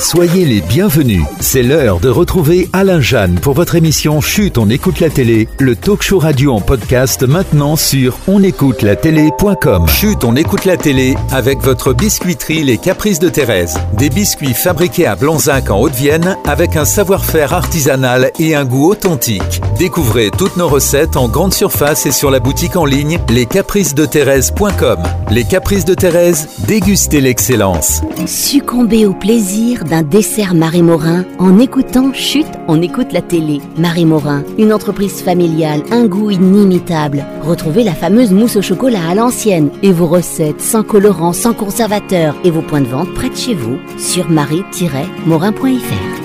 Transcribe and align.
Soyez 0.00 0.44
les 0.44 0.60
bienvenus. 0.60 1.24
C'est 1.40 1.64
l'heure 1.64 1.98
de 1.98 2.08
retrouver 2.08 2.68
Alain 2.72 3.00
Jeanne 3.00 3.40
pour 3.40 3.54
votre 3.54 3.74
émission 3.74 4.20
Chute, 4.20 4.56
on 4.56 4.70
écoute 4.70 5.00
la 5.00 5.10
télé, 5.10 5.48
le 5.58 5.74
talk 5.74 6.02
show 6.02 6.20
radio 6.20 6.52
en 6.52 6.60
podcast 6.60 7.24
maintenant 7.24 7.74
sur 7.74 8.16
onécoutelatélé.com. 8.28 9.88
Chute, 9.88 10.22
on 10.22 10.36
écoute 10.36 10.66
la 10.66 10.76
télé 10.76 11.16
avec 11.32 11.58
votre 11.62 11.92
biscuiterie 11.94 12.62
Les 12.62 12.78
Caprices 12.78 13.18
de 13.18 13.28
Thérèse. 13.28 13.76
Des 13.94 14.08
biscuits 14.08 14.54
fabriqués 14.54 15.06
à 15.06 15.16
Blanzac 15.16 15.68
en 15.68 15.80
Haute-Vienne 15.80 16.36
avec 16.46 16.76
un 16.76 16.84
savoir-faire 16.84 17.52
artisanal 17.52 18.30
et 18.38 18.54
un 18.54 18.64
goût 18.64 18.90
authentique. 18.90 19.60
Découvrez 19.80 20.30
toutes 20.30 20.56
nos 20.56 20.68
recettes 20.68 21.16
en 21.16 21.28
grande 21.28 21.54
surface 21.54 22.06
et 22.06 22.12
sur 22.12 22.30
la 22.30 22.38
boutique 22.38 22.76
en 22.76 22.84
ligne 22.84 23.18
lescapricesdethérèse.com. 23.30 24.98
Les 25.30 25.44
Caprices 25.44 25.84
de 25.84 25.94
Thérèse, 25.94 26.48
dégustez 26.68 27.20
l'excellence. 27.20 28.00
Succombez 28.26 29.04
au 29.04 29.12
plaisir 29.12 29.84
d'un 29.88 30.02
dessert 30.02 30.54
Marie 30.54 30.82
Morin 30.82 31.24
en 31.38 31.58
écoutant 31.58 32.12
Chute, 32.12 32.46
on 32.68 32.82
écoute 32.82 33.12
la 33.12 33.22
télé. 33.22 33.60
Marie 33.76 34.04
Morin, 34.04 34.44
une 34.58 34.72
entreprise 34.72 35.22
familiale, 35.22 35.82
un 35.90 36.06
goût 36.06 36.30
inimitable. 36.30 37.24
Retrouvez 37.42 37.84
la 37.84 37.94
fameuse 37.94 38.32
mousse 38.32 38.56
au 38.56 38.62
chocolat 38.62 39.08
à 39.08 39.14
l'ancienne 39.14 39.70
et 39.82 39.92
vos 39.92 40.06
recettes 40.06 40.60
sans 40.60 40.82
colorant, 40.82 41.32
sans 41.32 41.54
conservateur 41.54 42.36
et 42.44 42.50
vos 42.50 42.62
points 42.62 42.82
de 42.82 42.86
vente 42.86 43.12
près 43.14 43.30
de 43.30 43.36
chez 43.36 43.54
vous 43.54 43.78
sur 43.98 44.28
marie-morin.fr. 44.28 46.17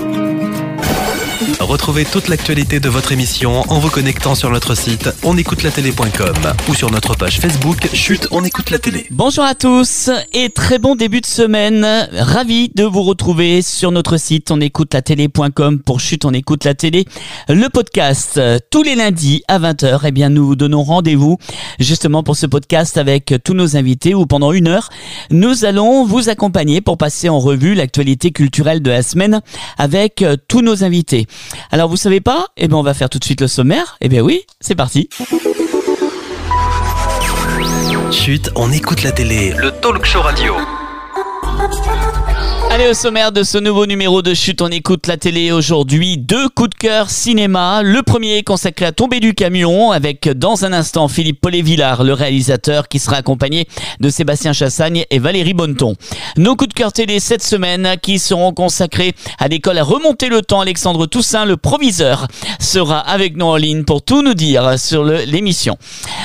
Retrouvez 1.60 2.06
toute 2.06 2.28
l'actualité 2.30 2.80
de 2.80 2.90
votre 2.90 3.12
émission 3.12 3.64
en 3.70 3.80
vous 3.80 3.90
connectant 3.90 4.36
sur 4.36 4.50
notre 4.50 4.76
site 4.76 5.10
onécoutelatélé.com 5.24 6.36
ou 6.70 6.76
sur 6.76 6.92
notre 6.92 7.16
page 7.16 7.40
Facebook 7.40 7.90
Chute, 7.94 8.28
on 8.32 8.44
écoute 8.44 8.70
la 8.70 8.80
télé. 8.80 9.08
Bonjour 9.12 9.44
à 9.44 9.56
tous 9.56 10.10
et 10.34 10.50
très 10.50 10.80
bon 10.80 10.96
début 10.96 11.22
de 11.22 11.26
semaine. 11.26 11.86
Ravi 12.14 12.72
de 12.76 12.84
vous 12.84 13.04
retrouver 13.04 13.62
sur 13.62 13.92
notre 13.92 14.18
site 14.18 14.52
onécoutelatélé.com 14.52 15.80
pour 15.80 16.00
Chute, 16.00 16.26
on 16.26 16.34
écoute 16.34 16.64
la 16.64 16.76
télé. 16.76 17.06
Le 17.50 17.68
podcast 17.70 18.40
tous 18.70 18.84
les 18.84 18.96
lundis 18.96 19.44
à 19.48 19.60
20h. 19.60 20.02
Eh 20.06 20.12
bien, 20.12 20.30
nous 20.30 20.46
vous 20.46 20.56
donnons 20.56 20.84
rendez-vous 20.84 21.38
justement 21.80 22.24
pour 22.24 22.36
ce 22.36 22.46
podcast 22.46 22.98
avec 22.98 23.34
tous 23.44 23.54
nos 23.54 23.76
invités 23.76 24.14
où 24.14 24.26
pendant 24.26 24.52
une 24.52 24.68
heure, 24.68 24.90
nous 25.30 25.66
allons 25.66 26.06
vous 26.06 26.30
accompagner 26.30 26.82
pour 26.82 26.98
passer 26.98 27.30
en 27.30 27.40
revue 27.40 27.74
l'actualité 27.76 28.32
culturelle 28.32 28.82
de 28.82 28.92
la 28.92 29.04
semaine 29.04 29.42
avec 29.78 30.24
tous 30.48 30.62
nos 30.62 30.84
invités. 30.84 31.28
Alors 31.72 31.90
vous 31.90 31.98
savez 31.98 32.22
pas? 32.22 32.48
Eh 32.58 32.68
bien 32.68 32.78
on 32.78 32.84
va 32.84 32.94
faire 32.94 33.10
tout 33.10 33.20
de 33.20 33.24
suite 33.24 33.42
le 33.42 33.48
sommaire. 33.48 33.98
Eh 34.02 34.10
bien 34.10 34.22
oui, 34.22 34.42
c'est 34.60 34.76
parti. 34.76 35.10
Chute, 38.12 38.52
on 38.56 38.72
écoute 38.72 39.04
la 39.04 39.12
télé. 39.12 39.54
Le 39.58 39.72
talk 39.72 40.06
show 40.06 40.22
radio. 40.22 40.56
Allez 42.74 42.88
au 42.88 42.96
sommaire 42.96 43.32
de 43.32 43.44
ce 43.44 43.60
nouveau 43.60 43.86
numéro 43.86 44.24
de 44.24 44.34
Chute, 44.34 44.60
on 44.64 44.70
écoute 44.70 45.06
la 45.06 45.16
télé 45.16 45.52
aujourd'hui. 45.52 46.18
Deux 46.18 46.50
coups 46.50 46.72
de 46.72 46.76
cœur 46.76 47.12
cinéma. 47.12 47.84
Le 47.84 48.02
premier 48.02 48.42
consacré 48.42 48.88
à 48.88 48.92
tomber 48.92 49.20
du 49.20 49.36
camion 49.36 49.92
avec 49.92 50.28
dans 50.28 50.66
un 50.66 50.74
instant 50.74 51.08
Philippe 51.08 51.40
Paulet-Villard, 51.40 52.04
le 52.04 52.14
réalisateur 52.14 52.88
qui 52.88 52.98
sera 52.98 53.18
accompagné 53.18 53.68
de 54.00 54.10
Sébastien 54.10 54.54
Chassagne 54.54 55.06
et 55.12 55.20
Valérie 55.20 55.54
Bonneton. 55.54 55.96
Nos 56.36 56.56
coups 56.56 56.70
de 56.70 56.74
cœur 56.74 56.92
télé 56.92 57.20
cette 57.20 57.44
semaine 57.44 57.96
qui 58.02 58.18
seront 58.18 58.54
consacrés 58.54 59.14
à 59.38 59.48
l'école 59.50 59.78
à 59.78 59.84
remonter 59.84 60.28
le 60.28 60.42
temps. 60.42 60.62
Alexandre 60.62 61.06
Toussaint, 61.06 61.46
le 61.46 61.58
proviseur, 61.58 62.28
sera 62.60 63.02
avec 63.02 63.38
nous 63.38 63.46
en 63.46 63.56
ligne 63.56 63.84
pour 63.84 64.02
tout 64.02 64.24
nous 64.24 64.34
dire 64.34 64.80
sur 64.80 65.04
l'émission. 65.04 65.78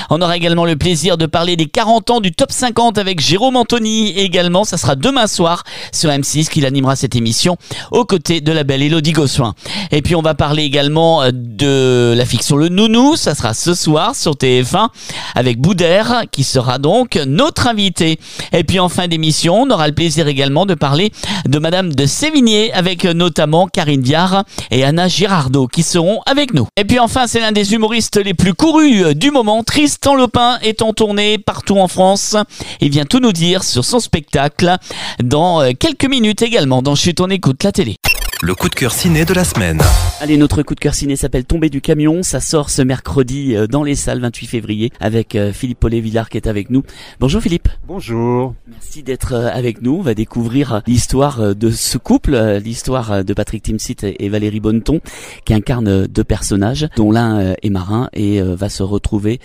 On 0.09 0.19
aura 0.19 0.35
également 0.35 0.65
le 0.65 0.75
plaisir 0.75 1.15
de 1.19 1.27
parler 1.27 1.57
des 1.57 1.67
40 1.67 2.09
ans 2.09 2.21
du 2.21 2.31
top 2.31 2.51
50 2.51 2.97
avec 2.97 3.19
Jérôme 3.19 3.55
Anthony 3.55 4.17
également. 4.17 4.63
Ça 4.63 4.77
sera 4.77 4.95
demain 4.95 5.27
soir 5.27 5.61
sur 5.91 6.09
M6 6.39 6.49
qu'il 6.49 6.65
animera 6.65 6.95
cette 6.95 7.15
émission 7.15 7.57
aux 7.91 8.05
côtés 8.05 8.41
de 8.41 8.51
la 8.51 8.63
belle 8.63 8.81
Elodie 8.81 9.11
Gossuin. 9.11 9.53
Et 9.91 10.01
puis 10.01 10.15
on 10.15 10.21
va 10.21 10.33
parler 10.33 10.63
également 10.63 11.21
euh, 11.23 11.31
de 11.33 12.13
la 12.15 12.25
fiction 12.25 12.55
Le 12.55 12.69
Nounou, 12.69 13.15
ça 13.15 13.35
sera 13.35 13.53
ce 13.53 13.73
soir 13.73 14.15
sur 14.15 14.33
TF1 14.33 14.87
avec 15.35 15.59
Boudère 15.59 16.23
qui 16.31 16.43
sera 16.43 16.77
donc 16.77 17.19
notre 17.27 17.67
invité. 17.67 18.19
Et 18.53 18.63
puis 18.63 18.79
en 18.79 18.89
fin 18.89 19.07
d'émission, 19.07 19.61
on 19.61 19.69
aura 19.69 19.87
le 19.87 19.93
plaisir 19.93 20.27
également 20.27 20.65
de 20.65 20.73
parler 20.73 21.11
de 21.45 21.59
Madame 21.59 21.93
de 21.93 22.05
Sévigné 22.05 22.71
avec 22.73 23.03
notamment 23.05 23.67
Karine 23.67 24.01
Viard 24.01 24.43
et 24.71 24.83
Anna 24.83 25.07
Girardot 25.07 25.67
qui 25.67 25.83
seront 25.83 26.21
avec 26.25 26.53
nous. 26.53 26.67
Et 26.77 26.85
puis 26.85 26.99
enfin, 26.99 27.27
c'est 27.27 27.39
l'un 27.39 27.51
des 27.51 27.73
humoristes 27.73 28.17
les 28.17 28.33
plus 28.33 28.53
courus 28.53 29.15
du 29.15 29.31
moment, 29.31 29.63
Tristan 29.63 30.15
Lopin 30.15 30.57
est 30.61 30.81
en 30.81 30.93
tournée 30.93 31.37
partout 31.37 31.77
en 31.77 31.87
France. 31.87 32.35
Il 32.81 32.89
vient 32.89 33.05
tout 33.05 33.19
nous 33.19 33.33
dire 33.33 33.63
sur 33.63 33.83
son 33.83 33.99
spectacle 33.99 34.77
dans 35.23 35.61
euh, 35.61 35.71
quelques 35.77 36.05
minutes 36.05 36.28
également 36.37 36.81
dans 36.81 36.95
Chute, 36.95 37.21
on 37.21 37.29
écoute 37.29 37.63
la 37.63 37.71
télé. 37.71 37.95
Le 38.41 38.55
coup 38.55 38.69
de 38.69 38.75
cœur 38.75 38.93
ciné 38.93 39.25
de 39.25 39.33
la 39.33 39.43
semaine. 39.43 39.81
Allez, 40.21 40.37
notre 40.37 40.63
coup 40.63 40.73
de 40.73 40.79
cœur 40.79 40.93
ciné 40.93 41.17
s'appelle 41.17 41.43
Tomber 41.43 41.69
du 41.69 41.81
camion. 41.81 42.23
Ça 42.23 42.39
sort 42.39 42.69
ce 42.69 42.81
mercredi 42.81 43.53
euh, 43.53 43.67
dans 43.67 43.83
les 43.83 43.95
salles 43.95 44.21
28 44.21 44.47
février 44.47 44.93
avec 45.01 45.35
euh, 45.35 45.51
Philippe 45.51 45.81
Paulet-Villard 45.81 46.29
qui 46.29 46.37
est 46.37 46.47
avec 46.47 46.69
nous. 46.69 46.83
Bonjour 47.19 47.41
Philippe. 47.41 47.67
Bonjour. 47.85 48.55
Merci 48.65 49.03
d'être 49.03 49.33
euh, 49.33 49.49
avec 49.51 49.81
nous. 49.81 49.95
On 49.95 50.01
va 50.01 50.13
découvrir 50.13 50.81
l'histoire 50.87 51.53
de 51.53 51.69
ce 51.69 51.97
couple, 51.97 52.37
l'histoire 52.63 53.25
de 53.25 53.33
Patrick 53.33 53.63
Timsit 53.63 53.97
et 54.03 54.29
Valérie 54.29 54.61
Bonneton 54.61 55.01
qui 55.43 55.53
incarnent 55.53 56.07
deux 56.07 56.23
personnages 56.23 56.87
dont 56.95 57.11
l'un 57.11 57.55
est 57.61 57.69
marin 57.69 58.09
et 58.13 58.41
va 58.41 58.69
se 58.69 58.83
retrouver 58.83 59.39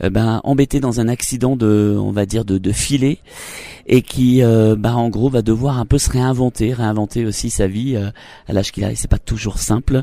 ben, 0.00 0.40
embêté 0.44 0.80
dans 0.80 1.00
un 1.00 1.08
accident 1.08 1.56
de, 1.56 1.96
on 1.98 2.12
va 2.12 2.24
dire, 2.24 2.44
de, 2.44 2.56
de 2.56 2.72
filet 2.72 3.18
et 3.86 4.02
qui, 4.02 4.40
ben, 4.42 4.94
en 4.94 5.08
gros, 5.08 5.28
va 5.28 5.42
devoir 5.42 5.78
un 5.78 5.86
peu 5.86 5.98
se 5.98 6.10
réinventer, 6.10 6.72
réinventer 6.72 7.24
aussi 7.24 7.50
sa 7.50 7.66
vie 7.66 7.98
à 8.48 8.52
l'âge 8.52 8.72
qu'il 8.72 8.84
a. 8.84 8.90
Et 8.90 8.94
c'est 8.94 9.10
pas 9.10 9.18
toujours 9.18 9.58
simple. 9.58 10.02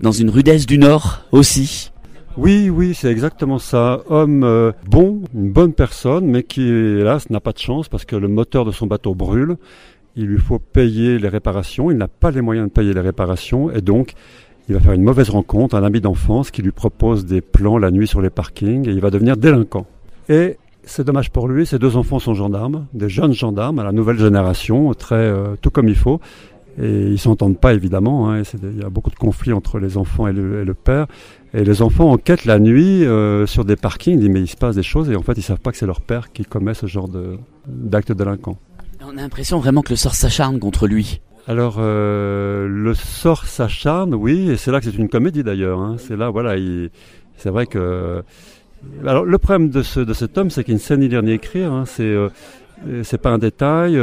Dans 0.00 0.12
une 0.12 0.30
rudesse 0.30 0.66
du 0.66 0.78
Nord 0.78 1.22
aussi. 1.32 1.90
Oui, 2.36 2.68
oui, 2.68 2.94
c'est 2.94 3.10
exactement 3.10 3.58
ça. 3.58 4.02
Homme 4.08 4.42
euh, 4.42 4.72
bon, 4.86 5.22
une 5.34 5.52
bonne 5.52 5.72
personne, 5.72 6.26
mais 6.26 6.42
qui, 6.42 6.62
hélas, 6.62 7.30
n'a 7.30 7.40
pas 7.40 7.52
de 7.52 7.58
chance 7.58 7.88
parce 7.88 8.04
que 8.04 8.16
le 8.16 8.28
moteur 8.28 8.64
de 8.64 8.72
son 8.72 8.86
bateau 8.86 9.14
brûle. 9.14 9.56
Il 10.16 10.26
lui 10.26 10.38
faut 10.38 10.58
payer 10.58 11.18
les 11.18 11.28
réparations. 11.28 11.90
Il 11.90 11.96
n'a 11.96 12.08
pas 12.08 12.30
les 12.30 12.40
moyens 12.40 12.68
de 12.68 12.72
payer 12.72 12.92
les 12.92 13.00
réparations. 13.00 13.70
Et 13.70 13.80
donc, 13.80 14.14
il 14.68 14.74
va 14.74 14.80
faire 14.80 14.92
une 14.92 15.02
mauvaise 15.02 15.28
rencontre, 15.28 15.74
un 15.74 15.82
ami 15.82 16.00
d'enfance 16.00 16.50
qui 16.50 16.62
lui 16.62 16.72
propose 16.72 17.26
des 17.26 17.40
plans 17.40 17.78
la 17.78 17.90
nuit 17.90 18.06
sur 18.06 18.22
les 18.22 18.30
parkings 18.30 18.88
et 18.88 18.92
il 18.92 19.00
va 19.00 19.10
devenir 19.10 19.36
délinquant. 19.36 19.86
Et 20.28 20.56
c'est 20.84 21.04
dommage 21.04 21.30
pour 21.30 21.48
lui, 21.48 21.66
ses 21.66 21.78
deux 21.78 21.96
enfants 21.96 22.18
sont 22.18 22.34
gendarmes, 22.34 22.86
des 22.94 23.08
jeunes 23.08 23.32
gendarmes 23.32 23.78
à 23.78 23.84
la 23.84 23.92
nouvelle 23.92 24.18
génération, 24.18 24.92
très 24.94 25.16
euh, 25.16 25.56
tout 25.60 25.70
comme 25.70 25.88
il 25.88 25.94
faut. 25.94 26.20
Et 26.80 27.08
ils 27.08 27.18
s'entendent 27.18 27.58
pas 27.58 27.72
évidemment. 27.74 28.30
Hein, 28.30 28.42
il 28.62 28.80
y 28.80 28.84
a 28.84 28.90
beaucoup 28.90 29.10
de 29.10 29.16
conflits 29.16 29.52
entre 29.52 29.78
les 29.78 29.96
enfants 29.96 30.26
et 30.26 30.32
le, 30.32 30.74
père. 30.74 31.06
Et 31.52 31.64
les 31.64 31.82
enfants 31.82 32.10
enquêtent 32.10 32.44
la 32.44 32.58
nuit 32.58 33.04
euh, 33.04 33.46
sur 33.46 33.64
des 33.64 33.76
parkings. 33.76 34.14
Ils 34.14 34.20
disent 34.20 34.30
mais 34.30 34.40
il 34.40 34.48
se 34.48 34.56
passe 34.56 34.74
des 34.74 34.82
choses 34.82 35.10
et 35.10 35.16
en 35.16 35.22
fait 35.22 35.34
ils 35.36 35.42
savent 35.42 35.60
pas 35.60 35.70
que 35.70 35.76
c'est 35.76 35.86
leur 35.86 36.00
père 36.00 36.32
qui 36.32 36.44
commet 36.44 36.74
ce 36.74 36.86
genre 36.86 37.08
d'acte 37.66 38.12
délinquant. 38.12 38.58
On 39.06 39.18
a 39.18 39.20
l'impression 39.20 39.58
vraiment 39.58 39.82
que 39.82 39.90
le 39.90 39.96
sort 39.96 40.14
s'acharne 40.14 40.58
contre 40.58 40.86
lui. 40.86 41.20
Alors 41.46 41.76
euh, 41.78 42.66
le 42.66 42.94
sort 42.94 43.44
s'acharne, 43.44 44.14
oui, 44.14 44.50
et 44.50 44.56
c'est 44.56 44.70
là 44.70 44.80
que 44.80 44.86
c'est 44.86 44.96
une 44.96 45.10
comédie 45.10 45.42
d'ailleurs. 45.42 45.78
Hein. 45.80 45.96
C'est 45.98 46.16
là, 46.16 46.30
voilà, 46.30 46.54
c'est 47.36 47.50
vrai 47.50 47.66
que. 47.66 48.22
Alors 49.06 49.24
le 49.24 49.38
problème 49.38 49.68
de, 49.68 49.82
ce, 49.82 50.00
de 50.00 50.12
cet 50.14 50.38
homme, 50.38 50.50
c'est 50.50 50.64
qu'il 50.64 50.74
ne 50.74 50.78
sait 50.78 50.96
ni 50.96 51.08
lire 51.08 51.22
ni 51.22 51.32
écrire. 51.32 51.72
Hein. 51.72 51.84
C'est 51.86 52.02
euh, 52.02 52.30
c'est 53.02 53.18
pas 53.18 53.30
un 53.30 53.38
détail. 53.38 53.98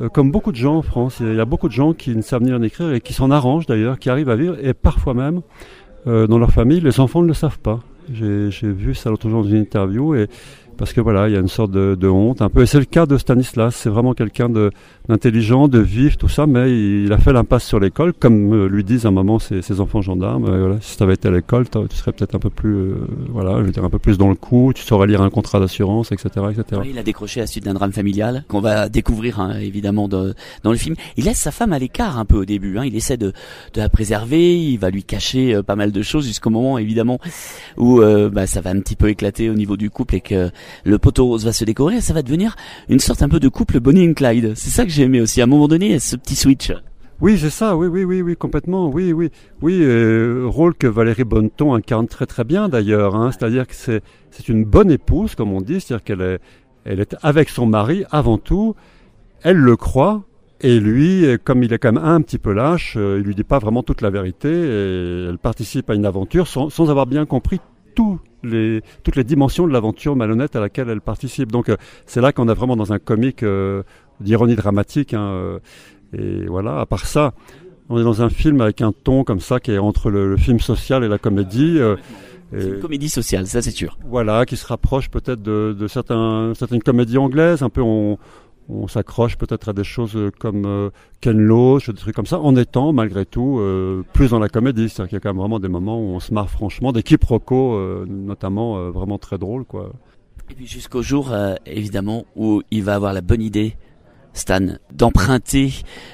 Euh, 0.00 0.08
comme 0.08 0.30
beaucoup 0.30 0.52
de 0.52 0.56
gens 0.56 0.76
en 0.76 0.82
France, 0.82 1.18
il 1.20 1.34
y 1.34 1.40
a 1.40 1.44
beaucoup 1.44 1.68
de 1.68 1.72
gens 1.72 1.92
qui 1.92 2.14
ne 2.14 2.22
savent 2.22 2.42
ni 2.42 2.52
ni 2.52 2.66
écrire 2.66 2.92
et 2.92 3.00
qui 3.00 3.12
s'en 3.12 3.30
arrangent 3.30 3.66
d'ailleurs, 3.66 3.98
qui 3.98 4.10
arrivent 4.10 4.30
à 4.30 4.36
vivre, 4.36 4.56
et 4.62 4.74
parfois 4.74 5.14
même, 5.14 5.42
euh, 6.06 6.26
dans 6.26 6.38
leur 6.38 6.52
famille, 6.52 6.80
les 6.80 7.00
enfants 7.00 7.22
ne 7.22 7.28
le 7.28 7.34
savent 7.34 7.58
pas. 7.58 7.80
J'ai 8.12 8.48
vu 8.62 8.94
ça 8.94 9.10
l'autre 9.10 9.28
jour 9.28 9.42
dans 9.42 9.48
une 9.48 9.56
interview, 9.56 10.14
et 10.14 10.28
parce 10.78 10.92
que 10.92 11.00
voilà, 11.00 11.28
il 11.28 11.34
y 11.34 11.36
a 11.36 11.40
une 11.40 11.48
sorte 11.48 11.72
de, 11.72 11.94
de 11.94 12.08
honte 12.08 12.40
un 12.40 12.48
peu. 12.48 12.62
Et 12.62 12.66
c'est 12.66 12.78
le 12.78 12.84
cas 12.84 13.04
de 13.04 13.18
Stanislas. 13.18 13.74
C'est 13.74 13.90
vraiment 13.90 14.14
quelqu'un 14.14 14.48
d'intelligent, 15.08 15.68
de, 15.68 15.78
vif, 15.78 16.18
tout 16.18 16.28
ça, 16.28 16.46
mais 16.46 16.70
il, 16.70 17.12
a 17.12 17.18
fait 17.18 17.32
l'impasse 17.32 17.64
sur 17.64 17.80
l'école, 17.80 18.12
comme 18.12 18.52
euh, 18.52 18.68
lui 18.68 18.84
disent 18.84 19.06
un 19.06 19.10
moment 19.10 19.38
ses, 19.38 19.80
enfants 19.80 20.02
gendarmes. 20.02 20.44
voilà, 20.44 20.76
si 20.80 20.96
tu 20.96 21.02
avais 21.02 21.14
été 21.14 21.28
à 21.28 21.30
l'école, 21.30 21.66
tu 21.68 21.96
serais 21.96 22.12
peut-être 22.12 22.34
un 22.34 22.38
peu 22.38 22.50
plus, 22.50 22.74
euh, 22.74 22.94
voilà, 23.30 23.58
je 23.58 23.64
veux 23.64 23.72
dire 23.72 23.84
un 23.84 23.90
peu 23.90 23.98
plus 23.98 24.18
dans 24.18 24.28
le 24.28 24.34
coup. 24.34 24.72
Tu 24.74 24.82
saurais 24.82 25.06
lire 25.06 25.22
un 25.22 25.30
contrat 25.30 25.60
d'assurance, 25.60 26.12
etc., 26.12 26.46
etc. 26.50 26.82
il 26.88 26.98
a 26.98 27.02
décroché 27.02 27.40
à 27.40 27.44
la 27.44 27.46
suite 27.46 27.64
d'un 27.64 27.74
drame 27.74 27.92
familial 27.92 28.44
qu'on 28.48 28.60
va 28.60 28.88
découvrir 28.88 29.40
hein, 29.40 29.58
évidemment 29.60 30.08
dans, 30.08 30.32
dans, 30.62 30.72
le 30.72 30.78
film. 30.78 30.94
Il 31.16 31.24
laisse 31.24 31.38
sa 31.38 31.50
femme 31.50 31.72
à 31.72 31.78
l'écart 31.78 32.18
un 32.18 32.24
peu 32.24 32.36
au 32.36 32.44
début. 32.44 32.78
Hein. 32.78 32.84
Il 32.84 32.94
essaie 32.96 33.16
de, 33.16 33.32
de 33.74 33.80
la 33.80 33.88
préserver. 33.88 34.58
Il 34.58 34.78
va 34.78 34.90
lui 34.90 35.04
cacher 35.04 35.54
euh, 35.54 35.62
pas 35.62 35.76
mal 35.76 35.92
de 35.92 36.02
choses 36.02 36.26
jusqu'au 36.26 36.50
moment 36.50 36.78
évidemment 36.78 37.18
où 37.76 38.00
bah, 38.00 38.46
ça 38.46 38.60
va 38.60 38.70
un 38.70 38.80
petit 38.80 38.96
peu 38.96 39.08
éclater 39.08 39.50
au 39.50 39.54
niveau 39.54 39.76
du 39.76 39.90
couple 39.90 40.16
et 40.16 40.20
que 40.20 40.50
le 40.84 40.98
poteau 40.98 41.26
rose 41.26 41.44
va 41.44 41.52
se 41.52 41.64
décorer 41.64 42.00
ça 42.00 42.12
va 42.12 42.22
devenir 42.22 42.56
une 42.88 43.00
sorte 43.00 43.22
un 43.22 43.28
peu 43.28 43.40
de 43.40 43.48
couple 43.48 43.80
Bonnie 43.80 44.08
and 44.08 44.14
Clyde. 44.14 44.52
C'est 44.54 44.70
ça 44.70 44.84
j'ai 44.98 45.04
aimé 45.04 45.20
aussi. 45.20 45.40
À 45.40 45.44
un 45.44 45.46
moment 45.46 45.68
donné, 45.68 46.00
ce 46.00 46.16
petit 46.16 46.34
switch. 46.34 46.72
Oui, 47.20 47.38
c'est 47.38 47.50
ça, 47.50 47.76
oui, 47.76 47.86
oui, 47.86 48.02
oui, 48.02 48.20
oui, 48.20 48.36
complètement, 48.36 48.88
oui, 48.88 49.12
oui, 49.12 49.30
oui, 49.62 49.80
euh, 49.82 50.44
rôle 50.46 50.74
que 50.74 50.86
Valérie 50.86 51.24
Bonneton 51.24 51.74
incarne 51.74 52.06
très 52.06 52.26
très 52.26 52.44
bien 52.44 52.68
d'ailleurs, 52.68 53.16
hein, 53.16 53.30
c'est-à-dire 53.32 53.66
que 53.66 53.74
c'est, 53.74 54.02
une 54.48 54.64
bonne 54.64 54.90
épouse, 54.90 55.34
comme 55.34 55.52
on 55.52 55.60
dit, 55.60 55.80
c'est-à-dire 55.80 56.04
qu'elle 56.04 56.20
est, 56.20 56.38
elle 56.84 57.00
est 57.00 57.16
avec 57.22 57.48
son 57.48 57.66
mari 57.66 58.04
avant 58.12 58.38
tout, 58.38 58.76
elle 59.42 59.56
le 59.56 59.76
croit, 59.76 60.22
et 60.60 60.78
lui, 60.78 61.26
comme 61.42 61.64
il 61.64 61.72
est 61.72 61.78
quand 61.78 61.92
même 61.92 62.04
un 62.04 62.20
petit 62.22 62.38
peu 62.38 62.52
lâche, 62.52 62.94
euh, 62.96 63.18
il 63.18 63.24
lui 63.24 63.34
dit 63.34 63.44
pas 63.44 63.58
vraiment 63.58 63.82
toute 63.82 64.00
la 64.00 64.10
vérité, 64.10 64.48
et 64.48 65.26
elle 65.28 65.38
participe 65.38 65.90
à 65.90 65.94
une 65.94 66.06
aventure 66.06 66.46
sans 66.46 66.90
avoir 66.90 67.06
bien 67.06 67.26
compris 67.26 67.60
tout 67.98 68.20
les, 68.44 68.80
toutes 69.02 69.16
les 69.16 69.24
dimensions 69.24 69.66
de 69.66 69.72
l'aventure 69.72 70.14
malhonnête 70.14 70.54
à 70.54 70.60
laquelle 70.60 70.88
elle 70.88 71.00
participe. 71.00 71.50
Donc 71.50 71.68
euh, 71.68 71.76
c'est 72.06 72.20
là 72.20 72.30
qu'on 72.30 72.48
est 72.48 72.54
vraiment 72.54 72.76
dans 72.76 72.92
un 72.92 73.00
comique 73.00 73.42
euh, 73.42 73.82
d'ironie 74.20 74.54
dramatique. 74.54 75.14
Hein, 75.14 75.30
euh, 75.32 75.58
et 76.16 76.46
voilà, 76.46 76.78
à 76.78 76.86
part 76.86 77.06
ça, 77.06 77.34
on 77.88 77.98
est 77.98 78.04
dans 78.04 78.22
un 78.22 78.28
film 78.28 78.60
avec 78.60 78.82
un 78.82 78.92
ton 78.92 79.24
comme 79.24 79.40
ça 79.40 79.58
qui 79.58 79.72
est 79.72 79.78
entre 79.78 80.10
le, 80.10 80.30
le 80.30 80.36
film 80.36 80.60
social 80.60 81.02
et 81.02 81.08
la 81.08 81.18
comédie. 81.18 81.80
c'est 82.52 82.68
une 82.68 82.78
comédie 82.78 83.08
sociale, 83.08 83.48
ça 83.48 83.62
c'est 83.62 83.72
sûr. 83.72 83.98
Voilà, 84.04 84.46
qui 84.46 84.56
se 84.56 84.66
rapproche 84.68 85.08
peut-être 85.10 85.42
de, 85.42 85.74
de 85.76 85.88
certains, 85.88 86.52
certaines 86.54 86.84
comédies 86.84 87.18
anglaises. 87.18 87.64
Un 87.64 87.68
peu, 87.68 87.82
on, 87.82 88.16
on 88.68 88.86
s'accroche 88.86 89.36
peut-être 89.36 89.70
à 89.70 89.72
des 89.72 89.84
choses 89.84 90.16
comme 90.38 90.64
euh, 90.66 90.90
Ken 91.20 91.38
Loach, 91.38 91.88
des 91.88 91.96
trucs 91.96 92.14
comme 92.14 92.26
ça, 92.26 92.38
en 92.38 92.54
étant 92.56 92.92
malgré 92.92 93.24
tout 93.24 93.58
euh, 93.58 94.02
plus 94.12 94.30
dans 94.30 94.38
la 94.38 94.48
comédie. 94.48 94.88
C'est-à-dire 94.88 95.08
qu'il 95.08 95.16
y 95.16 95.18
a 95.18 95.20
quand 95.20 95.30
même 95.30 95.40
vraiment 95.40 95.58
des 95.58 95.68
moments 95.68 95.98
où 95.98 96.14
on 96.14 96.20
se 96.20 96.34
marre 96.34 96.50
franchement, 96.50 96.92
des 96.92 97.02
quiproquos 97.02 97.74
euh, 97.74 98.04
notamment 98.06 98.78
euh, 98.78 98.90
vraiment 98.90 99.18
très 99.18 99.38
drôles. 99.38 99.64
Quoi. 99.64 99.92
Et 100.50 100.54
puis 100.54 100.66
jusqu'au 100.66 101.02
jour, 101.02 101.32
euh, 101.32 101.54
évidemment, 101.66 102.24
où 102.36 102.62
il 102.70 102.82
va 102.84 102.94
avoir 102.94 103.12
la 103.12 103.20
bonne 103.20 103.42
idée, 103.42 103.76
Stan, 104.34 104.76
d'emprunter 104.92 105.72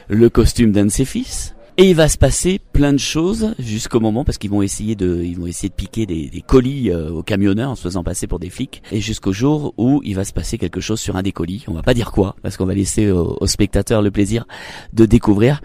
le 0.09 0.31
costume 0.31 0.73
d'un 0.73 0.87
de 0.87 0.91
ses 0.91 1.05
fils. 1.05 1.54
Et 1.77 1.91
il 1.91 1.97
va 1.97 2.07
se 2.07 2.17
passer 2.17 2.61
plein 2.73 2.93
de 2.93 2.99
choses 2.99 3.53
jusqu'au 3.59 3.99
moment 3.99 4.25
parce 4.25 4.39
qu'ils 4.39 4.51
vont 4.51 4.63
essayer 4.63 4.95
de, 4.95 5.23
ils 5.25 5.37
vont 5.37 5.49
essayer 5.49 5.69
de 5.69 5.75
piquer 5.75 6.07
des, 6.07 6.29
des 6.29 6.41
colis 6.41 6.91
euh, 6.91 7.11
aux 7.11 7.25
camionneurs 7.25 7.71
en 7.71 7.75
se 7.75 7.83
faisant 7.83 8.05
passer 8.05 8.29
pour 8.29 8.39
des 8.39 8.49
flics. 8.49 8.81
Et 8.93 9.01
jusqu'au 9.01 9.33
jour 9.33 9.75
où 9.77 10.01
il 10.05 10.15
va 10.15 10.25
se 10.25 10.33
passer 10.33 10.57
quelque 10.57 10.81
chose 10.81 11.01
sur 11.01 11.17
un 11.17 11.23
des 11.23 11.33
colis. 11.33 11.65
On 11.67 11.73
va 11.73 11.83
pas 11.83 11.95
dire 11.95 12.13
quoi 12.13 12.37
parce 12.43 12.57
qu'on 12.57 12.65
va 12.65 12.75
laisser 12.75 13.11
aux, 13.11 13.37
aux 13.41 13.47
spectateurs 13.49 14.03
le 14.03 14.13
plaisir 14.13 14.47
de 14.93 15.05
découvrir. 15.05 15.63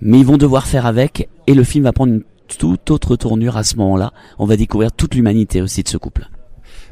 Mais 0.00 0.18
ils 0.18 0.24
vont 0.24 0.38
devoir 0.38 0.66
faire 0.66 0.86
avec 0.86 1.28
et 1.46 1.52
le 1.52 1.62
film 1.62 1.84
va 1.84 1.92
prendre 1.92 2.14
une 2.14 2.22
toute 2.56 2.90
autre 2.90 3.16
tournure 3.16 3.58
à 3.58 3.62
ce 3.62 3.76
moment-là. 3.76 4.14
On 4.38 4.46
va 4.46 4.56
découvrir 4.56 4.92
toute 4.92 5.14
l'humanité 5.14 5.60
aussi 5.60 5.82
de 5.82 5.88
ce 5.88 5.98
couple. 5.98 6.30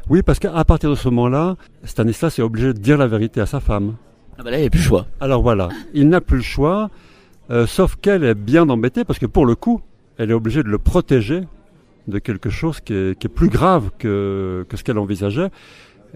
Oui, 0.09 0.21
parce 0.21 0.37
qu'à 0.37 0.63
partir 0.63 0.91
de 0.91 0.95
ce 0.95 1.09
moment-là, 1.09 1.55
Stanislas 1.83 2.37
est 2.37 2.43
obligé 2.43 2.67
de 2.67 2.79
dire 2.79 2.99
la 2.99 3.07
vérité 3.07 3.41
à 3.41 3.47
sa 3.47 3.59
femme. 3.59 3.95
Ah 4.37 4.43
bah 4.43 4.51
là, 4.51 4.57
il 4.57 4.61
n'y 4.61 4.67
a 4.67 4.69
plus 4.69 4.79
le 4.79 4.85
choix. 4.85 5.07
Alors 5.19 5.41
voilà, 5.41 5.69
il 5.95 6.07
n'a 6.07 6.21
plus 6.21 6.37
le 6.37 6.43
choix. 6.43 6.91
Euh, 7.51 7.65
sauf 7.65 7.95
qu'elle 7.95 8.23
est 8.23 8.35
bien 8.35 8.69
embêtée 8.69 9.03
parce 9.03 9.19
que 9.19 9.25
pour 9.25 9.45
le 9.45 9.55
coup, 9.55 9.81
elle 10.17 10.31
est 10.31 10.33
obligée 10.33 10.63
de 10.63 10.69
le 10.69 10.77
protéger 10.77 11.41
de 12.07 12.19
quelque 12.19 12.49
chose 12.49 12.79
qui 12.79 12.93
est, 12.93 13.19
qui 13.19 13.27
est 13.27 13.29
plus 13.29 13.49
grave 13.49 13.91
que, 13.97 14.65
que 14.67 14.77
ce 14.77 14.83
qu'elle 14.83 14.97
envisageait. 14.97 15.49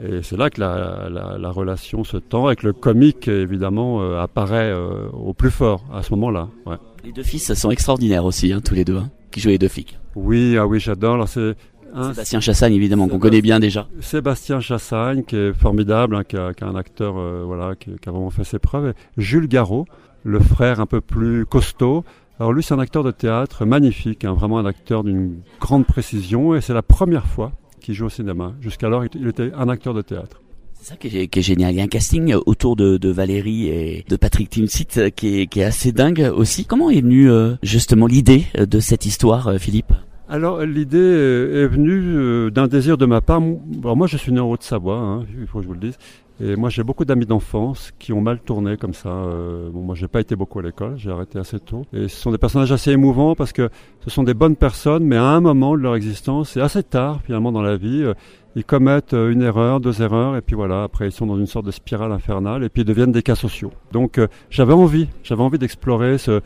Et 0.03 0.23
c'est 0.23 0.37
là 0.37 0.49
que 0.49 0.59
la, 0.59 1.07
la, 1.09 1.37
la, 1.37 1.51
relation 1.51 2.03
se 2.03 2.17
tend 2.17 2.49
et 2.49 2.55
que 2.55 2.65
le 2.65 2.73
comique, 2.73 3.27
évidemment, 3.27 4.01
euh, 4.01 4.19
apparaît 4.19 4.71
euh, 4.71 5.07
au 5.11 5.33
plus 5.33 5.51
fort 5.51 5.85
à 5.93 6.01
ce 6.01 6.11
moment-là. 6.13 6.49
Ouais. 6.65 6.77
Les 7.05 7.11
deux 7.11 7.21
fils 7.21 7.53
sont 7.53 7.69
extraordinaires 7.69 8.25
aussi, 8.25 8.51
hein, 8.51 8.61
tous 8.63 8.73
les 8.73 8.85
deux, 8.85 8.97
hein, 8.97 9.11
qui 9.29 9.39
jouent 9.39 9.49
les 9.49 9.59
deux 9.59 9.67
flics. 9.67 9.99
Oui, 10.15 10.57
ah 10.57 10.65
oui, 10.65 10.79
j'adore. 10.79 11.27
C'est 11.27 11.55
Hein, 11.95 12.09
Sébastien 12.09 12.39
Chassagne, 12.39 12.73
évidemment, 12.73 13.07
qu'on 13.07 13.19
connaît 13.19 13.41
bien 13.41 13.59
déjà. 13.59 13.87
Sébastien 13.99 14.59
Chassagne, 14.59 15.23
qui 15.23 15.35
est 15.35 15.53
formidable, 15.53 16.15
hein, 16.15 16.23
qui, 16.23 16.37
a, 16.37 16.51
un 16.61 16.75
acteur 16.75 17.17
euh, 17.17 17.43
voilà, 17.45 17.75
qui, 17.75 17.91
qui, 18.01 18.09
a 18.09 18.11
vraiment 18.11 18.31
fait 18.31 18.43
ses 18.43 18.57
preuves. 18.57 18.89
Et 18.89 18.93
Jules 19.17 19.47
Garot, 19.47 19.85
le 20.23 20.39
frère 20.39 20.79
un 20.79 20.85
peu 20.85 21.01
plus 21.01 21.45
costaud. 21.45 22.03
Alors 22.39 22.51
lui, 22.51 22.63
c'est 22.63 22.73
un 22.73 22.79
acteur 22.79 23.03
de 23.03 23.11
théâtre 23.11 23.65
magnifique, 23.65 24.25
hein, 24.25 24.33
vraiment 24.33 24.57
un 24.57 24.65
acteur 24.65 25.03
d'une 25.03 25.41
grande 25.59 25.85
précision, 25.85 26.55
et 26.55 26.61
c'est 26.61 26.73
la 26.73 26.81
première 26.81 27.27
fois 27.27 27.51
qu'il 27.79 27.93
joue 27.93 28.05
au 28.05 28.09
cinéma. 28.09 28.53
Jusqu'alors, 28.61 29.03
il 29.05 29.27
était 29.27 29.51
un 29.55 29.69
acteur 29.69 29.93
de 29.93 30.01
théâtre. 30.01 30.41
C'est 30.73 30.89
ça 30.89 30.95
qui 30.95 31.07
est, 31.17 31.27
qui 31.27 31.39
est, 31.39 31.43
génial. 31.43 31.73
Il 31.73 31.77
y 31.77 31.81
a 31.81 31.83
un 31.83 31.87
casting 31.87 32.33
autour 32.45 32.75
de, 32.75 32.97
de 32.97 33.09
Valérie 33.09 33.67
et 33.67 34.05
de 34.07 34.15
Patrick 34.15 34.49
Timsit 34.49 35.11
qui 35.15 35.41
est, 35.41 35.47
qui 35.47 35.59
est 35.59 35.63
assez 35.63 35.91
dingue 35.91 36.31
aussi. 36.35 36.65
Comment 36.65 36.89
est 36.89 37.01
venue 37.01 37.29
euh, 37.29 37.55
justement 37.61 38.07
l'idée 38.07 38.45
de 38.57 38.79
cette 38.79 39.05
histoire, 39.05 39.47
euh, 39.47 39.57
Philippe? 39.57 39.93
Alors 40.27 40.61
l'idée 40.65 40.97
est 40.97 41.67
venue 41.67 42.49
d'un 42.51 42.67
désir 42.67 42.97
de 42.97 43.05
ma 43.05 43.21
part. 43.21 43.41
Alors, 43.83 43.95
moi 43.95 44.07
je 44.07 44.17
suis 44.17 44.31
né 44.31 44.39
en 44.39 44.49
Haute-Savoie, 44.49 44.97
hein, 44.97 45.25
il 45.39 45.45
faut 45.45 45.59
que 45.59 45.63
je 45.63 45.67
vous 45.67 45.73
le 45.73 45.79
dise. 45.79 45.97
Et 46.41 46.55
moi 46.55 46.69
j'ai 46.69 46.83
beaucoup 46.83 47.05
d'amis 47.05 47.25
d'enfance 47.25 47.91
qui 47.99 48.11
ont 48.11 48.21
mal 48.21 48.39
tourné 48.39 48.75
comme 48.77 48.93
ça. 48.93 49.09
Euh, 49.09 49.69
bon, 49.69 49.81
moi 49.81 49.95
j'ai 49.95 50.07
pas 50.07 50.19
été 50.19 50.35
beaucoup 50.35 50.59
à 50.59 50.63
l'école, 50.63 50.97
j'ai 50.97 51.11
arrêté 51.11 51.37
assez 51.37 51.59
tôt. 51.59 51.85
Et 51.93 52.07
ce 52.07 52.17
sont 52.17 52.31
des 52.31 52.37
personnages 52.37 52.71
assez 52.71 52.91
émouvants 52.91 53.35
parce 53.35 53.53
que 53.53 53.69
ce 54.03 54.09
sont 54.09 54.23
des 54.23 54.33
bonnes 54.33 54.55
personnes, 54.55 55.03
mais 55.03 55.15
à 55.15 55.25
un 55.25 55.41
moment 55.41 55.77
de 55.77 55.81
leur 55.81 55.95
existence, 55.95 56.57
et 56.57 56.61
assez 56.61 56.81
tard 56.81 57.21
finalement 57.23 57.51
dans 57.51 57.61
la 57.61 57.77
vie, 57.77 58.03
euh, 58.03 58.13
ils 58.55 58.65
commettent 58.65 59.13
une 59.13 59.41
erreur, 59.41 59.79
deux 59.79 60.01
erreurs, 60.01 60.35
et 60.35 60.41
puis 60.41 60.55
voilà, 60.55 60.83
après 60.83 61.07
ils 61.07 61.11
sont 61.11 61.25
dans 61.25 61.37
une 61.37 61.47
sorte 61.47 61.65
de 61.65 61.71
spirale 61.71 62.11
infernale, 62.11 62.63
et 62.63 62.69
puis 62.69 62.81
ils 62.81 62.85
deviennent 62.85 63.11
des 63.11 63.23
cas 63.23 63.35
sociaux. 63.35 63.71
Donc 63.91 64.17
euh, 64.17 64.27
j'avais 64.49 64.73
envie, 64.73 65.07
j'avais 65.23 65.43
envie 65.43 65.59
d'explorer 65.59 66.17
ce, 66.17 66.41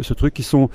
ce 0.00 0.14
truc 0.14 0.32
qui 0.34 0.42
sont 0.42 0.70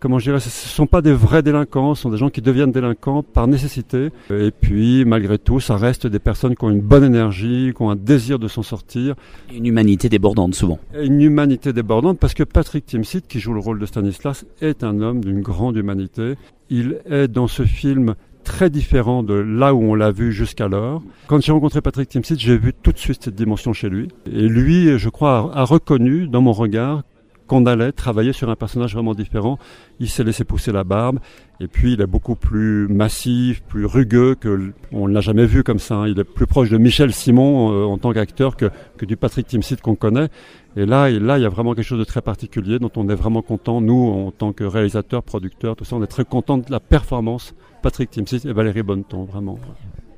comment 0.00 0.18
je 0.18 0.24
dirais, 0.24 0.40
ce 0.40 0.48
ne 0.48 0.50
sont 0.50 0.86
pas 0.86 1.02
des 1.02 1.12
vrais 1.12 1.42
délinquants, 1.42 1.94
ce 1.94 2.02
sont 2.02 2.10
des 2.10 2.16
gens 2.16 2.30
qui 2.30 2.42
deviennent 2.42 2.72
délinquants 2.72 3.22
par 3.22 3.46
nécessité. 3.46 4.10
Et 4.30 4.50
puis, 4.50 5.04
malgré 5.04 5.38
tout, 5.38 5.60
ça 5.60 5.76
reste 5.76 6.06
des 6.06 6.18
personnes 6.18 6.54
qui 6.56 6.64
ont 6.64 6.70
une 6.70 6.80
bonne 6.80 7.04
énergie, 7.04 7.72
qui 7.76 7.82
ont 7.82 7.90
un 7.90 7.96
désir 7.96 8.38
de 8.38 8.48
s'en 8.48 8.62
sortir. 8.62 9.14
Une 9.54 9.66
humanité 9.66 10.08
débordante, 10.08 10.54
souvent. 10.54 10.78
Une 11.00 11.20
humanité 11.20 11.72
débordante, 11.72 12.18
parce 12.18 12.34
que 12.34 12.44
Patrick 12.44 12.86
Timsit, 12.86 13.22
qui 13.26 13.40
joue 13.40 13.52
le 13.52 13.60
rôle 13.60 13.78
de 13.78 13.86
Stanislas, 13.86 14.44
est 14.60 14.84
un 14.84 15.00
homme 15.00 15.24
d'une 15.24 15.42
grande 15.42 15.76
humanité. 15.76 16.34
Il 16.70 16.98
est 17.10 17.28
dans 17.28 17.46
ce 17.46 17.64
film 17.64 18.14
très 18.44 18.70
différent 18.70 19.22
de 19.22 19.34
là 19.34 19.74
où 19.74 19.82
on 19.82 19.94
l'a 19.94 20.10
vu 20.10 20.32
jusqu'alors. 20.32 21.02
Quand 21.26 21.40
j'ai 21.40 21.52
rencontré 21.52 21.80
Patrick 21.80 22.10
Timsit, 22.10 22.38
j'ai 22.38 22.58
vu 22.58 22.72
tout 22.74 22.92
de 22.92 22.98
suite 22.98 23.24
cette 23.24 23.34
dimension 23.34 23.72
chez 23.72 23.88
lui. 23.88 24.08
Et 24.30 24.48
lui, 24.48 24.98
je 24.98 25.08
crois, 25.08 25.50
a 25.54 25.64
reconnu 25.64 26.28
dans 26.28 26.42
mon 26.42 26.52
regard 26.52 27.02
qu'on 27.46 27.66
allait 27.66 27.92
travailler 27.92 28.32
sur 28.32 28.48
un 28.50 28.56
personnage 28.56 28.94
vraiment 28.94 29.14
différent. 29.14 29.58
Il 30.00 30.08
s'est 30.08 30.24
laissé 30.24 30.44
pousser 30.44 30.72
la 30.72 30.84
barbe 30.84 31.18
et 31.60 31.68
puis 31.68 31.92
il 31.92 32.00
est 32.00 32.06
beaucoup 32.06 32.36
plus 32.36 32.88
massif, 32.88 33.62
plus 33.62 33.86
rugueux 33.86 34.34
que 34.34 34.72
on 34.92 35.08
ne 35.08 35.14
l'a 35.14 35.20
jamais 35.20 35.46
vu 35.46 35.62
comme 35.62 35.78
ça. 35.78 35.96
Hein. 35.96 36.08
Il 36.08 36.18
est 36.18 36.24
plus 36.24 36.46
proche 36.46 36.70
de 36.70 36.78
Michel 36.78 37.12
Simon 37.12 37.72
euh, 37.72 37.84
en 37.84 37.98
tant 37.98 38.12
qu'acteur 38.12 38.56
que, 38.56 38.70
que 38.96 39.04
du 39.04 39.16
Patrick 39.16 39.46
Timsit 39.46 39.76
qu'on 39.80 39.94
connaît. 39.94 40.28
Et 40.76 40.86
là, 40.86 41.08
là, 41.10 41.38
il 41.38 41.42
y 41.42 41.46
a 41.46 41.48
vraiment 41.48 41.74
quelque 41.74 41.84
chose 41.84 41.98
de 42.00 42.04
très 42.04 42.22
particulier 42.22 42.78
dont 42.78 42.90
on 42.96 43.08
est 43.08 43.14
vraiment 43.14 43.42
content. 43.42 43.80
Nous, 43.80 43.94
en 43.94 44.30
tant 44.32 44.52
que 44.52 44.64
réalisateur, 44.64 45.22
producteur, 45.22 45.76
tout 45.76 45.84
ça, 45.84 45.96
on 45.96 46.02
est 46.02 46.08
très 46.08 46.24
content 46.24 46.58
de 46.58 46.70
la 46.70 46.80
performance 46.80 47.54
Patrick 47.82 48.10
Timsit 48.10 48.46
et 48.46 48.52
Valérie 48.52 48.82
Bonneton, 48.82 49.24
vraiment. 49.24 49.58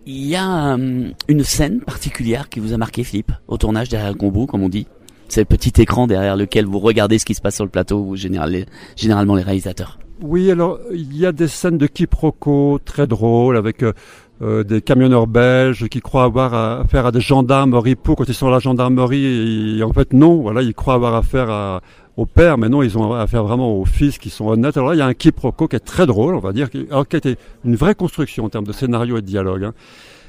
Il 0.07 0.25
y 0.25 0.37
a 0.37 0.77
euh, 0.77 1.11
une 1.29 1.43
scène 1.43 1.81
particulière 1.81 2.49
qui 2.49 2.61
vous 2.61 2.73
a 2.73 2.79
marqué, 2.79 3.03
Philippe, 3.03 3.33
au 3.49 3.59
tournage 3.59 3.89
derrière 3.89 4.13
le 4.13 4.17
combo, 4.17 4.47
comme 4.47 4.63
on 4.63 4.69
dit? 4.69 4.87
C'est 5.29 5.41
le 5.41 5.47
petit 5.47 5.81
écran 5.81 6.07
derrière 6.07 6.37
lequel 6.37 6.67
vous 6.67 6.79
regardez 6.79 7.19
ce 7.19 7.25
qui 7.25 7.35
se 7.35 7.41
passe 7.41 7.57
sur 7.57 7.65
le 7.65 7.71
plateau, 7.71 7.99
ou 7.99 8.17
généralement 8.17 9.35
les 9.35 9.43
réalisateurs. 9.43 9.99
Oui, 10.23 10.51
alors 10.51 10.79
il 10.93 11.17
y 11.17 11.27
a 11.27 11.33
des 11.33 11.49
scènes 11.49 11.77
de 11.77 11.87
quiproquo 11.87 12.81
très 12.85 13.07
drôles 13.07 13.57
avec 13.57 13.83
euh, 13.83 13.93
euh, 14.41 14.65
des 14.65 14.81
camionneurs 14.81 15.27
belges 15.27 15.89
qui 15.89 16.01
croient 16.01 16.25
avoir 16.25 16.55
affaire 16.55 17.07
à 17.07 17.13
des 17.13 17.21
gendarmes 17.21 17.75
ripoux 17.75 18.15
quand 18.15 18.27
ils 18.27 18.35
sont 18.35 18.49
à 18.49 18.51
la 18.51 18.59
gendarmerie 18.59 19.79
et, 19.79 19.83
en 19.83 19.93
fait 19.93 20.15
non, 20.15 20.41
voilà, 20.41 20.63
ils 20.63 20.75
croient 20.75 20.95
avoir 20.95 21.15
affaire 21.15 21.51
à, 21.51 21.83
au 22.17 22.25
père, 22.25 22.57
mais 22.57 22.69
non, 22.69 22.83
ils 22.83 22.97
ont 22.97 23.13
affaire 23.13 23.45
vraiment 23.45 23.79
aux 23.79 23.85
fils 23.85 24.19
qui 24.19 24.31
sont 24.31 24.47
honnêtes. 24.49 24.77
Alors 24.77 24.91
là, 24.91 24.95
il 24.95 24.99
y 24.99 25.03
a 25.03 25.07
un 25.07 25.15
quiproquo 25.15 25.69
qui 25.69 25.77
est 25.77 25.81
très 25.81 26.07
drôle, 26.07 26.35
on 26.35 26.41
va 26.41 26.53
dire, 26.53 26.71
qui, 26.71 26.87
alors, 26.91 27.07
qui 27.07 27.17
a 27.17 27.19
été 27.19 27.37
une 27.65 27.77
vraie 27.77 27.95
construction 27.95 28.45
en 28.45 28.49
termes 28.49 28.67
de 28.67 28.73
scénario 28.73 29.19
et 29.19 29.21
de 29.21 29.27
dialogue. 29.27 29.65
Hein. 29.65 29.75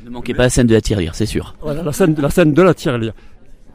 Ne 0.05 0.09
manquez 0.09 0.33
pas 0.33 0.43
la 0.43 0.49
scène 0.49 0.67
de 0.67 0.73
la 0.73 0.81
tirelire, 0.81 1.15
c'est 1.15 1.25
sûr. 1.25 1.55
Voilà, 1.61 1.83
la 1.83 1.93
scène, 1.93 2.15
la 2.19 2.29
scène 2.29 2.53
de 2.53 2.61
la 2.61 2.73
tirelire. 2.73 3.13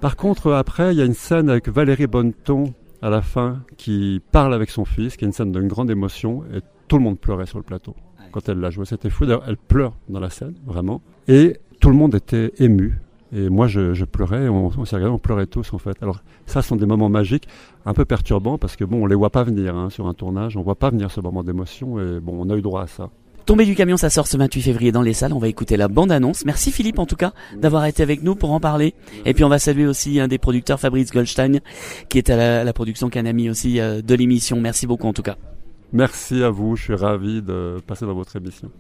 Par 0.03 0.17
contre, 0.17 0.51
après, 0.51 0.93
il 0.93 0.99
y 0.99 1.01
a 1.01 1.05
une 1.05 1.15
scène 1.15 1.49
avec 1.49 1.69
Valérie 1.69 2.09
Bonneton 2.09 2.75
à 3.03 3.09
la 3.09 3.23
fin 3.23 3.61
qui 3.77 4.21
parle 4.33 4.53
avec 4.53 4.69
son 4.69 4.85
fils, 4.85 5.17
qui 5.17 5.25
est 5.25 5.29
une 5.29 5.33
scène 5.33 5.53
d'une 5.53 5.69
grande 5.69 5.93
émotion, 5.93 6.43
et 6.53 6.59
tout 6.89 6.97
le 6.97 7.05
monde 7.05 7.21
pleurait 7.21 7.47
sur 7.47 7.59
le 7.59 7.63
plateau 7.63 7.95
quand 8.33 8.49
elle 8.49 8.59
l'a 8.59 8.71
joué. 8.71 8.85
C'était 8.85 9.11
fou. 9.11 9.27
Elle 9.47 9.57
pleure 9.57 9.95
dans 10.09 10.19
la 10.19 10.29
scène, 10.29 10.55
vraiment. 10.67 11.03
Et 11.29 11.57
tout 11.79 11.89
le 11.89 11.95
monde 11.95 12.17
était 12.17 12.53
ému. 12.59 12.99
Et 13.33 13.49
moi, 13.49 13.69
je, 13.69 13.95
je 13.95 14.05
pleurais, 14.05 14.49
on, 14.49 14.73
on 14.77 14.85
s'est 14.85 14.97
regardé, 14.97 15.15
on 15.15 15.21
pleurait 15.21 15.47
tous 15.47 15.73
en 15.73 15.79
fait. 15.79 15.97
Alors, 16.03 16.25
ça, 16.47 16.63
ce 16.63 16.69
sont 16.71 16.77
des 16.77 16.85
moments 16.85 17.09
magiques, 17.09 17.47
un 17.87 17.95
peu 17.95 18.05
perturbants, 18.05 18.59
parce 18.59 18.75
que 18.75 18.85
bon, 18.85 19.05
on 19.05 19.07
les 19.07 19.15
voit 19.15 19.31
pas 19.31 19.45
venir 19.45 19.77
hein, 19.77 19.89
sur 19.89 20.09
un 20.09 20.15
tournage, 20.15 20.57
on 20.57 20.63
voit 20.63 20.75
pas 20.75 20.91
venir 20.91 21.13
ce 21.13 21.21
moment 21.21 21.45
d'émotion, 21.45 22.01
et 22.01 22.19
bon, 22.19 22.45
on 22.45 22.51
a 22.51 22.57
eu 22.57 22.61
droit 22.61 22.83
à 22.83 22.87
ça. 22.89 23.11
Tombé 23.47 23.65
du 23.65 23.75
camion, 23.75 23.97
ça 23.97 24.09
sort 24.11 24.27
ce 24.29 24.37
28 24.37 24.63
février 24.63 24.93
dans 24.93 25.03
les 25.03 25.15
salles. 25.15 25.33
On 25.33 25.39
va 25.39 25.49
écouter 25.49 25.77
la 25.77 25.89
bande-annonce. 25.89 26.45
Merci 26.45 26.71
Philippe 26.71 26.99
en 26.99 27.07
tout 27.07 27.17
cas 27.17 27.33
d'avoir 27.57 27.85
été 27.87 28.03
avec 28.03 28.23
nous 28.23 28.35
pour 28.37 28.53
en 28.53 28.61
parler. 28.61 28.95
Et 29.27 29.35
puis 29.35 29.43
on 29.45 29.49
va 29.49 29.59
saluer 29.59 29.87
aussi 29.87 30.21
un 30.21 30.29
des 30.29 30.39
producteurs, 30.39 30.79
Fabrice 30.79 31.11
Goldstein, 31.11 31.61
qui 32.09 32.19
est 32.19 32.31
à 32.31 32.37
la, 32.37 32.65
la 32.65 32.73
production, 32.73 33.11
qu'un 33.11 33.27
ami 33.27 33.51
aussi 33.51 33.81
euh, 33.81 34.01
de 34.01 34.15
l'émission. 34.15 34.61
Merci 34.61 34.87
beaucoup 34.87 35.09
en 35.09 35.13
tout 35.13 35.23
cas. 35.23 35.37
Merci 35.93 36.43
à 36.43 36.51
vous. 36.51 36.77
Je 36.77 36.85
suis 36.85 36.95
ravi 36.95 37.43
de 37.43 37.79
passer 37.87 38.07
dans 38.07 38.15
votre 38.15 38.37
émission. 38.37 38.71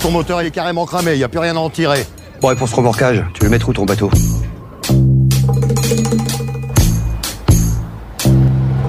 Ton 0.00 0.10
moteur 0.10 0.42
il 0.42 0.48
est 0.48 0.50
carrément 0.50 0.84
cramé. 0.86 1.12
Il 1.12 1.18
n'y 1.18 1.24
a 1.24 1.28
plus 1.28 1.38
rien 1.40 1.56
à 1.56 1.60
en 1.60 1.70
tirer. 1.70 2.04
Bon, 2.40 2.50
et 2.50 2.56
pour 2.56 2.68
ce 2.68 2.74
remorquage, 2.74 3.24
tu 3.32 3.44
veux 3.44 3.48
mettre 3.48 3.68
où 3.68 3.72
ton 3.72 3.86
bateau? 3.86 4.10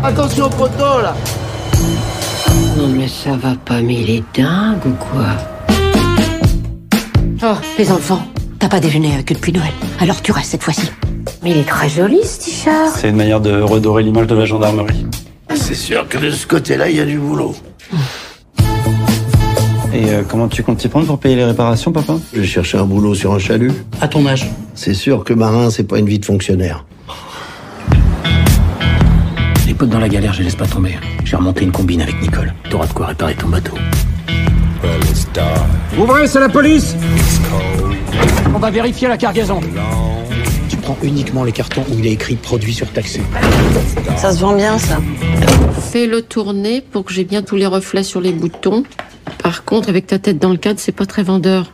Attention 0.06 0.46
au 0.46 0.50
poteau 0.50 1.02
là 1.02 1.16
Non 2.78 2.88
mais 2.90 3.08
ça 3.08 3.36
va 3.36 3.56
pas, 3.56 3.82
mais 3.82 3.96
il 3.96 4.10
est 4.12 4.24
dingue 4.36 4.86
ou 4.86 4.92
quoi? 4.92 5.26
Oh, 7.44 7.56
les 7.80 7.92
enfants, 7.92 8.22
T'as 8.60 8.70
pas 8.70 8.80
déjeuné 8.80 9.14
avec 9.14 9.32
eux 9.32 9.36
depuis 9.36 9.52
Noël, 9.52 9.72
alors 10.00 10.22
tu 10.22 10.32
restes 10.32 10.52
cette 10.52 10.64
fois-ci. 10.64 10.92
Mais 11.42 11.52
il 11.52 11.58
est 11.58 11.68
très 11.68 11.90
joli 11.90 12.24
ce 12.24 12.40
t-shirt. 12.40 12.96
C'est 12.96 13.10
une 13.10 13.16
manière 13.16 13.42
de 13.42 13.60
redorer 13.62 14.04
l'image 14.04 14.28
de 14.28 14.36
la 14.36 14.46
gendarmerie. 14.46 15.08
C'est 15.56 15.74
sûr 15.74 16.08
que 16.08 16.20
de 16.20 16.30
ce 16.30 16.46
côté-là, 16.46 16.88
il 16.90 16.98
y 16.98 17.00
a 17.00 17.06
du 17.06 17.18
boulot. 17.18 17.56
Et 19.92 20.10
euh, 20.10 20.22
comment 20.30 20.48
tu 20.48 20.62
comptes 20.62 20.78
t'y 20.78 20.88
prendre 20.88 21.08
pour 21.08 21.18
payer 21.18 21.36
les 21.36 21.46
réparations, 21.46 21.92
papa? 21.92 22.18
Je 22.32 22.42
vais 22.42 22.48
chercher 22.48 22.78
un 22.78 22.86
boulot 22.86 23.16
sur 23.16 23.34
un 23.34 23.40
chalut. 23.40 23.72
À 24.02 24.08
ton 24.08 24.26
âge. 24.28 24.48
C'est 24.76 24.94
sûr 24.94 25.24
que 25.24 25.34
marin, 25.34 25.72
c'est 25.72 25.84
pas 25.84 25.98
une 25.98 26.08
vie 26.08 26.20
de 26.20 26.26
fonctionnaire. 26.26 26.86
Les 29.66 29.74
potes 29.74 29.90
dans 29.90 30.00
la 30.00 30.10
galère, 30.10 30.32
je 30.34 30.40
les 30.40 30.46
laisse 30.46 30.56
pas 30.56 30.68
tomber. 30.68 30.96
J'ai 31.24 31.36
remonté 31.36 31.64
une 31.64 31.72
combine 31.72 32.02
avec 32.02 32.22
Nicole. 32.22 32.54
T'auras 32.70 32.86
de 32.86 32.94
quoi 32.94 33.08
réparer 33.08 33.34
ton 33.34 33.48
bateau. 33.48 33.74
Ouvrez, 35.98 36.28
c'est 36.28 36.40
la 36.40 36.50
police 36.50 36.96
On 38.54 38.60
va 38.60 38.70
vérifier 38.70 39.08
la 39.08 39.18
cargaison. 39.18 39.60
Tu 40.70 40.78
prends 40.78 40.98
uniquement 41.02 41.44
les 41.44 41.52
cartons 41.52 41.84
où 41.90 41.98
il 41.98 42.06
est 42.06 42.12
écrit 42.12 42.36
produit 42.36 42.74
surtaxé. 42.74 43.22
Ça 44.18 44.32
se 44.34 44.40
vend 44.40 44.56
bien, 44.56 44.78
ça. 44.78 45.00
Fais-le 45.92 46.22
tourner 46.22 46.82
pour 46.82 47.04
que 47.04 47.14
j'ai 47.14 47.24
bien 47.24 47.42
tous 47.42 47.56
les 47.56 47.66
reflets 47.66 48.04
sur 48.04 48.22
les 48.22 48.34
boutons. 48.34 48.84
Par 49.42 49.64
contre, 49.64 49.90
avec 49.90 50.06
ta 50.06 50.20
tête 50.20 50.38
dans 50.38 50.52
le 50.52 50.58
cadre, 50.58 50.80
c'est 50.80 50.92
pas 50.92 51.08
très 51.08 51.24
vendeur. 51.24 51.74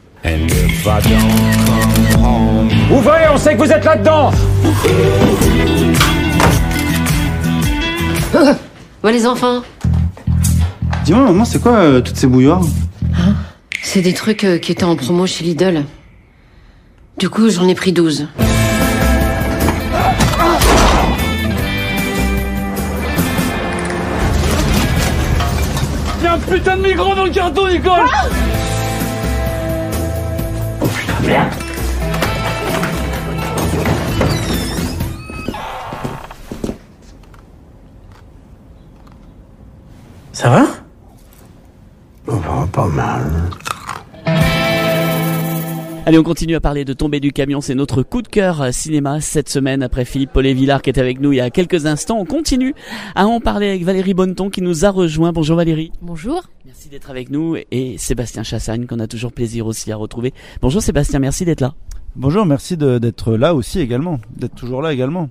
Ouvrez, 2.89 3.27
on 3.33 3.37
sait 3.37 3.53
que 3.55 3.59
vous 3.59 3.71
êtes 3.71 3.83
là-dedans 3.83 4.31
Ouais, 9.03 9.11
les 9.11 9.25
enfants 9.27 9.61
Dis-moi, 11.03 11.23
maman, 11.23 11.43
c'est 11.43 11.59
quoi 11.61 11.73
euh, 11.77 12.01
toutes 12.01 12.15
ces 12.15 12.27
bouilloires 12.27 12.61
C'est 13.81 14.01
des 14.01 14.13
trucs 14.13 14.43
euh, 14.43 14.57
qui 14.57 14.71
étaient 14.71 14.83
en 14.85 14.95
promo 14.95 15.25
chez 15.27 15.43
Lidl. 15.43 15.83
Du 17.17 17.29
coup, 17.29 17.49
j'en 17.49 17.67
ai 17.67 17.75
pris 17.75 17.91
12. 17.91 18.27
Il 26.19 26.23
y 26.23 26.27
a 26.27 26.33
un 26.33 26.39
putain 26.39 26.77
de 26.77 26.83
micro 26.83 27.15
dans 27.15 27.25
le 27.25 27.31
carton, 27.31 27.67
Nicole 27.67 28.05
Oh 30.81 30.87
putain, 30.87 31.27
merde 31.27 31.60
Ça 40.41 40.49
va? 40.49 40.65
Oh, 42.25 42.65
pas 42.71 42.87
mal. 42.87 43.21
Allez, 46.07 46.17
on 46.17 46.23
continue 46.23 46.55
à 46.55 46.59
parler 46.59 46.83
de 46.83 46.93
tomber 46.93 47.19
du 47.19 47.31
camion. 47.31 47.61
C'est 47.61 47.75
notre 47.75 48.01
coup 48.01 48.23
de 48.23 48.27
cœur 48.27 48.59
euh, 48.59 48.71
cinéma 48.71 49.21
cette 49.21 49.49
semaine 49.49 49.83
après 49.83 50.03
Philippe 50.03 50.33
Paulet-Villard 50.33 50.81
qui 50.81 50.89
était 50.89 50.99
avec 50.99 51.19
nous 51.19 51.31
il 51.31 51.35
y 51.35 51.41
a 51.41 51.51
quelques 51.51 51.85
instants. 51.85 52.17
On 52.17 52.25
continue 52.25 52.73
à 53.13 53.27
en 53.27 53.39
parler 53.39 53.69
avec 53.69 53.83
Valérie 53.83 54.15
Bonneton 54.15 54.49
qui 54.49 54.63
nous 54.63 54.83
a 54.83 54.89
rejoint. 54.89 55.31
Bonjour 55.31 55.57
Valérie. 55.57 55.91
Bonjour. 56.01 56.41
Merci 56.65 56.89
d'être 56.89 57.11
avec 57.11 57.29
nous 57.29 57.55
et 57.69 57.99
Sébastien 57.99 58.41
Chassagne 58.41 58.87
qu'on 58.87 58.99
a 58.99 59.05
toujours 59.05 59.33
plaisir 59.33 59.67
aussi 59.67 59.91
à 59.91 59.95
retrouver. 59.95 60.33
Bonjour 60.59 60.81
Sébastien, 60.81 61.19
merci 61.19 61.45
d'être 61.45 61.61
là. 61.61 61.75
Bonjour, 62.15 62.47
merci 62.47 62.77
d'être 62.77 63.35
là 63.35 63.53
aussi 63.53 63.79
également, 63.79 64.19
d'être 64.35 64.55
toujours 64.55 64.81
là 64.81 64.91
également. 64.91 65.29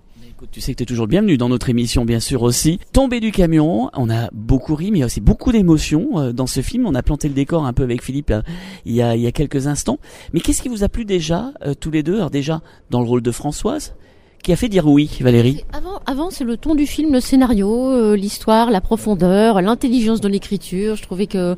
Tu 0.50 0.62
sais 0.62 0.72
que 0.72 0.78
tu 0.78 0.84
es 0.84 0.86
toujours 0.86 1.04
le 1.04 1.10
bienvenu 1.10 1.36
dans 1.36 1.50
notre 1.50 1.68
émission, 1.68 2.06
bien 2.06 2.18
sûr 2.18 2.42
aussi. 2.42 2.80
Tomber 2.94 3.20
du 3.20 3.30
camion, 3.30 3.90
on 3.94 4.08
a 4.08 4.30
beaucoup 4.32 4.74
ri, 4.74 4.90
mais 4.90 4.98
il 4.98 5.00
y 5.00 5.02
a 5.02 5.06
aussi 5.06 5.20
beaucoup 5.20 5.52
d'émotions 5.52 6.18
euh, 6.18 6.32
dans 6.32 6.46
ce 6.46 6.62
film. 6.62 6.86
On 6.86 6.94
a 6.94 7.02
planté 7.02 7.28
le 7.28 7.34
décor 7.34 7.66
un 7.66 7.74
peu 7.74 7.82
avec 7.82 8.02
Philippe 8.02 8.30
euh, 8.30 8.40
il, 8.86 8.94
y 8.94 9.02
a, 9.02 9.16
il 9.16 9.20
y 9.20 9.26
a 9.26 9.32
quelques 9.32 9.66
instants. 9.66 9.98
Mais 10.32 10.40
qu'est-ce 10.40 10.62
qui 10.62 10.70
vous 10.70 10.82
a 10.82 10.88
plu 10.88 11.04
déjà, 11.04 11.52
euh, 11.66 11.74
tous 11.74 11.90
les 11.90 12.02
deux? 12.02 12.16
Alors 12.16 12.30
déjà, 12.30 12.62
dans 12.88 13.00
le 13.00 13.06
rôle 13.06 13.20
de 13.20 13.30
Françoise, 13.30 13.94
qui 14.42 14.52
a 14.52 14.56
fait 14.56 14.68
dire 14.68 14.86
oui, 14.86 15.10
Valérie? 15.20 15.64
Avant, 15.72 16.00
avant 16.06 16.30
c'est 16.30 16.44
le 16.44 16.56
ton 16.56 16.74
du 16.74 16.86
film, 16.86 17.12
le 17.12 17.20
scénario, 17.20 17.90
euh, 17.90 18.16
l'histoire, 18.16 18.70
la 18.70 18.80
profondeur, 18.80 19.60
l'intelligence 19.60 20.20
de 20.20 20.28
l'écriture. 20.28 20.96
Je 20.96 21.02
trouvais 21.02 21.26
que 21.26 21.56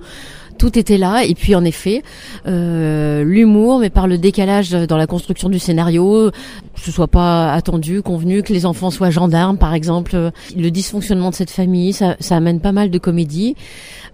tout 0.58 0.78
était 0.78 0.98
là. 0.98 1.24
Et 1.24 1.34
puis 1.34 1.54
en 1.54 1.64
effet, 1.64 2.02
euh, 2.46 3.24
l'humour, 3.24 3.80
mais 3.80 3.90
par 3.90 4.06
le 4.06 4.18
décalage 4.18 4.70
dans 4.70 4.96
la 4.96 5.06
construction 5.06 5.48
du 5.48 5.58
scénario, 5.58 6.30
que 6.74 6.80
ce 6.80 6.90
soit 6.90 7.08
pas 7.08 7.52
attendu, 7.52 8.02
convenu, 8.02 8.42
que 8.42 8.52
les 8.52 8.66
enfants 8.66 8.90
soient 8.90 9.10
gendarmes, 9.10 9.58
par 9.58 9.74
exemple, 9.74 10.30
le 10.56 10.70
dysfonctionnement 10.70 11.30
de 11.30 11.34
cette 11.34 11.50
famille, 11.50 11.92
ça, 11.92 12.16
ça 12.20 12.36
amène 12.36 12.60
pas 12.60 12.72
mal 12.72 12.90
de 12.90 12.98
comédie. 12.98 13.56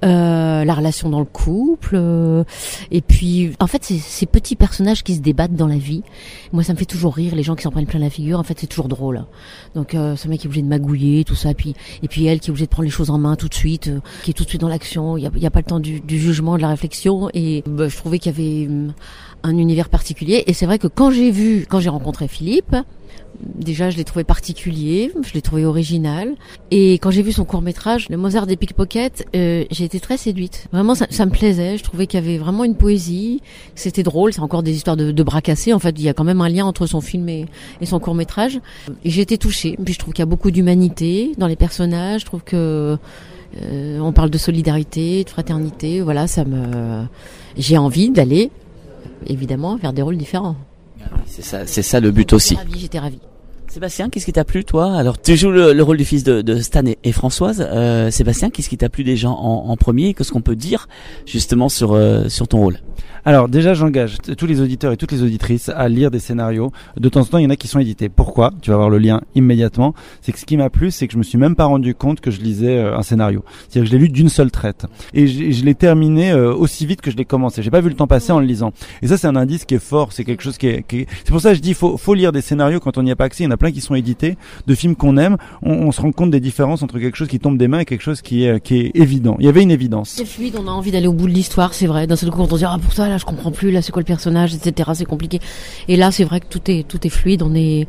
Euh, 0.04 0.64
la 0.64 0.74
relation 0.74 1.08
dans 1.08 1.18
le 1.18 1.24
couple, 1.24 1.96
euh, 1.98 2.44
et 2.92 3.00
puis 3.00 3.50
en 3.58 3.66
fait 3.66 3.82
c'est 3.82 3.98
ces 3.98 4.26
petits 4.26 4.54
personnages 4.54 5.02
qui 5.02 5.16
se 5.16 5.20
débattent 5.20 5.54
dans 5.54 5.66
la 5.66 5.76
vie. 5.76 6.04
Moi 6.52 6.62
ça 6.62 6.72
me 6.72 6.78
fait 6.78 6.84
toujours 6.84 7.16
rire 7.16 7.34
les 7.34 7.42
gens 7.42 7.56
qui 7.56 7.64
s'en 7.64 7.72
prennent 7.72 7.86
plein 7.86 7.98
la 7.98 8.10
figure. 8.10 8.38
En 8.38 8.44
fait 8.44 8.60
c'est 8.60 8.68
toujours 8.68 8.86
drôle. 8.86 9.24
Donc 9.74 9.96
euh, 9.96 10.14
ce 10.14 10.28
mec 10.28 10.38
qui 10.38 10.46
est 10.46 10.50
obligé 10.50 10.62
de 10.62 10.68
magouiller 10.68 11.24
tout 11.24 11.34
ça, 11.34 11.52
puis 11.52 11.74
et 12.04 12.06
puis 12.06 12.26
elle 12.26 12.38
qui 12.38 12.48
est 12.48 12.50
obligée 12.50 12.66
de 12.66 12.70
prendre 12.70 12.84
les 12.84 12.90
choses 12.90 13.10
en 13.10 13.18
main 13.18 13.34
tout 13.34 13.48
de 13.48 13.54
suite, 13.54 13.88
euh, 13.88 13.98
qui 14.22 14.30
est 14.30 14.34
tout 14.34 14.44
de 14.44 14.48
suite 14.48 14.60
dans 14.60 14.68
l'action. 14.68 15.16
Il 15.16 15.24
y 15.24 15.26
a, 15.26 15.48
a 15.48 15.50
pas 15.50 15.60
le 15.60 15.64
temps 15.64 15.80
du, 15.80 15.98
du 15.98 16.20
jugement, 16.20 16.56
de 16.56 16.62
la 16.62 16.68
réflexion. 16.68 17.28
Et 17.34 17.64
bah, 17.66 17.88
je 17.88 17.96
trouvais 17.96 18.20
qu'il 18.20 18.30
y 18.30 18.34
avait 18.34 18.68
hum, 18.68 18.92
un 19.42 19.56
univers 19.56 19.88
particulier. 19.88 20.44
Et 20.46 20.52
c'est 20.52 20.66
vrai 20.66 20.78
que 20.78 20.86
quand 20.86 21.10
j'ai 21.10 21.30
vu, 21.30 21.66
quand 21.68 21.80
j'ai 21.80 21.88
rencontré 21.88 22.28
Philippe, 22.28 22.74
déjà 23.40 23.90
je 23.90 23.96
l'ai 23.96 24.04
trouvé 24.04 24.24
particulier, 24.24 25.12
je 25.22 25.32
l'ai 25.34 25.42
trouvé 25.42 25.64
original. 25.64 26.34
Et 26.70 26.94
quand 26.94 27.10
j'ai 27.10 27.22
vu 27.22 27.32
son 27.32 27.44
court 27.44 27.62
métrage, 27.62 28.08
le 28.08 28.16
Mozart 28.16 28.46
des 28.46 28.56
pickpockets, 28.56 29.26
euh, 29.36 29.64
j'ai 29.70 29.84
été 29.84 30.00
très 30.00 30.16
séduite. 30.16 30.68
Vraiment, 30.72 30.94
ça, 30.94 31.26
me 31.26 31.30
plaisait. 31.30 31.78
Je 31.78 31.82
trouvais 31.82 32.06
qu'il 32.06 32.20
y 32.20 32.22
avait 32.22 32.38
vraiment 32.38 32.64
une 32.64 32.74
poésie. 32.74 33.40
C'était 33.74 34.02
drôle. 34.02 34.32
C'est 34.32 34.40
encore 34.40 34.62
des 34.62 34.74
histoires 34.74 34.96
de, 34.96 35.22
bras 35.22 35.40
cassés. 35.40 35.72
En 35.72 35.78
fait, 35.78 35.94
il 35.98 36.02
y 36.02 36.08
a 36.08 36.14
quand 36.14 36.24
même 36.24 36.40
un 36.40 36.48
lien 36.48 36.66
entre 36.66 36.86
son 36.86 37.00
film 37.00 37.28
et, 37.28 37.46
son 37.84 38.00
court 38.00 38.14
métrage. 38.14 38.60
J'ai 39.04 39.22
été 39.22 39.38
touchée. 39.38 39.76
Puis 39.84 39.94
je 39.94 39.98
trouve 39.98 40.14
qu'il 40.14 40.22
y 40.22 40.24
a 40.24 40.26
beaucoup 40.26 40.50
d'humanité 40.50 41.32
dans 41.38 41.46
les 41.46 41.56
personnages. 41.56 42.22
Je 42.22 42.26
trouve 42.26 42.42
que 42.42 42.98
euh, 43.62 43.98
on 44.00 44.12
parle 44.12 44.30
de 44.30 44.38
solidarité, 44.38 45.24
de 45.24 45.30
fraternité. 45.30 46.00
Voilà, 46.00 46.26
ça 46.26 46.44
me. 46.44 47.04
J'ai 47.56 47.76
envie 47.76 48.10
d'aller, 48.10 48.50
évidemment, 49.26 49.76
vers 49.76 49.92
des 49.92 50.02
rôles 50.02 50.16
différents. 50.16 50.56
C'est 51.26 51.42
ça, 51.42 51.66
c'est 51.66 51.82
ça 51.82 52.00
le 52.00 52.10
but 52.10 52.32
aussi. 52.32 52.58
J'étais 52.76 52.98
ravie. 52.98 53.20
Sébastien, 53.70 54.08
qu'est-ce 54.08 54.24
qui 54.24 54.32
t'a 54.32 54.44
plu, 54.44 54.64
toi? 54.64 54.94
Alors, 54.96 55.20
tu 55.20 55.36
joues 55.36 55.50
le, 55.50 55.74
le 55.74 55.82
rôle 55.82 55.98
du 55.98 56.04
fils 56.06 56.24
de, 56.24 56.40
de 56.40 56.56
Stan 56.58 56.82
et, 57.04 57.12
Françoise. 57.12 57.66
Euh, 57.70 58.10
Sébastien, 58.10 58.48
qu'est-ce 58.48 58.70
qui 58.70 58.78
t'a 58.78 58.88
plu 58.88 59.04
déjà 59.04 59.28
en, 59.28 59.34
en 59.68 59.76
premier? 59.76 60.14
Qu'est-ce 60.14 60.32
qu'on 60.32 60.40
peut 60.40 60.56
dire 60.56 60.88
justement 61.26 61.68
sur 61.68 61.92
euh, 61.92 62.28
sur 62.28 62.48
ton 62.48 62.58
rôle? 62.58 62.78
Alors 63.24 63.48
déjà, 63.48 63.74
j'engage 63.74 64.16
tous 64.38 64.46
les 64.46 64.62
auditeurs 64.62 64.92
et 64.92 64.96
toutes 64.96 65.12
les 65.12 65.22
auditrices 65.22 65.68
à 65.68 65.86
lire 65.88 66.10
des 66.10 66.18
scénarios. 66.18 66.72
De 66.96 67.10
temps 67.10 67.20
en 67.20 67.24
temps, 67.24 67.38
il 67.38 67.44
y 67.44 67.46
en 67.46 67.50
a 67.50 67.56
qui 67.56 67.68
sont 67.68 67.78
édités. 67.78 68.08
Pourquoi? 68.08 68.52
Tu 68.62 68.70
vas 68.70 68.76
voir 68.76 68.88
le 68.88 68.96
lien 68.96 69.20
immédiatement. 69.34 69.92
C'est 70.22 70.32
que 70.32 70.38
ce 70.38 70.46
qui 70.46 70.56
m'a 70.56 70.70
plu, 70.70 70.90
c'est 70.90 71.06
que 71.06 71.12
je 71.12 71.18
me 71.18 71.22
suis 71.22 71.36
même 71.36 71.54
pas 71.54 71.66
rendu 71.66 71.94
compte 71.94 72.20
que 72.20 72.30
je 72.30 72.40
lisais 72.40 72.78
euh, 72.78 72.96
un 72.96 73.02
scénario. 73.02 73.44
C'est-à-dire 73.68 73.82
que 73.82 73.88
je 73.88 73.92
l'ai 73.92 73.98
lu 73.98 74.08
d'une 74.08 74.30
seule 74.30 74.50
traite 74.50 74.86
et 75.12 75.26
je, 75.26 75.50
je 75.50 75.64
l'ai 75.64 75.74
terminé 75.74 76.30
euh, 76.30 76.54
aussi 76.54 76.86
vite 76.86 77.02
que 77.02 77.10
je 77.10 77.16
l'ai 77.16 77.26
commencé. 77.26 77.62
J'ai 77.62 77.70
pas 77.70 77.82
vu 77.82 77.90
le 77.90 77.96
temps 77.96 78.06
passer 78.06 78.32
en 78.32 78.40
le 78.40 78.46
lisant. 78.46 78.72
Et 79.02 79.08
ça, 79.08 79.18
c'est 79.18 79.26
un 79.26 79.36
indice 79.36 79.66
qui 79.66 79.74
est 79.74 79.78
fort. 79.82 80.14
C'est 80.14 80.24
quelque 80.24 80.42
chose 80.42 80.56
qui 80.56 80.68
est. 80.68 80.84
C'est 80.88 81.30
pour 81.30 81.42
ça 81.42 81.50
que 81.50 81.56
je 81.56 81.60
dis, 81.60 81.74
faut 81.74 81.98
faut 81.98 82.14
lire 82.14 82.32
des 82.32 82.40
scénarios 82.40 82.80
quand 82.80 82.96
on 82.96 83.02
n'y 83.02 83.10
a 83.10 83.16
pas 83.16 83.24
accès. 83.24 83.44
Plein 83.58 83.72
qui 83.72 83.80
sont 83.80 83.94
édités 83.94 84.36
de 84.66 84.74
films 84.74 84.96
qu'on 84.96 85.16
aime. 85.16 85.36
On, 85.62 85.92
se 85.92 86.00
rend 86.00 86.12
compte 86.12 86.30
des 86.30 86.40
différences 86.40 86.82
entre 86.82 86.98
quelque 86.98 87.16
chose 87.16 87.28
qui 87.28 87.40
tombe 87.40 87.58
des 87.58 87.68
mains 87.68 87.80
et 87.80 87.84
quelque 87.84 88.02
chose 88.02 88.22
qui 88.22 88.44
est 88.44 88.60
qui 88.60 88.78
est 88.78 88.90
évident. 88.94 89.36
Il 89.38 89.46
y 89.46 89.48
avait 89.48 89.62
une 89.62 89.70
évidence. 89.70 90.10
C'est 90.10 90.24
fluide, 90.24 90.56
on 90.58 90.66
a 90.66 90.70
envie 90.70 90.90
d'aller 90.90 91.06
au 91.06 91.12
bout 91.12 91.26
de 91.26 91.32
l'histoire, 91.32 91.74
c'est 91.74 91.86
vrai. 91.86 92.06
D'un 92.06 92.16
seul 92.16 92.30
coup, 92.30 92.40
on 92.40 92.48
se 92.48 92.56
dit 92.56 92.64
ah 92.64 92.78
pour 92.80 92.92
ça 92.92 93.08
là, 93.08 93.18
je 93.18 93.24
comprends 93.24 93.52
plus, 93.52 93.70
là 93.70 93.82
c'est 93.82 93.92
quoi 93.92 94.02
le 94.02 94.06
personnage, 94.06 94.54
etc. 94.54 94.90
C'est 94.94 95.04
compliqué. 95.04 95.40
Et 95.88 95.96
là, 95.96 96.10
c'est 96.10 96.24
vrai 96.24 96.40
que 96.40 96.46
tout 96.46 96.70
est 96.70 96.86
tout 96.86 97.06
est 97.06 97.10
fluide. 97.10 97.42
On 97.42 97.54
est 97.54 97.86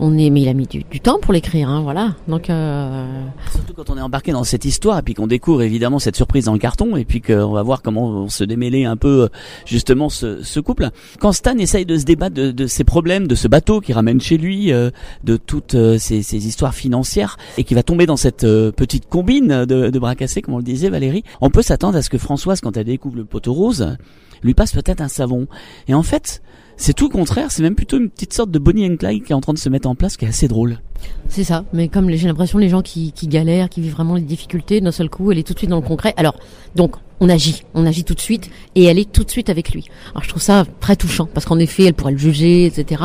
on 0.00 0.16
est, 0.18 0.30
mais 0.30 0.42
il 0.42 0.48
a 0.48 0.54
mis 0.54 0.66
du, 0.66 0.84
du 0.90 1.00
temps 1.00 1.18
pour 1.20 1.32
l'écrire, 1.32 1.68
hein, 1.68 1.82
voilà. 1.82 2.14
Donc 2.28 2.50
euh... 2.50 3.06
Surtout 3.50 3.74
quand 3.74 3.90
on 3.90 3.96
est 3.96 4.02
embarqué 4.02 4.32
dans 4.32 4.44
cette 4.44 4.64
histoire 4.64 4.98
et 4.98 5.02
puis 5.02 5.14
qu'on 5.14 5.26
découvre 5.26 5.62
évidemment 5.62 5.98
cette 5.98 6.16
surprise 6.16 6.46
dans 6.46 6.52
le 6.52 6.58
carton 6.58 6.96
et 6.96 7.04
puis 7.04 7.20
qu'on 7.20 7.52
va 7.52 7.62
voir 7.62 7.82
comment 7.82 8.28
se 8.28 8.44
démêler 8.44 8.84
un 8.84 8.96
peu 8.96 9.24
euh, 9.24 9.28
justement 9.66 10.08
ce, 10.08 10.42
ce 10.42 10.60
couple. 10.60 10.90
Quand 11.20 11.32
Stan 11.32 11.56
essaye 11.58 11.86
de 11.86 11.96
se 11.96 12.04
débattre 12.04 12.34
de, 12.34 12.50
de 12.50 12.66
ses 12.66 12.84
problèmes, 12.84 13.26
de 13.26 13.34
ce 13.34 13.48
bateau 13.48 13.80
qui 13.80 13.92
ramène 13.92 14.20
chez 14.20 14.38
lui, 14.38 14.72
euh, 14.72 14.90
de 15.22 15.36
toutes 15.36 15.74
euh, 15.74 15.98
ces, 15.98 16.46
histoires 16.46 16.74
financières 16.74 17.36
et 17.56 17.64
qui 17.64 17.74
va 17.74 17.82
tomber 17.82 18.06
dans 18.06 18.16
cette 18.16 18.44
euh, 18.44 18.72
petite 18.72 19.08
combine 19.08 19.64
de, 19.64 19.90
de 19.90 20.40
comme 20.40 20.54
on 20.54 20.58
le 20.58 20.62
disait 20.62 20.90
Valérie, 20.90 21.24
on 21.40 21.50
peut 21.50 21.62
s'attendre 21.62 21.96
à 21.96 22.02
ce 22.02 22.10
que 22.10 22.18
Françoise, 22.18 22.60
quand 22.60 22.76
elle 22.76 22.84
découvre 22.84 23.16
le 23.16 23.24
poteau 23.24 23.52
rose, 23.52 23.96
lui 24.42 24.54
passe 24.54 24.72
peut-être 24.72 25.00
un 25.00 25.08
savon. 25.08 25.46
Et 25.88 25.94
en 25.94 26.02
fait, 26.02 26.42
c'est 26.76 26.92
tout 26.92 27.08
le 27.08 27.12
contraire, 27.12 27.50
c'est 27.50 27.62
même 27.62 27.74
plutôt 27.74 27.98
une 27.98 28.10
petite 28.10 28.32
sorte 28.32 28.50
de 28.50 28.58
Bonnie 28.58 28.86
and 28.86 28.96
Clyde 28.96 29.24
qui 29.24 29.32
est 29.32 29.34
en 29.34 29.40
train 29.40 29.52
de 29.52 29.58
se 29.58 29.68
mettre 29.68 29.88
en 29.88 29.94
place, 29.94 30.16
qui 30.16 30.24
est 30.24 30.28
assez 30.28 30.48
drôle. 30.48 30.80
C'est 31.28 31.44
ça, 31.44 31.64
mais 31.72 31.88
comme 31.88 32.10
j'ai 32.10 32.26
l'impression 32.26 32.58
les 32.58 32.68
gens 32.68 32.82
qui, 32.82 33.12
galèrent, 33.24 33.68
qui 33.68 33.80
vivent 33.80 33.92
vraiment 33.92 34.14
les 34.14 34.22
difficultés, 34.22 34.80
d'un 34.80 34.92
seul 34.92 35.08
coup, 35.08 35.30
elle 35.32 35.38
est 35.38 35.46
tout 35.46 35.52
de 35.52 35.58
suite 35.58 35.70
dans 35.70 35.80
le 35.80 35.86
concret. 35.86 36.14
Alors, 36.16 36.36
donc, 36.74 36.96
on 37.20 37.28
agit, 37.28 37.62
on 37.74 37.86
agit 37.86 38.04
tout 38.04 38.14
de 38.14 38.20
suite, 38.20 38.50
et 38.74 38.84
elle 38.84 38.98
est 38.98 39.10
tout 39.10 39.24
de 39.24 39.30
suite 39.30 39.50
avec 39.50 39.72
lui. 39.72 39.86
Alors, 40.12 40.24
je 40.24 40.28
trouve 40.28 40.42
ça 40.42 40.64
très 40.80 40.96
touchant, 40.96 41.28
parce 41.32 41.46
qu'en 41.46 41.58
effet, 41.58 41.84
elle 41.84 41.94
pourrait 41.94 42.12
le 42.12 42.18
juger, 42.18 42.66
etc. 42.66 43.02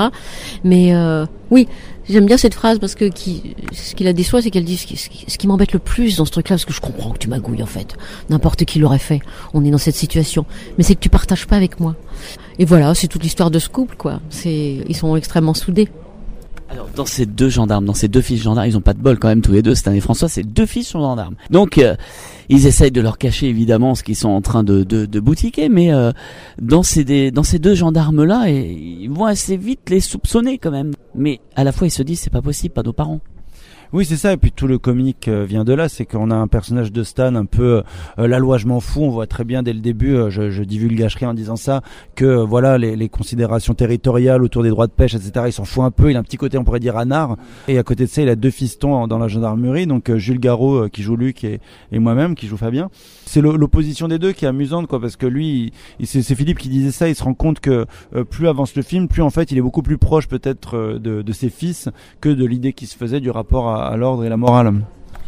Mais 0.63 0.93
euh, 0.95 1.25
oui, 1.51 1.67
j'aime 2.09 2.25
bien 2.25 2.37
cette 2.37 2.53
phrase 2.55 2.79
parce 2.79 2.95
que 2.95 3.05
ce 3.05 3.95
qui 3.95 4.03
la 4.03 4.13
déçoit, 4.13 4.41
c'est 4.41 4.49
qu'elle 4.49 4.65
dit 4.65 4.77
ce 4.77 5.37
qui 5.37 5.47
m'embête 5.47 5.71
le 5.73 5.79
plus 5.79 6.17
dans 6.17 6.25
ce 6.25 6.31
truc-là, 6.31 6.55
parce 6.55 6.65
que 6.65 6.73
je 6.73 6.81
comprends 6.81 7.11
que 7.11 7.19
tu 7.19 7.27
magouilles 7.27 7.63
en 7.63 7.67
fait. 7.67 7.95
N'importe 8.29 8.65
qui 8.65 8.79
l'aurait 8.79 8.99
fait. 8.99 9.21
On 9.53 9.63
est 9.63 9.71
dans 9.71 9.77
cette 9.77 9.95
situation, 9.95 10.45
mais 10.77 10.83
c'est 10.83 10.95
que 10.95 10.99
tu 10.99 11.09
partages 11.09 11.45
pas 11.45 11.55
avec 11.55 11.79
moi. 11.79 11.95
Et 12.57 12.65
voilà, 12.65 12.93
c'est 12.95 13.07
toute 13.07 13.23
l'histoire 13.23 13.51
de 13.51 13.59
ce 13.59 13.69
couple, 13.69 13.95
quoi. 13.95 14.19
C'est, 14.29 14.83
ils 14.87 14.95
sont 14.95 15.15
extrêmement 15.15 15.53
soudés. 15.53 15.87
Alors, 16.71 16.87
dans 16.95 17.05
ces 17.05 17.25
deux 17.25 17.49
gendarmes, 17.49 17.85
dans 17.85 17.93
ces 17.95 18.07
deux 18.07 18.21
fils 18.21 18.41
gendarmes, 18.41 18.67
ils 18.67 18.77
ont 18.77 18.81
pas 18.81 18.93
de 18.93 18.99
bol 18.99 19.17
quand 19.17 19.27
même 19.27 19.41
tous 19.41 19.51
les 19.51 19.63
deux. 19.63 19.73
Stan 19.73 19.91
et 19.91 19.99
François, 19.99 20.29
c'est 20.29 20.43
deux 20.43 20.67
fils 20.67 20.91
gendarmes. 20.91 21.35
Donc, 21.49 21.79
euh, 21.79 21.95
ils 22.47 22.67
essayent 22.67 22.91
de 22.91 23.01
leur 23.01 23.17
cacher 23.17 23.47
évidemment 23.47 23.95
ce 23.95 24.03
qu'ils 24.03 24.15
sont 24.15 24.29
en 24.29 24.41
train 24.41 24.63
de, 24.63 24.83
de, 24.83 25.05
de 25.05 25.19
boutiquer, 25.19 25.67
mais 25.67 25.91
euh, 25.91 26.11
dans 26.61 26.83
ces 26.83 27.03
des, 27.03 27.31
dans 27.31 27.43
ces 27.43 27.57
deux 27.57 27.73
gendarmes 27.73 28.23
là, 28.23 28.49
ils 28.49 29.09
vont 29.09 29.25
assez 29.25 29.57
vite 29.57 29.89
les 29.89 29.99
soupçonner 29.99 30.59
quand 30.59 30.71
même. 30.71 30.93
Mais 31.15 31.39
à 31.55 31.63
la 31.63 31.71
fois, 31.71 31.87
ils 31.87 31.91
se 31.91 32.03
disent 32.03 32.19
c'est 32.19 32.29
pas 32.29 32.41
possible, 32.41 32.73
pas 32.73 32.83
nos 32.83 32.93
parents. 32.93 33.19
Oui, 33.91 34.05
c'est 34.05 34.17
ça. 34.17 34.33
Et 34.33 34.37
puis 34.37 34.51
tout 34.51 34.67
le 34.67 34.77
comique 34.77 35.27
euh, 35.27 35.45
vient 35.45 35.63
de 35.63 35.73
là, 35.73 35.89
c'est 35.89 36.05
qu'on 36.05 36.29
a 36.29 36.35
un 36.35 36.47
personnage 36.47 36.91
de 36.91 37.01
Stan 37.01 37.33
un 37.33 37.45
peu 37.45 37.81
euh, 38.19 38.27
la 38.27 38.37
loi 38.37 38.59
je 38.59 38.67
m'en 38.67 38.79
fous. 38.79 39.01
On 39.01 39.09
voit 39.09 39.25
très 39.25 39.43
bien 39.43 39.63
dès 39.63 39.73
le 39.73 39.79
début, 39.79 40.15
euh, 40.15 40.29
je, 40.29 40.51
je 40.51 40.61
divulgacherai 40.61 41.25
en 41.25 41.33
disant 41.33 41.55
ça, 41.55 41.81
que 42.13 42.23
euh, 42.23 42.45
voilà 42.45 42.77
les, 42.77 42.95
les, 42.95 43.09
considérations 43.09 43.73
territoriales 43.73 44.43
autour 44.43 44.61
des 44.61 44.69
droits 44.69 44.85
de 44.85 44.91
pêche, 44.91 45.15
etc. 45.15 45.45
Il 45.47 45.53
s'en 45.53 45.65
fout 45.65 45.83
un 45.83 45.89
peu. 45.89 46.11
Il 46.11 46.17
a 46.17 46.19
un 46.19 46.23
petit 46.23 46.37
côté, 46.37 46.59
on 46.59 46.63
pourrait 46.63 46.79
dire, 46.79 46.97
anard. 46.97 47.35
Et 47.67 47.79
à 47.79 47.83
côté 47.83 48.05
de 48.05 48.09
ça, 48.09 48.21
il 48.21 48.29
a 48.29 48.35
deux 48.35 48.51
fistons 48.51 49.07
dans 49.07 49.17
la 49.17 49.27
gendarmerie, 49.27 49.87
donc 49.87 50.15
Jules 50.17 50.39
Garot 50.39 50.87
qui 50.89 51.01
joue 51.01 51.15
Luc 51.15 51.43
et, 51.43 51.59
et 51.91 51.97
moi-même 51.97 52.35
qui 52.35 52.45
joue 52.45 52.57
Fabien. 52.57 52.91
C'est 53.25 53.41
l'opposition 53.41 54.07
des 54.07 54.19
deux 54.19 54.33
qui 54.33 54.45
est 54.45 54.47
amusante, 54.47 54.85
quoi, 54.85 55.01
parce 55.01 55.15
que 55.15 55.25
lui, 55.25 55.73
c'est 56.03 56.35
Philippe 56.35 56.59
qui 56.59 56.69
disait 56.69 56.91
ça. 56.91 57.09
Il 57.09 57.15
se 57.15 57.23
rend 57.23 57.33
compte 57.33 57.59
que 57.59 57.85
plus 58.29 58.47
avance 58.47 58.75
le 58.75 58.81
film, 58.81 59.07
plus 59.07 59.21
en 59.21 59.29
fait, 59.29 59.51
il 59.51 59.57
est 59.57 59.61
beaucoup 59.61 59.81
plus 59.81 59.97
proche 59.97 60.27
peut-être 60.27 60.97
de, 60.99 61.21
de 61.21 61.31
ses 61.31 61.49
fils 61.49 61.89
que 62.21 62.29
de 62.29 62.45
l'idée 62.45 62.73
qui 62.73 62.85
se 62.85 62.95
faisait 62.95 63.19
du 63.19 63.31
rapport 63.31 63.69
à 63.69 63.78
à, 63.79 63.97
l'ordre 63.97 64.23
et 64.23 64.29
la 64.29 64.37
morale. 64.37 64.73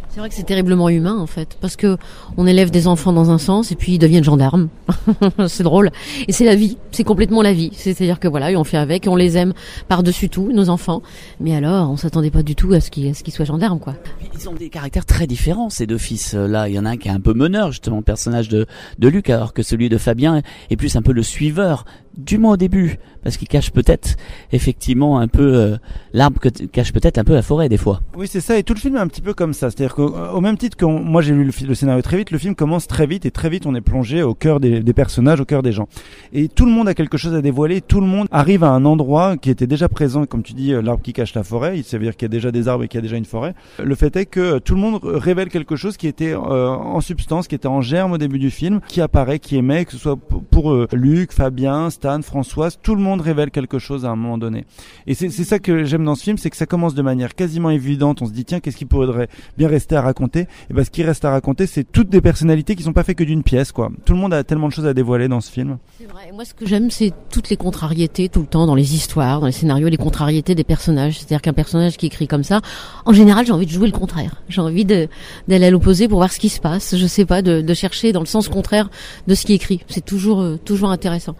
C'est 0.09 0.19
vrai 0.19 0.27
que 0.27 0.35
c'est 0.35 0.43
terriblement 0.43 0.89
humain 0.89 1.17
en 1.17 1.25
fait, 1.25 1.57
parce 1.61 1.77
que 1.77 1.95
on 2.35 2.45
élève 2.45 2.69
des 2.69 2.87
enfants 2.87 3.13
dans 3.13 3.31
un 3.31 3.37
sens 3.37 3.71
et 3.71 3.77
puis 3.77 3.93
ils 3.93 3.97
deviennent 3.97 4.25
gendarmes. 4.25 4.67
c'est 5.47 5.63
drôle 5.63 5.89
et 6.27 6.33
c'est 6.33 6.43
la 6.43 6.53
vie, 6.53 6.77
c'est 6.91 7.05
complètement 7.05 7.41
la 7.41 7.53
vie. 7.53 7.71
C'est-à-dire 7.73 8.19
que 8.19 8.27
voilà, 8.27 8.49
on 8.59 8.65
fait 8.65 8.75
avec, 8.75 9.07
on 9.07 9.15
les 9.15 9.37
aime 9.37 9.53
par-dessus 9.87 10.27
tout, 10.27 10.51
nos 10.51 10.67
enfants. 10.67 11.01
Mais 11.39 11.55
alors, 11.55 11.89
on 11.89 11.95
s'attendait 11.95 12.29
pas 12.29 12.43
du 12.43 12.55
tout 12.55 12.73
à 12.73 12.81
ce 12.81 12.91
qu'ils 12.91 13.13
qu 13.13 13.31
soient 13.31 13.45
gendarmes 13.45 13.79
quoi. 13.79 13.95
Ils 14.37 14.49
ont 14.49 14.53
des 14.53 14.67
caractères 14.67 15.05
très 15.05 15.27
différents 15.27 15.69
ces 15.69 15.87
deux 15.87 15.97
fils 15.97 16.33
là. 16.33 16.67
Il 16.67 16.75
y 16.75 16.79
en 16.79 16.83
a 16.83 16.89
un 16.89 16.97
qui 16.97 17.07
est 17.07 17.11
un 17.11 17.21
peu 17.21 17.33
meneur 17.33 17.71
justement, 17.71 17.97
le 17.97 18.03
personnage 18.03 18.49
de 18.49 18.65
de 18.99 19.07
Luc, 19.07 19.29
alors 19.29 19.53
que 19.53 19.63
celui 19.63 19.87
de 19.87 19.97
Fabien 19.97 20.41
est 20.69 20.75
plus 20.75 20.97
un 20.97 21.01
peu 21.01 21.13
le 21.13 21.23
suiveur 21.23 21.85
du 22.17 22.37
moins 22.37 22.53
au 22.53 22.57
début, 22.57 22.97
parce 23.23 23.37
qu'il 23.37 23.47
cache 23.47 23.71
peut-être 23.71 24.15
effectivement 24.51 25.19
un 25.19 25.27
peu 25.27 25.55
euh, 25.55 25.77
l'arbre 26.13 26.39
que 26.39 26.49
cache 26.49 26.91
peut-être 26.93 27.17
un 27.17 27.23
peu 27.23 27.33
la 27.33 27.41
forêt 27.41 27.69
des 27.69 27.77
fois. 27.77 28.01
Oui, 28.15 28.27
c'est 28.27 28.41
ça. 28.41 28.57
Et 28.57 28.63
tout 28.63 28.73
le 28.73 28.79
film 28.79 28.95
est 28.95 28.99
un 28.99 29.07
petit 29.07 29.21
peu 29.21 29.33
comme 29.33 29.53
ça. 29.53 29.69
C'est-à-dire 29.69 29.95
qu'au 29.95 30.41
même 30.41 30.57
titre 30.57 30.77
que 30.77 30.85
moi 30.85 31.21
j'ai 31.21 31.33
lu 31.33 31.51
le, 31.67 31.75
scénario 31.75 32.01
très 32.01 32.17
vite, 32.17 32.31
le 32.31 32.37
film 32.37 32.55
commence 32.55 32.87
très 32.87 33.05
vite 33.05 33.25
et 33.25 33.31
très 33.31 33.49
vite 33.49 33.65
on 33.65 33.75
est 33.75 33.81
plongé 33.81 34.23
au 34.23 34.33
cœur 34.33 34.59
des, 34.59 34.81
des, 34.81 34.93
personnages, 34.93 35.39
au 35.39 35.45
cœur 35.45 35.61
des 35.61 35.71
gens. 35.71 35.87
Et 36.33 36.47
tout 36.47 36.65
le 36.65 36.71
monde 36.71 36.87
a 36.87 36.93
quelque 36.93 37.17
chose 37.17 37.33
à 37.33 37.41
dévoiler. 37.41 37.81
Tout 37.81 38.01
le 38.01 38.07
monde 38.07 38.27
arrive 38.31 38.63
à 38.63 38.69
un 38.69 38.85
endroit 38.85 39.37
qui 39.37 39.49
était 39.49 39.67
déjà 39.67 39.89
présent, 39.89 40.25
comme 40.25 40.43
tu 40.43 40.53
dis, 40.53 40.73
euh, 40.73 40.81
l'arbre 40.81 41.01
qui 41.01 41.13
cache 41.13 41.33
la 41.33 41.43
forêt. 41.43 41.77
Il 41.77 41.83
veut 41.83 42.03
dire 42.03 42.15
qu'il 42.15 42.25
y 42.25 42.29
a 42.29 42.29
déjà 42.29 42.51
des 42.51 42.67
arbres 42.67 42.83
et 42.83 42.87
qu'il 42.87 42.97
y 42.97 42.99
a 42.99 43.01
déjà 43.01 43.17
une 43.17 43.25
forêt. 43.25 43.53
Le 43.83 43.95
fait 43.95 44.15
est 44.15 44.25
que 44.25 44.59
tout 44.59 44.75
le 44.75 44.81
monde 44.81 44.99
révèle 45.03 45.49
quelque 45.49 45.75
chose 45.75 45.97
qui 45.97 46.07
était 46.07 46.33
euh, 46.33 46.67
en 46.69 47.01
substance, 47.01 47.47
qui 47.47 47.55
était 47.55 47.67
en 47.67 47.81
germe 47.81 48.13
au 48.13 48.17
début 48.17 48.39
du 48.39 48.49
film, 48.49 48.81
qui 48.87 49.01
apparaît, 49.01 49.39
qui 49.39 49.57
émet, 49.57 49.85
que 49.85 49.91
ce 49.91 49.97
soit 49.97 50.17
pour 50.17 50.71
euh, 50.71 50.87
Luc, 50.93 51.31
Fabien, 51.31 51.89
Françoise, 52.23 52.79
tout 52.81 52.95
le 52.95 53.01
monde 53.01 53.21
révèle 53.21 53.51
quelque 53.51 53.79
chose 53.79 54.05
à 54.05 54.09
un 54.09 54.15
moment 54.15 54.37
donné. 54.37 54.65
Et 55.07 55.13
c'est 55.13 55.29
ça 55.29 55.59
que 55.59 55.83
j'aime 55.83 56.03
dans 56.03 56.15
ce 56.15 56.23
film, 56.23 56.37
c'est 56.37 56.49
que 56.49 56.57
ça 56.57 56.65
commence 56.65 56.95
de 56.95 57.01
manière 57.01 57.35
quasiment 57.35 57.69
évidente. 57.69 58.21
On 58.21 58.25
se 58.25 58.31
dit 58.31 58.45
tiens, 58.45 58.59
qu'est-ce 58.59 58.77
qui 58.77 58.85
pourrait 58.85 59.27
bien 59.57 59.67
rester 59.67 59.95
à 59.95 60.01
raconter? 60.01 60.47
Et 60.69 60.73
ben 60.73 60.83
ce 60.83 60.89
qui 60.89 61.03
reste 61.03 61.25
à 61.25 61.31
raconter, 61.31 61.67
c'est 61.67 61.83
toutes 61.83 62.09
des 62.09 62.21
personnalités 62.21 62.75
qui 62.75 62.83
sont 62.83 62.93
pas 62.93 63.03
faites 63.03 63.17
que 63.17 63.23
d'une 63.23 63.43
pièce, 63.43 63.71
quoi. 63.71 63.91
Tout 64.05 64.13
le 64.13 64.19
monde 64.19 64.33
a 64.33 64.43
tellement 64.43 64.67
de 64.67 64.73
choses 64.73 64.87
à 64.87 64.93
dévoiler 64.93 65.27
dans 65.27 65.41
ce 65.41 65.51
film. 65.51 65.77
C'est 65.99 66.09
vrai. 66.09 66.31
moi, 66.33 66.45
ce 66.45 66.53
que 66.53 66.65
j'aime, 66.65 66.89
c'est 66.89 67.13
toutes 67.31 67.49
les 67.49 67.57
contrariétés 67.57 68.29
tout 68.29 68.41
le 68.41 68.47
temps 68.47 68.65
dans 68.65 68.75
les 68.75 68.95
histoires, 68.95 69.39
dans 69.39 69.45
les 69.45 69.51
scénarios, 69.51 69.87
les 69.87 69.97
contrariétés 69.97 70.55
des 70.55 70.63
personnages. 70.63 71.19
C'est-à-dire 71.19 71.41
qu'un 71.41 71.53
personnage 71.53 71.97
qui 71.97 72.07
écrit 72.07 72.27
comme 72.27 72.43
ça, 72.43 72.61
en 73.05 73.13
général, 73.13 73.45
j'ai 73.45 73.53
envie 73.53 73.65
de 73.65 73.71
jouer 73.71 73.87
le 73.87 73.97
contraire. 73.97 74.41
J'ai 74.49 74.61
envie 74.61 74.85
d'aller 74.85 75.65
à 75.65 75.71
l'opposé 75.71 76.07
pour 76.07 76.19
voir 76.19 76.31
ce 76.31 76.39
qui 76.39 76.49
se 76.49 76.59
passe. 76.59 76.95
Je 76.95 77.07
sais 77.07 77.25
pas, 77.25 77.41
de, 77.41 77.73
chercher 77.73 78.11
dans 78.11 78.19
le 78.19 78.25
sens 78.25 78.49
contraire 78.49 78.89
de 79.27 79.35
ce 79.35 79.45
qui 79.45 79.53
écrit. 79.53 79.81
C'est 79.87 80.05
toujours 80.05 80.41
euh, 80.41 80.59
toujours 80.63 80.91
intéressant. 80.91 81.35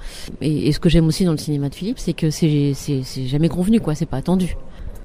Et 0.57 0.71
ce 0.71 0.79
que 0.79 0.89
j'aime 0.89 1.07
aussi 1.07 1.25
dans 1.25 1.31
le 1.31 1.37
cinéma 1.37 1.69
de 1.69 1.75
Philippe, 1.75 1.99
c'est 1.99 2.13
que 2.13 2.29
c'est 2.29 2.73
jamais 3.25 3.49
convenu, 3.49 3.79
quoi. 3.79 3.95
C'est 3.95 4.05
pas 4.05 4.17
attendu. 4.17 4.55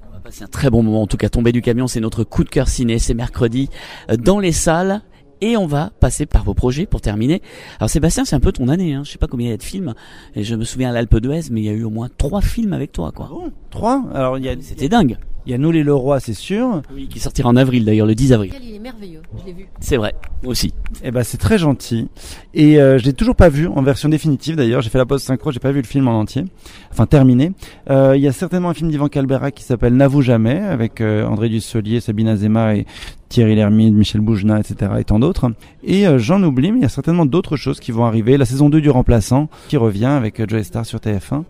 On 0.09 0.15
va 0.15 0.21
passer 0.21 0.45
un 0.45 0.49
très 0.49 0.71
bon 0.71 0.83
moment. 0.83 1.03
En 1.03 1.07
tout 1.07 1.17
cas, 1.17 1.29
tomber 1.29 1.53
du 1.53 1.63
camion, 1.63 1.87
c'est 1.87 2.01
notre 2.01 2.25
coup 2.25 2.45
de 2.45 2.49
cœur 2.49 2.69
ciné. 2.69 2.99
C'est 2.99 3.15
mercredi 3.15 3.69
euh, 4.11 4.17
dans 4.17 4.39
les 4.39 4.53
salles. 4.53 5.03
Et 5.43 5.59
on 5.59 5.67
va 5.67 5.91
passer 6.01 6.25
par 6.25 6.45
vos 6.45 6.55
projets 6.55 6.87
pour 6.87 7.03
terminer. 7.03 7.43
Alors 7.79 7.91
Sébastien, 7.91 8.25
c'est 8.25 8.35
un 8.35 8.41
peu 8.41 8.53
ton 8.53 8.69
année. 8.69 8.95
Hein. 8.95 9.03
Je 9.05 9.11
sais 9.13 9.19
pas 9.19 9.27
combien 9.27 9.49
il 9.49 9.51
y 9.51 9.55
a 9.55 9.59
de 9.59 9.63
films. 9.63 9.93
Et 10.35 10.45
je 10.45 10.55
me 10.55 10.65
souviens 10.65 10.89
à 10.89 10.93
l'Alpe 10.93 11.19
d'Huez, 11.19 11.51
mais 11.51 11.61
il 11.61 11.65
y 11.67 11.69
a 11.69 11.73
eu 11.73 11.85
au 11.85 11.91
moins 11.91 12.09
trois 12.17 12.41
films 12.41 12.73
avec 12.73 12.91
toi, 12.91 13.13
quoi. 13.13 13.29
Oh, 13.31 13.49
trois? 13.69 14.03
Alors 14.15 14.39
il 14.39 14.45
y 14.45 14.49
a. 14.49 14.55
C'était 14.59 14.89
dingue. 14.89 15.19
Il 15.47 15.53
y 15.53 15.55
a 15.55 15.59
Nous 15.59 15.71
les 15.71 15.85
Leroy, 15.85 16.19
c'est 16.19 16.35
sûr. 16.35 16.83
Oui, 16.93 17.07
qui 17.07 17.21
sortira 17.21 17.49
en 17.49 17.55
avril 17.55 17.85
d'ailleurs, 17.85 18.09
le 18.09 18.17
10 18.17 18.33
avril. 18.33 18.53
Il 18.61 18.75
est 18.75 18.79
merveilleux, 18.81 19.23
je 19.39 19.47
l'ai 19.47 19.53
vu. 19.53 19.67
C'est 19.79 19.97
vrai, 19.97 20.13
moi 20.43 20.51
aussi. 20.51 20.75
Eh 21.05 21.13
ben 21.13 21.23
c'est 21.23 21.39
très 21.39 21.57
gentil. 21.57 22.09
Et 22.53 22.81
euh, 22.81 22.99
je 22.99 23.05
l'ai 23.05 23.13
toujours 23.13 23.37
pas 23.37 23.49
vu 23.49 23.69
en 23.69 23.81
version 23.83 24.09
définitive 24.09 24.57
d'ailleurs. 24.57 24.81
J'ai 24.81 24.91
fait 24.91 24.99
la 24.99 25.07
pause 25.07 25.23
synchro, 25.23 25.53
j'ai 25.53 25.61
pas 25.61 25.71
vu 25.71 25.81
le 25.81 25.87
film 25.87 26.09
en 26.09 26.19
entier, 26.19 26.45
enfin 26.91 27.07
terminé. 27.07 27.53
Euh, 27.91 28.15
il 28.17 28.23
y 28.23 28.27
a 28.27 28.33
certainement 28.33 28.71
un 28.71 28.75
film 28.75 28.91
d'Ivan 28.91 29.09
Calbera 29.09 29.53
qui 29.53 29.63
s'appelle 29.63 29.95
N'avoue 29.95 30.21
jamais 30.21 30.59
avec 30.59 31.01
euh, 31.01 31.25
André 31.25 31.49
Dussolier, 31.49 32.01
Sabine 32.01 32.27
Azema 32.27 32.75
et 32.75 32.85
Thierry 33.29 33.55
Lhermitte, 33.55 33.95
Michel 33.95 34.21
Boujna, 34.21 34.61
etc. 34.61 34.93
et 34.99 35.05
tant 35.05 35.19
d'autres. 35.19 35.51
Et 35.85 36.07
euh, 36.07 36.19
j'en 36.19 36.43
oublie, 36.43 36.73
mais 36.73 36.79
il 36.79 36.83
y 36.83 36.87
a 36.87 36.91
certainement 36.91 37.27
d'autres 37.27 37.57
choses 37.57 37.81
qui 37.81 37.93
vont 37.93 38.05
arriver. 38.05 38.37
La 38.37 38.45
saison 38.45 38.69
2 38.69 38.81
du 38.81 38.91
Remplaçant 38.91 39.49
qui 39.69 39.77
revient 39.77 40.07
avec 40.07 40.41
euh, 40.41 40.47
Joe 40.49 40.63
Star 40.63 40.87
sur 40.87 40.99
TF1 40.99 41.45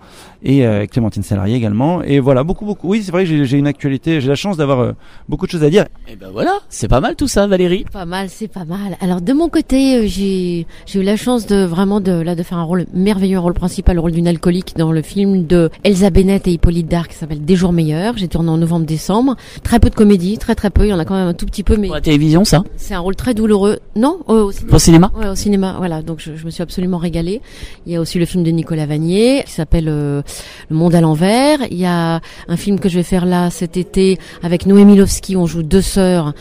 et 0.47 0.65
euh, 0.65 0.87
Clémentine 0.87 1.23
Salarié 1.23 1.57
également. 1.57 2.03
Et 2.03 2.21
voilà, 2.21 2.45
beaucoup, 2.45 2.65
beaucoup. 2.65 2.89
Oui, 2.89 3.03
c'est 3.03 3.11
vrai 3.11 3.25
que 3.25 3.45
j'ai 3.45 3.59
une 3.59 3.67
actualité. 3.67 4.21
J'ai 4.21 4.29
la 4.29 4.37
chance 4.37 4.57
d'avoir 4.57 4.81
euh, 4.81 4.93
beaucoup 5.29 5.47
de 5.47 5.51
choses 5.51 5.65
à 5.65 5.71
dire. 5.71 5.85
Et 6.09 6.15
ben 6.15 6.29
voilà, 6.33 6.59
c'est 6.69 6.89
pas 6.89 7.01
mal 7.01 7.17
tout 7.17 7.27
ça, 7.27 7.47
Valérie. 7.49 7.85
Pas 7.93 8.05
mal, 8.05 8.29
c'est 8.29 8.49
pas 8.49 8.65
mal. 8.65 8.97
Alors 9.01 9.21
de 9.21 9.33
mon 9.33 9.49
côté, 9.49 9.97
euh, 9.97 10.07
j'ai 10.07 10.67
j'ai 10.87 11.01
eu 11.01 11.03
la 11.03 11.17
chance 11.17 11.47
de 11.47 11.65
vraiment 11.65 12.01
de 12.01 12.12
là 12.12 12.37
de 12.37 12.43
faire 12.45 12.59
un 12.59 12.62
rôle 12.62 12.87
merveilleux, 12.95 13.39
un 13.39 13.41
rôle 13.41 13.55
principal, 13.55 13.97
le 13.97 14.01
rôle 14.01 14.12
d'une 14.12 14.29
alcoolique 14.29 14.75
dans 14.77 14.93
le 14.93 15.03
film 15.03 15.47
de 15.47 15.69
Elsa 15.83 16.11
Bennett 16.11 16.47
et 16.47 16.53
Hippolyte 16.53 16.87
Dark 16.87 17.11
qui 17.11 17.17
s'appelle 17.17 17.45
Des 17.45 17.57
jours 17.57 17.73
meilleurs. 17.73 18.17
J'ai 18.17 18.29
tourné 18.29 18.51
en 18.51 18.59
novembre-décembre. 18.59 19.35
Très 19.65 19.81
peu 19.81 19.91
de 19.91 19.97
comédie, 19.97 20.39
très 20.39 20.55
très 20.55 20.71
peu. 20.71 20.85
Il 20.85 20.91
y 20.91 20.93
en 20.93 20.99
a 21.01 21.05
quand 21.05 21.17
même 21.17 21.29
un 21.29 21.35
tout 21.35 21.47
petit 21.47 21.65
peu, 21.67 21.77
mais 21.77 21.89
pour 21.89 21.97
la 21.97 22.01
télévision, 22.01 22.45
ça. 22.45 22.65
C'est 22.77 22.95
un 22.95 23.01
rôle 23.01 23.17
très 23.17 23.35
douloureux. 23.35 23.81
Non, 23.97 24.21
au 24.29 24.53
cinéma. 24.53 24.73
Au 24.75 24.79
cinéma. 24.79 25.13
Ouais, 25.19 25.29
au 25.29 25.35
cinéma. 25.35 25.75
Voilà, 25.79 26.01
donc 26.01 26.21
je, 26.21 26.37
je, 26.37 26.47
me 26.47 26.51
suis 26.51 26.63
absolument 26.63 26.99
régalée. 26.99 27.43
Il 27.85 27.93
y 27.93 27.97
a 27.97 28.01
aussi 28.01 28.19
le 28.19 28.25
film 28.25 28.45
de 28.45 28.51
Nicolas 28.51 28.87
Vanier 28.87 29.43
qui 29.45 29.53
s'appelle 29.53 29.89
euh, 29.89 30.23
Le 30.71 30.77
Monde 30.77 30.95
à 30.95 31.01
l'envers. 31.01 31.59
Il 31.71 31.77
y 31.77 31.85
a 31.85 32.21
un 32.49 32.57
film 32.57 32.81
que 32.81 32.89
je 32.89 32.95
vais 32.97 33.03
faire 33.03 33.27
là 33.27 33.51
cet 33.51 33.77
été 33.77 34.19
avec 34.43 34.65
Noémie 34.65 34.97
Lovski. 34.97 35.37
On 35.37 35.47
joue 35.47 35.63
deux 35.63 35.83
sœurs 35.83 36.33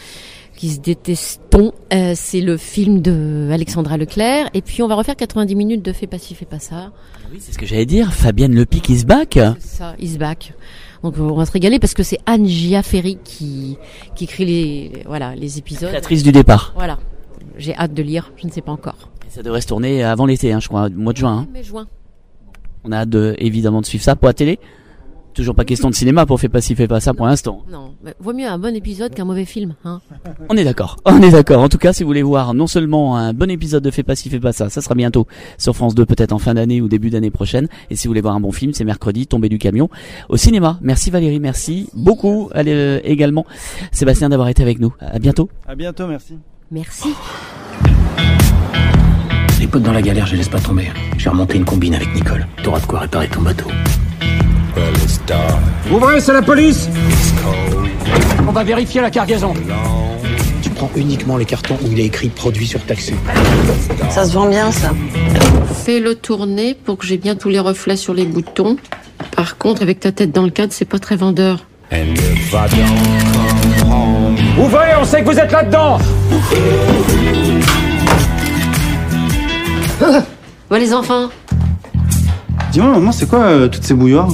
qui 0.56 0.70
se 0.70 0.80
détestons. 0.80 1.74
Euh, 1.92 2.14
c'est 2.16 2.42
le 2.42 2.58
film 2.58 3.02
de 3.02 3.50
Alexandra 3.52 3.98
Leclerc. 3.98 4.50
Et 4.54 4.62
puis 4.62 4.84
on 4.84 4.88
va 4.88 4.96
refaire 4.96 5.16
90 5.16 5.56
minutes 5.56 5.82
de 5.84 5.92
Fais 5.92 6.08
pas 6.08 6.20
ci, 6.20 6.36
fais 6.36 6.46
pas 6.46 6.60
ça. 6.60 6.92
Oui, 7.32 7.40
c'est 7.42 7.52
ce 7.52 7.58
que 7.58 7.66
j'allais 7.66 7.86
dire. 7.86 8.14
Fabienne 8.14 8.54
Lepic 8.54 8.90
is 8.90 9.06
back. 9.06 9.40
C'est 9.60 9.78
ça, 9.78 9.96
is 10.00 10.18
back. 10.18 10.54
Donc 11.06 11.20
on 11.20 11.36
va 11.36 11.46
se 11.46 11.52
régaler 11.52 11.78
parce 11.78 11.94
que 11.94 12.02
c'est 12.02 12.18
Anne 12.26 12.48
Giaferi 12.48 13.20
qui 13.24 13.78
qui 14.16 14.24
écrit 14.24 14.44
les 14.44 15.04
voilà 15.06 15.36
les 15.36 15.60
épisodes. 15.60 15.90
Créatrice 15.90 16.24
du 16.24 16.32
départ. 16.32 16.74
Voilà. 16.76 16.98
J'ai 17.60 17.76
hâte 17.76 17.94
de 17.94 18.02
lire. 18.02 18.32
Je 18.38 18.48
ne 18.48 18.52
sais 18.52 18.62
pas 18.62 18.72
encore. 18.72 19.12
Et 19.28 19.30
ça 19.30 19.44
devrait 19.44 19.62
se 19.62 19.68
tourner 19.68 20.04
avant 20.04 20.26
l'été, 20.26 20.52
hein, 20.52 20.60
je 20.60 20.68
crois, 20.68 20.90
mois 20.90 21.14
de 21.14 21.18
juin. 21.20 21.38
Hein. 21.38 21.48
Mais 21.54 21.62
juin. 21.62 21.86
On 22.84 22.92
a 22.92 23.02
hâte 23.02 23.10
de, 23.10 23.36
évidemment 23.38 23.82
de 23.82 23.86
suivre 23.86 24.04
ça 24.04 24.16
pour 24.16 24.26
la 24.26 24.34
télé. 24.34 24.58
Toujours 25.36 25.54
pas 25.54 25.66
question 25.66 25.90
de 25.90 25.96
cinéma 25.96 26.26
pour 26.26 26.40
fait 26.40 26.48
pas 26.48 26.62
ci, 26.62 26.76
fait 26.76 26.88
pas 26.88 27.02
ça 27.02 27.14
pour 27.14 27.26
l'instant. 27.26 27.64
Non, 27.70 27.94
mais 28.02 28.14
vaut 28.20 28.32
mieux 28.34 28.48
un 28.48 28.58
bon 28.58 28.74
épisode 28.74 29.14
qu'un 29.14 29.26
mauvais 29.26 29.44
film. 29.44 29.76
Hein 29.84 30.00
on 30.50 30.56
est 30.56 30.64
d'accord, 30.64 30.96
on 31.04 31.22
est 31.22 31.32
d'accord. 31.32 31.62
En 31.62 31.68
tout 31.68 31.78
cas, 31.78 31.92
si 31.92 32.04
vous 32.04 32.08
voulez 32.08 32.24
voir 32.24 32.54
non 32.54 32.68
seulement 32.68 33.18
un 33.18 33.34
bon 33.34 33.52
épisode 33.52 33.84
de 33.84 33.92
fait 33.92 34.04
pas 34.04 34.16
ci, 34.16 34.30
fait 34.30 34.40
pas 34.40 34.54
ça, 34.54 34.70
ça 34.70 34.80
sera 34.80 34.96
bientôt 34.96 35.28
sur 35.58 35.76
France 35.76 35.94
2, 35.94 36.06
peut-être 36.06 36.32
en 36.32 36.40
fin 36.40 36.54
d'année 36.54 36.80
ou 36.80 36.88
début 36.88 37.10
d'année 37.10 37.32
prochaine. 37.32 37.68
Et 37.90 37.98
si 37.98 38.08
vous 38.08 38.12
voulez 38.12 38.22
voir 38.22 38.34
un 38.34 38.40
bon 38.40 38.54
film, 38.54 38.74
c'est 38.74 38.86
mercredi, 38.86 39.28
Tomber 39.28 39.50
du 39.50 39.58
camion 39.58 39.90
au 40.30 40.38
cinéma. 40.38 40.80
Merci 40.82 41.12
Valérie, 41.12 41.42
merci 41.42 41.90
beaucoup 41.94 42.50
Allez, 42.54 42.72
euh, 42.74 43.00
également 43.04 43.46
Sébastien 43.92 44.30
d'avoir 44.30 44.48
été 44.48 44.64
avec 44.64 44.80
nous. 44.80 44.94
À 45.02 45.20
bientôt. 45.20 45.50
À 45.68 45.76
bientôt, 45.76 46.08
merci. 46.08 46.38
Merci. 46.72 47.10
Les 49.60 49.68
potes 49.68 49.84
dans 49.84 49.94
la 49.94 50.02
galère, 50.02 50.28
je 50.28 50.38
laisse 50.38 50.50
pas 50.50 50.62
tomber. 50.62 50.88
J'ai 51.18 51.30
remonté 51.30 51.58
une 51.58 51.66
combine 51.66 51.96
avec 51.96 52.14
Nicole. 52.16 52.48
T'auras 52.64 52.80
de 52.80 52.86
quoi 52.86 53.00
réparer 53.00 53.28
ton 53.28 53.42
bateau. 53.42 53.68
Ouvrez, 55.92 56.20
c'est 56.20 56.34
la 56.34 56.42
police 56.42 56.90
On 58.48 58.52
va 58.52 58.64
vérifier 58.64 59.02
la 59.02 59.10
cargaison. 59.10 59.54
Tu 60.62 60.70
prends 60.70 60.90
uniquement 60.96 61.38
les 61.38 61.46
cartons 61.46 61.78
où 61.84 61.92
il 61.92 62.00
est 62.00 62.06
écrit 62.06 62.30
produit 62.30 62.68
surtaxé. 62.68 63.16
Ça 64.10 64.26
se 64.26 64.34
vend 64.34 64.50
bien, 64.50 64.72
ça. 64.72 64.92
Fais-le 65.86 66.16
tourner 66.16 66.74
pour 66.74 66.98
que 66.98 67.06
j'ai 67.06 67.18
bien 67.18 67.36
tous 67.36 67.50
les 67.50 67.60
reflets 67.60 67.98
sur 67.98 68.14
les 68.14 68.26
boutons. 68.26 68.78
Par 69.36 69.58
contre, 69.58 69.82
avec 69.82 70.00
ta 70.00 70.12
tête 70.12 70.32
dans 70.32 70.44
le 70.44 70.50
cadre, 70.50 70.74
c'est 70.74 70.86
pas 70.86 71.00
très 71.00 71.16
vendeur. 71.16 71.66
Ouvrez, 74.58 74.96
on 75.00 75.06
sait 75.06 75.22
que 75.22 75.30
vous 75.30 75.38
êtes 75.40 75.52
là-dedans 75.52 76.00
Ouais, 80.72 80.80
les 80.80 80.94
enfants 80.94 81.30
Dis-moi, 82.72 82.92
maman, 82.92 83.12
c'est 83.12 83.28
quoi 83.28 83.40
euh, 83.44 83.68
toutes 83.68 83.84
ces 83.84 83.94
bouilloires? 83.94 84.30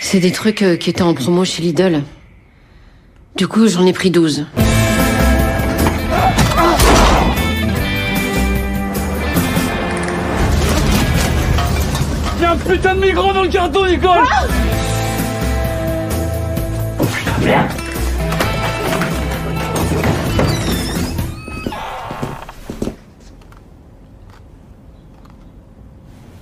C'est 0.00 0.20
des 0.20 0.32
trucs 0.32 0.62
euh, 0.62 0.76
qui 0.76 0.90
étaient 0.90 1.02
en 1.02 1.14
promo 1.14 1.44
chez 1.44 1.62
Lidl. 1.62 2.02
Du 3.36 3.48
coup, 3.48 3.66
j'en 3.68 3.84
ai 3.86 3.92
pris 3.92 4.10
12. 4.10 4.46
Y'a 12.40 12.52
un 12.52 12.56
putain 12.56 12.94
de 12.94 13.00
migrant 13.00 13.32
dans 13.32 13.42
le 13.42 13.48
carton, 13.48 13.86
Nicole 13.86 14.24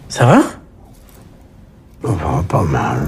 Ça 0.09 0.27
va? 0.27 0.63
Oh, 2.06 2.42
pas 2.48 2.62
mal. 2.62 2.98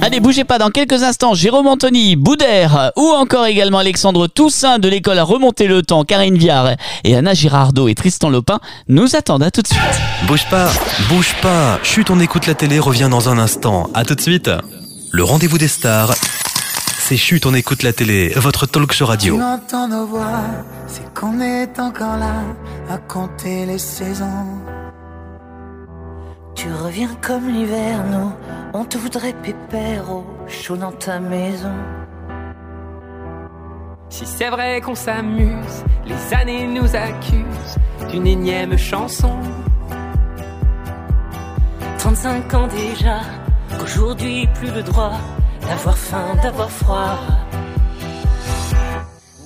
Allez, 0.00 0.20
bougez 0.20 0.44
pas, 0.44 0.58
dans 0.58 0.68
quelques 0.68 1.02
instants, 1.02 1.32
Jérôme 1.32 1.66
Anthony, 1.66 2.14
Boudère 2.14 2.92
ou 2.94 3.06
encore 3.08 3.46
également 3.46 3.78
Alexandre 3.78 4.26
Toussaint 4.26 4.78
de 4.78 4.86
l'école 4.86 5.18
à 5.18 5.24
remonter 5.24 5.66
le 5.66 5.82
temps, 5.82 6.04
Karine 6.04 6.36
Viard 6.36 6.76
et 7.04 7.16
Anna 7.16 7.32
Girardot 7.32 7.88
et 7.88 7.94
Tristan 7.94 8.28
Lopin 8.28 8.60
nous 8.86 9.16
attendent 9.16 9.42
à 9.42 9.50
tout 9.50 9.62
de 9.62 9.66
suite. 9.66 9.80
Bouge 10.26 10.44
pas, 10.50 10.70
bouge 11.08 11.34
pas. 11.40 11.80
Chut, 11.82 12.10
on 12.10 12.20
écoute 12.20 12.46
la 12.46 12.54
télé, 12.54 12.78
revient 12.78 13.08
dans 13.10 13.30
un 13.30 13.38
instant. 13.38 13.88
À 13.94 14.04
tout 14.04 14.14
de 14.14 14.20
suite. 14.20 14.50
Le 15.10 15.24
rendez-vous 15.24 15.58
des 15.58 15.68
stars. 15.68 16.14
C'est 16.98 17.16
Chut, 17.16 17.46
on 17.46 17.54
écoute 17.54 17.82
la 17.82 17.94
télé, 17.94 18.28
votre 18.36 18.66
talk 18.66 18.92
show 18.92 19.06
radio. 19.06 19.36
Tu 19.36 19.42
entends 19.42 19.88
nos 19.88 20.06
voix, 20.06 20.42
c'est 20.86 21.12
qu'on 21.14 21.40
est 21.40 21.80
encore 21.80 22.18
là 22.18 22.42
à 22.90 22.98
compter 22.98 23.64
les 23.64 23.78
saisons. 23.78 24.60
Tu 26.54 26.72
reviens 26.72 27.14
comme 27.20 27.48
l'hiver, 27.48 28.04
nous, 28.10 28.32
on 28.72 28.84
te 28.84 28.96
voudrait 28.96 29.32
pépère 29.32 30.10
au 30.10 30.24
chaud 30.48 30.76
dans 30.76 30.92
ta 30.92 31.18
maison. 31.18 31.74
Si 34.08 34.24
c'est 34.24 34.50
vrai 34.50 34.80
qu'on 34.80 34.94
s'amuse, 34.94 35.84
les 36.06 36.34
années 36.34 36.66
nous 36.66 36.94
accusent 36.94 37.76
d'une 38.10 38.26
énième 38.26 38.78
chanson. 38.78 39.36
35 41.98 42.54
ans 42.54 42.68
déjà, 42.68 43.20
qu'aujourd'hui 43.78 44.48
plus 44.54 44.70
le 44.70 44.82
droit 44.82 45.18
d'avoir 45.62 45.98
faim, 45.98 46.36
d'avoir 46.42 46.70
froid. 46.70 47.18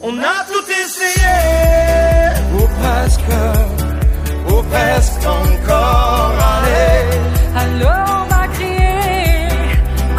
On 0.03 0.19
a 0.19 0.45
tout 0.51 0.71
essayé, 0.85 1.35
ou 2.55 2.67
presque, 2.81 3.21
ou 4.51 4.63
presque 4.71 5.27
encore. 5.27 6.28
Alors 7.55 8.25
on 8.25 8.35
va 8.35 8.49
crier 8.49 9.49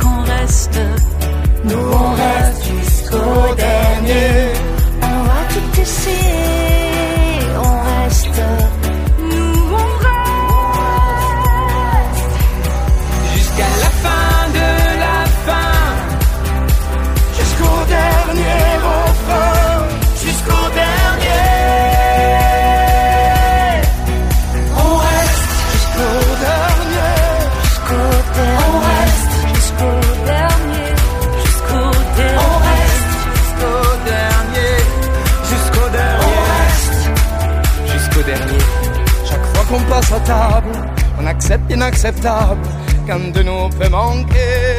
qu'on 0.02 0.22
reste, 0.24 0.80
nous 1.64 1.92
on 1.92 2.12
reste 2.12 2.64
jusqu'au 2.66 3.56
dernier. 3.56 4.59
Passe 40.00 40.12
à 40.14 40.20
table, 40.20 40.72
on 41.20 41.26
accepte 41.26 41.70
l'inacceptable, 41.70 42.62
qu'un 43.06 43.32
de 43.36 43.42
nous 43.44 43.70
peut 43.78 43.90
manquer. 43.90 44.78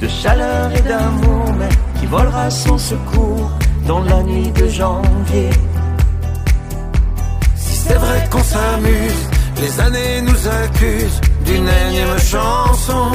de 0.00 0.08
chaleur 0.08 0.70
et 0.74 0.80
d'amour, 0.80 1.52
mais 1.58 1.68
qui 1.98 2.06
volera 2.06 2.48
sans 2.48 2.78
secours 2.78 3.50
dans 3.86 4.02
la 4.04 4.22
nuit 4.22 4.50
de 4.52 4.66
janvier. 4.66 5.50
Si 7.54 7.74
c'est 7.76 8.00
vrai 8.04 8.20
qu'on 8.30 8.42
s'amuse, 8.42 9.22
les 9.60 9.80
années 9.80 10.22
nous 10.22 10.48
accusent 10.48 11.20
d'une 11.44 11.68
énième 11.86 12.18
chanson. 12.18 13.10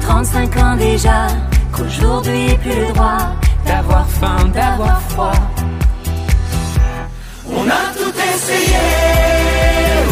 35 0.00 0.56
ans 0.56 0.76
déjà, 0.76 1.26
qu'aujourd'hui 1.72 2.56
plus 2.62 2.80
le 2.80 2.92
droit 2.92 3.28
D'avoir 3.66 4.08
faim, 4.08 4.48
d'avoir 4.54 5.00
froid. 5.10 5.57
On 7.60 7.68
a 7.68 7.92
tout 7.98 8.14
essayé, 8.34 8.84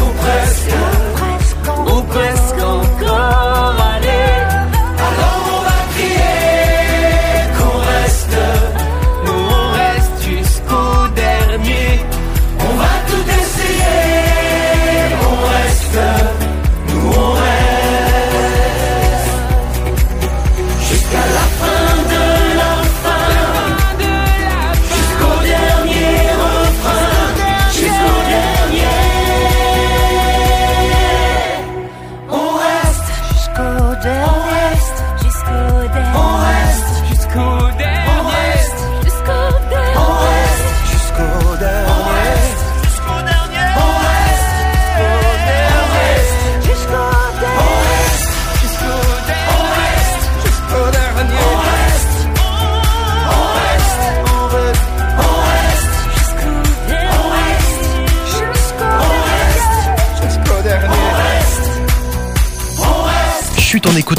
ou 0.03 0.09
presque, 0.21 0.96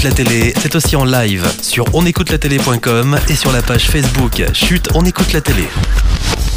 la 0.07 0.13
télé, 0.13 0.53
c'est 0.57 0.73
aussi 0.73 0.95
en 0.95 1.03
live 1.03 1.45
sur 1.61 1.93
onécoutelatélé.com 1.93 3.19
et 3.27 3.35
sur 3.35 3.51
la 3.51 3.61
page 3.61 3.89
Facebook 3.89 4.41
Chut, 4.53 4.87
on 4.95 5.03
écoute 5.03 5.33
la 5.33 5.41
télé. 5.41 5.63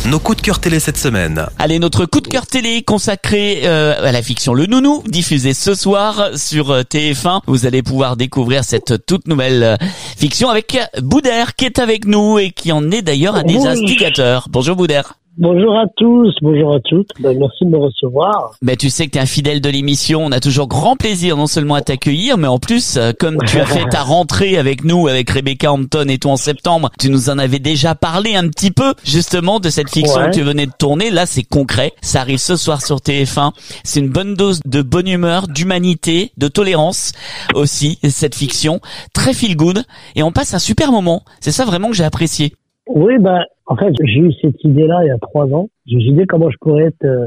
Nos 0.06 0.20
coups 0.20 0.36
de 0.36 0.42
cœur 0.42 0.60
télé 0.60 0.78
cette 0.78 0.96
semaine. 0.96 1.44
Allez, 1.58 1.80
notre 1.80 2.06
coup 2.06 2.20
de 2.20 2.28
cœur 2.28 2.46
télé 2.46 2.82
consacré 2.82 3.62
euh, 3.64 4.06
à 4.06 4.12
la 4.12 4.22
fiction 4.22 4.54
Le 4.54 4.66
Nounou, 4.66 5.02
diffusé 5.06 5.52
ce 5.52 5.74
soir 5.74 6.30
sur 6.36 6.70
euh, 6.70 6.82
TF1. 6.82 7.40
Vous 7.48 7.66
allez 7.66 7.82
pouvoir 7.82 8.16
découvrir 8.16 8.62
cette 8.62 9.04
toute 9.04 9.26
nouvelle 9.26 9.62
euh, 9.64 9.76
fiction 10.16 10.48
avec 10.48 10.78
Boudère 11.02 11.56
qui 11.56 11.64
est 11.64 11.80
avec 11.80 12.04
nous 12.06 12.38
et 12.38 12.52
qui 12.52 12.70
en 12.70 12.88
est 12.92 13.02
d'ailleurs 13.02 13.34
un 13.34 13.42
des 13.42 13.56
Oui. 13.56 13.66
instigateurs. 13.66 14.46
Bonjour 14.48 14.76
Boudère. 14.76 15.14
Bonjour 15.38 15.78
à 15.78 15.84
tous, 15.96 16.34
bonjour 16.42 16.74
à 16.74 16.80
toutes. 16.80 17.08
Ben, 17.20 17.38
merci 17.38 17.64
de 17.64 17.70
me 17.70 17.78
recevoir. 17.78 18.56
Ben, 18.62 18.76
tu 18.76 18.90
sais 18.90 19.06
que 19.06 19.12
tu 19.12 19.18
es 19.18 19.20
un 19.22 19.26
fidèle 19.26 19.60
de 19.60 19.70
l'émission. 19.70 20.22
On 20.24 20.32
a 20.32 20.40
toujours 20.40 20.66
grand 20.66 20.96
plaisir 20.96 21.36
non 21.36 21.46
seulement 21.46 21.76
à 21.76 21.82
t'accueillir, 21.82 22.36
mais 22.36 22.48
en 22.48 22.58
plus, 22.58 22.96
euh, 22.96 23.12
comme 23.18 23.38
tu 23.46 23.58
as 23.58 23.64
fait 23.64 23.84
ta 23.88 24.02
rentrée 24.02 24.58
avec 24.58 24.84
nous, 24.84 25.06
avec 25.06 25.30
Rebecca 25.30 25.72
Hampton 25.72 26.06
et 26.08 26.18
tout 26.18 26.28
en 26.28 26.36
septembre, 26.36 26.90
tu 26.98 27.10
nous 27.10 27.30
en 27.30 27.38
avais 27.38 27.60
déjà 27.60 27.94
parlé 27.94 28.34
un 28.34 28.48
petit 28.48 28.72
peu, 28.72 28.92
justement, 29.04 29.60
de 29.60 29.70
cette 29.70 29.88
fiction 29.88 30.20
Ouais. 30.20 30.30
que 30.30 30.34
tu 30.34 30.42
venais 30.42 30.66
de 30.66 30.72
tourner. 30.76 31.10
Là, 31.10 31.24
c'est 31.26 31.44
concret. 31.44 31.92
Ça 32.02 32.20
arrive 32.22 32.38
ce 32.38 32.56
soir 32.56 32.84
sur 32.84 32.96
TF1. 32.96 33.52
C'est 33.84 34.00
une 34.00 34.10
bonne 34.10 34.34
dose 34.34 34.60
de 34.66 34.82
bonne 34.82 35.08
humeur, 35.08 35.46
d'humanité, 35.46 36.32
de 36.36 36.48
tolérance 36.48 37.12
aussi, 37.54 37.98
cette 38.10 38.34
fiction. 38.34 38.80
Très 39.14 39.32
feel 39.32 39.56
good. 39.56 39.84
Et 40.16 40.22
on 40.24 40.32
passe 40.32 40.54
un 40.54 40.58
super 40.58 40.90
moment. 40.90 41.22
C'est 41.40 41.52
ça 41.52 41.64
vraiment 41.64 41.88
que 41.88 41.94
j'ai 41.96 42.04
apprécié. 42.04 42.52
Oui, 42.86 43.18
ben, 43.18 43.44
en 43.66 43.76
fait, 43.76 43.92
j'ai 44.02 44.20
eu 44.20 44.32
cette 44.40 44.62
idée-là 44.64 45.04
il 45.04 45.08
y 45.08 45.10
a 45.10 45.18
trois 45.18 45.46
ans. 45.46 45.68
J'ai 45.86 45.96
eu 45.96 45.98
l'idée 45.98 46.26
comment 46.26 46.50
je 46.50 46.56
pourrais 46.60 46.84
être, 46.84 47.04
euh, 47.04 47.26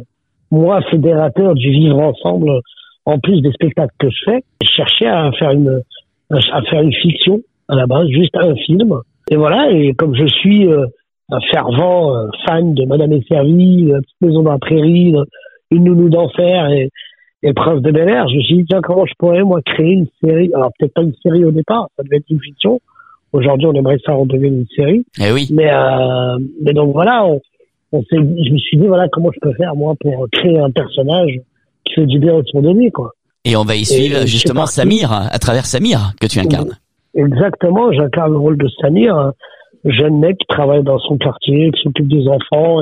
moi, 0.52 0.82
fédérateur 0.90 1.54
du 1.56 1.70
vivre 1.70 2.00
ensemble, 2.00 2.50
euh, 2.50 2.60
en 3.06 3.20
plus 3.20 3.42
des 3.42 3.52
spectacles 3.52 3.94
que 4.00 4.10
je 4.10 4.18
fais. 4.26 4.44
Je 4.62 4.70
cherchais 4.70 5.08
à 5.08 5.32
faire 5.34 5.52
une, 5.52 5.82
à 6.30 6.62
faire 6.64 6.82
une 6.82 6.94
fiction, 6.94 7.42
à 7.68 7.76
la 7.76 7.86
base, 7.86 8.08
juste 8.08 8.36
un 8.36 8.56
film. 8.56 8.94
Et 9.32 9.36
voilà, 9.36 9.72
et 9.72 9.94
comme 9.94 10.16
je 10.16 10.28
suis 10.28 10.68
euh, 10.68 10.86
un 11.32 11.40
fervent 11.52 12.16
euh, 12.16 12.28
fan 12.46 12.74
de 12.74 12.86
Madame 12.86 13.14
et 13.14 13.24
Servie, 13.28 13.86
La 13.86 14.00
Petite 14.00 14.22
Maison 14.22 14.44
dans 14.44 14.52
la 14.52 14.60
Prairie, 14.60 15.16
euh, 15.16 15.24
Une 15.72 15.86
Nounou 15.86 16.10
d'Enfer 16.10 16.70
et, 16.70 16.90
et 17.42 17.54
Prince 17.54 17.82
de 17.82 17.92
Bel 17.92 18.10
Air, 18.10 18.28
je 18.28 18.36
me 18.36 18.42
suis 18.42 18.58
dit, 18.58 18.66
tiens, 18.70 18.82
comment 18.82 19.06
je 19.06 19.14
pourrais, 19.18 19.44
moi, 19.44 19.62
créer 19.62 19.94
une 19.94 20.08
série 20.24 20.52
Alors, 20.54 20.72
peut-être 20.78 20.94
pas 20.94 21.04
une 21.04 21.16
série 21.24 21.46
au 21.46 21.52
départ, 21.52 21.88
ça 21.96 22.04
devait 22.04 22.18
être 22.18 22.30
une 22.30 22.42
fiction. 22.42 22.80
Aujourd'hui, 23.34 23.68
on 23.68 23.74
aimerait 23.74 23.98
ça 24.06 24.14
en 24.14 24.26
devenir 24.26 24.54
une 24.54 24.68
série. 24.76 25.06
Eh 25.20 25.32
oui. 25.32 25.50
Mais, 25.52 25.72
euh, 25.74 26.38
mais 26.62 26.74
donc 26.74 26.94
voilà, 26.94 27.26
on, 27.26 27.42
on 27.92 28.04
je 28.12 28.18
me 28.54 28.58
suis 28.58 28.78
dit, 28.78 28.88
voilà, 28.88 29.08
comment 29.12 29.32
je 29.34 29.40
peux 29.42 29.54
faire, 29.56 29.76
moi, 29.76 29.96
pour 30.00 30.28
créer 30.32 30.60
un 30.60 30.72
personnage 30.72 31.40
qui 31.84 31.94
fait 31.96 32.06
du 32.06 32.20
bien 32.20 32.36
autour 32.36 32.62
de 32.62 32.72
lui, 32.72 32.92
quoi. 32.92 33.12
Et 33.46 33.56
on 33.58 33.64
va 33.64 33.76
y 33.76 33.84
suivre 33.84 34.24
Et 34.24 34.28
justement. 34.28 34.66
Samir, 34.66 35.12
à 35.12 35.38
travers 35.40 35.66
Samir, 35.66 36.14
que 36.22 36.28
tu 36.28 36.40
incarnes. 36.40 36.78
Exactement, 37.16 37.92
j'incarne 37.92 38.32
le 38.32 38.38
rôle 38.38 38.58
de 38.58 38.68
Samir, 38.82 39.16
un 39.16 39.34
jeune 39.86 40.20
mec 40.20 40.38
qui 40.38 40.48
travaille 40.48 40.84
dans 40.84 41.00
son 41.00 41.18
quartier, 41.18 41.72
qui 41.72 41.82
s'occupe 41.82 42.08
des 42.08 42.28
enfants. 42.28 42.78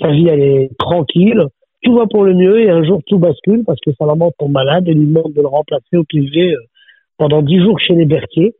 Sa 0.00 0.10
vie, 0.10 0.28
elle 0.28 0.40
est 0.40 0.70
tranquille. 0.78 1.44
Tout 1.82 1.94
va 1.94 2.06
pour 2.06 2.24
le 2.24 2.34
mieux 2.34 2.60
et 2.60 2.70
un 2.70 2.82
jour, 2.82 3.00
tout 3.06 3.18
bascule 3.18 3.62
parce 3.64 3.78
que 3.84 3.92
sa 3.98 4.06
maman 4.06 4.32
tombe 4.38 4.52
malade 4.52 4.88
et 4.88 4.94
lui 4.94 5.06
demande 5.06 5.32
de 5.32 5.40
le 5.40 5.46
remplacer 5.46 5.96
au 5.96 6.04
privé 6.04 6.52
euh, 6.52 6.58
pendant 7.18 7.42
dix 7.42 7.60
jours 7.62 7.78
chez 7.78 7.94
les 7.94 8.04
Berthier. 8.04 8.54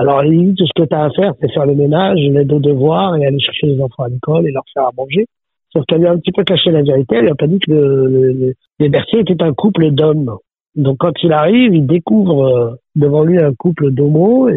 Alors, 0.00 0.24
il 0.24 0.46
dit, 0.50 0.54
tout 0.54 0.64
ce 0.66 0.82
que 0.82 0.88
tu 0.88 0.94
as 0.94 1.04
à 1.04 1.10
faire, 1.10 1.32
c'est 1.40 1.52
faire 1.52 1.66
le 1.66 1.74
ménage, 1.74 2.18
l'aide 2.20 2.52
aux 2.52 2.60
devoirs 2.60 3.16
et 3.16 3.26
aller 3.26 3.40
chercher 3.40 3.66
les 3.66 3.82
enfants 3.82 4.04
à 4.04 4.08
l'école 4.08 4.46
et 4.46 4.52
leur 4.52 4.62
faire 4.72 4.84
à 4.84 4.90
manger. 4.96 5.26
Sauf 5.72 5.84
qu'elle 5.86 5.98
lui 6.00 6.06
a 6.06 6.12
un 6.12 6.18
petit 6.18 6.32
peu 6.32 6.44
caché 6.44 6.70
la 6.70 6.82
vérité. 6.82 7.16
Elle 7.16 7.24
lui 7.24 7.30
a 7.30 7.34
pas 7.34 7.46
dit 7.48 7.58
que 7.58 7.70
le, 7.72 8.06
le- 8.06 8.32
le- 8.32 8.54
les 8.78 8.88
Berthier 8.88 9.20
étaient 9.20 9.42
un 9.42 9.52
couple 9.52 9.90
d'hommes. 9.90 10.36
Donc, 10.76 10.98
quand 11.00 11.12
il 11.24 11.32
arrive, 11.32 11.74
il 11.74 11.86
découvre 11.86 12.46
euh, 12.46 12.70
devant 12.94 13.24
lui 13.24 13.38
un 13.38 13.52
couple 13.54 13.90
d'homos, 13.90 14.48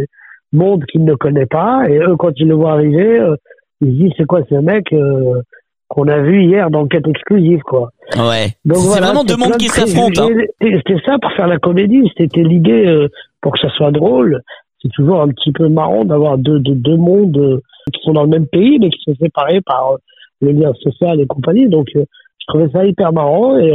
monde 0.53 0.85
qu'il 0.85 1.03
ne 1.03 1.15
connaît 1.15 1.47
pas. 1.47 1.83
Et 1.89 1.97
eux, 1.97 2.15
quand 2.17 2.31
ils 2.37 2.47
le 2.47 2.53
voient 2.55 2.73
arriver, 2.73 3.19
euh, 3.19 3.35
ils 3.81 3.87
se 3.87 4.03
disent, 4.03 4.13
c'est 4.17 4.25
quoi 4.27 4.41
ce 4.47 4.55
mec 4.55 4.93
euh, 4.93 5.41
qu'on 5.87 6.07
a 6.07 6.19
vu 6.21 6.43
hier 6.43 6.69
dans 6.69 6.85
quête 6.87 7.07
exclusive, 7.07 7.61
quoi. 7.63 7.89
Ouais. 8.15 8.53
Donc 8.63 8.77
c'est 8.77 8.87
voilà, 8.87 9.07
vraiment 9.07 9.23
deux 9.23 9.35
mondes 9.37 9.53
de 9.53 9.57
qui 9.57 9.67
s'affrontent. 9.69 10.29
hein. 10.29 10.43
C'était 10.61 11.01
ça 11.05 11.17
pour 11.21 11.31
faire 11.33 11.47
la 11.47 11.57
comédie. 11.57 12.09
C'était 12.17 12.43
l'idée 12.43 13.07
pour 13.41 13.53
que 13.53 13.59
ça 13.59 13.69
soit 13.75 13.91
drôle. 13.91 14.41
C'est 14.81 14.89
toujours 14.93 15.21
un 15.21 15.27
petit 15.29 15.51
peu 15.51 15.67
marrant 15.69 16.03
d'avoir 16.05 16.37
deux, 16.37 16.59
deux, 16.59 16.75
deux 16.75 16.97
mondes 16.97 17.37
euh, 17.37 17.61
qui 17.93 18.01
sont 18.03 18.13
dans 18.13 18.23
le 18.23 18.29
même 18.29 18.47
pays, 18.47 18.79
mais 18.79 18.89
qui 18.89 18.99
sont 19.05 19.15
séparés 19.21 19.61
par 19.61 19.91
euh, 19.93 19.97
le 20.41 20.51
lien 20.51 20.71
social 20.81 21.19
et 21.19 21.27
compagnie. 21.27 21.67
Donc, 21.69 21.87
euh, 21.95 22.03
je 22.39 22.45
trouvais 22.47 22.69
ça 22.71 22.85
hyper 22.85 23.13
marrant. 23.13 23.57
Et 23.59 23.71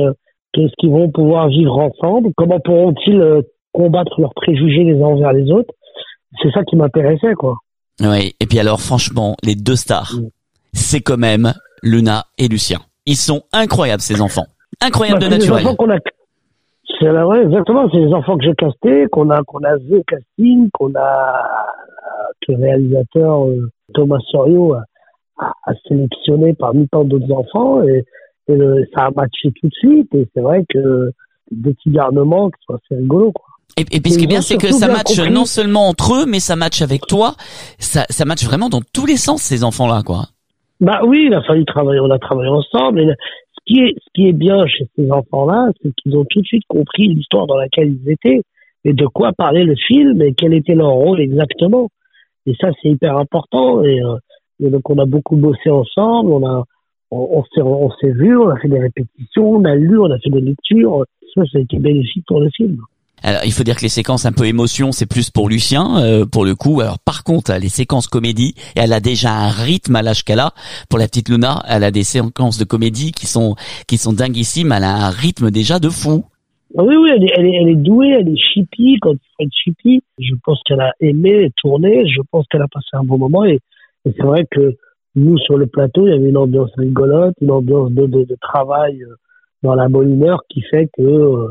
qu'est-ce 0.53 0.73
qu'ils 0.79 0.91
vont 0.91 1.11
pouvoir 1.11 1.49
vivre 1.49 1.79
ensemble? 1.79 2.31
Comment 2.37 2.59
pourront-ils 2.61 3.43
combattre 3.73 4.21
leurs 4.21 4.35
préjugés 4.35 4.85
les 4.85 4.95
uns 5.01 5.07
envers 5.07 5.33
les 5.33 5.51
autres? 5.53 5.73
C'est 6.43 6.51
ça 6.51 6.65
qui 6.65 6.77
m'intéressait, 6.77 7.35
quoi. 7.35 7.55
Oui. 8.01 8.35
Et 8.41 8.47
puis 8.47 8.59
alors, 8.59 8.81
franchement, 8.81 9.37
les 9.45 9.55
deux 9.55 9.77
stars, 9.77 10.13
Mm. 10.17 10.29
c'est 10.73 11.01
quand 11.01 11.17
même 11.19 11.53
Luna 11.83 12.25
et 12.39 12.49
Lucien. 12.49 12.79
Ils 13.07 13.17
sont 13.17 13.43
incroyables, 13.53 14.03
ces 14.03 14.21
enfants. 14.21 14.47
Incroyables 14.83 15.21
Bah, 15.21 15.27
de 15.29 15.31
naturel. 15.31 15.65
enfants 15.67 15.77
qu'on 15.77 15.91
a- 15.91 15.99
C'est 16.99 17.13
la 17.13 17.27
ouais, 17.27 17.43
exactement, 17.43 17.89
c'est 17.91 17.99
les 17.99 18.13
enfants 18.15 18.37
que 18.39 18.45
j'ai 18.45 18.55
castés, 18.55 19.07
qu'on 19.13 19.31
a 19.31 19.43
qu'on 19.45 19.63
a 19.65 19.77
vu 19.77 19.97
au 19.97 20.03
casting, 20.07 20.71
qu'on 20.73 20.93
a 20.95 21.67
que 22.47 22.53
le 22.53 22.59
réalisateur 22.59 23.47
euh, 23.47 23.71
Thomas 23.95 24.19
Sorio 24.31 24.75
a, 24.75 24.83
a- 25.39 25.53
a 25.67 25.73
sélectionné 25.89 26.55
parmi 26.55 26.89
tant 26.89 27.05
d'autres 27.05 27.31
enfants 27.33 27.83
et, 27.83 28.05
et 28.49 28.55
le- 28.57 28.87
ça 28.95 29.07
a 29.07 29.11
matché 29.11 29.53
tout 29.61 29.69
de 29.69 29.75
suite 29.75 30.15
et 30.15 30.27
c'est 30.35 30.41
vrai 30.41 30.65
que 30.73 31.11
des 31.51 31.75
petits 31.75 31.91
garnements 31.91 32.49
qui 32.51 32.57
sont 32.67 32.75
assez 32.75 32.95
rigolos 33.01 33.33
quoi. 33.33 33.45
Et, 33.79 33.83
et 33.97 34.01
puis 34.01 34.13
ce 34.13 34.19
qui 34.19 34.25
est 34.25 34.29
bien, 34.29 34.41
c'est 34.41 34.57
que 34.57 34.71
ça 34.73 34.87
bien 34.87 34.97
match 34.97 35.17
compris. 35.17 35.31
non 35.33 35.45
seulement 35.45 35.89
entre 35.89 36.15
eux, 36.15 36.25
mais 36.27 36.41
ça 36.41 36.57
match 36.57 36.81
avec 36.81 37.03
toi. 37.07 37.35
Ça, 37.79 38.07
ça 38.09 38.25
match 38.25 38.43
vraiment 38.45 38.71
dans 38.71 38.81
tous 38.95 39.05
les 39.05 39.17
sens, 39.19 39.43
ces 39.43 39.65
enfants-là, 39.65 40.03
quoi. 40.07 40.29
Bah 40.81 41.01
oui, 41.05 41.25
il 41.27 41.35
a 41.35 41.43
fallu 41.43 41.65
travailler, 41.67 42.01
on 42.01 42.11
a 42.11 42.19
travaillé 42.19 42.49
ensemble. 42.49 43.01
Et 43.01 43.09
qui 43.67 43.81
est, 43.81 43.95
ce 43.99 44.07
qui 44.15 44.29
est 44.29 44.33
bien 44.33 44.67
chez 44.67 44.87
ces 44.97 45.11
enfants-là, 45.11 45.71
c'est 45.83 45.93
qu'ils 45.97 46.17
ont 46.17 46.25
tout 46.25 46.41
de 46.41 46.47
suite 46.47 46.65
compris 46.69 47.09
l'histoire 47.09 47.47
dans 47.47 47.57
laquelle 47.57 47.93
ils 47.93 48.11
étaient 48.11 48.43
et 48.85 48.93
de 48.93 49.07
quoi 49.07 49.33
parlait 49.33 49.65
le 49.65 49.75
film 49.75 50.23
et 50.23 50.33
quel 50.35 50.55
était 50.55 50.75
leur 50.75 50.93
rôle 50.93 51.21
exactement. 51.21 51.89
Et 52.47 52.55
ça, 52.61 52.69
c'est 52.81 52.89
hyper 52.89 53.17
important. 53.17 53.83
Et, 53.83 54.01
euh, 54.01 54.71
donc, 54.71 54.89
on 54.89 54.99
a 54.99 55.05
beaucoup 55.05 55.37
bossé 55.37 55.71
ensemble. 55.71 56.31
On 56.33 56.47
a, 56.47 56.65
on, 57.11 57.43
on 57.59 57.91
s'est 57.91 58.13
vu, 58.13 58.37
on 58.39 58.49
a 58.49 58.59
fait 58.59 58.69
des 58.69 58.79
répétitions, 58.79 59.51
on 59.51 59.65
a 59.65 59.75
lu, 59.75 59.99
on 59.99 60.11
a 60.11 60.19
fait 60.19 60.31
des 60.31 60.41
lectures. 60.41 61.05
Ça, 61.35 61.43
ça 61.51 61.59
a 61.59 61.61
été 61.61 61.79
bénéfique 61.79 62.25
pour 62.27 62.41
le 62.41 62.49
film. 62.51 62.79
Alors, 63.23 63.41
il 63.45 63.53
faut 63.53 63.65
dire 63.65 63.77
que 63.77 63.83
les 63.83 63.89
séquences 63.89 64.27
un 64.27 64.33
peu 64.33 64.47
émotion, 64.47 64.93
c'est 64.93 65.07
plus 65.07 65.31
pour 65.31 65.49
Lucien, 65.49 65.99
euh, 65.99 66.27
pour 66.27 66.45
le 66.45 66.55
coup. 66.55 66.81
Alors, 66.81 66.99
par 66.99 67.25
contre, 67.25 67.53
les 67.55 67.69
séquences 67.69 68.07
comédie, 68.07 68.55
elle 68.77 68.93
a 68.93 69.01
déjà 69.01 69.33
un 69.33 69.49
rythme 69.49 69.97
à 69.97 70.03
l'âge 70.03 70.23
qu'elle 70.23 70.41
a. 70.41 70.53
Pour 70.89 70.99
la 70.99 71.07
petite 71.07 71.29
Luna, 71.29 71.63
elle 71.69 71.85
a 71.85 71.91
des 71.91 72.05
séquences 72.05 72.59
de 72.59 72.65
comédie 72.65 73.13
qui 73.13 73.27
sont 73.27 73.57
qui 73.89 73.97
sont 73.97 74.13
dinguissimes. 74.13 74.73
Elle 74.73 74.85
a 74.85 75.07
un 75.07 75.11
rythme 75.11 75.51
déjà 75.51 75.79
de 75.79 75.89
fou. 75.89 76.25
Ah 76.77 76.85
Oui, 76.85 76.95
oui, 76.97 77.11
elle 77.15 77.25
est, 77.25 77.33
elle 77.37 77.47
est, 77.47 77.55
elle 77.55 77.69
est 77.69 77.77
douée, 77.77 78.11
elle 78.11 78.29
est 78.29 78.37
chippie 78.37 78.99
quand 79.01 79.13
faut 79.13 79.45
être 79.45 79.53
chippie. 79.65 80.03
Je 80.19 80.35
pense 80.45 80.61
qu'elle 80.67 80.81
a 80.81 80.93
aimé 81.01 81.51
tourner, 81.57 82.07
je 82.07 82.21
pense 82.31 82.47
qu'elle 82.49 82.63
a 82.63 82.69
passé 82.69 82.89
un 82.93 83.05
bon 83.05 83.19
moment 83.19 83.45
et, 83.45 83.61
et 84.05 84.13
c'est 84.15 84.23
vrai 84.23 84.47
que 84.51 84.77
nous, 85.15 85.39
sur 85.39 85.57
le 85.57 85.67
plateau, 85.67 86.07
il 86.07 86.11
y 86.11 86.15
avait 86.15 86.29
une 86.29 86.37
ambiance 86.37 86.71
rigolote, 86.77 87.35
une 87.41 87.51
ambiance 87.51 87.91
de, 87.91 88.07
de, 88.07 88.25
de 88.25 88.37
travail 88.41 89.03
euh, 89.03 89.15
dans 89.63 89.75
la 89.75 89.89
bonne 89.89 90.13
humeur 90.13 90.43
qui 90.51 90.61
fait 90.61 90.91
que, 90.95 91.03
euh, 91.03 91.49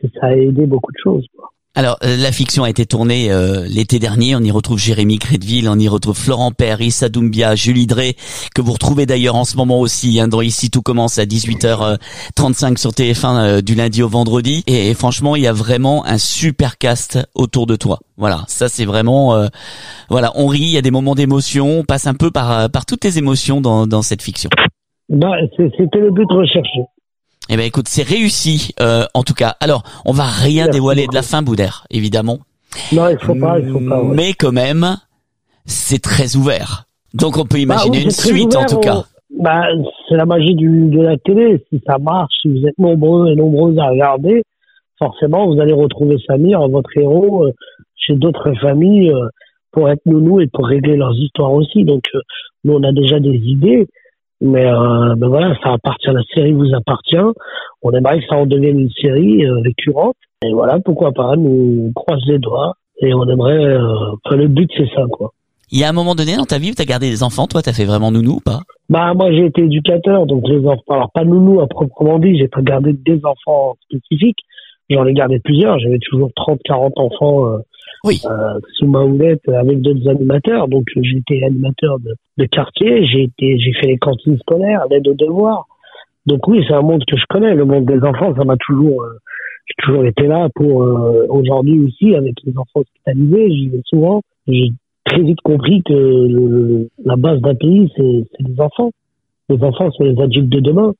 que 0.00 0.06
ça 0.20 0.26
a 0.28 0.32
aidé 0.32 0.66
beaucoup 0.66 0.92
de 0.92 0.98
choses. 1.02 1.24
quoi. 1.36 1.50
Alors, 1.78 1.98
euh, 2.04 2.16
la 2.16 2.32
fiction 2.32 2.64
a 2.64 2.70
été 2.70 2.86
tournée 2.86 3.30
euh, 3.30 3.66
l'été 3.68 3.98
dernier. 3.98 4.34
On 4.34 4.40
y 4.40 4.50
retrouve 4.50 4.78
Jérémy 4.78 5.18
Crédville, 5.18 5.68
on 5.68 5.78
y 5.78 5.88
retrouve 5.88 6.16
Florent 6.16 6.50
Père, 6.50 6.80
Issa 6.80 7.10
Doumbia, 7.10 7.54
Julie 7.54 7.86
Drey, 7.86 8.14
que 8.54 8.62
vous 8.62 8.72
retrouvez 8.72 9.04
d'ailleurs 9.04 9.34
en 9.36 9.44
ce 9.44 9.58
moment 9.58 9.78
aussi. 9.80 10.18
Hein, 10.18 10.26
dans 10.28 10.40
Ici, 10.40 10.70
tout 10.70 10.80
commence 10.80 11.18
à 11.18 11.26
18h35 11.26 12.78
sur 12.78 12.92
TF1 12.92 13.36
euh, 13.58 13.60
du 13.60 13.74
lundi 13.74 14.02
au 14.02 14.08
vendredi. 14.08 14.64
Et, 14.66 14.94
franchement, 14.94 15.36
il 15.36 15.42
y 15.42 15.46
a 15.46 15.52
vraiment 15.52 16.06
un 16.06 16.16
super 16.16 16.78
cast 16.78 17.18
autour 17.34 17.66
de 17.66 17.76
toi. 17.76 17.98
Voilà, 18.16 18.44
ça 18.48 18.70
c'est 18.70 18.86
vraiment... 18.86 19.34
euh, 19.34 19.48
voilà, 20.08 20.32
on 20.34 20.46
rit, 20.46 20.60
il 20.60 20.70
y 20.70 20.78
a 20.78 20.82
des 20.82 20.90
moments 20.90 21.14
d'émotion, 21.14 21.80
on 21.80 21.84
passe 21.84 22.06
un 22.06 22.14
peu 22.14 22.30
par, 22.30 22.50
euh, 22.58 22.68
par 22.68 22.86
toutes 22.86 23.04
les 23.04 23.18
émotions 23.18 23.60
dans, 23.60 23.86
dans 23.86 24.00
cette 24.00 24.22
fiction. 24.22 24.48
C'est- 25.10 25.70
C'était 25.76 25.98
le 25.98 26.10
but 26.10 26.26
recherché. 26.30 26.80
Eh 27.48 27.56
ben 27.56 27.64
écoute, 27.64 27.86
c'est 27.88 28.02
réussi 28.02 28.72
euh, 28.80 29.04
en 29.14 29.22
tout 29.22 29.34
cas. 29.34 29.54
Alors, 29.60 29.82
on 30.04 30.12
va 30.12 30.24
rien 30.24 30.64
Merci 30.64 30.70
dévoiler 30.78 31.02
beaucoup. 31.02 31.12
de 31.12 31.16
la 31.16 31.22
fin, 31.22 31.42
Boudère, 31.42 31.86
évidemment. 31.90 32.38
Non, 32.92 33.08
il 33.08 33.18
faut 33.18 33.34
pas, 33.34 33.58
il 33.60 33.68
faut 33.70 33.80
pas. 33.88 34.02
ouais. 34.02 34.14
Mais 34.14 34.32
quand 34.32 34.52
même, 34.52 34.96
c'est 35.64 36.02
très 36.02 36.36
ouvert. 36.36 36.84
Donc 37.14 37.38
on 37.38 37.44
peut 37.46 37.58
imaginer 37.58 37.90
Bah 37.90 37.96
oui, 37.98 38.04
une 38.04 38.10
suite 38.10 38.56
en 38.56 38.66
tout 38.66 38.76
on- 38.76 38.80
cas. 38.80 39.04
Bah, 39.38 39.64
c'est 40.08 40.16
la 40.16 40.24
magie 40.26 40.54
du, 40.54 40.88
de 40.88 41.00
la 41.02 41.16
télé. 41.18 41.64
Si 41.70 41.80
ça 41.86 41.98
marche, 41.98 42.32
si 42.42 42.48
vous 42.48 42.66
êtes 42.66 42.78
nombreux 42.78 43.30
et 43.30 43.34
nombreuses 43.36 43.78
à 43.78 43.88
regarder, 43.90 44.42
forcément, 44.98 45.46
vous 45.46 45.60
allez 45.60 45.72
retrouver 45.72 46.16
Samir, 46.26 46.66
votre 46.68 46.90
héros, 46.96 47.44
euh, 47.46 47.52
chez 47.96 48.14
d'autres 48.14 48.52
familles 48.60 49.10
euh, 49.10 49.28
pour 49.72 49.90
être 49.90 50.00
nounou 50.06 50.40
et 50.40 50.46
pour 50.46 50.66
régler 50.66 50.96
leurs 50.96 51.14
histoires 51.14 51.52
aussi. 51.52 51.84
Donc, 51.84 52.04
euh, 52.14 52.20
nous, 52.64 52.74
on 52.74 52.82
a 52.82 52.92
déjà 52.92 53.18
des 53.20 53.36
idées. 53.36 53.86
Mais 54.40 54.66
euh, 54.66 55.14
ben 55.16 55.28
voilà, 55.28 55.56
ça 55.62 55.72
appartient, 55.72 56.10
la 56.12 56.22
série 56.34 56.52
vous 56.52 56.74
appartient. 56.74 57.16
On 57.82 57.92
aimerait 57.92 58.20
que 58.20 58.26
ça 58.28 58.36
en 58.36 58.46
devienne 58.46 58.80
une 58.80 58.90
série 58.90 59.46
euh, 59.46 59.60
récurrente. 59.62 60.16
Et 60.44 60.52
voilà, 60.52 60.78
pourquoi 60.84 61.12
pas, 61.12 61.36
nous 61.36 61.86
on 61.88 61.92
croise 61.92 62.20
les 62.26 62.38
doigts. 62.38 62.74
Et 63.00 63.12
on 63.14 63.28
aimerait... 63.28 63.64
Euh, 63.64 64.12
enfin, 64.24 64.36
le 64.36 64.48
but, 64.48 64.70
c'est 64.76 64.88
ça, 64.94 65.02
quoi. 65.10 65.32
Il 65.72 65.80
y 65.80 65.84
a 65.84 65.88
un 65.88 65.92
moment 65.92 66.14
donné 66.14 66.36
dans 66.36 66.44
ta 66.44 66.58
vie 66.58 66.70
où 66.70 66.74
t'as 66.74 66.84
gardé 66.84 67.10
des 67.10 67.24
enfants, 67.24 67.48
toi 67.48 67.60
t'as 67.60 67.72
fait 67.72 67.84
vraiment 67.84 68.12
nounou 68.12 68.34
ou 68.34 68.40
pas? 68.40 68.60
Bah 68.88 69.14
moi 69.14 69.32
j'ai 69.32 69.46
été 69.46 69.62
éducateur, 69.64 70.24
donc 70.24 70.46
les 70.48 70.64
enfants, 70.64 70.82
alors 70.90 71.10
pas 71.10 71.24
nounou 71.24 71.60
à 71.60 71.66
proprement 71.66 72.20
dit, 72.20 72.38
j'ai 72.38 72.46
pas 72.46 72.62
gardé 72.62 72.92
des 72.92 73.20
enfants 73.24 73.74
spécifiques, 73.82 74.38
j'en 74.88 75.04
ai 75.06 75.12
gardé 75.12 75.40
plusieurs, 75.40 75.80
j'avais 75.80 75.98
toujours 75.98 76.30
30, 76.36 76.60
40 76.64 76.92
enfants 76.98 77.46
euh, 77.46 77.58
Oui. 78.06 78.20
Euh, 78.24 78.60
sous 78.74 78.86
ma 78.86 79.00
houlette 79.02 79.48
avec 79.48 79.80
d'autres 79.80 80.08
animateurs. 80.08 80.68
Donc 80.68 80.84
j'étais 80.94 81.42
animateur 81.42 81.98
de, 81.98 82.44
quartier, 82.46 83.04
j'ai 83.04 83.24
été, 83.24 83.58
j'ai 83.58 83.72
fait 83.72 83.88
les 83.88 83.98
cantines 83.98 84.38
scolaires, 84.38 84.84
l'aide 84.88 85.08
aux 85.08 85.14
devoirs. 85.14 85.66
Donc 86.26 86.46
oui, 86.46 86.64
c'est 86.68 86.74
un 86.74 86.82
monde 86.82 87.02
que 87.04 87.16
je 87.16 87.24
connais, 87.28 87.54
le 87.54 87.64
monde 87.64 87.84
des 87.84 88.00
enfants. 88.04 88.32
Ça 88.36 88.44
m'a 88.44 88.56
toujours, 88.56 89.02
euh, 89.02 89.18
j'ai 89.66 89.74
toujours 89.84 90.04
été 90.04 90.28
là 90.28 90.48
pour 90.54 90.84
euh, 90.84 91.26
aujourd'hui 91.28 91.80
aussi 91.80 92.14
avec 92.14 92.34
les 92.44 92.56
enfants 92.56 92.80
hospitalisés. 92.80 93.50
J'y 93.50 93.68
vais 93.70 93.82
souvent. 93.84 94.22
J'ai 94.46 94.70
très 95.04 95.22
vite 95.22 95.40
compris 95.42 95.82
que 95.82 95.92
le- 95.92 96.88
la 97.04 97.16
base 97.16 97.40
d'un 97.40 97.54
pays, 97.56 97.92
c'est 97.96 98.24
c'est 98.30 98.48
les 98.48 98.60
enfants. 98.60 98.92
Les 99.48 99.60
enfants 99.64 99.90
sont 99.90 100.04
les 100.04 100.20
adultes 100.20 100.48
de 100.48 100.60
demain, 100.60 100.92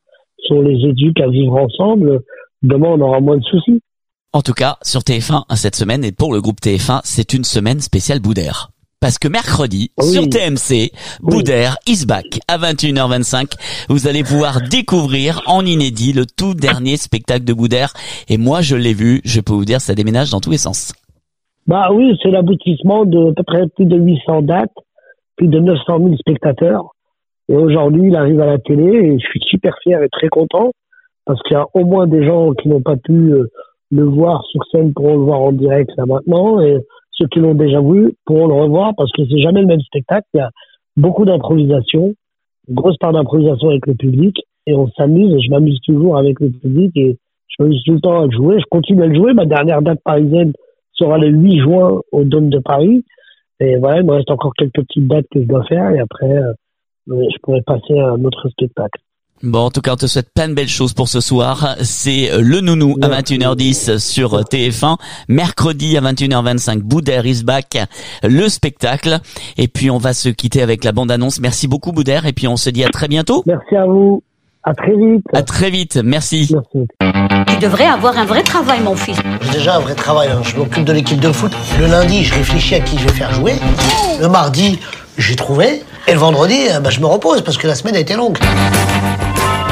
sont 0.49 0.61
les 0.61 0.85
éduques 0.89 1.21
à 1.21 1.29
vivre 1.29 1.55
ensemble. 1.55 2.21
Demain, 2.63 2.89
on 2.91 3.01
aura 3.01 3.21
moins 3.21 3.37
de 3.37 3.45
soucis. 3.45 3.81
En 4.33 4.43
tout 4.43 4.53
cas, 4.53 4.77
sur 4.83 5.01
TF1 5.01 5.45
cette 5.57 5.77
semaine 5.77 6.05
et 6.05 6.13
pour 6.13 6.33
le 6.33 6.41
groupe 6.41 6.61
TF1, 6.61 7.01
c'est 7.05 7.33
une 7.33 7.45
semaine 7.45 7.81
spéciale 7.81 8.21
Boudère. 8.21 8.69
Parce 9.01 9.19
que 9.19 9.29
mercredi, 9.29 9.91
Oui. 9.99 10.07
sur 10.07 10.29
TMC, 10.29 10.91
Boudère 11.23 11.77
is 11.87 12.05
back 12.07 12.41
à 12.49 12.59
21h25. 12.59 13.53
Vous 13.89 14.09
allez 14.09 14.25
pouvoir 14.25 14.61
découvrir 14.69 15.43
en 15.47 15.65
inédit 15.65 16.13
le 16.13 16.25
tout 16.27 16.55
dernier 16.55 16.97
spectacle 16.97 17.45
de 17.45 17.53
Boudère. 17.53 17.93
Et 18.29 18.37
moi, 18.37 18.63
je 18.63 18.75
l'ai 18.77 18.95
vu, 18.95 19.21
je 19.25 19.41
peux 19.41 19.53
vous 19.53 19.65
dire, 19.65 19.81
ça 19.81 19.95
déménage 19.95 20.31
dans 20.31 20.41
tous 20.41 20.51
les 20.51 20.59
sens. 20.59 20.93
Bah 21.67 21.89
oui, 21.93 22.17
c'est 22.23 22.31
l'aboutissement 22.31 23.05
de 23.05 23.31
à 23.31 23.35
peu 23.35 23.43
près 23.43 23.67
plus 23.75 23.87
de 23.87 23.97
800 23.97 24.43
dates, 24.43 24.71
plus 25.37 25.49
de 25.49 25.59
900 25.61 25.99
000 25.99 26.17
spectateurs. 26.17 26.91
Et 27.49 27.55
aujourd'hui, 27.57 28.09
il 28.09 28.17
arrive 28.17 28.41
à 28.41 28.47
la 28.47 28.59
télé 28.59 28.83
et 28.85 29.19
je 29.19 29.25
suis 29.27 29.41
super 29.49 29.75
fier 29.83 30.03
et 30.03 30.09
très 30.11 30.29
content 30.29 30.73
parce 31.27 31.41
qu'il 31.43 31.57
y 31.57 31.61
a 31.61 31.67
au 31.75 31.85
moins 31.85 32.07
des 32.07 32.25
gens 32.25 32.53
qui 32.55 32.69
n'ont 32.69 32.81
pas 32.83 32.97
pu 32.97 33.13
euh, 33.13 33.51
le 33.97 34.05
voir 34.05 34.45
sur 34.51 34.65
scène 34.71 34.93
pourront 34.93 35.17
le 35.17 35.25
voir 35.25 35.41
en 35.41 35.53
direct 35.53 35.91
là 35.97 36.05
maintenant 36.07 36.61
et 36.61 36.79
ceux 37.13 37.27
qui 37.29 37.41
l'ont 37.41 37.55
déjà 37.55 37.81
vu 37.81 38.15
pourront 38.25 38.47
le 38.47 38.55
revoir 38.55 38.93
parce 38.97 39.11
que 39.13 39.23
c'est 39.27 39.39
jamais 39.39 39.61
le 39.61 39.67
même 39.67 39.81
spectacle. 39.81 40.27
Il 40.35 40.39
y 40.39 40.41
a 40.41 40.51
beaucoup 40.97 41.25
d'improvisation, 41.25 42.15
grosse 42.69 42.97
part 42.99 43.13
d'improvisation 43.13 43.71
avec 43.71 43.87
le 43.87 43.95
public 43.95 44.37
et 44.67 44.75
on 44.75 44.89
s'amuse 44.89 45.35
et 45.35 45.41
je 45.41 45.51
m'amuse 45.51 45.81
toujours 45.81 46.17
avec 46.19 46.41
le 46.41 46.51
public 46.51 46.93
et 46.97 47.17
je 47.49 47.63
m'amuse 47.63 47.83
tout 47.85 47.95
le 47.95 48.01
temps 48.01 48.21
à 48.21 48.27
le 48.27 48.33
jouer. 48.33 48.59
Je 48.61 48.67
continue 48.71 49.03
à 49.03 49.07
le 49.07 49.15
jouer. 49.15 49.33
Ma 49.33 49.47
dernière 49.47 49.83
date 49.83 50.01
parisienne 50.05 50.53
sera 50.93 51.19
le 51.19 51.29
8 51.29 51.61
juin 51.61 52.01
au 52.13 52.25
Dôme 52.25 52.51
de 52.51 52.59
Paris. 52.59 53.05
Et 53.61 53.77
voilà, 53.77 54.01
il 54.01 54.07
me 54.07 54.13
reste 54.13 54.31
encore 54.31 54.53
quelques 54.55 54.75
petites 54.75 55.07
dates 55.07 55.27
que 55.33 55.41
je 55.41 55.47
dois 55.47 55.65
faire 55.65 55.91
et 55.91 56.01
après, 56.01 56.31
euh, 56.31 56.53
je 57.07 57.39
pourrais 57.43 57.63
passer 57.63 57.99
à 57.99 58.11
un 58.11 58.25
autre 58.25 58.49
spectacle. 58.51 59.01
Bon, 59.43 59.67
en 59.67 59.71
tout 59.71 59.83
cas, 59.83 59.93
on 59.93 59.97
te 59.97 60.07
souhaite 60.07 60.31
plein 60.35 60.49
de 60.49 60.55
belles 60.55 60.67
choses 60.69 60.95
pour 60.95 61.09
ce 61.09 61.21
soir. 61.21 61.77
C'est 61.83 62.33
euh, 62.33 62.41
Le 62.41 62.61
Nounou 62.63 62.97
à 63.03 63.09
21h10 63.09 63.99
sur 63.99 64.35
euh, 64.35 64.43
TF1. 64.43 64.97
Mercredi 65.29 65.97
à 65.99 66.01
21h25, 66.01 66.79
Boudère 66.79 67.27
is 67.27 67.45
back, 67.45 67.77
le 68.23 68.49
spectacle. 68.49 69.21
Et 69.59 69.69
puis, 69.69 69.91
on 69.91 69.99
va 69.99 70.15
se 70.15 70.31
quitter 70.31 70.63
avec 70.63 70.85
la 70.85 70.93
bande-annonce. 70.93 71.39
Merci 71.41 71.69
beaucoup, 71.69 71.93
Boudère. 71.93 72.25
Et 72.27 72.33
puis, 72.33 72.49
on 72.49 72.57
se 72.57 72.71
dit 72.71 72.83
à 72.83 72.89
très 72.89 73.09
bientôt. 73.09 73.43
Merci 73.47 73.77
à 73.77 73.85
vous. 73.85 74.23
À 74.65 74.75
très 74.75 74.97
vite. 74.97 75.25
À 75.33 75.43
très 75.43 75.71
vite. 75.71 75.97
Merci. 76.03 76.53
Tu 77.01 77.57
devrais 77.61 77.85
avoir 77.87 78.17
un 78.19 78.25
vrai 78.25 78.43
travail, 78.43 78.81
mon 78.83 78.97
fils. 78.97 79.17
J'ai 79.43 79.59
déjà 79.59 79.77
un 79.77 79.81
vrai 79.81 79.95
travail. 79.95 80.29
hein. 80.31 80.41
Je 80.43 80.57
m'occupe 80.57 80.85
de 80.85 80.93
l'équipe 80.93 81.21
de 81.21 81.31
foot. 81.31 81.53
Le 81.79 81.87
lundi, 81.87 82.25
je 82.25 82.35
réfléchis 82.35 82.75
à 82.75 82.81
qui 82.81 82.99
je 82.99 83.05
vais 83.07 83.13
faire 83.13 83.33
jouer. 83.33 83.53
Le 84.21 84.29
mardi, 84.29 84.81
j'ai 85.19 85.37
trouvé. 85.37 85.83
Et 86.09 86.13
le 86.13 86.19
vendredi, 86.19 86.69
euh, 86.71 86.81
bah, 86.81 86.91
je 86.91 87.01
me 87.01 87.07
repose 87.07 87.43
parce 87.43 87.57
que 87.57 87.67
la 87.67 87.75
semaine 87.75 87.97
a 87.97 87.99
été 87.99 88.15
longue. 88.15 88.39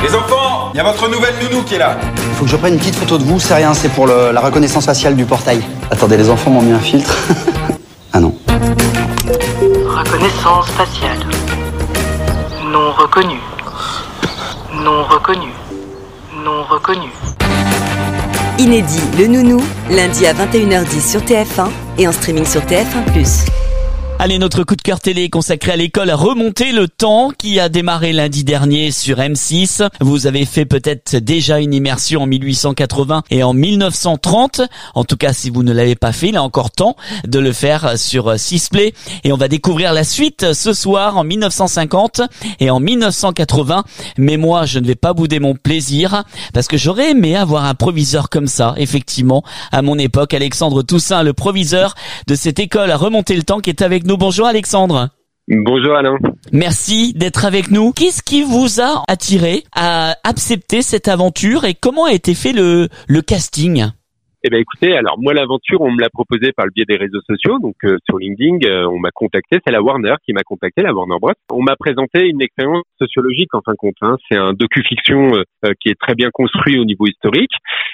Les 0.03 0.15
enfants, 0.15 0.71
il 0.75 0.77
y 0.77 0.81
a 0.81 0.85
votre 0.85 1.09
nouvelle 1.09 1.35
nounou 1.43 1.63
qui 1.63 1.75
est 1.77 1.79
là. 1.79 1.97
Faut 2.37 2.45
que 2.45 2.51
je 2.51 2.57
prenne 2.57 2.75
une 2.75 2.81
petite 2.81 2.97
photo 2.97 3.17
de 3.19 3.25
vous, 3.25 3.39
c'est 3.41 3.55
rien, 3.55 3.73
c'est 3.73 3.89
pour 3.89 4.07
le- 4.07 4.33
la 4.33 4.41
reconnaissance 4.41 4.85
faciale 4.85 5.15
du 5.17 5.25
portail. 5.25 5.63
Attendez, 5.91 6.17
les 6.17 6.29
enfants 6.29 6.51
m'ont 6.51 6.61
mis 6.63 6.73
un 6.73 6.79
filtre. 6.81 7.17
ah 8.13 8.21
non. 8.21 8.35
Reconnaissance 9.87 10.67
faciale. 10.77 11.19
Non 12.71 12.93
reconnu. 12.99 13.37
Non 14.83 15.05
reconnu. 15.05 15.49
Non 16.45 16.65
reconnu. 16.69 17.09
Inédit, 18.59 19.01
le 19.19 19.27
nounou, 19.29 19.63
lundi 19.91 20.27
à 20.27 20.33
21h10 20.35 21.11
sur 21.11 21.21
TF1 21.23 21.69
et 21.99 22.07
en 22.09 22.13
streaming 22.13 22.45
sur 22.45 22.61
TF1+. 22.63 23.47
Allez, 24.25 24.39
notre 24.39 24.65
coup 24.65 24.75
de 24.75 24.81
cœur 24.81 25.01
télé 25.01 25.29
consacré 25.29 25.73
à 25.73 25.77
l'école 25.77 26.11
remonter 26.11 26.73
le 26.73 26.89
temps 26.89 27.31
qui 27.37 27.61
a 27.61 27.69
démarré 27.69 28.15
lundi 28.15 28.43
dernier 28.43 28.91
sur 28.91 29.19
M6. 29.19 29.87
Vous 30.01 30.27
avez 30.27 30.47
fait 30.47 30.65
peut-être 30.65 31.17
déjà 31.17 31.61
une 31.61 31.75
immersion 31.75 32.23
en 32.23 32.27
1880 32.27 33.25
et 33.29 33.43
en 33.43 33.53
1930. 33.53 34.63
En 34.95 35.05
tout 35.05 35.19
cas, 35.19 35.35
si 35.35 35.51
vous 35.51 35.63
ne 35.63 35.75
l'avez 35.75 35.95
pas 35.95 36.13
fait, 36.13 36.31
il 36.31 36.37
est 36.37 36.39
encore 36.39 36.71
temps 36.71 36.97
de 37.27 37.39
le 37.39 37.53
faire 37.53 37.99
sur 37.99 38.41
Sisplay. 38.41 38.95
Et 39.25 39.33
on 39.35 39.37
va 39.37 39.49
découvrir 39.49 39.93
la 39.93 40.05
suite 40.05 40.55
ce 40.55 40.73
soir 40.73 41.19
en 41.19 41.25
1950 41.25 42.23
et 42.61 42.71
en 42.71 42.81
1980. 42.81 43.85
Mais 44.17 44.39
moi, 44.39 44.65
je 44.65 44.79
ne 44.79 44.87
vais 44.87 44.95
pas 44.95 45.13
bouder 45.13 45.39
mon 45.39 45.55
plaisir 45.55 46.25
parce 46.55 46.67
que 46.67 46.79
j'aurais 46.79 47.11
aimé 47.11 47.37
avoir 47.37 47.67
un 47.67 47.75
proviseur 47.75 48.31
comme 48.31 48.47
ça, 48.47 48.73
effectivement, 48.79 49.45
à 49.71 49.83
mon 49.83 49.99
époque. 49.99 50.33
Alexandre 50.33 50.83
Toussaint, 50.83 51.23
le 51.23 51.35
proviseur 51.35 51.95
de 52.27 52.35
cette 52.35 52.59
école 52.59 52.91
à 52.91 52.97
remonter 52.97 53.37
le 53.37 53.43
temps 53.43 53.61
qui 53.61 53.69
est 53.69 53.83
avec 53.83 54.07
nous. 54.07 54.14
Bonjour 54.17 54.47
Alexandre. 54.47 55.09
Bonjour 55.49 55.95
Alain. 55.95 56.17
Merci 56.53 57.13
d'être 57.15 57.45
avec 57.45 57.71
nous. 57.71 57.93
Qu'est-ce 57.93 58.23
qui 58.23 58.43
vous 58.43 58.81
a 58.81 59.03
attiré 59.09 59.63
à 59.75 60.17
accepter 60.25 60.81
cette 60.81 61.07
aventure 61.09 61.65
et 61.65 61.75
comment 61.75 62.07
a 62.07 62.13
été 62.13 62.35
fait 62.35 62.53
le, 62.53 62.89
le 63.09 63.21
casting? 63.21 63.85
Eh 64.47 64.51
ben 64.51 64.61
écoutez, 64.61 64.95
alors 64.95 65.19
moi 65.19 65.33
l'aventure, 65.33 65.81
on 65.81 65.91
me 65.91 66.03
l'a 66.03 66.11
proposée 66.11 66.53
par 66.53 66.67
le 66.67 66.73
biais 66.75 66.85
des 66.87 66.97
réseaux 66.97 67.23
sociaux, 67.27 67.59
donc 67.61 67.77
euh, 67.85 67.97
sur 68.05 68.19
LinkedIn, 68.19 68.59
euh, 68.69 68.87
on 68.87 68.99
m'a 68.99 69.09
contacté, 69.11 69.59
c'est 69.67 69.73
la 69.73 69.81
Warner 69.83 70.17
qui 70.23 70.35
m'a 70.35 70.43
contacté, 70.43 70.83
la 70.83 70.93
Warner 70.93 71.17
Bros. 71.19 71.33
On 71.51 71.63
m'a 71.63 71.77
présenté 71.77 72.29
une 72.29 72.43
expérience 72.43 72.83
sociologique 73.01 73.55
en 73.55 73.63
fin 73.65 73.73
de 73.73 73.79
compte. 73.79 73.95
hein. 74.03 74.19
C'est 74.29 74.37
un 74.37 74.53
docu-fiction 74.53 75.33
euh, 75.65 75.73
qui 75.81 75.89
est 75.89 75.99
très 75.99 76.15
bien 76.15 76.29
construit 76.31 76.79
au 76.79 76.85
niveau 76.85 77.07
historique, 77.07 77.53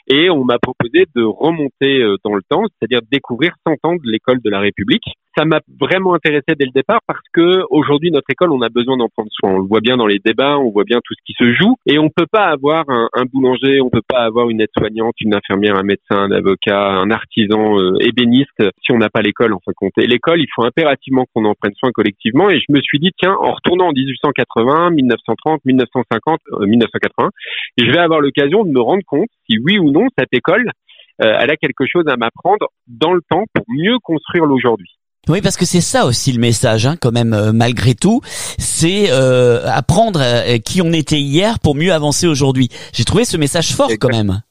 et 0.08 0.28
on 0.28 0.44
m'a 0.44 0.58
proposé 0.58 1.06
de 1.14 1.22
remonter 1.22 2.02
dans 2.24 2.34
le 2.34 2.42
temps, 2.48 2.64
c'est-à-dire 2.66 2.98
découvrir 3.12 3.52
100 3.64 3.74
ans 3.84 3.94
de 3.94 4.10
l'école 4.10 4.40
de 4.44 4.50
la 4.50 4.58
République. 4.58 5.04
Ça 5.36 5.44
m'a 5.44 5.60
vraiment 5.80 6.14
intéressé 6.14 6.54
dès 6.58 6.64
le 6.64 6.72
départ 6.72 7.00
parce 7.06 7.22
que 7.32 7.62
aujourd'hui 7.70 8.10
notre 8.10 8.28
école, 8.30 8.50
on 8.50 8.62
a 8.62 8.68
besoin 8.68 8.96
d'en 8.96 9.08
prendre 9.08 9.30
soin. 9.30 9.52
On 9.52 9.58
le 9.58 9.66
voit 9.66 9.80
bien 9.80 9.96
dans 9.96 10.06
les 10.06 10.18
débats, 10.18 10.58
on 10.58 10.70
voit 10.70 10.84
bien 10.84 10.98
tout 11.04 11.14
ce 11.14 11.22
qui 11.24 11.34
se 11.38 11.52
joue, 11.52 11.76
et 11.86 11.98
on 11.98 12.10
peut 12.10 12.26
pas 12.30 12.46
avoir 12.46 12.84
un, 12.88 13.24
boulanger, 13.32 13.80
on 13.80 13.90
peut 13.90 14.02
pas 14.06 14.22
avoir 14.22 14.50
une 14.50 14.60
aide-soignante, 14.60 15.14
une 15.20 15.34
infirmière, 15.34 15.76
un 15.76 15.84
médecin, 15.84 16.16
un 16.16 16.32
avocat, 16.32 16.80
un 16.80 17.10
artisan 17.10 17.78
euh, 17.78 17.96
ébéniste 18.00 18.62
si 18.82 18.92
on 18.92 18.98
n'a 18.98 19.08
pas 19.08 19.22
l'école 19.22 19.52
en 19.52 19.60
fin 19.64 19.70
de 19.70 19.76
compte. 19.76 19.92
L'école, 19.96 20.40
il 20.40 20.48
faut 20.54 20.64
impérativement 20.64 21.26
qu'on 21.32 21.44
en 21.44 21.54
prenne 21.54 21.74
soin 21.74 21.90
collectivement. 21.92 22.50
Et 22.50 22.58
je 22.58 22.72
me 22.72 22.80
suis 22.80 22.98
dit 22.98 23.10
tiens, 23.16 23.34
en 23.34 23.52
retournant 23.52 23.88
en 23.88 23.92
1880, 23.92 24.90
1930, 24.90 25.60
1950, 25.64 26.40
euh, 26.52 26.66
1980, 26.66 27.30
je 27.78 27.90
vais 27.90 27.98
avoir 27.98 28.20
l'occasion 28.20 28.64
de 28.64 28.70
me 28.70 28.80
rendre 28.80 29.04
compte 29.06 29.28
si 29.48 29.58
oui 29.58 29.78
ou 29.78 29.92
non 29.92 30.06
cette 30.18 30.32
école 30.32 30.70
euh, 31.22 31.36
elle 31.38 31.50
a 31.50 31.56
quelque 31.56 31.84
chose 31.86 32.04
à 32.08 32.16
m'apprendre 32.16 32.68
dans 32.86 33.12
le 33.12 33.20
temps 33.28 33.44
pour 33.52 33.64
mieux 33.68 33.98
construire 34.02 34.46
l'aujourd'hui. 34.46 34.90
Oui, 35.28 35.40
parce 35.42 35.56
que 35.56 35.66
c'est 35.66 35.80
ça 35.80 36.06
aussi 36.06 36.32
le 36.32 36.40
message, 36.40 36.86
hein, 36.86 36.96
quand 37.00 37.12
même, 37.12 37.34
euh, 37.34 37.52
malgré 37.52 37.94
tout, 37.94 38.20
c'est 38.58 39.10
euh, 39.10 39.64
apprendre 39.66 40.20
euh, 40.22 40.58
qui 40.58 40.80
on 40.82 40.92
était 40.92 41.20
hier 41.20 41.58
pour 41.58 41.74
mieux 41.74 41.92
avancer 41.92 42.26
aujourd'hui. 42.26 42.70
J'ai 42.92 43.04
trouvé 43.04 43.24
ce 43.24 43.36
message 43.36 43.74
fort 43.74 43.90
quand 44.00 44.08
même. 44.08 44.42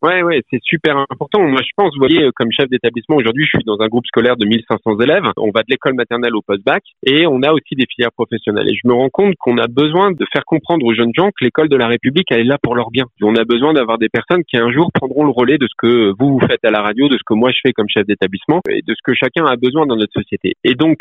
Ouais, 0.00 0.22
ouais, 0.22 0.42
c'est 0.48 0.60
super 0.62 0.96
important. 0.96 1.42
Moi, 1.42 1.60
je 1.60 1.72
pense, 1.76 1.92
vous 1.92 1.98
voyez, 1.98 2.22
euh, 2.22 2.30
comme 2.36 2.52
chef 2.52 2.68
d'établissement 2.68 3.16
aujourd'hui, 3.16 3.44
je 3.44 3.58
suis 3.58 3.64
dans 3.64 3.80
un 3.80 3.88
groupe 3.88 4.06
scolaire 4.06 4.36
de 4.36 4.46
1500 4.46 5.00
élèves. 5.00 5.24
On 5.36 5.50
va 5.50 5.62
de 5.62 5.70
l'école 5.70 5.94
maternelle 5.94 6.36
au 6.36 6.40
post-bac 6.40 6.84
et 7.04 7.26
on 7.26 7.42
a 7.42 7.52
aussi 7.52 7.74
des 7.74 7.84
filières 7.92 8.12
professionnelles. 8.12 8.68
Et 8.70 8.74
je 8.74 8.86
me 8.86 8.92
rends 8.92 9.08
compte 9.08 9.34
qu'on 9.40 9.58
a 9.58 9.66
besoin 9.66 10.12
de 10.12 10.24
faire 10.32 10.44
comprendre 10.44 10.86
aux 10.86 10.94
jeunes 10.94 11.12
gens 11.16 11.30
que 11.30 11.44
l'école 11.44 11.68
de 11.68 11.74
la 11.74 11.88
République, 11.88 12.28
elle 12.30 12.40
est 12.40 12.44
là 12.44 12.58
pour 12.62 12.76
leur 12.76 12.92
bien. 12.92 13.06
On 13.22 13.34
a 13.34 13.44
besoin 13.44 13.72
d'avoir 13.72 13.98
des 13.98 14.08
personnes 14.08 14.44
qui 14.44 14.56
un 14.56 14.70
jour 14.70 14.92
prendront 14.94 15.24
le 15.24 15.32
relais 15.32 15.58
de 15.58 15.66
ce 15.66 15.74
que 15.76 16.14
vous 16.16 16.38
vous 16.38 16.46
faites 16.46 16.64
à 16.64 16.70
la 16.70 16.80
radio, 16.80 17.08
de 17.08 17.18
ce 17.18 17.24
que 17.26 17.34
moi 17.34 17.50
je 17.50 17.58
fais 17.60 17.72
comme 17.72 17.88
chef 17.88 18.06
d'établissement 18.06 18.60
et 18.70 18.82
de 18.86 18.94
ce 18.94 19.00
que 19.02 19.14
chacun 19.14 19.46
a 19.46 19.56
besoin 19.56 19.84
dans 19.86 19.96
notre 19.96 20.12
société. 20.12 20.54
Et 20.62 20.74
donc, 20.74 20.98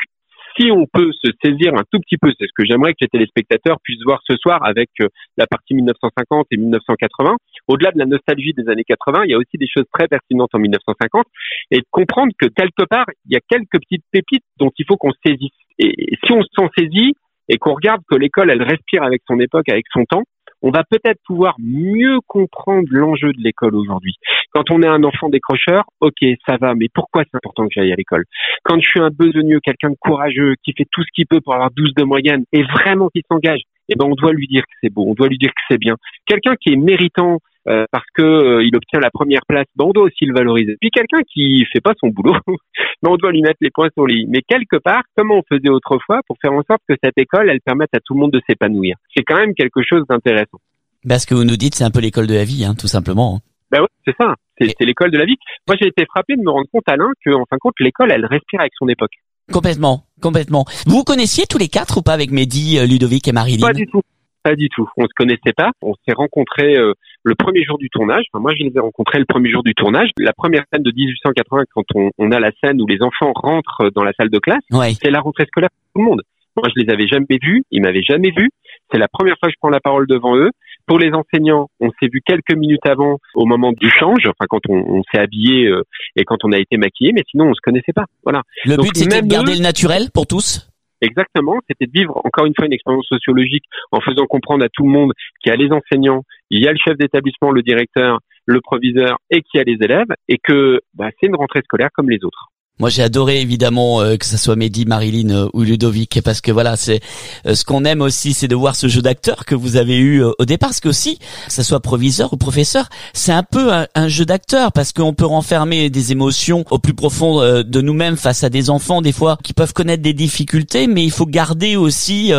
si 0.58 0.72
on 0.72 0.86
peut 0.92 1.12
se 1.14 1.32
saisir 1.44 1.74
un 1.76 1.84
tout 1.92 2.00
petit 2.00 2.18
peu, 2.18 2.32
c'est 2.38 2.48
ce 2.48 2.54
que 2.56 2.66
j'aimerais 2.66 2.94
que 2.94 3.02
les 3.02 3.08
téléspectateurs 3.08 3.78
puissent 3.84 4.04
voir 4.04 4.20
ce 4.28 4.36
soir 4.38 4.64
avec 4.66 4.90
euh, 5.02 5.08
la 5.38 5.48
partie 5.48 5.74
1950 5.76 6.48
et 6.52 6.58
1980. 6.58 7.36
Au-delà 7.68 7.92
de 7.92 8.00
la 8.00 8.06
nostalgie 8.06 8.54
des 8.54 8.68
années 8.70 8.84
80, 8.84 9.26
il 9.26 9.32
y 9.32 9.34
a 9.34 9.38
aussi 9.38 9.58
des 9.58 9.68
choses 9.68 9.86
très 9.94 10.08
pertinentes 10.08 10.54
en 10.54 10.60
1950 10.60 11.26
et 11.72 11.78
de 11.78 11.86
comprendre 11.92 12.34
que 12.38 12.48
quelque 12.48 12.86
part, 12.90 13.06
il 13.26 13.34
y 13.34 13.38
a 13.38 13.42
quelques 13.48 13.80
petites 13.82 14.06
pépites 14.12 14.46
dont 14.58 14.72
il 14.78 14.86
faut 14.88 14.98
qu'on 14.98 15.12
se 15.12 15.20
saisisse. 15.26 15.52
Et 15.80 16.18
si 16.26 16.32
on 16.32 16.42
s'en 16.56 16.70
saisit 16.78 17.14
et 17.50 17.58
qu'on 17.58 17.74
regarde 17.74 18.02
que 18.10 18.16
l'école, 18.16 18.52
elle 18.52 18.64
respire 18.64 19.04
avec 19.04 19.22
son 19.28 19.40
époque, 19.40 19.70
avec 19.70 19.86
son 19.92 20.06
temps, 20.06 20.24
on 20.62 20.72
va 20.72 20.84
peut-être 20.90 21.20
pouvoir 21.26 21.56
mieux 21.60 22.18
comprendre 22.28 22.88
l'enjeu 22.92 23.32
de 23.34 23.42
l'école 23.42 23.76
aujourd'hui. 23.76 24.16
Quand 24.52 24.72
on 24.72 24.82
est 24.82 24.88
un 24.88 25.04
enfant 25.04 25.30
décrocheur, 25.30 25.86
ok, 26.00 26.18
ça 26.46 26.58
va, 26.58 26.74
mais 26.76 26.88
pourquoi 26.94 27.24
c'est 27.24 27.36
important 27.36 27.68
que 27.68 27.74
j'aille 27.74 27.92
à 27.92 27.96
l'école? 27.96 28.26
Quand 28.64 28.80
je 28.80 28.88
suis 28.88 29.00
un 29.00 29.10
besogneux, 29.10 29.60
quelqu'un 29.60 29.90
de 29.90 29.98
courageux, 30.00 30.56
qui 30.64 30.74
fait 30.78 30.88
tout 30.92 31.04
ce 31.04 31.10
qu'il 31.14 31.28
peut 31.28 31.42
pour 31.42 31.54
avoir 31.54 31.72
12 31.72 31.94
de 31.96 32.04
moyenne 32.04 32.44
et 32.54 32.64
vraiment 32.64 33.10
qui 33.10 33.22
s'engage, 33.30 33.62
eh 33.90 33.96
ben 33.96 34.06
on 34.06 34.16
doit 34.16 34.34
lui 34.34 34.48
dire 34.48 34.64
que 34.64 34.74
c'est 34.82 34.90
beau, 34.90 35.06
on 35.08 35.14
doit 35.14 35.28
lui 35.28 35.38
dire 35.38 35.50
que 35.50 35.62
c'est 35.70 35.78
bien. 35.78 35.96
Quelqu'un 36.26 36.56
qui 36.56 36.74
est 36.74 36.76
méritant, 36.76 37.40
euh, 37.68 37.86
parce 37.92 38.06
que 38.14 38.22
euh, 38.22 38.64
il 38.64 38.76
obtient 38.76 39.00
la 39.00 39.12
première 39.12 39.42
place, 39.48 39.66
aussi 39.78 40.26
le 40.26 40.34
valoriser. 40.34 40.78
Puis 40.80 40.90
quelqu'un 40.90 41.22
qui 41.22 41.66
fait 41.72 41.82
pas 41.82 41.94
son 42.00 42.10
boulot, 42.10 42.36
ben 43.02 43.10
on 43.12 43.18
doit 43.18 43.32
lui 43.32 43.42
mettre 43.42 43.58
les 43.62 43.70
points 43.72 43.90
sur 43.94 44.06
les. 44.06 44.26
Mais 44.28 44.42
quelque 44.42 44.78
part, 44.78 45.04
comment 45.16 45.36
on 45.36 45.44
faisait 45.56 45.70
autrefois 45.70 46.22
pour 46.28 46.38
faire 46.42 46.54
en 46.54 46.64
sorte 46.64 46.82
que 46.88 46.96
cette 47.04 47.18
école, 47.18 47.50
elle 47.50 47.62
permette 47.62 47.94
à 47.94 48.00
tout 48.00 48.14
le 48.14 48.20
monde 48.22 48.32
de 48.32 48.42
s'épanouir 48.48 48.96
C'est 49.16 49.24
quand 49.24 49.38
même 49.38 49.54
quelque 49.54 49.82
chose 49.84 50.04
d'intéressant. 50.10 50.60
Bah, 51.04 51.20
ce 51.20 51.28
que 51.28 51.36
vous 51.36 51.44
nous 51.44 51.58
dites, 51.58 51.76
c'est 51.76 51.84
un 51.84 51.92
peu 51.92 52.00
l'école 52.00 52.28
de 52.28 52.36
la 52.36 52.44
vie, 52.44 52.66
hein, 52.66 52.76
tout 52.78 52.88
simplement. 52.88 53.40
Ben 53.72 53.82
oui, 53.82 53.88
c'est 54.06 54.16
ça. 54.18 54.36
C'est 54.60 54.74
c'est 54.78 54.86
l'école 54.86 55.12
de 55.12 55.18
la 55.18 55.26
vie. 55.26 55.36
Moi, 55.68 55.76
j'ai 55.80 55.88
été 55.88 56.06
frappé 56.06 56.36
de 56.36 56.42
me 56.42 56.50
rendre 56.50 56.68
compte, 56.72 56.88
Alain, 56.88 57.12
que 57.24 57.32
en 57.32 57.46
fin 57.50 57.58
de 57.58 57.60
compte, 57.60 57.76
l'école, 57.80 58.12
elle 58.12 58.26
respire 58.26 58.62
avec 58.62 58.72
son 58.78 58.88
époque. 58.88 59.12
Complètement, 59.52 60.04
complètement. 60.22 60.66
Vous 60.86 60.98
vous 60.98 61.04
connaissiez 61.04 61.46
tous 61.46 61.58
les 61.58 61.70
quatre 61.70 61.98
ou 61.98 62.02
pas 62.02 62.14
avec 62.14 62.32
Mehdi, 62.32 62.80
euh, 62.80 62.86
Ludovic 62.86 63.28
et 63.28 63.32
Marilyn? 63.32 63.66
Pas 63.66 63.74
du 63.74 63.88
tout. 63.88 64.02
Pas 64.44 64.56
du 64.56 64.70
tout. 64.70 64.88
On 64.98 65.04
se 65.04 65.14
connaissait 65.16 65.54
pas. 65.56 65.72
On 65.82 65.94
s'est 66.08 66.14
rencontrés 66.14 66.78
euh, 66.78 66.94
le 67.28 67.36
premier 67.36 67.64
jour 67.64 67.78
du 67.78 67.90
tournage. 67.90 68.24
Enfin, 68.34 68.42
moi, 68.42 68.54
je 68.58 68.64
les 68.64 68.72
ai 68.76 68.80
rencontrés 68.80 69.20
le 69.20 69.26
premier 69.26 69.50
jour 69.52 69.64
du 69.64 69.74
tournage. 69.74 70.10
La 70.18 70.34
première 70.34 70.64
scène 70.72 70.84
de 70.84 70.92
1880, 70.96 71.64
quand 71.74 71.84
on, 71.96 72.10
on 72.18 72.32
a 72.32 72.40
la 72.40 72.52
scène 72.64 72.82
où 72.82 72.88
les 72.88 73.02
enfants 73.02 73.32
rentrent 73.36 73.90
dans 73.96 74.04
la 74.04 74.14
salle 74.14 74.30
de 74.30 74.40
classe, 74.40 74.64
Ouais. 74.72 74.94
c'est 75.02 75.10
la 75.12 75.20
rentrée 75.20 75.46
scolaire 75.46 75.70
pour 75.70 76.02
tout 76.02 76.06
le 76.06 76.10
monde. 76.10 76.22
Moi, 76.56 76.70
je 76.76 76.82
les 76.84 76.92
avais 76.92 77.08
jamais 77.08 77.38
vus. 77.42 77.64
Ils 77.72 77.82
m'avaient 77.82 78.02
jamais 78.02 78.32
vu. 78.36 78.50
C'est 78.92 78.98
la 78.98 79.08
première 79.08 79.36
fois 79.40 79.48
que 79.50 79.54
je 79.54 79.60
prends 79.60 79.70
la 79.70 79.80
parole 79.80 80.08
devant 80.08 80.36
eux. 80.38 80.50
Pour 80.88 80.98
les 81.00 81.12
enseignants, 81.12 81.68
on 81.82 81.90
s'est 82.00 82.08
vu 82.12 82.22
quelques 82.26 82.56
minutes 82.56 82.86
avant, 82.88 83.18
au 83.36 83.46
moment 83.46 83.74
du 83.74 83.90
change, 83.90 84.26
enfin 84.26 84.46
quand 84.50 84.62
on, 84.70 84.76
on 84.76 85.04
s'est 85.12 85.20
habillé 85.20 85.66
euh, 85.68 85.84
et 86.16 86.24
quand 86.24 86.38
on 86.46 86.54
a 86.54 86.58
été 86.58 86.78
maquillé, 86.78 87.12
mais 87.14 87.24
sinon 87.30 87.48
on 87.50 87.54
se 87.54 87.60
connaissait 87.62 87.92
pas. 87.94 88.06
Voilà. 88.24 88.42
Le 88.64 88.78
but, 88.78 88.96
c'était 88.96 89.22
de 89.22 89.28
garder 89.28 89.52
eux- 89.52 89.56
le 89.58 89.62
naturel 89.64 90.04
pour 90.14 90.26
tous? 90.28 90.70
Exactement, 91.02 91.60
c'était 91.70 91.86
de 91.86 91.92
vivre 91.92 92.20
encore 92.24 92.46
une 92.46 92.54
fois 92.56 92.66
une 92.66 92.74
expérience 92.74 93.06
sociologique 93.06 93.66
en 93.92 94.00
faisant 94.02 94.26
comprendre 94.26 94.64
à 94.66 94.70
tout 94.70 94.84
le 94.84 94.90
monde 94.90 95.12
qu'il 95.44 95.52
y 95.52 95.54
a 95.54 95.58
les 95.58 95.70
enseignants, 95.72 96.24
il 96.50 96.64
y 96.64 96.68
a 96.68 96.72
le 96.72 96.78
chef 96.78 96.98
d'établissement, 96.98 97.52
le 97.52 97.62
directeur, 97.62 98.20
le 98.46 98.62
proviseur 98.62 99.18
et 99.30 99.42
qu'il 99.42 99.60
y 99.60 99.62
a 99.62 99.64
les 99.64 99.78
élèves 99.84 100.08
et 100.28 100.38
que 100.38 100.82
bah, 100.94 101.10
c'est 101.20 101.28
une 101.28 101.36
rentrée 101.36 101.62
scolaire 101.64 101.90
comme 101.94 102.10
les 102.10 102.24
autres. 102.24 102.48
Moi, 102.80 102.90
j'ai 102.90 103.02
adoré 103.02 103.42
évidemment 103.42 104.02
euh, 104.02 104.18
que 104.18 104.26
ça 104.26 104.38
soit 104.38 104.56
Mehdi, 104.56 104.86
Marilyn 104.86 105.32
euh, 105.32 105.50
ou 105.54 105.64
Ludovic, 105.64 106.22
parce 106.24 106.42
que 106.42 106.52
voilà, 106.52 106.78
c'est 106.78 107.00
euh, 107.48 107.56
ce 107.56 107.64
qu'on 107.64 107.86
aime 107.86 108.02
aussi, 108.02 108.34
c'est 108.34 108.48
de 108.48 108.56
voir 108.56 108.76
ce 108.76 108.88
jeu 108.88 109.02
d'acteur 109.02 109.46
que 109.46 109.56
vous 109.56 109.78
avez 109.78 109.98
eu 109.98 110.24
euh, 110.24 110.32
au 110.38 110.46
départ, 110.46 110.70
parce 110.70 110.80
que 110.80 110.90
aussi, 110.90 111.18
que 111.18 111.24
ça 111.48 111.64
soit 111.64 111.80
proviseur 111.80 112.34
ou 112.34 112.38
professeur, 112.38 112.88
c'est 113.14 113.32
un 113.32 113.42
peu 113.42 113.74
un, 113.74 113.88
un 113.96 114.08
jeu 114.08 114.26
d'acteur, 114.26 114.72
parce 114.72 114.92
qu'on 114.92 115.16
peut 115.16 115.26
renfermer 115.26 115.90
des 115.90 116.12
émotions 116.12 116.66
au 116.70 116.78
plus 116.78 116.94
profond 116.94 117.42
euh, 117.42 117.64
de 117.64 117.82
nous-mêmes 117.82 118.16
face 118.16 118.44
à 118.44 118.50
des 118.50 118.70
enfants, 118.70 119.02
des 119.02 119.12
fois 119.12 119.40
qui 119.44 119.54
peuvent 119.54 119.74
connaître 119.74 120.04
des 120.04 120.14
difficultés, 120.14 120.86
mais 120.86 121.04
il 121.04 121.12
faut 121.12 121.26
garder 121.26 121.78
aussi, 121.78 122.32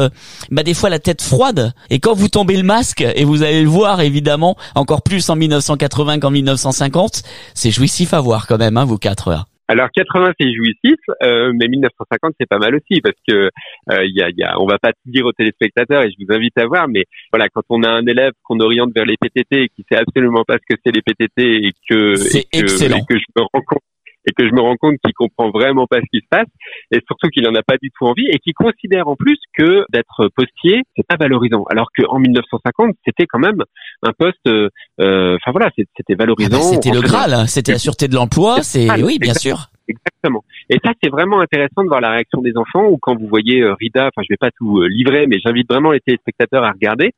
bah, 0.51 0.63
des 0.63 0.75
fois 0.75 0.89
la 0.89 1.01
tête 1.01 1.21
froide. 1.21 1.73
Et 1.91 1.99
quand 1.99 2.15
vous 2.15 2.29
tombez 2.29 2.57
le 2.57 2.63
masque, 2.63 3.01
et 3.01 3.25
vous 3.25 3.43
allez 3.43 3.63
le 3.63 3.69
voir 3.69 4.01
évidemment, 4.01 4.57
encore 4.77 5.03
plus 5.03 5.29
en 5.31 5.37
1980 5.37 6.21
qu'en 6.21 6.31
1950, 6.31 7.23
c'est 7.55 7.73
jouissif 7.73 8.15
à 8.15 8.21
voir 8.21 8.47
quand 8.47 8.59
même, 8.59 8.77
hein, 8.77 8.85
vous 8.85 8.99
quatre. 8.99 9.31
Là. 9.31 9.47
Alors 9.69 9.89
80 9.95 10.33
c'est 10.41 10.53
jouissif, 10.53 10.99
euh, 11.23 11.53
mais 11.55 11.69
1950 11.69 12.35
c'est 12.41 12.49
pas 12.49 12.59
mal 12.59 12.75
aussi 12.75 13.03
parce 13.03 13.17
que 13.29 13.51
euh, 13.91 14.05
il 14.05 14.17
y 14.17 14.23
a, 14.23 14.31
y 14.31 14.43
a, 14.43 14.59
on 14.61 14.67
va 14.67 14.79
pas 14.79 14.93
tout 14.93 15.11
dire 15.11 15.27
aux 15.27 15.33
téléspectateurs 15.33 16.05
et 16.05 16.11
je 16.11 16.17
vous 16.19 16.35
invite 16.35 16.57
à 16.59 16.67
voir, 16.67 16.89
mais 16.89 17.05
voilà 17.31 17.49
quand 17.51 17.63
on 17.69 17.83
a 17.83 17.91
un 17.91 18.07
élève 18.07 18.33
qu'on 18.45 18.61
oriente 18.61 18.93
vers 18.95 19.05
les 19.05 19.17
PTT 19.21 19.65
et 19.65 19.69
qui 19.69 19.85
sait 19.91 19.99
absolument 19.99 20.45
pas 20.47 20.55
ce 20.55 20.75
que 20.75 20.81
c'est 20.85 20.93
les 20.95 21.03
PTT 21.03 21.67
et 21.67 21.73
que, 21.89 22.17
C'est 22.17 22.47
et 22.53 22.63
que, 22.63 22.85
et 22.85 23.05
que 23.07 23.19
je 23.19 23.27
me 23.37 23.43
rends 23.43 23.63
compte 23.67 23.83
et 24.29 24.33
que 24.33 24.47
je 24.47 24.53
me 24.53 24.61
rends 24.61 24.77
compte 24.77 24.97
qu'il 25.03 25.15
comprend 25.15 25.51
vraiment 25.51 25.87
pas 25.87 25.99
ce 26.01 26.07
qui 26.13 26.21
se 26.21 26.29
passe 26.31 26.49
et 26.93 27.01
surtout 27.07 27.29
qu'il 27.29 27.47
en 27.49 27.55
a 27.55 27.63
pas 27.63 27.77
du 27.81 27.91
tout 27.91 28.07
envie 28.07 28.27
et 28.31 28.39
qu'il 28.39 28.55
considère 28.55 29.09
en 29.09 29.17
plus 29.17 29.39
que 29.57 29.85
d'être 29.91 30.29
postier 30.37 30.83
c'est 30.97 31.07
pas 31.07 31.17
valorisant 31.17 31.65
alors 31.71 31.89
que 31.97 32.03
en 32.09 32.19
1950 32.19 32.95
c'était 33.05 33.27
quand 33.27 33.39
même 33.39 33.63
un 34.03 34.13
poste 34.13 34.37
euh, 34.47 34.69
euh, 35.01 35.37
enfin 35.37 35.53
voilà 35.53 35.71
c'était 35.77 36.15
valorisant 36.15 36.51
Ah 36.53 36.59
bah, 36.59 36.63
c'était 36.63 36.91
On 36.91 36.95
le 36.95 37.01
Graal, 37.01 37.33
hein. 37.33 37.47
c'était 37.47 37.73
la 37.73 37.79
sûreté 37.79 38.09
de 38.09 38.15
l'emploi, 38.15 38.63
c'est 38.63 38.89
oui, 39.03 39.19
bien 39.19 39.35
sûr. 39.35 39.71
Exactement. 39.89 40.45
Et 40.69 40.77
ça, 40.85 40.93
c'est 41.03 41.09
vraiment 41.09 41.41
intéressant 41.41 41.83
de 41.83 41.89
voir 41.89 42.01
la 42.01 42.11
réaction 42.11 42.41
des 42.43 42.57
enfants 42.57 42.87
ou 42.87 42.99
quand 42.99 43.17
vous 43.19 43.27
voyez 43.27 43.63
euh, 43.63 43.75
Rida, 43.75 44.07
enfin 44.09 44.23
je 44.23 44.33
vais 44.33 44.37
pas 44.37 44.51
tout 44.51 44.81
euh, 44.81 44.89
livrer, 44.89 45.27
mais 45.27 45.39
j'invite 45.45 45.69
vraiment 45.71 45.93
les 45.93 46.01
téléspectateurs 46.01 46.63
à 46.65 46.73
regarder. 46.73 47.13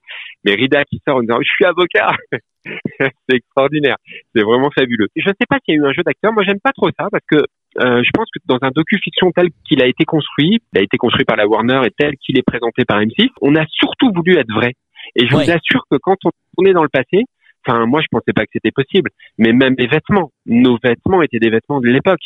Mais 0.44 0.54
Rida 0.54 0.84
qui 0.84 1.00
sort 1.06 1.16
en 1.16 1.20
disant 1.22 1.38
je 1.40 1.50
suis 1.50 1.64
avocat, 1.64 2.12
c'est 3.00 3.34
extraordinaire, 3.36 3.96
c'est 4.34 4.42
vraiment 4.42 4.70
fabuleux. 4.70 5.08
Je 5.16 5.28
ne 5.28 5.34
sais 5.40 5.46
pas 5.48 5.58
s'il 5.64 5.74
y 5.74 5.78
a 5.78 5.80
eu 5.82 5.86
un 5.86 5.92
jeu 5.92 6.02
d'acteur, 6.04 6.32
moi 6.32 6.44
j'aime 6.44 6.60
pas 6.62 6.72
trop 6.72 6.88
ça 6.98 7.08
parce 7.10 7.24
que 7.28 7.36
euh, 7.36 8.02
je 8.04 8.10
pense 8.14 8.28
que 8.34 8.40
dans 8.46 8.58
un 8.62 8.70
docu-fiction 8.70 9.30
tel 9.32 9.48
qu'il 9.68 9.82
a 9.82 9.86
été 9.86 10.04
construit, 10.04 10.60
il 10.72 10.78
a 10.78 10.82
été 10.82 10.96
construit 10.96 11.24
par 11.24 11.36
la 11.36 11.46
Warner 11.48 11.80
et 11.86 11.90
tel 11.96 12.16
qu'il 12.16 12.38
est 12.38 12.42
présenté 12.46 12.84
par 12.84 13.00
M6, 13.00 13.28
on 13.40 13.54
a 13.56 13.64
surtout 13.68 14.12
voulu 14.14 14.36
être 14.38 14.52
vrai. 14.52 14.74
Et 15.16 15.26
je 15.26 15.34
Ouais. 15.34 15.44
vous 15.44 15.50
assure 15.50 15.84
que 15.90 15.96
quand 16.00 16.16
on 16.24 16.30
tournait 16.56 16.72
dans 16.72 16.82
le 16.82 16.88
passé, 16.88 17.24
enfin 17.66 17.86
moi 17.86 18.00
je 18.00 18.06
pensais 18.10 18.32
pas 18.32 18.42
que 18.42 18.50
c'était 18.52 18.70
possible, 18.70 19.10
mais 19.38 19.52
même 19.52 19.74
les 19.78 19.86
vêtements, 19.86 20.30
nos 20.46 20.78
vêtements 20.82 21.22
étaient 21.22 21.38
des 21.38 21.50
vêtements 21.50 21.80
de 21.80 21.88
l'époque. 21.88 22.20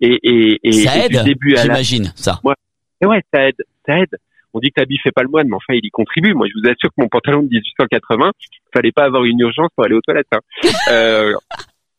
Et, 0.00 0.18
et, 0.22 0.60
et, 0.62 0.72
ça 0.72 1.06
et 1.06 1.08
du 1.08 1.22
début 1.24 1.52
à 1.54 1.56
la 1.56 1.62
j'imagine, 1.62 2.12
ça. 2.14 2.40
Ouais. 2.44 2.54
Et 3.02 3.06
ouais, 3.06 3.22
ça 3.32 3.48
aide, 3.48 3.56
ça 3.86 3.98
aide. 3.98 4.16
On 4.52 4.58
dit 4.58 4.70
que 4.70 4.80
l'habit 4.80 4.98
fait 4.98 5.12
pas 5.12 5.22
le 5.22 5.28
moine, 5.28 5.46
mais 5.48 5.54
enfin, 5.54 5.74
il 5.74 5.84
y 5.84 5.90
contribue. 5.90 6.34
Moi, 6.34 6.48
je 6.48 6.60
vous 6.60 6.66
assure 6.68 6.90
que 6.90 7.00
mon 7.00 7.08
pantalon 7.08 7.42
de 7.42 7.48
1880, 7.48 8.32
fallait 8.74 8.92
pas 8.92 9.04
avoir 9.04 9.24
une 9.24 9.38
urgence 9.40 9.68
pour 9.74 9.84
aller 9.84 9.94
aux 9.94 10.00
toilettes. 10.00 10.26
hein. 10.32 10.40
Euh, 10.90 11.32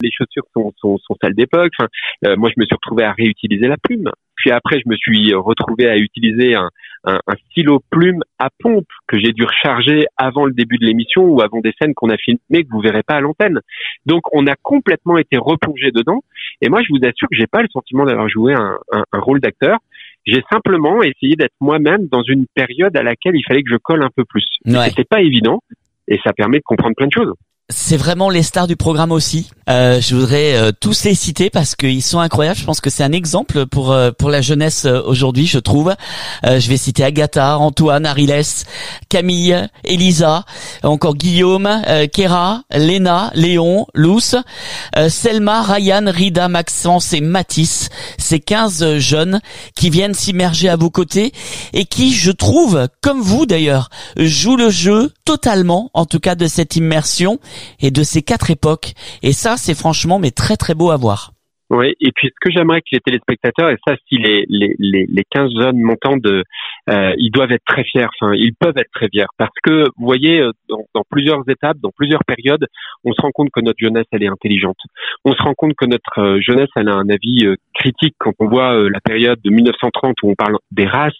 les 0.02 0.10
chaussures 0.12 0.46
sont, 0.54 0.74
sont, 0.80 0.98
sont 0.98 1.16
celles 1.22 1.36
d'époque. 1.36 1.72
Enfin, 1.80 1.88
euh, 2.26 2.36
moi, 2.36 2.50
je 2.50 2.60
me 2.60 2.66
suis 2.66 2.74
retrouvé 2.76 3.04
à 3.04 3.14
réutiliser 3.14 3.68
la 3.68 3.78
plume. 3.78 4.10
Puis 4.42 4.52
après, 4.52 4.80
je 4.84 4.90
me 4.90 4.96
suis 4.96 5.34
retrouvé 5.36 5.88
à 5.88 5.98
utiliser 5.98 6.56
un, 6.56 6.70
un, 7.04 7.20
un 7.28 7.36
stylo 7.46 7.80
plume 7.92 8.22
à 8.40 8.50
pompe 8.60 8.88
que 9.08 9.20
j'ai 9.20 9.34
dû 9.34 9.44
recharger 9.44 10.08
avant 10.18 10.46
le 10.46 10.54
début 10.54 10.78
de 10.80 10.86
l'émission 10.86 11.24
ou 11.24 11.42
avant 11.42 11.60
des 11.60 11.74
scènes 11.80 11.94
qu'on 11.94 12.10
a 12.10 12.18
filmées 12.18 12.64
que 12.64 12.70
vous 12.72 12.82
verrez 12.82 13.04
pas 13.04 13.16
à 13.16 13.22
l'antenne. 13.22 13.60
Donc, 14.08 14.24
on 14.34 14.48
a 14.48 14.56
complètement 14.64 15.18
été 15.20 15.38
replongé 15.38 15.92
dedans. 15.92 16.22
Et 16.62 16.70
moi, 16.70 16.82
je 16.82 16.88
vous 16.90 17.06
assure 17.06 17.30
que 17.30 17.36
j'ai 17.36 17.46
pas 17.46 17.62
le 17.62 17.68
sentiment 17.72 18.04
d'avoir 18.06 18.28
joué 18.30 18.54
un, 18.54 18.78
un, 18.92 19.04
un 19.12 19.20
rôle 19.20 19.40
d'acteur. 19.42 19.78
J'ai 20.26 20.44
simplement 20.52 21.04
essayé 21.04 21.36
d'être 21.36 21.56
moi-même 21.60 22.08
dans 22.08 22.24
une 22.24 22.48
période 22.54 22.96
à 22.98 23.04
laquelle 23.04 23.36
il 23.36 23.44
fallait 23.48 23.64
que 23.64 23.72
je 23.72 23.78
colle 23.78 24.04
un 24.04 24.10
peu 24.16 24.26
plus. 24.26 24.46
Ouais. 24.66 24.90
C'était 24.90 25.04
pas 25.04 25.22
évident 25.22 25.62
et 26.08 26.20
ça 26.24 26.34
permet 26.34 26.58
de 26.58 26.64
comprendre 26.64 26.96
plein 26.96 27.08
de 27.08 27.14
choses. 27.14 27.34
C'est 27.74 27.98
vraiment 27.98 28.30
les 28.30 28.44
stars 28.44 28.68
du 28.68 28.76
programme 28.76 29.12
aussi. 29.12 29.50
Euh, 29.70 30.02
je 30.02 30.16
voudrais 30.16 30.56
euh, 30.56 30.72
tous 30.78 31.06
les 31.06 31.16
citer 31.16 31.50
parce 31.50 31.76
qu'ils 31.76 32.04
sont 32.04 32.20
incroyables. 32.20 32.60
Je 32.60 32.66
pense 32.66 32.82
que 32.82 32.90
c'est 32.90 33.04
un 33.04 33.14
exemple 33.14 33.66
pour 33.66 33.92
euh, 33.92 34.12
pour 34.12 34.30
la 34.30 34.42
jeunesse 34.42 34.86
euh, 34.86 35.02
aujourd'hui, 35.06 35.48
je 35.48 35.60
trouve. 35.60 35.96
Euh, 36.46 36.60
je 36.60 36.70
vais 36.70 36.78
citer 36.78 37.04
Agatha, 37.04 37.58
Antoine, 37.58 38.06
Ariles, 38.06 38.44
Camille, 39.08 39.68
Elisa, 39.86 40.44
encore 40.84 41.16
Guillaume, 41.16 41.70
euh, 41.88 42.08
Kéra, 42.08 42.64
Léna, 42.74 43.32
Léon, 43.34 43.86
Luce, 43.94 44.36
Selma, 45.10 45.62
Ryan, 45.62 46.06
Rida, 46.08 46.50
Maxence 46.50 47.14
et 47.14 47.22
Mathis. 47.22 47.90
Ces 48.18 48.40
15 48.40 48.98
jeunes 48.98 49.40
qui 49.76 49.90
viennent 49.90 50.14
s'immerger 50.14 50.70
à 50.70 50.76
vos 50.76 50.90
côtés 50.90 51.32
et 51.74 51.86
qui, 51.86 52.14
je 52.14 52.32
trouve, 52.32 52.88
comme 53.02 53.22
vous 53.22 53.46
d'ailleurs, 53.46 53.90
jouent 54.18 54.58
le 54.58 54.70
jeu 54.70 55.12
totalement, 55.24 55.90
en 55.94 56.06
tout 56.06 56.20
cas 56.20 56.36
de 56.36 56.48
cette 56.48 56.76
immersion 56.76 57.40
et 57.80 57.92
de 57.92 58.04
ces 58.04 58.22
quatre 58.22 58.52
époques. 58.52 58.94
Et 59.24 59.34
ça, 59.34 59.58
c'est 59.58 59.76
franchement 59.76 60.20
mais 60.20 60.32
très 60.32 60.58
très 60.58 60.74
beau 60.74 60.92
à 60.92 60.98
voir. 60.98 61.32
Oui, 61.72 61.94
et 62.02 62.12
puis 62.14 62.28
ce 62.28 62.36
que 62.42 62.54
j'aimerais 62.54 62.82
que 62.82 62.88
les 62.92 63.00
téléspectateurs, 63.00 63.70
et 63.70 63.78
ça, 63.88 63.96
si 64.10 64.18
les, 64.18 64.46
les, 64.50 64.76
les, 64.78 65.06
les 65.08 65.24
15 65.32 65.52
jeunes 65.58 65.80
m'entendent, 65.80 66.44
euh, 66.90 67.14
ils 67.18 67.32
doivent 67.32 67.54
être 67.54 67.64
très 67.66 67.86
fiers, 67.86 68.08
enfin, 68.20 68.34
ils 68.34 68.54
peuvent 68.54 68.78
être 68.78 68.92
très 68.94 69.08
fiers, 69.08 69.28
parce 69.38 69.54
que, 69.64 69.86
vous 69.96 70.06
voyez, 70.06 70.42
euh, 70.42 70.52
dans, 70.68 71.04
plusieurs 71.10 71.48
étapes, 71.48 71.78
dans 71.82 71.92
plusieurs 71.96 72.26
périodes, 72.26 72.68
on 73.06 73.14
se 73.14 73.22
rend 73.22 73.32
compte 73.32 73.52
que 73.54 73.62
notre 73.62 73.80
jeunesse, 73.80 74.04
elle 74.12 74.24
est 74.24 74.28
intelligente. 74.28 74.76
On 75.24 75.32
se 75.32 75.42
rend 75.42 75.54
compte 75.54 75.72
que 75.78 75.86
notre 75.86 76.20
euh, 76.20 76.42
jeunesse, 76.42 76.68
elle 76.76 76.90
a 76.90 76.96
un 76.96 77.08
avis 77.08 77.48
critique. 77.74 78.16
Quand 78.18 78.34
on 78.40 78.50
voit 78.50 78.74
la 78.90 79.00
période 79.00 79.40
de 79.42 79.50
1930 79.50 80.16
où 80.24 80.32
on 80.32 80.36
parle 80.36 80.58
des 80.72 80.86
races, 80.86 81.14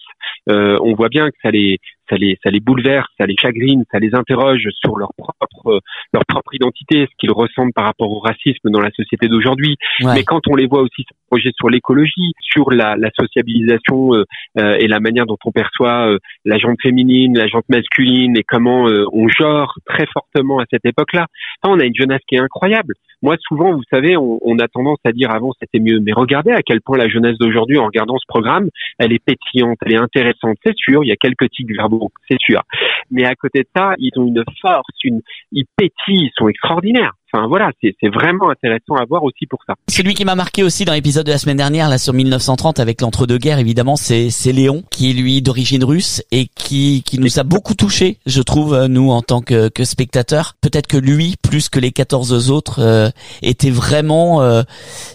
on 0.48 0.94
voit 0.94 1.08
bien 1.08 1.30
que 1.30 1.36
ça 1.42 1.50
les, 1.50 1.78
ça 2.08 2.16
les, 2.16 2.38
ça 2.42 2.50
les 2.50 2.60
bouleverse, 2.60 3.08
ça 3.18 3.26
les 3.26 3.36
chagrine, 3.36 3.84
ça 3.90 3.98
les 3.98 4.14
interroge 4.14 4.68
sur 4.74 4.96
leur 4.96 5.10
propre, 5.16 5.80
leur 6.12 6.24
propre 6.26 6.54
identité, 6.54 7.06
ce 7.06 7.16
qu'ils 7.18 7.32
ressentent 7.32 7.74
par 7.74 7.84
rapport 7.84 8.10
au 8.10 8.20
racisme 8.20 8.70
dans 8.70 8.80
la 8.80 8.90
société 8.90 9.28
d'aujourd'hui. 9.28 9.76
Ouais. 10.00 10.14
Mais 10.14 10.24
quand 10.24 10.46
on 10.48 10.56
les 10.56 10.66
voit 10.66 10.82
aussi 10.82 11.04
s'interroger 11.08 11.50
sur 11.56 11.70
l'écologie, 11.70 12.32
sur 12.40 12.70
la, 12.70 12.96
la 12.96 13.10
sociabilisation 13.18 14.14
euh, 14.14 14.24
euh, 14.58 14.76
et 14.78 14.88
la 14.88 15.00
manière 15.00 15.26
dont 15.26 15.38
on 15.44 15.52
perçoit 15.52 16.08
euh, 16.08 16.18
la 16.44 16.58
jante 16.58 16.80
féminine, 16.82 17.36
la 17.36 17.46
jante 17.46 17.68
masculine 17.68 18.36
et 18.36 18.42
comment 18.42 18.88
euh, 18.88 19.04
on 19.12 19.28
genre 19.28 19.74
très 19.86 20.06
fortement 20.12 20.58
à 20.58 20.64
cette 20.70 20.84
époque-là, 20.84 21.26
Enfin, 21.62 21.76
on 21.76 21.80
a 21.80 21.84
une 21.84 21.94
jeunesse 21.94 22.20
qui 22.26 22.34
est 22.34 22.40
incroyable. 22.40 22.94
Moi, 23.22 23.36
souvent, 23.40 23.72
vous 23.72 23.84
savez, 23.90 24.16
on, 24.16 24.38
on 24.42 24.58
a 24.58 24.66
tendance 24.66 24.98
à 25.04 25.12
dire 25.12 25.30
avant 25.30 25.52
c'était 25.60 25.78
mieux, 25.78 26.00
mais 26.00 26.12
regardez 26.12 26.50
à 26.50 26.62
quel 26.62 26.80
point 26.80 26.98
la 26.98 27.08
jeunesse 27.08 27.38
d'aujourd'hui, 27.38 27.78
en 27.78 27.86
regardant 27.86 28.18
ce 28.18 28.26
programme, 28.26 28.68
elle 28.98 29.12
est 29.12 29.24
pétillante, 29.24 29.78
elle 29.86 29.94
est 29.94 29.98
intéressante, 29.98 30.56
c'est 30.64 30.76
sûr. 30.76 31.04
Il 31.04 31.08
y 31.08 31.12
a 31.12 31.16
quelques 31.16 31.48
tics 31.50 31.72
verbaux, 31.72 32.01
c'est 32.28 32.38
sûr. 32.40 32.62
Mais 33.10 33.24
à 33.24 33.34
côté 33.34 33.60
de 33.60 33.68
ça, 33.74 33.94
ils 33.98 34.12
ont 34.16 34.26
une 34.26 34.44
force, 34.60 34.88
une, 35.04 35.20
ils 35.52 35.66
pétillent, 35.76 36.26
ils 36.26 36.32
sont 36.36 36.48
extraordinaires. 36.48 37.12
Enfin 37.34 37.46
voilà, 37.46 37.70
c'est 37.80 38.08
vraiment 38.08 38.50
intéressant 38.50 38.94
à 38.94 39.06
voir 39.06 39.24
aussi 39.24 39.46
pour 39.46 39.60
ça. 39.66 39.74
Celui 39.88 40.12
qui 40.12 40.26
m'a 40.26 40.34
marqué 40.34 40.62
aussi 40.62 40.84
dans 40.84 40.92
l'épisode 40.92 41.24
de 41.24 41.30
la 41.30 41.38
semaine 41.38 41.56
dernière, 41.56 41.88
là 41.88 41.96
sur 41.96 42.12
1930, 42.12 42.78
avec 42.78 43.00
l'entre-deux-guerres, 43.00 43.58
évidemment, 43.58 43.96
c'est 43.96 44.52
Léon, 44.52 44.82
qui 44.90 45.10
est 45.10 45.14
lui 45.14 45.40
d'origine 45.40 45.82
russe 45.82 46.22
et 46.30 46.46
qui 46.54 47.02
qui 47.04 47.18
nous 47.18 47.38
a 47.38 47.42
beaucoup 47.42 47.74
touché, 47.74 48.18
je 48.26 48.42
trouve, 48.42 48.86
nous 48.86 49.10
en 49.10 49.22
tant 49.22 49.40
que 49.40 49.68
que 49.70 49.84
spectateurs. 49.84 50.56
Peut-être 50.60 50.86
que 50.86 50.98
lui, 50.98 51.36
plus 51.42 51.70
que 51.70 51.80
les 51.80 51.90
14 51.90 52.50
autres, 52.50 52.80
euh, 52.80 53.08
était 53.40 53.70
vraiment 53.70 54.42
euh, 54.42 54.62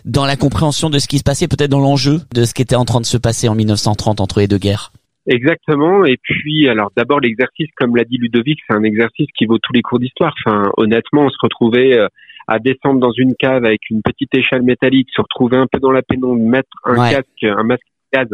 dans 0.06 0.26
la 0.26 0.38
compréhension 0.38 0.90
de 0.90 0.98
ce 0.98 1.08
qui 1.08 1.20
se 1.20 1.24
passait, 1.24 1.48
peut-être 1.48 1.70
dans 1.70 1.80
l'enjeu 1.80 2.22
de 2.34 2.46
ce 2.46 2.56
qui 2.56 2.64
était 2.64 2.76
en 2.76 2.86
train 2.86 3.02
de 3.02 3.06
se 3.06 3.18
passer 3.18 3.48
en 3.48 3.54
1930 3.54 4.22
entre 4.22 4.40
les 4.40 4.48
deux 4.48 4.58
guerres. 4.58 4.92
Exactement. 5.28 6.06
Et 6.06 6.18
puis, 6.22 6.70
alors 6.70 6.92
d'abord 6.96 7.20
l'exercice, 7.20 7.68
comme 7.76 7.96
l'a 7.96 8.06
dit 8.06 8.18
Ludovic, 8.18 8.60
c'est 8.68 8.76
un 8.76 8.84
exercice 8.84 9.28
qui 9.38 9.46
vaut 9.46 9.58
tous 9.60 9.74
les 9.74 9.82
cours 9.82 10.00
d'histoire. 10.00 10.34
Enfin, 10.46 10.72
honnêtement, 10.78 11.24
on 11.24 11.30
se 11.30 11.38
retrouvait 11.42 11.98
euh, 12.00 12.08
à 12.48 12.60
descendre 12.60 13.00
dans 13.00 13.12
une 13.12 13.36
cave 13.36 13.66
avec 13.66 13.90
une 13.90 14.02
petite 14.02 14.34
échelle 14.34 14.62
métallique, 14.62 15.10
se 15.14 15.22
retrouver 15.22 15.58
un 15.58 15.68
peu 15.70 15.80
dans 15.80 15.92
la 15.92 16.02
pénombre, 16.02 16.42
mettre 16.42 16.70
un 16.86 16.98
Ouais. 16.98 17.12
casque, 17.12 17.44
un 17.44 17.64
masque 17.64 17.84
de 18.14 18.18
gaz, 18.20 18.28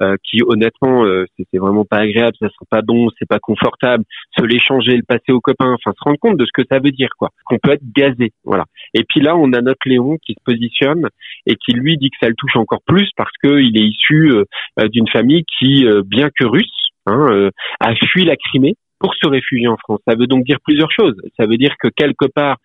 euh, 0.00 0.16
qui 0.24 0.42
honnêtement, 0.46 1.04
euh, 1.04 1.26
c'est 1.36 1.58
vraiment 1.58 1.84
pas 1.84 1.98
agréable, 1.98 2.36
ça 2.40 2.48
sent 2.48 2.66
pas 2.70 2.82
bon, 2.82 3.08
c'est 3.18 3.28
pas 3.28 3.38
confortable. 3.38 4.04
Se 4.36 4.44
l'échanger, 4.44 4.96
le 4.96 5.02
passer 5.02 5.32
aux 5.32 5.40
copains, 5.40 5.72
enfin 5.72 5.92
se 5.92 6.04
rendre 6.04 6.18
compte 6.18 6.36
de 6.36 6.44
ce 6.44 6.52
que 6.54 6.66
ça 6.70 6.78
veut 6.78 6.92
dire, 6.92 7.10
quoi. 7.18 7.30
Qu'on 7.44 7.58
peut 7.58 7.72
être 7.72 7.92
gazé, 7.94 8.32
voilà. 8.44 8.64
Et 8.94 9.04
puis 9.08 9.20
là, 9.20 9.36
on 9.36 9.52
a 9.52 9.60
notre 9.60 9.86
Léon 9.86 10.16
qui 10.24 10.34
se 10.34 10.42
positionne 10.44 11.08
et 11.46 11.56
qui 11.56 11.72
lui 11.72 11.96
dit 11.96 12.10
que 12.10 12.16
ça 12.20 12.28
le 12.28 12.34
touche 12.36 12.56
encore 12.56 12.82
plus 12.86 13.10
parce 13.16 13.32
que 13.42 13.60
il 13.60 13.80
est 13.80 13.86
issu 13.86 14.30
euh, 14.30 14.44
euh, 14.80 14.88
d'une 14.88 15.08
famille 15.08 15.44
qui, 15.58 15.86
euh, 15.86 16.02
bien 16.04 16.28
que 16.30 16.44
russe, 16.44 16.90
hein, 17.06 17.26
euh, 17.30 17.50
a 17.80 17.94
fui 17.94 18.24
la 18.24 18.36
Crimée 18.36 18.76
pour 19.00 19.14
se 19.14 19.28
réfugier 19.28 19.68
en 19.68 19.76
France. 19.76 20.00
Ça 20.06 20.14
veut 20.16 20.26
donc 20.26 20.44
dire 20.44 20.58
plusieurs 20.64 20.90
choses. 20.90 21.16
Ça 21.38 21.46
veut 21.46 21.56
dire 21.56 21.74
que 21.78 21.88
quelque 21.88 22.26
part, 22.26 22.56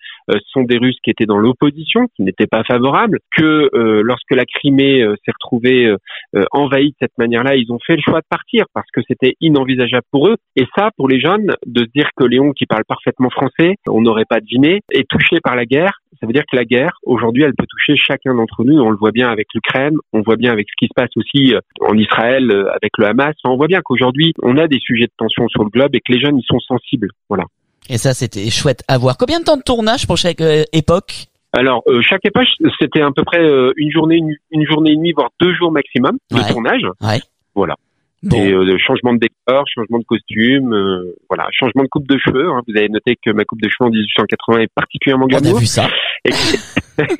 sont 0.51 0.63
des 0.63 0.77
Russes 0.77 0.97
qui 1.03 1.09
étaient 1.09 1.25
dans 1.25 1.37
l'opposition, 1.37 2.07
qui 2.15 2.23
n'étaient 2.23 2.47
pas 2.47 2.63
favorables, 2.63 3.19
que 3.35 3.69
euh, 3.73 4.01
lorsque 4.03 4.31
la 4.31 4.45
Crimée 4.45 5.01
euh, 5.01 5.15
s'est 5.23 5.31
retrouvée 5.31 5.85
euh, 5.85 5.97
euh, 6.35 6.45
envahie 6.51 6.91
de 6.91 6.95
cette 6.99 7.17
manière-là, 7.17 7.55
ils 7.55 7.71
ont 7.71 7.79
fait 7.85 7.95
le 7.95 8.01
choix 8.01 8.19
de 8.19 8.27
partir 8.29 8.65
parce 8.73 8.89
que 8.91 9.01
c'était 9.07 9.35
inenvisageable 9.41 10.05
pour 10.11 10.27
eux. 10.27 10.37
Et 10.55 10.65
ça, 10.75 10.89
pour 10.97 11.07
les 11.07 11.19
jeunes, 11.19 11.55
de 11.65 11.81
se 11.81 11.91
dire 11.93 12.09
que 12.15 12.25
Léon, 12.25 12.51
qui 12.51 12.65
parle 12.65 12.83
parfaitement 12.87 13.29
français, 13.29 13.75
on 13.87 14.01
n'aurait 14.01 14.25
pas 14.25 14.39
deviné, 14.39 14.81
est 14.91 15.07
touché 15.09 15.39
par 15.43 15.55
la 15.55 15.65
guerre. 15.65 15.99
Ça 16.19 16.27
veut 16.27 16.33
dire 16.33 16.43
que 16.49 16.55
la 16.55 16.65
guerre, 16.65 16.97
aujourd'hui, 17.03 17.43
elle 17.43 17.53
peut 17.53 17.65
toucher 17.67 17.95
chacun 17.97 18.35
d'entre 18.35 18.63
nous. 18.63 18.79
On 18.79 18.89
le 18.89 18.97
voit 18.97 19.11
bien 19.11 19.29
avec 19.29 19.47
l'Ukraine, 19.53 19.95
on 20.13 20.21
voit 20.21 20.35
bien 20.35 20.51
avec 20.51 20.67
ce 20.69 20.75
qui 20.77 20.87
se 20.87 20.93
passe 20.95 21.09
aussi 21.15 21.53
euh, 21.53 21.59
en 21.81 21.97
Israël 21.97 22.49
euh, 22.49 22.69
avec 22.71 22.97
le 22.97 23.07
Hamas. 23.07 23.35
On 23.43 23.57
voit 23.57 23.67
bien 23.67 23.81
qu'aujourd'hui, 23.83 24.33
on 24.41 24.57
a 24.57 24.67
des 24.67 24.79
sujets 24.79 25.05
de 25.05 25.13
tension 25.17 25.47
sur 25.49 25.63
le 25.63 25.69
globe 25.69 25.95
et 25.95 25.99
que 25.99 26.11
les 26.11 26.19
jeunes, 26.19 26.37
ils 26.37 26.45
sont 26.45 26.59
sensibles. 26.59 27.09
Voilà. 27.29 27.45
Et 27.89 27.97
ça, 27.97 28.13
c'était 28.13 28.49
chouette 28.49 28.83
à 28.87 28.97
voir. 28.97 29.17
Combien 29.17 29.39
de 29.39 29.45
temps 29.45 29.57
de 29.57 29.61
tournage 29.63 30.07
pour 30.07 30.17
chaque 30.17 30.41
euh, 30.41 30.63
époque? 30.73 31.25
Alors, 31.55 31.83
euh, 31.87 32.01
chaque 32.01 32.25
époque, 32.25 32.47
c'était 32.79 33.01
à 33.01 33.09
peu 33.15 33.23
près 33.23 33.39
euh, 33.41 33.71
une 33.77 33.91
journée, 33.91 34.15
une, 34.17 34.35
une 34.51 34.65
journée 34.65 34.91
et 34.91 34.95
demie, 34.95 35.11
voire 35.11 35.29
deux 35.39 35.53
jours 35.53 35.71
maximum 35.71 36.17
de 36.31 36.37
Ouais. 36.37 36.47
tournage. 36.49 36.81
Ouais. 37.01 37.19
Voilà. 37.53 37.75
Bon. 38.23 38.37
Et 38.37 38.53
euh, 38.53 38.77
changement 38.79 39.13
de 39.13 39.19
décor, 39.19 39.65
changement 39.67 39.99
de 39.99 40.05
costume, 40.05 40.73
euh, 40.73 41.13
voilà, 41.29 41.45
changement 41.51 41.83
de 41.83 41.89
coupe 41.89 42.07
de 42.07 42.17
cheveux. 42.17 42.49
hein. 42.49 42.61
Vous 42.67 42.75
avez 42.77 42.87
noté 42.89 43.17
que 43.23 43.31
ma 43.31 43.43
coupe 43.43 43.61
de 43.61 43.67
cheveux 43.69 43.87
en 43.89 43.91
1880 43.91 44.59
est 44.61 44.71
particulièrement 44.73 45.25
On 45.29 45.35
a 45.35 45.41
glamour. 45.41 45.59
vu 45.59 45.65
ça. 45.65 45.89
Et 46.23 46.31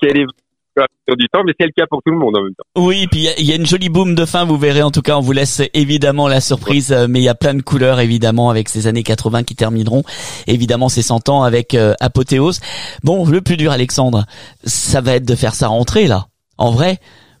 qu'elle 0.00 0.18
est 0.18 0.26
du 1.16 1.28
temps, 1.32 1.40
mais 1.46 1.52
c'est 1.58 1.66
le 1.66 1.72
cas 1.76 1.86
pour 1.88 2.02
tout 2.04 2.12
le 2.12 2.18
monde 2.18 2.36
en 2.36 2.42
même 2.42 2.52
temps. 2.54 2.64
Oui, 2.82 3.06
puis 3.10 3.20
il 3.20 3.24
y 3.24 3.28
a- 3.28 3.38
il 3.40 3.46
y, 3.46 3.52
a 3.52 3.56
une 3.56 3.66
jolie 3.66 3.88
boum 3.88 4.14
de 4.14 4.24
fin, 4.24 4.44
vous 4.44 4.58
verrez. 4.58 4.82
En 4.82 4.90
tout 4.90 5.02
cas, 5.02 5.16
on 5.16 5.20
vous 5.20 5.32
laisse 5.32 5.62
évidemment 5.74 6.28
la 6.28 6.40
surprise, 6.40 6.92
euh, 6.92 7.06
mais 7.08 7.20
il 7.20 7.24
y 7.24 7.28
a 7.28 7.34
plein 7.34 7.54
de 7.54 7.62
couleurs 7.62 8.00
évidemment 8.00 8.50
avec 8.50 8.68
ces 8.68 8.86
années 8.86 9.02
80 9.02 9.42
qui 9.44 9.54
termineront. 9.56 10.02
Évidemment, 10.46 10.88
ces 10.88 11.02
100 11.02 11.28
ans 11.28 11.42
avec 11.44 11.74
euh, 11.74 11.94
Apothéose. 12.00 12.60
Bon, 13.04 13.24
le 13.26 13.40
plus 13.40 13.56
dur, 13.56 13.70
Alexandre, 13.72 14.26
ça 14.64 15.00
va 15.00 15.12
être 15.14 15.26
de 15.26 15.34
faire 15.34 15.54
sa 15.54 15.68
rentrée 15.68 16.06
là, 16.08 16.26
en 16.58 16.70
vrai, 16.70 16.98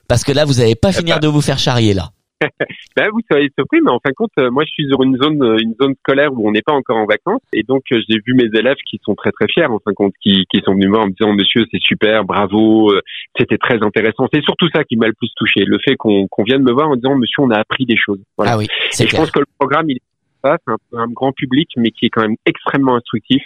parce 0.08 0.22
que 0.24 0.32
là, 0.32 0.44
vous 0.44 0.54
n'allez 0.54 0.74
pas 0.76 0.92
finir 0.92 1.20
de 1.20 1.28
vous 1.28 1.40
faire 1.42 1.58
charrier 1.58 1.92
là. 1.94 2.10
Ben, 2.96 3.08
vous 3.12 3.20
soyez 3.30 3.50
surpris, 3.56 3.80
mais 3.82 3.90
en 3.90 3.98
fin 3.98 4.10
de 4.10 4.14
compte, 4.14 4.30
euh, 4.38 4.50
moi, 4.50 4.64
je 4.64 4.70
suis 4.70 4.88
sur 4.88 5.02
une 5.02 5.16
zone, 5.16 5.42
euh, 5.42 5.58
une 5.58 5.74
zone 5.80 5.94
scolaire 6.00 6.32
où 6.32 6.48
on 6.48 6.52
n'est 6.52 6.62
pas 6.62 6.72
encore 6.72 6.96
en 6.96 7.06
vacances, 7.06 7.42
et 7.52 7.62
donc 7.62 7.82
euh, 7.92 8.00
j'ai 8.08 8.18
vu 8.26 8.34
mes 8.34 8.48
élèves 8.58 8.76
qui 8.88 8.98
sont 9.04 9.14
très 9.14 9.32
très 9.32 9.46
fiers, 9.48 9.66
en 9.66 9.78
fin 9.78 9.90
de 9.90 9.96
compte, 9.96 10.14
qui, 10.22 10.44
qui 10.50 10.60
sont 10.64 10.72
venus 10.72 10.86
me 10.86 10.92
voir 10.92 11.04
en 11.04 11.06
me 11.08 11.12
disant, 11.12 11.32
Monsieur, 11.32 11.64
c'est 11.70 11.82
super, 11.82 12.24
bravo, 12.24 12.92
c'était 13.38 13.58
très 13.58 13.82
intéressant. 13.82 14.26
C'est 14.32 14.42
surtout 14.42 14.68
ça 14.74 14.84
qui 14.84 14.96
m'a 14.96 15.06
le 15.06 15.14
plus 15.14 15.30
touché, 15.36 15.64
le 15.64 15.78
fait 15.84 15.96
qu'on 15.96 16.26
qu'on 16.28 16.42
vienne 16.42 16.62
me 16.62 16.72
voir 16.72 16.88
en 16.88 16.96
disant, 16.96 17.16
Monsieur, 17.16 17.42
on 17.42 17.50
a 17.50 17.58
appris 17.58 17.84
des 17.84 17.96
choses. 17.96 18.20
Voilà. 18.36 18.52
Ah 18.52 18.58
oui, 18.58 18.66
Et 18.98 19.06
je 19.06 19.16
pense 19.16 19.30
que 19.30 19.40
le 19.40 19.46
programme, 19.58 19.90
il 19.90 19.96
est 19.96 20.15
c'est 20.54 20.72
un, 20.72 21.02
un 21.02 21.08
grand 21.08 21.32
public, 21.32 21.68
mais 21.76 21.90
qui 21.90 22.06
est 22.06 22.10
quand 22.10 22.22
même 22.22 22.36
extrêmement 22.46 22.96
instructif 22.96 23.42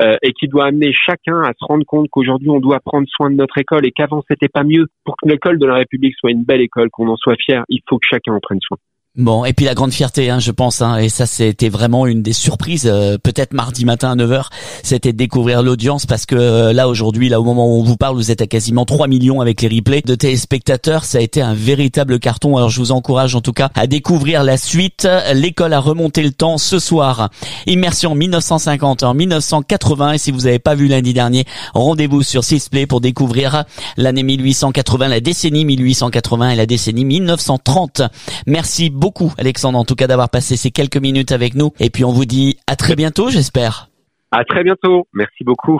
euh, 0.00 0.16
et 0.22 0.32
qui 0.32 0.48
doit 0.48 0.66
amener 0.66 0.92
chacun 0.92 1.42
à 1.42 1.52
se 1.58 1.64
rendre 1.64 1.84
compte 1.84 2.08
qu'aujourd'hui, 2.10 2.50
on 2.50 2.60
doit 2.60 2.80
prendre 2.80 3.06
soin 3.08 3.30
de 3.30 3.36
notre 3.36 3.58
école 3.58 3.86
et 3.86 3.92
qu'avant, 3.92 4.22
c'était 4.28 4.48
pas 4.48 4.64
mieux. 4.64 4.86
Pour 5.04 5.16
que 5.16 5.28
l'école 5.28 5.58
de 5.58 5.66
la 5.66 5.74
République 5.74 6.14
soit 6.18 6.30
une 6.30 6.44
belle 6.44 6.60
école, 6.60 6.90
qu'on 6.90 7.08
en 7.08 7.16
soit 7.16 7.36
fier, 7.36 7.64
il 7.68 7.80
faut 7.88 7.98
que 7.98 8.06
chacun 8.08 8.32
en 8.32 8.40
prenne 8.40 8.60
soin. 8.60 8.78
Bon, 9.16 9.44
et 9.44 9.52
puis 9.52 9.64
la 9.64 9.74
grande 9.74 9.92
fierté, 9.92 10.28
hein, 10.28 10.40
je 10.40 10.50
pense, 10.50 10.82
hein, 10.82 10.96
et 10.96 11.08
ça 11.08 11.24
c'était 11.24 11.68
vraiment 11.68 12.04
une 12.08 12.20
des 12.20 12.32
surprises, 12.32 12.90
euh, 12.92 13.16
peut-être 13.16 13.52
mardi 13.52 13.84
matin 13.84 14.10
à 14.10 14.16
9h, 14.16 14.46
c'était 14.82 15.12
de 15.12 15.16
découvrir 15.16 15.62
l'audience 15.62 16.04
parce 16.04 16.26
que 16.26 16.34
euh, 16.34 16.72
là 16.72 16.88
aujourd'hui, 16.88 17.28
là 17.28 17.40
au 17.40 17.44
moment 17.44 17.68
où 17.68 17.78
on 17.78 17.84
vous 17.84 17.96
parle, 17.96 18.16
vous 18.16 18.32
êtes 18.32 18.42
à 18.42 18.48
quasiment 18.48 18.84
3 18.84 19.06
millions 19.06 19.40
avec 19.40 19.62
les 19.62 19.68
replays 19.68 20.02
de 20.04 20.16
téléspectateurs, 20.16 21.04
ça 21.04 21.18
a 21.18 21.20
été 21.20 21.40
un 21.40 21.54
véritable 21.54 22.18
carton, 22.18 22.56
alors 22.56 22.70
je 22.70 22.80
vous 22.80 22.90
encourage 22.90 23.36
en 23.36 23.40
tout 23.40 23.52
cas 23.52 23.70
à 23.76 23.86
découvrir 23.86 24.42
la 24.42 24.56
suite, 24.56 25.06
l'école 25.32 25.74
a 25.74 25.78
remonté 25.78 26.20
le 26.20 26.32
temps 26.32 26.58
ce 26.58 26.80
soir, 26.80 27.30
immersion 27.68 28.16
1950 28.16 29.04
en 29.04 29.14
1980, 29.14 30.14
et 30.14 30.18
si 30.18 30.32
vous 30.32 30.40
n'avez 30.40 30.58
pas 30.58 30.74
vu 30.74 30.88
lundi 30.88 31.12
dernier, 31.12 31.44
rendez-vous 31.72 32.24
sur 32.24 32.42
Sisplay 32.42 32.86
pour 32.86 33.00
découvrir 33.00 33.62
l'année 33.96 34.24
1880, 34.24 35.06
la 35.06 35.20
décennie 35.20 35.64
1880 35.64 36.50
et 36.50 36.56
la 36.56 36.66
décennie 36.66 37.04
1930. 37.04 38.02
Merci 38.48 38.90
beaucoup 38.90 39.03
Alexandre 39.36 39.78
en 39.78 39.84
tout 39.84 39.96
cas 39.96 40.06
d'avoir 40.06 40.30
passé 40.30 40.56
ces 40.56 40.70
quelques 40.70 40.96
minutes 40.96 41.32
avec 41.32 41.54
nous 41.54 41.72
et 41.78 41.90
puis 41.90 42.04
on 42.04 42.12
vous 42.12 42.24
dit 42.24 42.56
à 42.66 42.76
très 42.76 42.96
bientôt 42.96 43.28
j'espère. 43.28 43.90
À 44.32 44.44
très 44.44 44.64
bientôt. 44.64 45.06
Merci 45.12 45.44
beaucoup. 45.44 45.78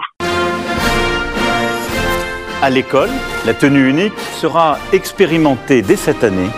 À 2.61 2.69
l'école, 2.69 3.09
la 3.45 3.53
tenue 3.53 3.89
unique 3.89 4.17
sera 4.39 4.77
expérimentée 4.93 5.81
dès 5.81 5.95
cette 5.95 6.23
année. 6.23 6.49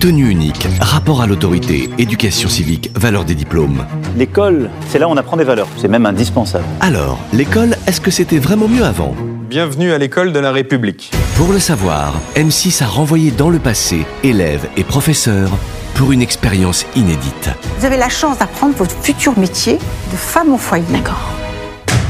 Tenue 0.00 0.28
unique, 0.28 0.66
rapport 0.80 1.22
à 1.22 1.26
l'autorité, 1.26 1.88
éducation 1.98 2.48
civique, 2.48 2.90
valeur 2.94 3.24
des 3.24 3.34
diplômes. 3.34 3.86
L'école, 4.16 4.70
c'est 4.88 4.98
là 4.98 5.08
où 5.08 5.12
on 5.12 5.16
apprend 5.16 5.36
des 5.36 5.44
valeurs. 5.44 5.68
C'est 5.76 5.88
même 5.88 6.06
indispensable. 6.06 6.64
Alors, 6.80 7.18
l'école, 7.32 7.70
est-ce 7.86 8.00
que 8.00 8.10
c'était 8.10 8.38
vraiment 8.38 8.68
mieux 8.68 8.84
avant? 8.84 9.14
Bienvenue 9.48 9.92
à 9.92 9.98
l'école 9.98 10.32
de 10.32 10.40
la 10.40 10.52
République. 10.52 11.10
Pour 11.36 11.52
le 11.52 11.58
savoir, 11.58 12.14
M6 12.34 12.82
a 12.82 12.86
renvoyé 12.86 13.30
dans 13.30 13.50
le 13.50 13.58
passé 13.58 14.04
élèves 14.22 14.68
et 14.76 14.84
professeurs 14.84 15.50
pour 15.94 16.12
une 16.12 16.22
expérience 16.22 16.86
inédite. 16.96 17.50
Vous 17.78 17.84
avez 17.86 17.96
la 17.96 18.08
chance 18.08 18.38
d'apprendre 18.38 18.74
votre 18.76 18.94
futur 19.02 19.38
métier 19.38 19.74
de 19.74 20.16
femme 20.16 20.52
au 20.52 20.58
foyer. 20.58 20.84
D'accord. 20.90 21.30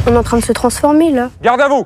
On 0.07 0.15
est 0.15 0.17
en 0.17 0.23
train 0.23 0.39
de 0.39 0.45
se 0.45 0.53
transformer 0.53 1.11
là. 1.13 1.31
Garde 1.43 1.61
à 1.61 1.69
vous 1.69 1.85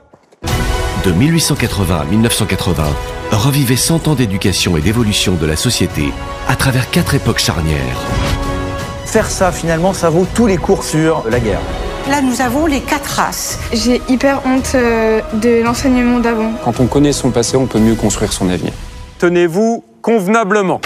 De 1.05 1.13
1880 1.13 2.01
à 2.01 2.05
1980, 2.05 2.85
revivez 3.33 3.77
100 3.77 4.09
ans 4.09 4.15
d'éducation 4.15 4.77
et 4.77 4.81
d'évolution 4.81 5.35
de 5.35 5.47
la 5.47 5.57
société 5.57 6.13
à 6.49 6.57
travers 6.57 6.91
quatre 6.91 7.15
époques 7.15 7.39
charnières. 7.41 7.99
Faire 9.05 9.31
ça, 9.31 9.53
finalement, 9.53 9.93
ça 9.93 10.11
vaut 10.11 10.27
tous 10.35 10.47
les 10.47 10.57
cours 10.57 10.83
sur 10.83 11.25
la 11.31 11.41
guerre. 11.41 11.61
Là, 12.09 12.21
nous 12.23 12.41
avons 12.41 12.67
les 12.67 12.81
quatre 12.81 13.07
races. 13.07 13.59
J'ai 13.73 14.01
hyper 14.09 14.41
honte 14.47 14.73
euh, 14.75 15.21
de 15.35 15.63
l'enseignement 15.63 16.21
d'avant. 16.21 16.53
Quand 16.65 16.79
on 16.79 16.87
connaît 16.87 17.13
son 17.13 17.31
passé, 17.31 17.57
on 17.57 17.67
peut 17.67 17.81
mieux 17.81 17.97
construire 17.97 18.33
son 18.33 18.49
avenir. 18.49 18.73
Tenez-vous 19.19 19.83
convenablement. 20.07 20.81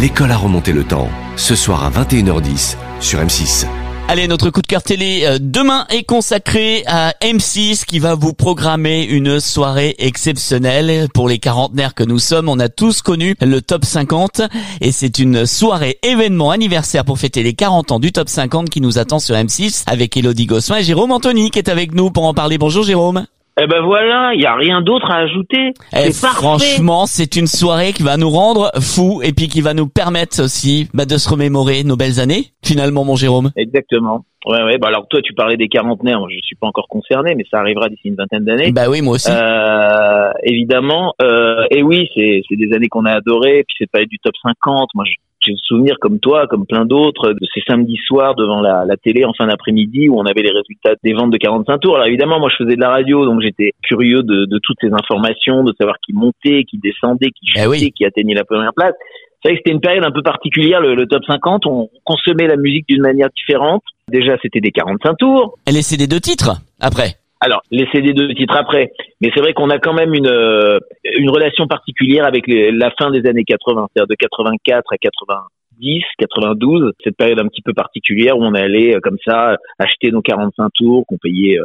L'école 0.00 0.30
a 0.30 0.36
remonté 0.38 0.72
le 0.72 0.82
temps, 0.82 1.10
ce 1.36 1.54
soir 1.54 1.84
à 1.84 1.90
21h10 1.90 2.76
sur 3.00 3.20
M6. 3.20 3.66
Allez, 4.08 4.26
notre 4.28 4.48
coup 4.48 4.62
de 4.62 4.66
cœur 4.66 4.82
télé 4.82 5.24
euh, 5.24 5.36
demain 5.38 5.84
est 5.90 6.04
consacré 6.04 6.82
à 6.86 7.12
M6 7.20 7.84
qui 7.84 7.98
va 7.98 8.14
vous 8.14 8.32
programmer 8.32 9.04
une 9.04 9.40
soirée 9.40 9.94
exceptionnelle 9.98 11.08
pour 11.12 11.28
les 11.28 11.38
quarantenaires 11.38 11.92
que 11.94 12.02
nous 12.02 12.18
sommes. 12.18 12.48
On 12.48 12.58
a 12.58 12.70
tous 12.70 13.02
connu 13.02 13.34
le 13.42 13.60
top 13.60 13.84
50 13.84 14.40
et 14.80 14.90
c'est 14.90 15.18
une 15.18 15.44
soirée 15.44 15.98
événement 16.02 16.50
anniversaire 16.50 17.04
pour 17.04 17.18
fêter 17.18 17.42
les 17.42 17.52
40 17.52 17.92
ans 17.92 18.00
du 18.00 18.10
top 18.10 18.30
50 18.30 18.70
qui 18.70 18.80
nous 18.80 18.98
attend 18.98 19.18
sur 19.18 19.34
M6 19.34 19.82
avec 19.86 20.16
Elodie 20.16 20.46
Gossuin 20.46 20.78
et 20.78 20.82
Jérôme 20.82 21.12
Anthony 21.12 21.50
qui 21.50 21.58
est 21.58 21.68
avec 21.68 21.92
nous 21.92 22.10
pour 22.10 22.24
en 22.24 22.32
parler. 22.32 22.56
Bonjour 22.56 22.84
Jérôme. 22.84 23.26
Eh 23.60 23.66
ben 23.66 23.82
voilà, 23.82 24.32
il 24.34 24.40
y 24.40 24.46
a 24.46 24.54
rien 24.54 24.80
d'autre 24.80 25.10
à 25.10 25.18
ajouter. 25.18 25.72
Eh, 25.94 26.10
franchement, 26.10 27.04
c'est 27.06 27.36
une 27.36 27.46
soirée 27.46 27.92
qui 27.92 28.02
va 28.02 28.16
nous 28.16 28.30
rendre 28.30 28.70
fous 28.80 29.20
et 29.22 29.32
puis 29.32 29.48
qui 29.48 29.60
va 29.60 29.74
nous 29.74 29.86
permettre 29.86 30.42
aussi 30.42 30.88
bah, 30.94 31.04
de 31.04 31.18
se 31.18 31.28
remémorer 31.28 31.84
nos 31.84 31.96
belles 31.96 32.18
années. 32.18 32.46
Finalement, 32.64 33.04
mon 33.04 33.14
Jérôme. 33.14 33.50
Exactement. 33.56 34.24
Ouais, 34.46 34.62
ouais. 34.62 34.78
Bah 34.78 34.88
alors 34.88 35.06
toi, 35.06 35.20
tu 35.22 35.34
parlais 35.34 35.58
des 35.58 35.68
quarantenaires. 35.68 36.18
Moi, 36.18 36.28
je 36.30 36.38
suis 36.42 36.56
pas 36.56 36.66
encore 36.66 36.88
concerné, 36.88 37.34
mais 37.34 37.44
ça 37.50 37.58
arrivera 37.58 37.90
d'ici 37.90 38.08
une 38.08 38.16
vingtaine 38.16 38.44
d'années. 38.44 38.72
Bah 38.72 38.88
oui, 38.88 39.02
moi 39.02 39.14
aussi. 39.14 39.30
Euh, 39.30 40.32
évidemment. 40.44 41.12
Euh, 41.20 41.64
et 41.70 41.82
oui, 41.82 42.08
c'est 42.14 42.40
c'est 42.48 42.56
des 42.56 42.74
années 42.74 42.88
qu'on 42.88 43.04
a 43.04 43.12
adorées. 43.12 43.64
Puis 43.68 43.76
c'est 43.78 43.90
pas 43.90 44.04
du 44.04 44.18
top 44.18 44.34
50. 44.42 44.88
Moi, 44.94 45.04
je, 45.06 45.12
j'ai 45.44 45.52
le 45.52 45.58
souvenir 45.62 45.96
comme 46.00 46.18
toi, 46.18 46.46
comme 46.46 46.66
plein 46.66 46.84
d'autres, 46.84 47.32
de 47.32 47.46
ces 47.54 47.62
samedis 47.66 47.98
soirs 48.06 48.34
devant 48.34 48.60
la, 48.60 48.84
la 48.86 48.96
télé 48.96 49.24
en 49.24 49.32
fin 49.32 49.46
d'après-midi 49.46 50.08
où 50.08 50.18
on 50.18 50.24
avait 50.24 50.42
les 50.42 50.50
résultats 50.50 50.94
des 51.02 51.12
ventes 51.12 51.30
de 51.30 51.38
45 51.38 51.78
tours. 51.78 51.96
Alors 51.96 52.06
évidemment, 52.06 52.38
moi 52.38 52.48
je 52.50 52.64
faisais 52.64 52.76
de 52.76 52.80
la 52.80 52.90
radio, 52.90 53.24
donc 53.24 53.40
j'étais 53.42 53.72
curieux 53.82 54.22
de, 54.22 54.46
de 54.46 54.58
toutes 54.62 54.78
ces 54.80 54.92
informations, 54.92 55.64
de 55.64 55.72
savoir 55.78 55.96
qui 56.04 56.12
montait, 56.12 56.64
qui 56.64 56.78
descendait, 56.78 57.30
qui 57.30 57.46
chutait, 57.46 57.90
qui 57.90 58.04
atteignait 58.04 58.34
la 58.34 58.44
première 58.44 58.72
place. 58.74 58.94
C'est 59.42 59.48
vrai 59.48 59.56
que 59.56 59.62
c'était 59.64 59.74
une 59.74 59.80
période 59.80 60.04
un 60.04 60.12
peu 60.12 60.22
particulière, 60.22 60.80
le, 60.80 60.94
le 60.94 61.06
top 61.06 61.24
50. 61.26 61.66
On 61.66 61.88
consommait 62.04 62.46
la 62.46 62.56
musique 62.56 62.86
d'une 62.88 63.02
manière 63.02 63.28
différente. 63.36 63.82
Déjà, 64.08 64.36
c'était 64.40 64.60
des 64.60 64.70
45 64.70 65.16
tours. 65.16 65.58
Elle 65.66 65.76
est 65.76 65.82
CD 65.82 66.06
de 66.06 66.18
titres 66.18 66.60
après. 66.80 67.16
Alors, 67.44 67.62
les 67.70 67.86
CD 67.92 68.12
de 68.12 68.32
titres 68.34 68.56
après. 68.56 68.92
Mais 69.20 69.30
c'est 69.34 69.40
vrai 69.40 69.52
qu'on 69.52 69.70
a 69.70 69.78
quand 69.78 69.94
même 69.94 70.14
une, 70.14 70.28
euh, 70.28 70.78
une 71.18 71.30
relation 71.30 71.66
particulière 71.66 72.24
avec 72.24 72.44
la 72.46 72.90
fin 72.92 73.10
des 73.10 73.28
années 73.28 73.44
80, 73.44 73.88
c'est-à-dire 73.92 74.08
de 74.08 74.14
84 74.14 74.92
à 74.92 74.96
90, 74.96 76.02
92, 76.18 76.92
cette 77.02 77.16
période 77.16 77.40
un 77.40 77.48
petit 77.48 77.62
peu 77.62 77.72
particulière 77.72 78.38
où 78.38 78.44
on 78.44 78.54
allait 78.54 78.94
euh, 78.94 79.00
comme 79.00 79.18
ça 79.26 79.56
acheter 79.78 80.12
nos 80.12 80.22
45 80.22 80.68
tours 80.72 81.04
qu'on 81.08 81.18
payait 81.18 81.58
euh, 81.58 81.64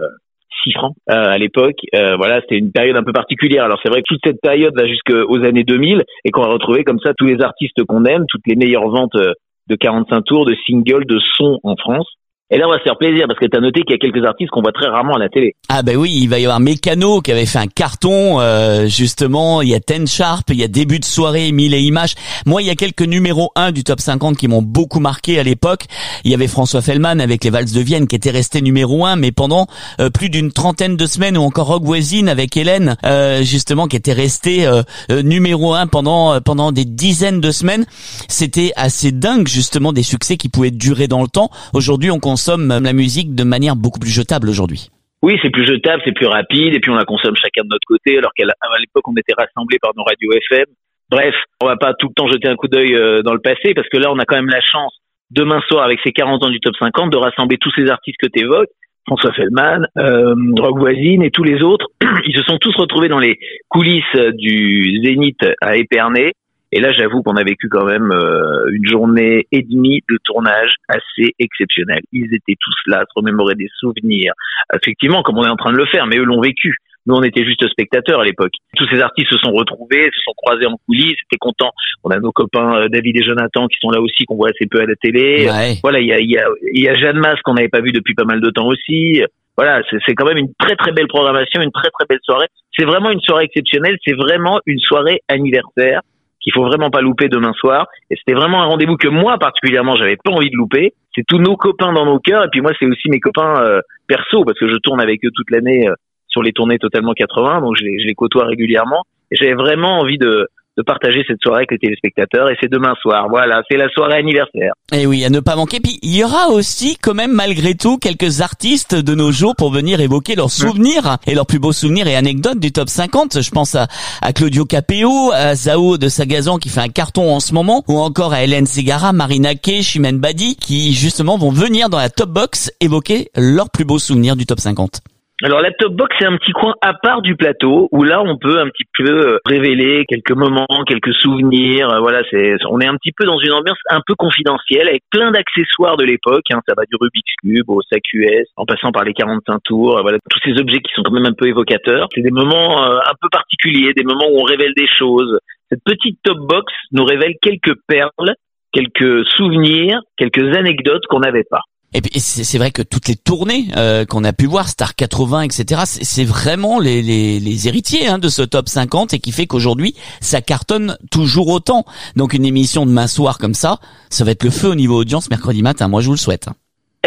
6 0.64 0.74
francs 0.74 0.96
euh, 1.10 1.14
à 1.14 1.38
l'époque. 1.38 1.80
Euh, 1.96 2.16
voilà, 2.16 2.42
c'était 2.42 2.58
une 2.58 2.72
période 2.72 2.96
un 2.96 3.04
peu 3.04 3.14
particulière. 3.14 3.66
Alors 3.66 3.80
c'est 3.84 3.90
vrai 3.90 4.02
que 4.02 4.08
toute 4.08 4.22
cette 4.24 4.42
période 4.42 4.76
là 4.76 4.88
jusqu'aux 4.88 5.44
années 5.44 5.64
2000 5.64 6.04
et 6.26 6.32
qu'on 6.32 6.42
va 6.42 6.48
retrouver 6.48 6.84
comme 6.84 7.00
ça 7.00 7.14
tous 7.18 7.26
les 7.26 7.42
artistes 7.42 7.84
qu'on 7.88 8.06
aime, 8.06 8.26
toutes 8.30 8.46
les 8.48 8.56
meilleures 8.56 8.90
ventes 8.90 9.16
euh, 9.16 9.34
de 9.68 9.76
45 9.76 10.22
tours, 10.22 10.46
de 10.46 10.56
singles, 10.66 11.06
de 11.06 11.20
sons 11.36 11.60
en 11.64 11.76
France. 11.76 12.08
Et 12.50 12.58
là, 12.58 12.66
on 12.66 12.72
va 12.72 12.78
se 12.78 12.84
faire 12.84 12.98
plaisir 12.98 13.26
parce 13.28 13.40
que 13.40 13.46
tu 13.46 13.58
as 13.58 13.60
noté 13.60 13.82
qu'il 13.82 13.92
y 13.92 13.96
a 13.96 13.98
quelques 13.98 14.26
artistes 14.26 14.52
qu'on 14.52 14.62
voit 14.62 14.72
très 14.72 14.88
rarement 14.88 15.16
à 15.16 15.20
la 15.20 15.28
télé. 15.28 15.56
Ah 15.68 15.84
ben 15.84 15.98
oui, 15.98 16.18
il 16.22 16.30
va 16.30 16.40
y 16.40 16.46
avoir 16.46 16.62
Mécano 16.62 17.20
qui 17.20 17.34
avait 17.34 17.46
fait 17.46 17.60
un 17.60 17.68
carton 17.68 18.40
euh, 18.40 18.88
justement, 18.88 19.62
il 19.62 19.68
y 19.68 19.76
a 19.76 19.82
Ten 19.82 20.08
Sharp, 20.08 20.50
il 20.50 20.56
y 20.56 20.64
a 20.64 20.70
début 20.70 21.00
de 21.00 21.06
soirée, 21.06 21.52
Mille 21.52 21.74
et 21.74 21.82
Images. 21.82 22.16
Moi, 22.46 22.62
il 22.62 22.68
y 22.68 22.72
a 22.72 22.76
quelques 22.76 23.02
numéros 23.02 23.52
1 23.58 23.74
du 23.74 23.84
top 23.84 24.00
50 24.00 24.38
qui 24.38 24.48
m'ont 24.48 24.62
beaucoup 24.62 25.02
marqué 25.02 25.40
à 25.40 25.44
l'époque. 25.44 25.88
Il 26.24 26.32
y 26.32 26.34
avait 26.34 26.48
François 26.48 26.82
Fellman 26.82 27.20
avec 27.20 27.44
les 27.44 27.50
valses 27.50 27.74
de 27.74 27.82
Vienne 27.82 28.08
qui 28.08 28.16
était 28.16 28.32
resté 28.32 28.62
numéro 28.62 29.06
1 29.06 29.18
mais 29.18 29.34
pendant 29.34 29.68
euh, 30.00 30.10
plus 30.10 30.30
d'une 30.30 30.54
trentaine 30.54 30.96
de 30.96 31.06
semaines 31.06 31.38
ou 31.38 31.42
encore 31.42 31.68
Rock 31.68 31.84
Voisine 31.84 32.30
avec 32.30 32.56
Hélène 32.56 32.96
euh, 33.06 33.44
justement 33.44 33.88
qui 33.88 33.98
était 33.98 34.14
resté 34.14 34.66
euh, 34.66 34.84
euh, 35.12 35.22
numéro 35.22 35.74
1 35.74 35.88
pendant 35.88 36.34
euh, 36.34 36.40
pendant 36.40 36.72
des 36.72 36.86
dizaines 36.86 37.42
de 37.42 37.52
semaines. 37.52 37.86
C'était 38.30 38.72
assez 38.78 39.12
dingue 39.12 39.50
justement 39.50 39.92
des 39.92 40.04
succès 40.04 40.38
qui 40.38 40.48
pouvaient 40.48 40.72
durer 40.72 41.10
dans 41.10 41.22
le 41.22 41.28
temps. 41.28 41.50
Aujourd'hui, 41.74 42.10
on 42.10 42.20
consomme 42.38 42.70
euh, 42.70 42.80
la 42.80 42.94
musique 42.94 43.34
de 43.34 43.44
manière 43.44 43.76
beaucoup 43.76 44.00
plus 44.00 44.14
jetable 44.14 44.48
aujourd'hui. 44.48 44.90
Oui, 45.24 45.40
c'est 45.42 45.50
plus 45.50 45.66
jetable, 45.66 46.04
c'est 46.06 46.14
plus 46.14 46.28
rapide, 46.28 46.76
et 46.76 46.80
puis 46.80 46.92
on 46.92 46.96
la 46.96 47.06
consomme 47.06 47.36
chacun 47.36 47.64
de 47.64 47.70
notre 47.70 47.88
côté, 47.88 48.20
alors 48.20 48.32
qu'à 48.38 48.46
l'époque, 48.80 49.08
on 49.08 49.16
était 49.18 49.34
rassemblés 49.36 49.80
par 49.82 49.92
nos 49.98 50.04
radios 50.04 50.32
FM. 50.52 50.66
Bref, 51.10 51.34
on 51.64 51.66
va 51.66 51.78
pas 51.78 51.94
tout 51.98 52.10
le 52.10 52.14
temps 52.14 52.28
jeter 52.28 52.48
un 52.48 52.56
coup 52.56 52.68
d'œil 52.68 52.94
euh, 52.94 53.24
dans 53.24 53.34
le 53.34 53.40
passé, 53.40 53.74
parce 53.74 53.90
que 53.90 53.98
là, 53.98 54.12
on 54.12 54.20
a 54.20 54.26
quand 54.26 54.36
même 54.36 54.54
la 54.54 54.62
chance, 54.62 54.94
demain 55.32 55.62
soir, 55.68 55.84
avec 55.84 56.00
ces 56.04 56.12
40 56.12 56.44
ans 56.44 56.50
du 56.50 56.60
top 56.60 56.76
50, 56.78 57.12
de 57.12 57.18
rassembler 57.18 57.58
tous 57.58 57.72
ces 57.76 57.90
artistes 57.90 58.18
que 58.22 58.28
tu 58.28 58.42
évoques, 58.42 58.70
François 59.08 59.34
Feldman, 59.34 59.88
euh, 59.98 60.36
Rock 60.60 60.78
Voisine 60.78 61.24
et 61.24 61.32
tous 61.32 61.44
les 61.44 61.64
autres. 61.64 61.88
Ils 62.28 62.38
se 62.38 62.44
sont 62.44 62.60
tous 62.60 62.76
retrouvés 62.76 63.08
dans 63.08 63.20
les 63.20 63.40
coulisses 63.70 64.04
euh, 64.16 64.32
du 64.34 65.02
Zénith 65.04 65.44
à 65.62 65.78
Épernay. 65.78 66.34
Et 66.72 66.82
là, 66.82 66.92
j'avoue 66.92 67.24
qu'on 67.24 67.36
a 67.36 67.44
vécu 67.44 67.70
quand 67.70 67.86
même 67.86 68.12
euh, 68.12 68.70
une 68.72 68.86
journée 68.88 69.48
et 69.52 69.62
demie 69.62 70.02
de 70.10 70.18
tournage 70.26 70.76
assez 70.90 71.34
exceptionnelle. 71.40 72.02
Ils 72.12 72.34
étaient 72.34 72.58
tous 72.60 72.76
là, 72.88 73.00
à 73.00 73.06
se 73.06 73.14
remémorer 73.16 73.56
des 73.56 73.70
souvenirs. 73.80 74.34
Effectivement, 74.74 75.24
comme 75.24 75.38
on 75.38 75.46
est 75.46 75.50
en 75.50 75.56
train 75.56 75.72
de 75.72 75.78
le 75.78 75.86
faire, 75.86 76.08
mais 76.08 76.18
eux 76.18 76.26
l'ont 76.26 76.42
vécu. 76.42 76.76
Nous, 77.06 77.16
on 77.16 77.24
était 77.24 77.46
juste 77.46 77.66
spectateurs 77.70 78.20
à 78.20 78.26
l'époque. 78.26 78.52
Tous 78.76 78.86
ces 78.92 79.00
artistes 79.00 79.32
se 79.32 79.38
sont 79.38 79.54
retrouvés, 79.54 80.10
se 80.14 80.22
sont 80.26 80.34
croisés 80.36 80.66
en 80.66 80.76
coulisses, 80.86 81.16
étaient 81.32 81.40
contents. 81.40 81.72
On 82.04 82.10
a 82.10 82.20
nos 82.20 82.34
copains 82.34 82.82
euh, 82.82 82.90
David 82.90 83.16
et 83.16 83.24
Jonathan 83.24 83.68
qui 83.68 83.78
sont 83.80 83.90
là 83.90 84.02
aussi, 84.02 84.26
qu'on 84.26 84.36
voit 84.36 84.50
assez 84.50 84.68
peu 84.70 84.82
à 84.82 84.86
la 84.86 84.96
télé. 84.96 85.48
Ouais. 85.50 85.76
Voilà, 85.82 86.02
il 86.02 86.08
y 86.08 86.12
a, 86.12 86.20
y, 86.20 86.38
a, 86.38 86.46
y 86.74 86.90
a 86.90 86.96
Jeanne 86.96 87.20
Masse 87.20 87.40
qu'on 87.46 87.54
n'avait 87.54 87.70
pas 87.70 87.80
vu 87.80 87.94
depuis 87.94 88.14
pas 88.14 88.26
mal 88.26 88.42
de 88.42 88.50
temps 88.50 88.68
aussi. 88.68 89.24
Voilà, 89.56 89.82
c'est 89.90 90.14
quand 90.14 90.26
même 90.26 90.38
une 90.38 90.54
très 90.60 90.76
très 90.76 90.92
belle 90.92 91.08
programmation, 91.08 91.62
une 91.62 91.72
très 91.72 91.90
très 91.90 92.06
belle 92.08 92.20
soirée. 92.22 92.46
C'est 92.78 92.86
vraiment 92.86 93.10
une 93.10 93.22
soirée 93.22 93.46
exceptionnelle, 93.46 93.98
c'est 94.06 94.14
vraiment 94.14 94.60
une 94.68 94.78
soirée 94.78 95.22
anniversaire 95.30 96.02
qu'il 96.48 96.54
faut 96.54 96.66
vraiment 96.66 96.90
pas 96.90 97.02
louper 97.02 97.28
demain 97.28 97.52
soir. 97.60 97.88
Et 98.10 98.16
c'était 98.16 98.34
vraiment 98.34 98.62
un 98.62 98.68
rendez-vous 98.68 98.96
que 98.96 99.10
moi 99.10 99.38
particulièrement 99.38 99.98
j'avais 99.98 100.16
pas 100.16 100.32
envie 100.32 100.50
de 100.50 100.56
louper. 100.56 100.94
C'est 101.14 101.26
tous 101.28 101.40
nos 101.40 101.58
copains 101.58 101.92
dans 101.92 102.06
nos 102.06 102.20
cœurs 102.20 102.46
et 102.46 102.48
puis 102.50 102.62
moi 102.62 102.72
c'est 102.80 102.86
aussi 102.86 103.10
mes 103.10 103.20
copains 103.20 103.62
euh, 103.62 103.82
perso 104.08 104.46
parce 104.46 104.58
que 104.58 104.70
je 104.70 104.78
tourne 104.78 105.02
avec 105.02 105.26
eux 105.26 105.32
toute 105.36 105.52
l'année 105.52 105.90
euh, 105.90 105.94
sur 106.30 106.42
les 106.42 106.54
tournées 106.54 106.78
totalement 106.78 107.12
80, 107.14 107.60
donc 107.60 107.76
je 107.78 107.84
les, 107.84 108.00
je 108.00 108.08
les 108.08 108.14
côtoie 108.14 108.46
régulièrement. 108.46 109.04
Et 109.30 109.36
j'avais 109.36 109.56
vraiment 109.56 110.00
envie 110.00 110.18
de, 110.18 110.48
de 110.78 110.84
partager 110.84 111.24
cette 111.28 111.42
soirée 111.42 111.60
avec 111.60 111.72
les 111.72 111.80
téléspectateurs. 111.80 112.50
Et 112.50 112.58
c'est 112.62 112.72
demain 112.72 112.94
soir. 113.02 113.28
Voilà, 113.30 113.62
c'est 113.70 113.78
la 113.78 113.90
soirée 113.90 114.20
anniversaire. 114.20 114.74
Et 114.94 115.06
oui, 115.06 115.26
à 115.26 115.30
ne 115.30 115.40
pas 115.40 115.56
manquer. 115.56 115.80
Puis 115.80 116.00
il 116.04 116.16
y 116.16 116.24
aura 116.24 116.50
aussi 116.50 116.98
quand 117.02 117.16
même 117.16 117.32
malgré 117.32 117.76
tout 117.76 117.98
quelques 117.98 118.42
artistes 118.42 118.96
de 118.96 119.16
nos 119.16 119.32
jours 119.32 119.56
pour 119.56 119.72
venir 119.72 120.00
évoquer 120.00 120.36
leurs 120.36 120.52
souvenirs 120.52 121.18
et 121.26 121.34
leurs 121.34 121.48
plus 121.48 121.60
beaux 121.60 121.72
souvenirs 121.72 122.08
et 122.08 122.16
anecdotes 122.16 122.60
du 122.60 122.72
top 122.72 122.90
50. 122.90 123.42
Je 123.42 123.52
pense 123.52 123.76
à, 123.76 123.88
à 124.22 124.34
Claudio 124.34 124.66
Capéo, 124.66 125.32
à 125.34 125.56
Zao 125.56 125.98
de 125.98 126.08
Sagazan 126.08 126.58
qui 126.58 126.70
fait 126.70 126.82
un 126.82 126.90
carton 126.90 127.34
en 127.34 127.40
ce 127.40 127.54
moment, 127.54 127.84
ou 127.88 127.98
encore 127.98 128.34
à 128.34 128.44
Hélène 128.44 128.68
Segara, 128.68 129.14
Marina 129.14 129.56
Kay, 129.56 129.82
Chimène 129.82 130.20
Badi 130.20 130.56
qui 130.56 130.94
justement 130.94 131.38
vont 131.38 131.52
venir 131.52 131.90
dans 131.90 131.98
la 131.98 132.10
top 132.10 132.30
box 132.30 132.72
évoquer 132.82 133.30
leurs 133.36 133.70
plus 133.70 133.86
beaux 133.86 134.00
souvenirs 134.00 134.36
du 134.36 134.46
top 134.46 134.60
50. 134.60 135.02
Alors 135.44 135.62
la 135.62 135.70
top 135.70 135.94
box 135.94 136.16
c'est 136.18 136.26
un 136.26 136.36
petit 136.38 136.52
coin 136.52 136.74
à 136.82 136.94
part 136.96 137.22
du 137.22 137.36
plateau 137.36 137.90
où 137.92 138.04
là 138.04 138.24
on 138.24 138.38
peut 138.38 138.60
un 138.60 138.70
petit 138.70 138.86
peu 138.98 139.36
euh, 139.36 139.38
révéler 139.46 140.04
quelques 140.08 140.32
moments, 140.32 140.66
quelques 140.88 141.14
souvenirs. 141.14 141.92
Euh, 141.92 142.00
Voilà, 142.00 142.24
c'est 142.32 142.56
on 142.72 142.80
est 142.80 142.88
un 142.88 142.96
petit 142.96 143.12
peu 143.12 143.24
dans 143.26 143.38
une 143.38 143.52
ambiance 143.54 143.78
un 143.92 144.02
peu 144.06 144.16
confidentielle 144.16 144.88
avec 144.88 145.04
plein 145.12 145.30
d'accessoires 145.30 145.96
de 145.96 146.06
l'époque. 146.06 146.46
Hein, 146.50 146.62
ça 146.68 146.74
va 146.76 146.86
du 146.86 146.96
Rubik's 147.00 147.36
cube 147.44 147.70
au 147.70 147.84
SAQS, 147.84 148.48
en 148.56 148.66
passant 148.66 148.92
par 148.92 149.04
les 149.04 149.14
45 149.14 149.60
tours. 149.64 150.00
euh, 150.00 150.02
Voilà, 150.02 150.18
tous 150.28 150.40
ces 150.44 150.60
objets 150.60 150.80
qui 150.80 150.92
sont 150.96 151.04
quand 151.04 151.14
même 151.14 151.28
un 151.28 151.34
peu 151.38 151.48
évocateurs. 151.48 152.08
C'est 152.16 152.22
des 152.24 152.32
moments 152.32 152.82
un 152.84 153.16
peu 153.22 153.30
particuliers, 153.32 153.94
des 153.94 154.04
moments 154.04 154.28
où 154.32 154.40
on 154.40 154.44
révèle 154.44 154.74
des 154.76 154.88
choses. 154.88 155.38
Cette 155.70 155.84
petite 155.86 156.18
top 156.24 156.40
box 156.50 156.74
nous 156.94 157.06
révèle 157.06 157.34
quelques 157.42 157.76
perles, 157.88 158.34
quelques 158.74 159.24
souvenirs, 159.36 160.00
quelques 160.18 160.56
anecdotes 160.58 161.06
qu'on 161.10 161.20
n'avait 161.20 161.46
pas. 161.48 161.62
Et 161.94 162.02
puis 162.02 162.20
c'est 162.20 162.58
vrai 162.58 162.72
que 162.72 162.82
toutes 162.82 163.08
les 163.08 163.16
tournées 163.16 163.68
euh, 163.78 164.06
qu'on 164.06 164.24
a 164.24 164.34
pu 164.34 164.46
voir, 164.46 164.68
Star 164.68 164.94
80, 164.94 165.42
etc., 165.44 165.82
c'est 165.86 166.26
vraiment 166.26 166.80
les, 166.80 167.02
les, 167.02 167.40
les 167.40 167.68
héritiers 167.68 168.08
hein, 168.08 168.20
de 168.20 168.28
ce 168.28 168.42
top 168.42 168.68
50 168.68 169.14
et 169.14 169.20
qui 169.20 169.32
fait 169.32 169.48
qu'aujourd'hui 169.48 169.96
ça 170.20 170.42
cartonne 170.42 170.98
toujours 171.12 171.48
autant. 171.48 171.86
Donc 172.16 172.34
une 172.34 172.46
émission 172.46 172.86
demain 172.86 173.08
soir 173.08 173.38
comme 173.38 173.54
ça, 173.54 173.78
ça 174.10 174.26
va 174.26 174.32
être 174.32 174.44
le 174.44 174.50
feu 174.50 174.68
au 174.68 174.76
niveau 174.76 175.00
audience 175.00 175.30
mercredi 175.30 175.64
matin. 175.64 175.88
Moi 175.88 176.02
je 176.02 176.08
vous 176.08 176.14
le 176.14 176.20
souhaite. 176.20 176.50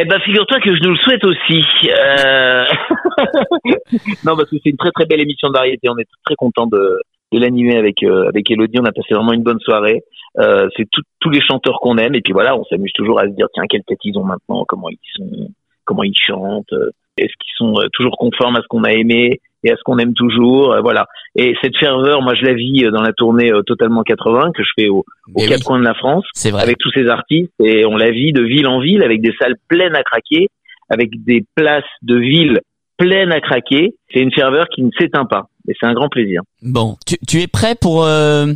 Eh 0.01 0.05
ben, 0.07 0.19
figure-toi 0.21 0.61
que 0.61 0.75
je 0.75 0.83
nous 0.83 0.93
le 0.93 0.97
souhaite 0.97 1.25
aussi. 1.25 1.63
Euh... 1.91 2.65
non, 4.25 4.37
parce 4.37 4.49
que 4.49 4.57
c'est 4.63 4.71
une 4.71 4.79
très 4.79 4.93
très 4.93 5.05
belle 5.05 5.21
émission 5.21 5.49
de 5.49 5.53
variété. 5.53 5.89
On 5.91 5.99
est 5.99 6.09
très 6.25 6.37
content 6.37 6.67
de, 6.67 7.01
de 7.33 7.39
l'animer 7.39 7.77
avec 7.77 8.03
euh, 8.03 8.29
avec 8.29 8.51
Elodie. 8.51 8.79
On 8.81 8.85
a 8.85 8.93
passé 8.93 9.15
vraiment 9.15 9.33
une 9.33 9.43
bonne 9.43 9.61
soirée. 9.61 10.03
Euh, 10.39 10.69
c'est 10.77 10.87
tous 11.21 11.31
les 11.31 11.41
chanteurs 11.41 11.81
qu'on 11.81 11.99
aime 11.99 12.15
et 12.15 12.21
puis 12.21 12.33
voilà, 12.33 12.57
on 12.57 12.65
s'amuse 12.65 12.93
toujours 12.93 13.19
à 13.19 13.25
se 13.25 13.35
dire 13.35 13.49
tiens 13.53 13.65
quelle 13.69 13.83
tête 13.83 13.99
ils 14.05 14.17
ont 14.17 14.25
maintenant, 14.25 14.65
comment 14.67 14.89
ils 14.89 14.99
sont, 15.17 15.51
comment 15.85 16.05
ils 16.05 16.15
chantent, 16.15 16.73
euh, 16.73 16.91
est-ce 17.19 17.33
qu'ils 17.33 17.57
sont 17.57 17.75
euh, 17.81 17.89
toujours 17.93 18.17
conformes 18.17 18.55
à 18.57 18.63
ce 18.63 18.69
qu'on 18.69 18.85
a 18.85 18.93
aimé 18.93 19.41
et 19.65 19.73
à 19.73 19.77
ce 19.77 19.83
qu'on 19.83 19.99
aime 19.99 20.15
toujours, 20.15 20.73
euh, 20.73 20.81
voilà. 20.81 21.07
Et 21.35 21.55
cette 21.61 21.77
ferveur, 21.77 22.23
moi 22.23 22.35
je 22.35 22.45
la 22.45 22.55
vis 22.55 22.85
dans 22.93 23.03
la 23.03 23.13
tournée 23.13 23.51
totalement 23.67 24.03
80 24.03 24.53
que 24.53 24.63
je 24.63 24.71
fais 24.79 24.89
au, 24.89 25.05
aux 25.35 25.41
quatre 25.41 25.59
oui. 25.59 25.63
coins 25.65 25.81
de 25.81 25.85
la 25.85 25.95
France 25.95 26.25
C'est 26.33 26.51
vrai. 26.53 26.63
avec 26.63 26.79
tous 26.79 26.91
ces 26.93 27.09
artistes 27.09 27.53
et 27.63 27.85
on 27.85 27.97
la 27.97 28.11
vit 28.11 28.33
de 28.33 28.43
ville 28.43 28.69
en 28.69 28.81
ville 28.81 29.03
avec 29.03 29.21
des 29.21 29.35
salles 29.41 29.57
pleines 29.69 29.97
à 29.97 30.03
craquer, 30.03 30.49
avec 30.89 31.11
des 31.25 31.45
places 31.57 31.85
de 32.03 32.17
ville 32.17 32.61
pleines 32.97 33.33
à 33.33 33.41
craquer. 33.41 33.95
C'est 34.15 34.21
une 34.21 34.33
ferveur 34.33 34.69
qui 34.69 34.83
ne 34.83 34.91
s'éteint 34.99 35.27
pas 35.27 35.49
et 35.71 35.75
c'est 35.79 35.87
un 35.87 35.95
grand 35.95 36.09
plaisir. 36.09 36.43
Bon, 36.63 36.97
tu, 37.07 37.17
tu 37.27 37.41
es 37.41 37.47
prêt 37.47 37.75
pour 37.81 38.05
euh, 38.05 38.47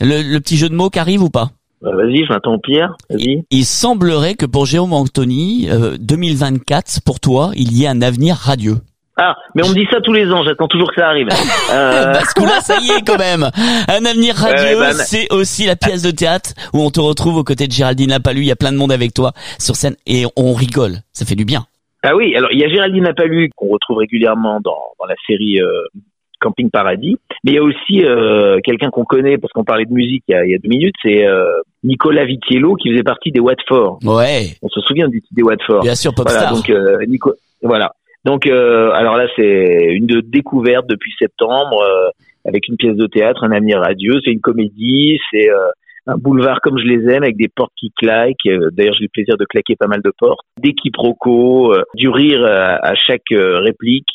le, 0.00 0.22
le 0.22 0.40
petit 0.40 0.56
jeu 0.56 0.68
de 0.68 0.74
mots 0.74 0.90
qui 0.90 0.98
arrive 0.98 1.22
ou 1.22 1.30
pas? 1.30 1.50
Euh, 1.84 1.94
Vas-y, 1.96 2.24
je 2.24 2.32
m'attends 2.32 2.54
au 2.54 2.58
pire. 2.58 2.94
Vas-y. 3.10 3.44
Il 3.50 3.64
semblerait 3.64 4.34
que 4.34 4.46
pour 4.46 4.66
Jérôme 4.66 4.92
Anthony, 4.92 5.68
euh, 5.70 5.96
2024, 6.00 7.00
pour 7.04 7.20
toi, 7.20 7.50
il 7.54 7.72
y 7.76 7.84
ait 7.84 7.88
un 7.88 8.02
avenir 8.02 8.36
radieux. 8.36 8.76
Ah, 9.16 9.36
mais 9.54 9.64
on 9.64 9.68
me 9.68 9.74
dit 9.74 9.86
ça 9.92 10.00
tous 10.00 10.12
les 10.12 10.28
ans. 10.32 10.42
J'attends 10.42 10.66
toujours 10.66 10.88
que 10.88 11.00
ça 11.00 11.08
arrive. 11.08 11.28
Euh, 11.72 12.12
Parce 12.12 12.34
que 12.34 12.42
là, 12.42 12.60
ça 12.60 12.78
y 12.80 12.90
est 12.90 13.02
quand 13.06 13.18
même. 13.18 13.44
Un 13.88 14.04
avenir 14.04 14.34
radieux, 14.34 14.78
bah, 14.78 14.92
c'est 14.92 15.32
aussi 15.32 15.66
la 15.66 15.76
pièce 15.76 16.02
de 16.02 16.10
théâtre 16.10 16.50
où 16.72 16.80
on 16.82 16.90
te 16.90 17.00
retrouve 17.00 17.36
aux 17.36 17.44
côtés 17.44 17.66
de 17.66 17.72
Géraldine 17.72 18.10
Lapalu. 18.10 18.40
Il 18.40 18.46
y 18.46 18.50
a 18.52 18.56
plein 18.56 18.70
de 18.72 18.76
monde 18.76 18.92
avec 18.92 19.14
toi 19.14 19.32
sur 19.58 19.76
scène 19.76 19.96
et 20.06 20.24
on 20.36 20.52
rigole. 20.52 20.98
Ça 21.12 21.24
fait 21.24 21.34
du 21.36 21.44
bien. 21.44 21.64
Ah 22.02 22.14
oui, 22.14 22.36
alors 22.36 22.50
il 22.52 22.58
y 22.60 22.64
a 22.64 22.68
Géraldine 22.68 23.04
Napalu 23.04 23.50
qu'on 23.56 23.68
retrouve 23.68 23.96
régulièrement 23.98 24.60
dans, 24.62 24.76
dans 25.00 25.06
la 25.06 25.14
série 25.26 25.60
euh, 25.60 25.70
Camping 26.44 26.70
Paradis, 26.70 27.16
mais 27.42 27.52
il 27.52 27.54
y 27.54 27.58
a 27.58 27.62
aussi 27.62 28.04
euh, 28.04 28.58
quelqu'un 28.62 28.90
qu'on 28.90 29.04
connaît 29.04 29.38
parce 29.38 29.52
qu'on 29.52 29.64
parlait 29.64 29.86
de 29.86 29.92
musique 29.92 30.22
il 30.28 30.32
y 30.32 30.34
a, 30.34 30.44
il 30.44 30.50
y 30.52 30.54
a 30.54 30.58
deux 30.58 30.68
minutes, 30.68 30.94
c'est 31.02 31.26
euh, 31.26 31.46
Nicolas 31.82 32.24
Vitiello 32.26 32.74
qui 32.76 32.90
faisait 32.90 33.02
partie 33.02 33.30
des 33.32 33.40
Watford. 33.40 33.98
Ouais. 34.04 34.50
On 34.62 34.68
se 34.68 34.80
souvient 34.82 35.08
du 35.08 35.20
titre 35.22 35.34
des 35.34 35.42
Watford. 35.42 35.82
Bien 35.82 35.94
sûr, 35.94 36.12
Voilà, 36.16 36.30
Popstar. 36.30 36.54
donc 36.54 36.68
euh, 36.70 37.04
Nico, 37.06 37.32
voilà. 37.62 37.92
Donc 38.24 38.46
euh, 38.46 38.90
alors 38.92 39.16
là 39.16 39.26
c'est 39.36 39.88
une 39.92 40.06
de 40.06 40.20
découverte 40.20 40.86
depuis 40.88 41.12
septembre 41.18 41.80
euh, 41.82 42.10
avec 42.46 42.68
une 42.68 42.76
pièce 42.76 42.96
de 42.96 43.06
théâtre, 43.06 43.44
un 43.44 43.52
avenir 43.52 43.80
radieux, 43.80 44.20
c'est 44.24 44.30
une 44.32 44.40
comédie, 44.40 45.18
c'est 45.30 45.48
euh, 45.50 45.56
un 46.06 46.16
boulevard 46.18 46.60
comme 46.62 46.78
je 46.78 46.84
les 46.84 47.02
aime, 47.12 47.22
avec 47.22 47.36
des 47.38 47.48
portes 47.48 47.72
qui 47.80 47.90
claquent. 47.96 48.36
D'ailleurs, 48.72 48.92
j'ai 48.98 49.04
le 49.04 49.08
plaisir 49.10 49.38
de 49.38 49.46
claquer 49.46 49.74
pas 49.74 49.86
mal 49.86 50.02
de 50.04 50.12
portes. 50.18 50.40
Des 50.62 50.74
quiproquos, 50.74 51.72
euh, 51.72 51.82
du 51.94 52.10
rire 52.10 52.44
à, 52.44 52.76
à 52.90 52.94
chaque 52.94 53.30
réplique. 53.30 54.08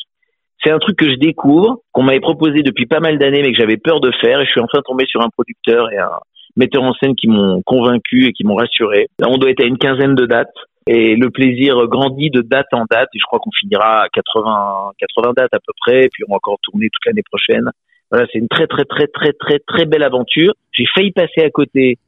C'est 0.62 0.70
un 0.70 0.78
truc 0.78 0.96
que 0.96 1.10
je 1.10 1.16
découvre, 1.16 1.78
qu'on 1.92 2.02
m'avait 2.02 2.20
proposé 2.20 2.62
depuis 2.62 2.86
pas 2.86 3.00
mal 3.00 3.18
d'années, 3.18 3.42
mais 3.42 3.52
que 3.52 3.58
j'avais 3.58 3.78
peur 3.78 4.00
de 4.00 4.10
faire. 4.20 4.40
Et 4.40 4.44
je 4.44 4.50
suis 4.50 4.60
enfin 4.60 4.80
tombé 4.84 5.06
sur 5.06 5.22
un 5.22 5.30
producteur 5.30 5.90
et 5.90 5.98
un 5.98 6.10
metteur 6.56 6.82
en 6.82 6.92
scène 6.94 7.14
qui 7.14 7.28
m'ont 7.28 7.62
convaincu 7.62 8.26
et 8.26 8.32
qui 8.32 8.44
m'ont 8.44 8.56
rassuré. 8.56 9.08
Là, 9.18 9.28
on 9.30 9.38
doit 9.38 9.50
être 9.50 9.62
à 9.62 9.66
une 9.66 9.78
quinzaine 9.78 10.14
de 10.14 10.26
dates. 10.26 10.48
Et 10.86 11.14
le 11.14 11.30
plaisir 11.30 11.86
grandit 11.86 12.30
de 12.30 12.42
date 12.42 12.66
en 12.72 12.84
date. 12.90 13.08
Et 13.14 13.18
je 13.18 13.24
crois 13.24 13.38
qu'on 13.38 13.50
finira 13.52 14.02
à 14.02 14.08
80, 14.08 14.92
80 14.98 15.32
dates 15.36 15.54
à 15.54 15.58
peu 15.58 15.72
près. 15.80 16.04
Et 16.04 16.08
puis 16.12 16.24
on 16.28 16.32
va 16.32 16.36
encore 16.36 16.58
tourner 16.62 16.88
toute 16.90 17.06
l'année 17.06 17.22
prochaine. 17.22 17.70
Voilà, 18.10 18.26
c'est 18.32 18.38
une 18.38 18.48
très 18.48 18.66
très 18.66 18.84
très 18.84 19.06
très 19.06 19.32
très 19.32 19.58
très 19.60 19.84
belle 19.86 20.02
aventure. 20.02 20.52
J'ai 20.72 20.86
failli 20.92 21.12
passer 21.12 21.42
à 21.42 21.50
côté 21.50 21.98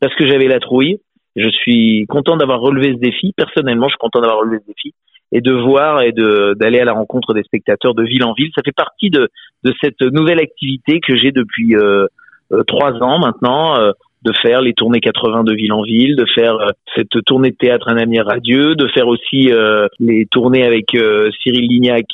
parce 0.00 0.14
que 0.14 0.26
j'avais 0.26 0.48
la 0.48 0.58
trouille. 0.58 1.00
Je 1.36 1.48
suis 1.48 2.06
content 2.08 2.36
d'avoir 2.36 2.60
relevé 2.60 2.94
ce 2.94 2.98
défi. 2.98 3.32
Personnellement, 3.36 3.86
je 3.88 3.92
suis 3.92 3.98
content 3.98 4.20
d'avoir 4.20 4.40
relevé 4.40 4.58
ce 4.60 4.66
défi 4.66 4.94
et 5.32 5.40
de 5.40 5.52
voir 5.52 6.02
et 6.02 6.12
de 6.12 6.54
d'aller 6.58 6.80
à 6.80 6.84
la 6.84 6.92
rencontre 6.92 7.34
des 7.34 7.42
spectateurs 7.42 7.94
de 7.94 8.02
ville 8.02 8.24
en 8.24 8.32
ville. 8.32 8.50
Ça 8.54 8.62
fait 8.64 8.72
partie 8.72 9.10
de 9.10 9.28
de 9.64 9.74
cette 9.82 10.00
nouvelle 10.00 10.40
activité 10.40 11.00
que 11.00 11.16
j'ai 11.16 11.32
depuis 11.32 11.76
euh, 11.76 12.06
euh, 12.52 12.62
trois 12.64 12.92
ans 13.02 13.18
maintenant. 13.18 13.78
euh, 13.80 13.92
de 14.22 14.32
faire 14.42 14.60
les 14.60 14.74
tournées 14.74 15.00
80 15.00 15.44
de 15.44 15.54
ville 15.54 15.72
en 15.72 15.82
ville, 15.82 16.14
de 16.16 16.26
faire 16.34 16.54
euh, 16.56 16.68
cette 16.94 17.24
tournée 17.24 17.50
de 17.50 17.56
théâtre 17.56 17.88
Un 17.88 17.96
avenir 17.96 18.26
radieux, 18.26 18.74
de 18.74 18.86
faire 18.88 19.08
aussi 19.08 19.50
euh, 19.50 19.86
les 19.98 20.26
tournées 20.26 20.64
avec 20.64 20.94
euh, 20.94 21.30
Cyril 21.42 21.66
Lignac 21.66 22.04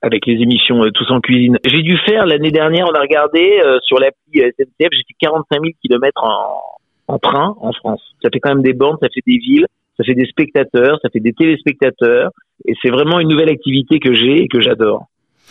avec 0.00 0.26
les 0.26 0.34
émissions 0.34 0.80
Tous 0.94 1.10
en 1.10 1.20
cuisine. 1.20 1.58
J'ai 1.66 1.82
dû 1.82 1.96
faire 2.06 2.26
l'année 2.26 2.52
dernière, 2.52 2.86
on 2.88 2.94
a 2.94 3.00
regardé 3.00 3.60
sur 3.82 3.98
l'appli 3.98 4.40
SNCF, 4.40 4.90
j'ai 4.92 5.02
fait 5.08 5.16
45 5.18 5.60
000 5.60 5.64
kilomètres 5.82 6.22
en, 6.22 6.60
en 7.08 7.18
train 7.18 7.56
en 7.60 7.72
France. 7.72 8.00
Ça 8.22 8.28
fait 8.32 8.38
quand 8.38 8.50
même 8.50 8.62
des 8.62 8.74
bandes, 8.74 8.98
ça 9.02 9.08
fait 9.12 9.22
des 9.26 9.38
villes, 9.38 9.66
ça 9.98 10.04
fait 10.04 10.14
des 10.14 10.26
spectateurs, 10.26 10.98
ça 11.02 11.10
fait 11.10 11.20
des 11.20 11.32
téléspectateurs, 11.32 12.30
et 12.66 12.74
c'est 12.80 12.90
vraiment 12.90 13.20
une 13.20 13.28
nouvelle 13.28 13.50
activité 13.50 13.98
que 13.98 14.14
j'ai 14.14 14.44
et 14.44 14.48
que 14.48 14.60
j'adore 14.60 15.06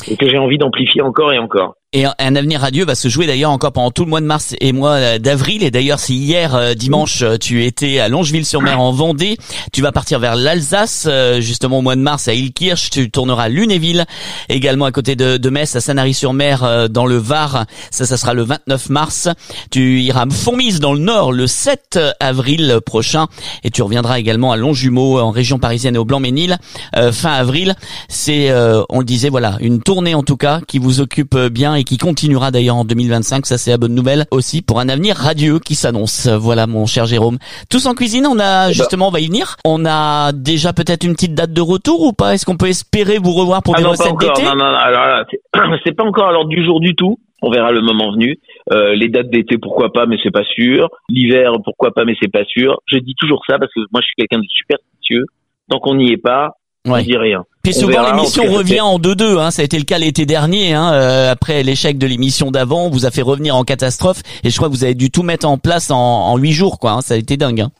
et 0.09 0.15
que 0.15 0.27
j'ai 0.29 0.37
envie 0.37 0.57
d'amplifier 0.57 1.01
encore 1.01 1.33
et 1.33 1.39
encore. 1.39 1.75
Et 1.97 2.05
un 2.19 2.35
avenir 2.35 2.61
radieux 2.61 2.85
va 2.85 2.93
se 2.93 3.07
jouer 3.07 3.25
d'ailleurs 3.25 3.49
encore 3.49 3.71
pendant 3.71 3.89
tout 3.89 4.03
le 4.03 4.11
mois 4.11 4.21
de 4.21 4.27
mars 4.27 4.53
et 4.61 4.71
mois 4.71 4.91
euh, 4.91 5.17
d'avril. 5.17 5.63
Et 5.63 5.71
d'ailleurs, 5.71 5.99
si 5.99 6.15
hier 6.15 6.53
euh, 6.53 6.75
dimanche 6.75 7.23
euh, 7.23 7.37
tu 7.37 7.65
étais 7.65 7.97
à 7.97 8.07
Longeville-sur-Mer 8.07 8.79
en 8.79 8.91
Vendée, 8.91 9.35
tu 9.73 9.81
vas 9.81 9.91
partir 9.91 10.19
vers 10.19 10.35
l'Alsace 10.35 11.09
justement 11.39 11.79
au 11.79 11.81
mois 11.81 11.95
de 11.95 12.01
mars 12.01 12.27
à 12.27 12.35
Ilkirch. 12.35 12.91
Tu 12.91 13.09
tourneras 13.09 13.45
à 13.45 13.49
Lunéville, 13.49 14.05
également 14.47 14.85
à 14.85 14.91
côté 14.91 15.15
de, 15.15 15.37
de 15.37 15.49
Metz, 15.49 15.75
à 15.75 15.81
Sanary-sur-Mer 15.81 16.87
dans 16.91 17.07
le 17.07 17.17
Var. 17.17 17.65
Ça, 17.89 18.05
ça 18.05 18.15
sera 18.15 18.35
le 18.35 18.43
29 18.43 18.89
mars. 18.89 19.27
Tu 19.71 20.01
iras 20.01 20.25
à 20.27 20.29
Fourmise 20.29 20.79
dans 20.79 20.93
le 20.93 20.99
Nord 20.99 21.31
le 21.31 21.47
7 21.47 21.97
avril 22.19 22.77
prochain 22.85 23.25
et 23.63 23.71
tu 23.71 23.81
reviendras 23.81 24.19
également 24.19 24.51
à 24.51 24.57
Longjumeau 24.57 25.19
en 25.19 25.31
région 25.31 25.57
parisienne 25.57 25.95
et 25.95 25.99
au 25.99 26.05
Blanc-Ménil 26.05 26.59
euh, 26.95 27.11
fin 27.11 27.31
avril. 27.31 27.73
C'est, 28.07 28.51
euh, 28.51 28.83
on 28.89 28.99
le 28.99 29.05
disait, 29.05 29.29
voilà, 29.29 29.57
une 29.61 29.81
tournée 29.81 30.13
en 30.13 30.21
tout 30.21 30.37
cas 30.37 30.61
qui 30.67 30.77
vous 30.77 31.01
occupe 31.01 31.35
bien 31.35 31.73
et 31.73 31.86
qui 31.87 31.97
continuera 31.97 32.51
d'ailleurs 32.51 32.75
en 32.75 32.85
2025. 32.85 33.45
Ça, 33.45 33.57
c'est 33.57 33.71
la 33.71 33.77
bonne 33.77 33.95
nouvelle 33.95 34.25
aussi 34.31 34.61
pour 34.61 34.79
un 34.79 34.89
avenir 34.89 35.15
radieux 35.15 35.59
qui 35.59 35.75
s'annonce. 35.75 36.27
Voilà, 36.27 36.67
mon 36.67 36.85
cher 36.85 37.05
Jérôme. 37.05 37.37
Tous 37.69 37.85
en 37.85 37.93
cuisine, 37.93 38.27
on 38.27 38.39
a 38.39 38.71
justement, 38.71 39.07
on 39.07 39.11
va 39.11 39.19
y 39.19 39.27
venir. 39.27 39.55
On 39.65 39.85
a 39.85 40.31
déjà 40.33 40.73
peut-être 40.73 41.03
une 41.05 41.13
petite 41.13 41.33
date 41.33 41.53
de 41.53 41.61
retour 41.61 42.01
ou 42.03 42.13
pas? 42.13 42.33
Est-ce 42.33 42.45
qu'on 42.45 42.57
peut 42.57 42.67
espérer 42.67 43.17
vous 43.17 43.31
revoir 43.33 43.63
pour 43.63 43.73
Ah 43.75 43.79
des 43.79 43.83
non, 43.85 43.91
recettes 43.91 44.17
d'été? 44.19 44.43
Non, 44.43 44.51
non, 44.55 44.57
non, 44.71 44.77
alors 44.77 45.05
là, 45.05 45.25
c'est- 45.83 45.91
pas 45.95 46.03
encore 46.03 46.27
à 46.27 46.31
l'ordre 46.31 46.49
du 46.49 46.63
jour 46.65 46.79
du 46.79 46.95
tout. 46.95 47.17
On 47.41 47.51
verra 47.51 47.71
le 47.71 47.81
moment 47.81 48.11
venu. 48.11 48.37
Euh, 48.71 48.95
les 48.95 49.09
dates 49.09 49.29
d'été, 49.29 49.57
pourquoi 49.57 49.93
pas, 49.93 50.05
mais 50.07 50.17
c'est 50.23 50.31
pas 50.31 50.43
sûr. 50.43 50.89
L'hiver, 51.09 51.51
pourquoi 51.63 51.91
pas, 51.91 52.03
mais 52.03 52.15
c'est 52.21 52.31
pas 52.31 52.43
sûr. 52.45 52.79
Je 52.87 52.97
dis 52.97 53.13
toujours 53.17 53.41
ça 53.47 53.57
parce 53.59 53.71
que 53.73 53.79
moi, 53.91 54.01
je 54.01 54.07
suis 54.07 54.15
quelqu'un 54.17 54.39
de 54.39 54.47
superstitieux. 54.49 55.23
Tant 55.69 55.79
qu'on 55.79 55.95
n'y 55.95 56.11
est 56.11 56.17
pas, 56.17 56.53
on 56.85 56.97
dit 56.99 57.15
rien. 57.17 57.43
Puis 57.71 57.73
souvent 57.73 58.11
l'émission 58.15 58.43
revient 58.45 58.81
en 58.81 58.97
2-2, 58.97 59.39
hein. 59.39 59.51
ça 59.51 59.61
a 59.61 59.65
été 59.65 59.77
le 59.77 59.83
cas 59.83 59.97
l'été 59.97 60.25
dernier, 60.25 60.73
hein. 60.73 60.93
Euh, 60.93 61.31
après 61.31 61.63
l'échec 61.63 61.97
de 61.97 62.07
l'émission 62.07 62.49
d'avant, 62.51 62.85
on 62.85 62.89
vous 62.89 63.05
a 63.05 63.11
fait 63.11 63.21
revenir 63.21 63.55
en 63.55 63.63
catastrophe, 63.63 64.21
et 64.43 64.49
je 64.49 64.55
crois 64.55 64.69
que 64.69 64.73
vous 64.73 64.83
avez 64.85 64.95
dû 64.95 65.11
tout 65.11 65.23
mettre 65.23 65.47
en 65.47 65.57
place 65.57 65.91
en, 65.91 65.97
en 65.97 66.37
8 66.37 66.51
jours, 66.53 66.79
quoi. 66.79 66.91
hein. 66.91 67.01
Ça 67.01 67.15
a 67.15 67.17
été 67.17 67.35
dingue. 67.35 67.61
Hein, 67.61 67.71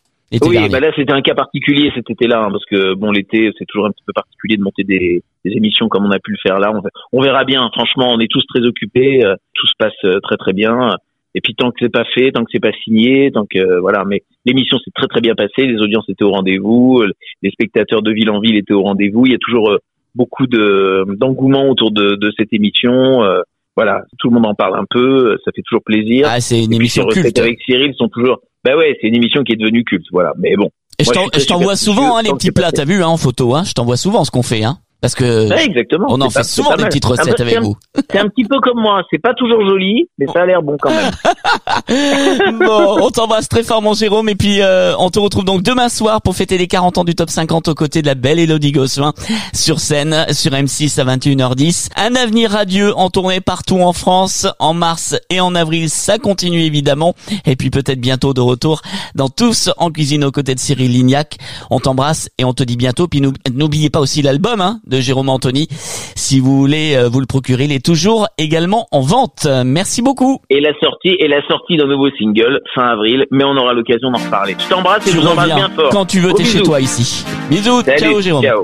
Oui, 0.41 0.67
bah 0.69 0.81
là 0.81 0.91
c'était 0.95 1.13
un 1.13 1.21
cas 1.21 1.35
particulier 1.35 1.89
cet 1.95 2.09
été-là, 2.09 2.43
hein, 2.43 2.49
parce 2.51 2.65
que 2.65 2.95
bon 2.95 3.11
l'été 3.11 3.49
c'est 3.57 3.63
toujours 3.65 3.85
un 3.87 3.91
petit 3.91 4.03
peu 4.05 4.11
particulier 4.13 4.57
de 4.57 4.61
monter 4.61 4.83
des, 4.83 5.23
des 5.45 5.51
émissions 5.51 5.87
comme 5.87 6.05
on 6.05 6.11
a 6.11 6.19
pu 6.19 6.31
le 6.31 6.37
faire 6.43 6.59
là. 6.59 6.73
On, 6.73 6.81
on 7.17 7.21
verra 7.21 7.45
bien. 7.45 7.69
Franchement, 7.73 8.11
on 8.11 8.19
est 8.19 8.27
tous 8.29 8.43
très 8.53 8.59
occupés, 8.65 9.23
euh, 9.23 9.35
tout 9.53 9.67
se 9.67 9.73
passe 9.79 9.93
euh, 10.03 10.19
très 10.19 10.35
très 10.35 10.51
bien. 10.51 10.97
Et 11.37 11.41
puis 11.41 11.53
tant 11.53 11.69
que 11.69 11.77
c'est 11.79 11.91
pas 11.91 12.03
fait, 12.15 12.31
tant 12.31 12.43
que 12.43 12.49
c'est 12.51 12.59
pas 12.59 12.71
signé, 12.83 13.29
tant 13.31 13.45
que 13.45 13.59
euh, 13.59 13.79
voilà. 13.79 14.03
Mais 14.05 14.23
l'émission 14.43 14.77
s'est 14.79 14.89
très 14.95 15.05
très 15.07 15.21
bien 15.21 15.35
passée, 15.35 15.67
les 15.67 15.79
audiences 15.79 16.09
étaient 16.09 16.23
au 16.23 16.31
rendez-vous, 16.31 17.01
euh, 17.03 17.11
les 17.43 17.51
spectateurs 17.51 18.01
de 18.01 18.11
ville 18.11 18.31
en 18.31 18.39
ville 18.39 18.55
étaient 18.57 18.73
au 18.73 18.81
rendez-vous. 18.81 19.27
Il 19.27 19.31
y 19.33 19.35
a 19.35 19.39
toujours 19.39 19.69
euh, 19.69 19.77
beaucoup 20.15 20.47
de 20.47 21.05
d'engouement 21.19 21.69
autour 21.69 21.91
de, 21.91 22.15
de 22.15 22.31
cette 22.37 22.51
émission. 22.53 23.23
euh, 23.23 23.41
voilà, 23.75 24.01
tout 24.17 24.29
le 24.29 24.33
monde 24.33 24.47
en 24.47 24.55
parle 24.55 24.75
un 24.79 24.85
peu, 24.89 25.37
ça 25.45 25.51
fait 25.55 25.61
toujours 25.61 25.83
plaisir. 25.83 26.25
Ah, 26.27 26.39
c'est 26.41 26.57
une 26.57 26.63
Et 26.63 26.67
puis, 26.69 26.75
émission 26.77 27.05
recettes 27.05 27.23
culte. 27.25 27.37
avec 27.39 27.59
Cyril 27.63 27.93
sont 27.95 28.07
toujours. 28.09 28.39
Bah 28.65 28.75
ouais, 28.75 28.97
c'est 28.99 29.07
une 29.07 29.15
émission 29.15 29.43
qui 29.43 29.53
est 29.53 29.55
devenue 29.55 29.83
culte, 29.83 30.07
voilà. 30.11 30.33
Mais 30.39 30.55
bon. 30.55 30.71
Et 30.99 31.03
je 31.03 31.11
Moi, 31.13 31.29
t'envoie 31.47 31.75
souvent 31.75 32.17
hein, 32.17 32.23
les 32.23 32.31
petits 32.31 32.51
plats, 32.51 32.71
t'as 32.71 32.85
vu 32.85 33.03
hein, 33.03 33.07
en 33.07 33.17
photo, 33.17 33.53
hein, 33.53 33.63
je 33.63 33.73
t'envoie 33.73 33.95
souvent 33.97 34.23
ce 34.23 34.31
qu'on 34.31 34.41
fait, 34.41 34.63
hein, 34.63 34.79
parce 35.01 35.15
que 35.15 35.49
Ouais, 35.49 35.65
exactement. 35.65 36.07
on 36.09 36.19
en 36.21 36.29
fait 36.29 36.39
pas- 36.39 36.43
souvent 36.43 36.75
des 36.75 36.85
petites 36.85 37.03
peu- 37.03 37.09
recettes 37.09 37.39
avec 37.39 37.57
un- 37.57 37.61
vous. 37.61 37.77
C'est 38.11 38.19
un 38.19 38.27
petit 38.29 38.45
peu 38.45 38.59
comme 38.59 38.79
moi. 38.81 39.01
C'est 39.11 39.19
pas 39.21 39.33
toujours 39.33 39.65
joli, 39.67 40.07
mais 40.17 40.25
ça 40.33 40.41
a 40.41 40.45
l'air 40.45 40.61
bon 40.61 40.75
quand 40.81 40.89
même. 40.91 41.11
bon, 42.59 42.97
on 43.01 43.09
t'embrasse 43.09 43.47
très 43.49 43.63
fort 43.63 43.81
mon 43.81 43.93
Jérôme 43.93 44.29
et 44.29 44.35
puis 44.35 44.61
euh, 44.61 44.95
on 44.97 45.09
te 45.09 45.19
retrouve 45.19 45.45
donc 45.45 45.63
demain 45.63 45.89
soir 45.89 46.21
pour 46.21 46.35
fêter 46.35 46.57
les 46.57 46.67
40 46.67 46.97
ans 46.97 47.03
du 47.03 47.15
Top 47.15 47.29
50 47.29 47.67
aux 47.67 47.75
côtés 47.75 48.01
de 48.01 48.07
la 48.07 48.15
belle 48.15 48.39
Elodie 48.39 48.71
Gossuin 48.71 49.13
sur 49.53 49.79
scène 49.79 50.25
sur 50.31 50.51
M6 50.51 50.99
à 50.99 51.03
21h10. 51.05 51.89
Un 51.95 52.15
avenir 52.15 52.51
radieux 52.51 52.95
en 52.97 53.09
tournée 53.09 53.41
partout 53.41 53.79
en 53.79 53.93
France 53.93 54.47
en 54.59 54.73
mars 54.73 55.15
et 55.29 55.39
en 55.39 55.55
avril, 55.55 55.89
ça 55.89 56.17
continue 56.17 56.61
évidemment 56.61 57.15
et 57.45 57.55
puis 57.55 57.69
peut-être 57.69 57.99
bientôt 57.99 58.33
de 58.33 58.41
retour 58.41 58.81
dans 59.15 59.29
Tous 59.29 59.69
en 59.77 59.91
cuisine 59.91 60.23
aux 60.23 60.31
côtés 60.31 60.55
de 60.55 60.59
Cyril 60.59 60.91
Lignac. 60.91 61.37
On 61.69 61.79
t'embrasse 61.79 62.29
et 62.37 62.43
on 62.45 62.53
te 62.53 62.63
dit 62.63 62.77
bientôt 62.77 63.07
puis 63.07 63.21
nou- 63.21 63.33
n'oubliez 63.53 63.89
pas 63.89 63.99
aussi 63.99 64.21
l'album 64.21 64.61
hein, 64.61 64.79
de 64.87 64.99
Jérôme 64.99 65.29
Anthony. 65.29 65.67
Si 66.15 66.39
vous 66.39 66.57
voulez 66.57 66.95
euh, 66.95 67.09
vous 67.09 67.19
le 67.19 67.25
procurer, 67.25 67.65
il 67.65 67.71
est 67.71 67.85
toujours 67.85 68.27
également 68.37 68.87
en 68.91 69.01
vente. 69.01 69.47
Merci 69.65 70.01
beaucoup. 70.01 70.39
Et 70.49 70.59
la 70.59 70.71
sortie, 70.81 71.15
et 71.19 71.27
la 71.27 71.45
sortie 71.47 71.77
d'un 71.77 71.87
nouveau 71.87 72.09
single 72.17 72.61
fin 72.73 72.87
avril, 72.89 73.25
mais 73.31 73.43
on 73.43 73.55
aura 73.55 73.73
l'occasion 73.73 74.11
d'en 74.11 74.19
reparler. 74.19 74.55
Je 74.59 74.69
t'embrasse 74.69 75.07
et 75.07 75.11
je 75.11 75.17
vous 75.17 75.27
embrasse 75.27 75.53
bien 75.53 75.69
fort. 75.69 75.89
quand 75.89 76.05
tu 76.05 76.19
veux, 76.19 76.33
t'es 76.33 76.43
chez 76.43 76.61
toi 76.61 76.79
ici. 76.79 77.25
Bisous, 77.49 77.81
Salut, 77.81 77.99
ciao 77.99 78.21
Jérôme. 78.21 78.43
Ciao. 78.43 78.63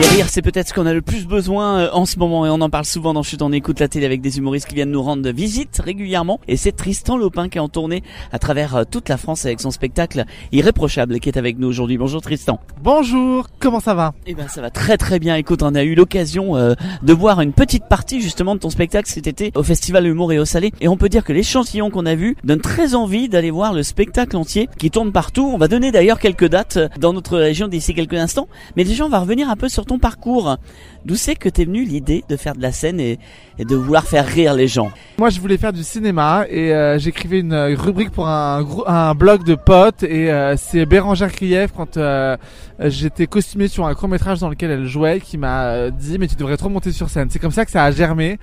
Allez, 0.00 0.08
rire, 0.08 0.28
c'est 0.30 0.40
peut-être 0.40 0.68
ce 0.68 0.72
qu'on 0.72 0.86
a 0.86 0.94
le 0.94 1.02
plus 1.02 1.26
besoin 1.26 1.78
euh, 1.78 1.90
en 1.92 2.06
ce 2.06 2.18
moment 2.18 2.46
et 2.46 2.48
on 2.48 2.62
en 2.62 2.70
parle 2.70 2.86
souvent 2.86 3.12
dans 3.12 3.22
Chute, 3.22 3.42
on 3.42 3.52
écoute 3.52 3.80
la 3.80 3.88
télé 3.88 4.06
avec 4.06 4.22
des 4.22 4.38
humoristes 4.38 4.66
qui 4.66 4.74
viennent 4.74 4.90
nous 4.90 5.02
rendre 5.02 5.28
visite 5.28 5.78
régulièrement 5.84 6.40
et 6.48 6.56
c'est 6.56 6.72
Tristan 6.72 7.18
Lopin 7.18 7.50
qui 7.50 7.58
est 7.58 7.60
en 7.60 7.68
tournée 7.68 8.02
à 8.32 8.38
travers 8.38 8.76
euh, 8.76 8.84
toute 8.90 9.10
la 9.10 9.18
France 9.18 9.44
avec 9.44 9.60
son 9.60 9.70
spectacle 9.70 10.24
Irréprochable 10.52 11.20
qui 11.20 11.28
est 11.28 11.36
avec 11.36 11.58
nous 11.58 11.68
aujourd'hui. 11.68 11.98
Bonjour 11.98 12.22
Tristan. 12.22 12.60
Bonjour, 12.82 13.48
comment 13.58 13.80
ça 13.80 13.92
va? 13.92 14.14
Eh 14.26 14.32
ben 14.32 14.48
ça 14.48 14.62
va 14.62 14.70
très 14.70 14.96
très 14.96 15.18
bien. 15.18 15.36
Écoute, 15.36 15.62
on 15.62 15.74
a 15.74 15.82
eu 15.82 15.94
l'occasion 15.94 16.56
euh, 16.56 16.72
de 17.02 17.12
voir 17.12 17.42
une 17.42 17.52
petite 17.52 17.84
partie 17.84 18.22
justement 18.22 18.54
de 18.54 18.60
ton 18.60 18.70
spectacle 18.70 19.10
cet 19.10 19.26
été 19.26 19.52
au 19.54 19.62
Festival 19.62 20.06
Humour 20.06 20.32
et 20.32 20.38
au 20.38 20.46
Salé 20.46 20.72
et 20.80 20.88
on 20.88 20.96
peut 20.96 21.10
dire 21.10 21.24
que 21.24 21.34
l'échantillon 21.34 21.90
qu'on 21.90 22.06
a 22.06 22.14
vu 22.14 22.38
donne 22.42 22.62
très 22.62 22.94
envie 22.94 23.28
d'aller 23.28 23.50
voir 23.50 23.74
le 23.74 23.82
spectacle 23.82 24.34
entier 24.34 24.66
qui 24.78 24.90
tourne 24.90 25.12
partout. 25.12 25.50
On 25.52 25.58
va 25.58 25.68
donner 25.68 25.92
d'ailleurs 25.92 26.20
quelques 26.20 26.48
dates 26.48 26.78
euh, 26.78 26.88
dans 26.98 27.12
notre 27.12 27.36
région 27.36 27.68
d'ici 27.68 27.92
quelques 27.92 28.14
instants, 28.14 28.48
mais 28.76 28.84
déjà 28.84 29.04
on 29.04 29.10
va 29.10 29.18
revenir 29.18 29.50
un 29.50 29.56
peu 29.56 29.68
sur 29.68 29.89
parcours. 29.98 30.56
D'où 31.04 31.14
c'est 31.14 31.34
que 31.34 31.48
t'es 31.48 31.64
venu 31.64 31.84
l'idée 31.84 32.24
de 32.28 32.36
faire 32.36 32.54
de 32.54 32.60
la 32.60 32.72
scène 32.72 33.00
et, 33.00 33.18
de 33.58 33.74
vouloir 33.74 34.04
faire 34.04 34.26
rire 34.26 34.54
les 34.54 34.68
gens? 34.68 34.90
Moi, 35.18 35.30
je 35.30 35.40
voulais 35.40 35.56
faire 35.56 35.72
du 35.72 35.82
cinéma 35.82 36.44
et 36.48 36.74
euh, 36.74 36.98
j'écrivais 36.98 37.40
une 37.40 37.54
rubrique 37.54 38.10
pour 38.10 38.28
un, 38.28 39.14
blog 39.14 39.44
de 39.44 39.54
potes 39.54 40.02
et 40.02 40.30
euh, 40.30 40.56
c'est 40.56 40.86
Bérangère 40.86 41.32
Krief 41.32 41.72
quand 41.74 41.96
euh, 41.96 42.36
j'étais 42.80 43.26
costumé 43.26 43.68
sur 43.68 43.86
un 43.86 43.94
court 43.94 44.08
métrage 44.08 44.40
dans 44.40 44.48
lequel 44.48 44.70
elle 44.70 44.86
jouait 44.86 45.20
qui 45.20 45.38
m'a 45.38 45.90
dit 45.90 46.18
mais 46.18 46.28
tu 46.28 46.36
devrais 46.36 46.56
trop 46.56 46.68
monter 46.68 46.92
sur 46.92 47.08
scène. 47.08 47.28
C'est 47.30 47.38
comme 47.38 47.50
ça 47.50 47.64
que 47.64 47.70
ça 47.70 47.84
a 47.84 47.90
germé 47.90 48.38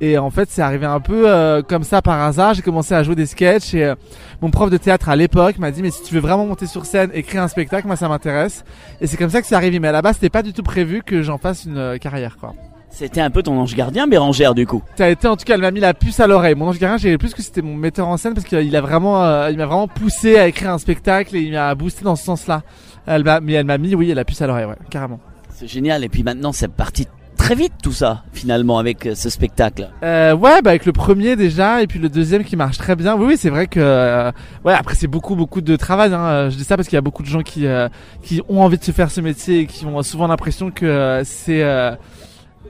et 0.00 0.18
en 0.18 0.30
fait 0.30 0.48
c'est 0.50 0.62
arrivé 0.62 0.86
un 0.86 1.00
peu 1.00 1.30
euh, 1.30 1.62
comme 1.62 1.82
ça 1.82 2.02
par 2.02 2.20
hasard. 2.20 2.54
J'ai 2.54 2.62
commencé 2.62 2.94
à 2.94 3.02
jouer 3.02 3.14
des 3.14 3.26
sketchs 3.26 3.74
et 3.74 3.84
euh, 3.84 3.94
mon 4.40 4.50
prof 4.50 4.70
de 4.70 4.76
théâtre 4.76 5.08
à 5.08 5.16
l'époque 5.16 5.58
m'a 5.58 5.70
dit 5.70 5.82
mais 5.82 5.90
si 5.90 6.02
tu 6.02 6.14
veux 6.14 6.20
vraiment 6.20 6.46
monter 6.46 6.66
sur 6.66 6.86
scène 6.86 7.10
et 7.14 7.22
créer 7.22 7.40
un 7.40 7.48
spectacle, 7.48 7.86
moi 7.86 7.96
ça 7.96 8.08
m'intéresse 8.08 8.64
et 9.00 9.06
c'est 9.06 9.16
comme 9.16 9.30
ça 9.30 9.40
que 9.40 9.46
c'est 9.46 9.54
arrivé. 9.54 9.78
Mais 9.78 9.88
à 9.88 9.92
la 9.92 10.02
base 10.02 10.16
c'était 10.16 10.30
pas 10.30 10.42
du 10.42 10.52
tout 10.52 10.62
prévu 10.62 11.02
que 11.04 11.22
j'en 11.22 11.38
fasse 11.38 11.64
une 11.64 11.78
euh, 11.78 11.98
carrière 11.98 12.36
quoi. 12.38 12.54
C'était 12.90 13.20
un 13.20 13.30
peu 13.30 13.42
ton 13.42 13.56
ange 13.56 13.76
gardien, 13.76 14.08
Bérangère, 14.08 14.52
du 14.52 14.66
coup. 14.66 14.82
Ça 14.96 15.04
a 15.04 15.08
été 15.08 15.28
en 15.28 15.36
tout 15.36 15.44
cas, 15.44 15.54
elle 15.54 15.60
m'a 15.60 15.70
mis 15.70 15.80
la 15.80 15.94
puce 15.94 16.18
à 16.18 16.26
l'oreille. 16.26 16.56
Mon 16.56 16.66
ange 16.66 16.78
gardien, 16.78 16.98
j'ai 16.98 17.16
plus 17.18 17.34
que 17.34 17.40
c'était 17.40 17.62
mon 17.62 17.76
metteur 17.76 18.08
en 18.08 18.16
scène 18.16 18.34
parce 18.34 18.44
qu'il 18.46 18.74
a 18.74 18.80
vraiment, 18.80 19.24
euh, 19.24 19.48
il 19.50 19.56
m'a 19.56 19.66
vraiment 19.66 19.86
poussé 19.86 20.36
à 20.36 20.48
écrire 20.48 20.72
un 20.72 20.78
spectacle 20.78 21.36
et 21.36 21.40
il 21.40 21.52
m'a 21.52 21.72
boosté 21.76 22.04
dans 22.04 22.16
ce 22.16 22.24
sens-là. 22.24 22.62
Elle 23.06 23.22
m'a, 23.22 23.40
mais 23.40 23.52
elle 23.52 23.64
m'a 23.64 23.78
mis, 23.78 23.94
oui, 23.94 24.12
la 24.12 24.24
puce 24.24 24.42
à 24.42 24.48
l'oreille, 24.48 24.66
ouais, 24.66 24.76
carrément. 24.90 25.20
C'est 25.54 25.68
génial. 25.68 26.02
Et 26.02 26.08
puis 26.08 26.24
maintenant, 26.24 26.52
c'est 26.52 26.68
parti 26.68 27.06
très 27.40 27.54
vite 27.54 27.72
tout 27.82 27.92
ça, 27.92 28.22
finalement, 28.34 28.78
avec 28.78 29.06
euh, 29.06 29.14
ce 29.14 29.30
spectacle. 29.30 29.88
Euh, 30.02 30.36
ouais, 30.36 30.60
bah 30.62 30.70
avec 30.70 30.84
le 30.84 30.92
premier 30.92 31.36
déjà 31.36 31.82
et 31.82 31.86
puis 31.86 31.98
le 31.98 32.10
deuxième 32.10 32.44
qui 32.44 32.54
marche 32.54 32.76
très 32.76 32.96
bien. 32.96 33.16
Oui, 33.16 33.24
oui, 33.28 33.36
c'est 33.38 33.48
vrai 33.48 33.66
que 33.66 33.80
euh, 33.80 34.30
ouais, 34.64 34.74
après 34.74 34.94
c'est 34.94 35.06
beaucoup 35.06 35.34
beaucoup 35.36 35.62
de 35.62 35.74
travail. 35.76 36.12
Hein. 36.12 36.50
Je 36.50 36.56
dis 36.56 36.64
ça 36.64 36.76
parce 36.76 36.86
qu'il 36.86 36.96
y 36.96 36.98
a 36.98 37.02
beaucoup 37.02 37.22
de 37.22 37.28
gens 37.28 37.40
qui 37.40 37.66
euh, 37.66 37.88
qui 38.22 38.42
ont 38.50 38.60
envie 38.60 38.76
de 38.76 38.84
se 38.84 38.92
faire 38.92 39.10
ce 39.10 39.22
métier 39.22 39.60
et 39.60 39.66
qui 39.66 39.86
ont 39.86 40.02
souvent 40.02 40.26
l'impression 40.26 40.70
que 40.70 41.22
c'est 41.24 41.64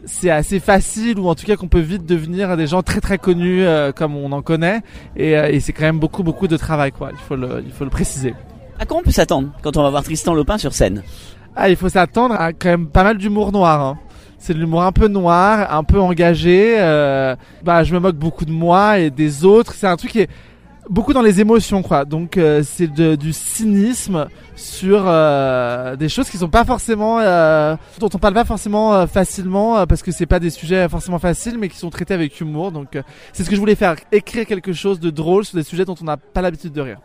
c'est 0.04 0.30
assez 0.30 0.60
facile 0.60 1.18
ou 1.18 1.28
en 1.28 1.34
tout 1.34 1.44
cas 1.44 1.56
qu'on 1.56 1.68
peut 1.68 1.80
vite 1.80 2.06
devenir 2.06 2.56
des 2.56 2.68
gens 2.68 2.82
très 2.82 3.00
très 3.00 3.18
connus 3.18 3.64
comme 3.96 4.16
on 4.16 4.30
en 4.30 4.40
connaît 4.40 4.82
et, 5.16 5.32
et 5.32 5.60
c'est 5.60 5.72
quand 5.72 5.84
même 5.84 5.98
beaucoup 5.98 6.22
beaucoup 6.22 6.48
de 6.48 6.56
travail 6.56 6.92
quoi. 6.92 7.10
Il 7.12 7.18
faut 7.18 7.36
le 7.36 7.62
il 7.66 7.72
faut 7.72 7.84
le 7.84 7.90
préciser. 7.90 8.34
À 8.78 8.86
quoi 8.86 8.98
on 8.98 9.02
peut 9.02 9.10
s'attendre 9.10 9.48
quand 9.62 9.76
on 9.76 9.82
va 9.82 9.90
voir 9.90 10.04
Tristan 10.04 10.32
Lopin 10.32 10.58
sur 10.58 10.72
scène? 10.72 11.02
Ah, 11.56 11.68
il 11.68 11.76
faut 11.76 11.88
s'attendre 11.88 12.36
à 12.38 12.52
quand 12.52 12.68
même 12.68 12.86
pas 12.86 13.02
mal 13.02 13.18
d'humour 13.18 13.50
noir. 13.50 13.80
Hein. 13.80 13.98
C'est 14.40 14.54
de 14.54 14.58
l'humour 14.58 14.82
un 14.82 14.90
peu 14.90 15.06
noir, 15.06 15.72
un 15.72 15.84
peu 15.84 16.00
engagé. 16.00 16.76
euh, 16.78 17.36
bah, 17.62 17.84
je 17.84 17.92
me 17.94 18.00
moque 18.00 18.16
beaucoup 18.16 18.46
de 18.46 18.50
moi 18.50 18.98
et 18.98 19.10
des 19.10 19.44
autres. 19.44 19.74
C'est 19.74 19.86
un 19.86 19.96
truc 19.96 20.12
qui 20.12 20.20
est 20.20 20.30
beaucoup 20.88 21.12
dans 21.12 21.20
les 21.20 21.40
émotions, 21.40 21.82
quoi. 21.82 22.06
Donc, 22.06 22.38
euh, 22.38 22.62
c'est 22.64 22.88
du 22.88 23.32
cynisme 23.34 24.28
sur 24.56 25.04
euh, 25.06 25.94
des 25.94 26.08
choses 26.08 26.30
qui 26.30 26.38
sont 26.38 26.48
pas 26.48 26.64
forcément, 26.64 27.20
euh, 27.20 27.76
dont 27.98 28.08
on 28.12 28.18
parle 28.18 28.32
pas 28.34 28.46
forcément 28.46 28.94
euh, 28.94 29.06
facilement 29.06 29.76
euh, 29.76 29.86
parce 29.86 30.02
que 30.02 30.10
c'est 30.10 30.26
pas 30.26 30.40
des 30.40 30.50
sujets 30.50 30.88
forcément 30.88 31.18
faciles, 31.18 31.58
mais 31.58 31.68
qui 31.68 31.76
sont 31.76 31.90
traités 31.90 32.14
avec 32.14 32.40
humour. 32.40 32.72
Donc, 32.72 32.98
c'est 33.34 33.44
ce 33.44 33.50
que 33.50 33.54
je 33.54 33.60
voulais 33.60 33.74
faire, 33.74 33.96
écrire 34.10 34.46
quelque 34.46 34.72
chose 34.72 35.00
de 35.00 35.10
drôle 35.10 35.44
sur 35.44 35.56
des 35.56 35.64
sujets 35.64 35.84
dont 35.84 35.96
on 36.00 36.04
n'a 36.04 36.16
pas 36.16 36.40
l'habitude 36.40 36.72
de 36.72 36.80
rire. 36.80 36.98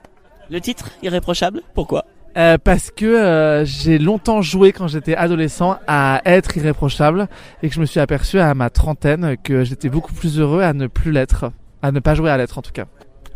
Le 0.50 0.62
titre, 0.62 0.90
Irréprochable 1.04 1.62
Pourquoi? 1.74 2.06
Euh, 2.38 2.58
parce 2.62 2.92
que 2.92 3.06
euh, 3.06 3.64
j'ai 3.64 3.98
longtemps 3.98 4.42
joué 4.42 4.74
quand 4.74 4.88
j'étais 4.88 5.16
adolescent 5.16 5.78
à 5.88 6.22
être 6.26 6.58
irréprochable 6.58 7.30
et 7.64 7.70
que 7.70 7.76
je 7.76 7.80
me 7.80 7.86
suis 7.86 8.02
aperçu 8.02 8.40
à 8.40 8.54
ma 8.54 8.70
trentaine 8.70 9.38
que 9.42 9.64
j'étais 9.64 9.88
beaucoup 9.88 10.14
plus 10.14 10.38
heureux 10.40 10.62
à 10.62 10.74
ne 10.74 10.88
plus 10.88 11.12
l'être, 11.12 11.52
à 11.82 11.94
ne 11.94 12.00
pas 12.02 12.14
jouer 12.14 12.30
à 12.30 12.38
l'être 12.38 12.58
en 12.58 12.62
tout 12.62 12.74
cas. 12.74 12.88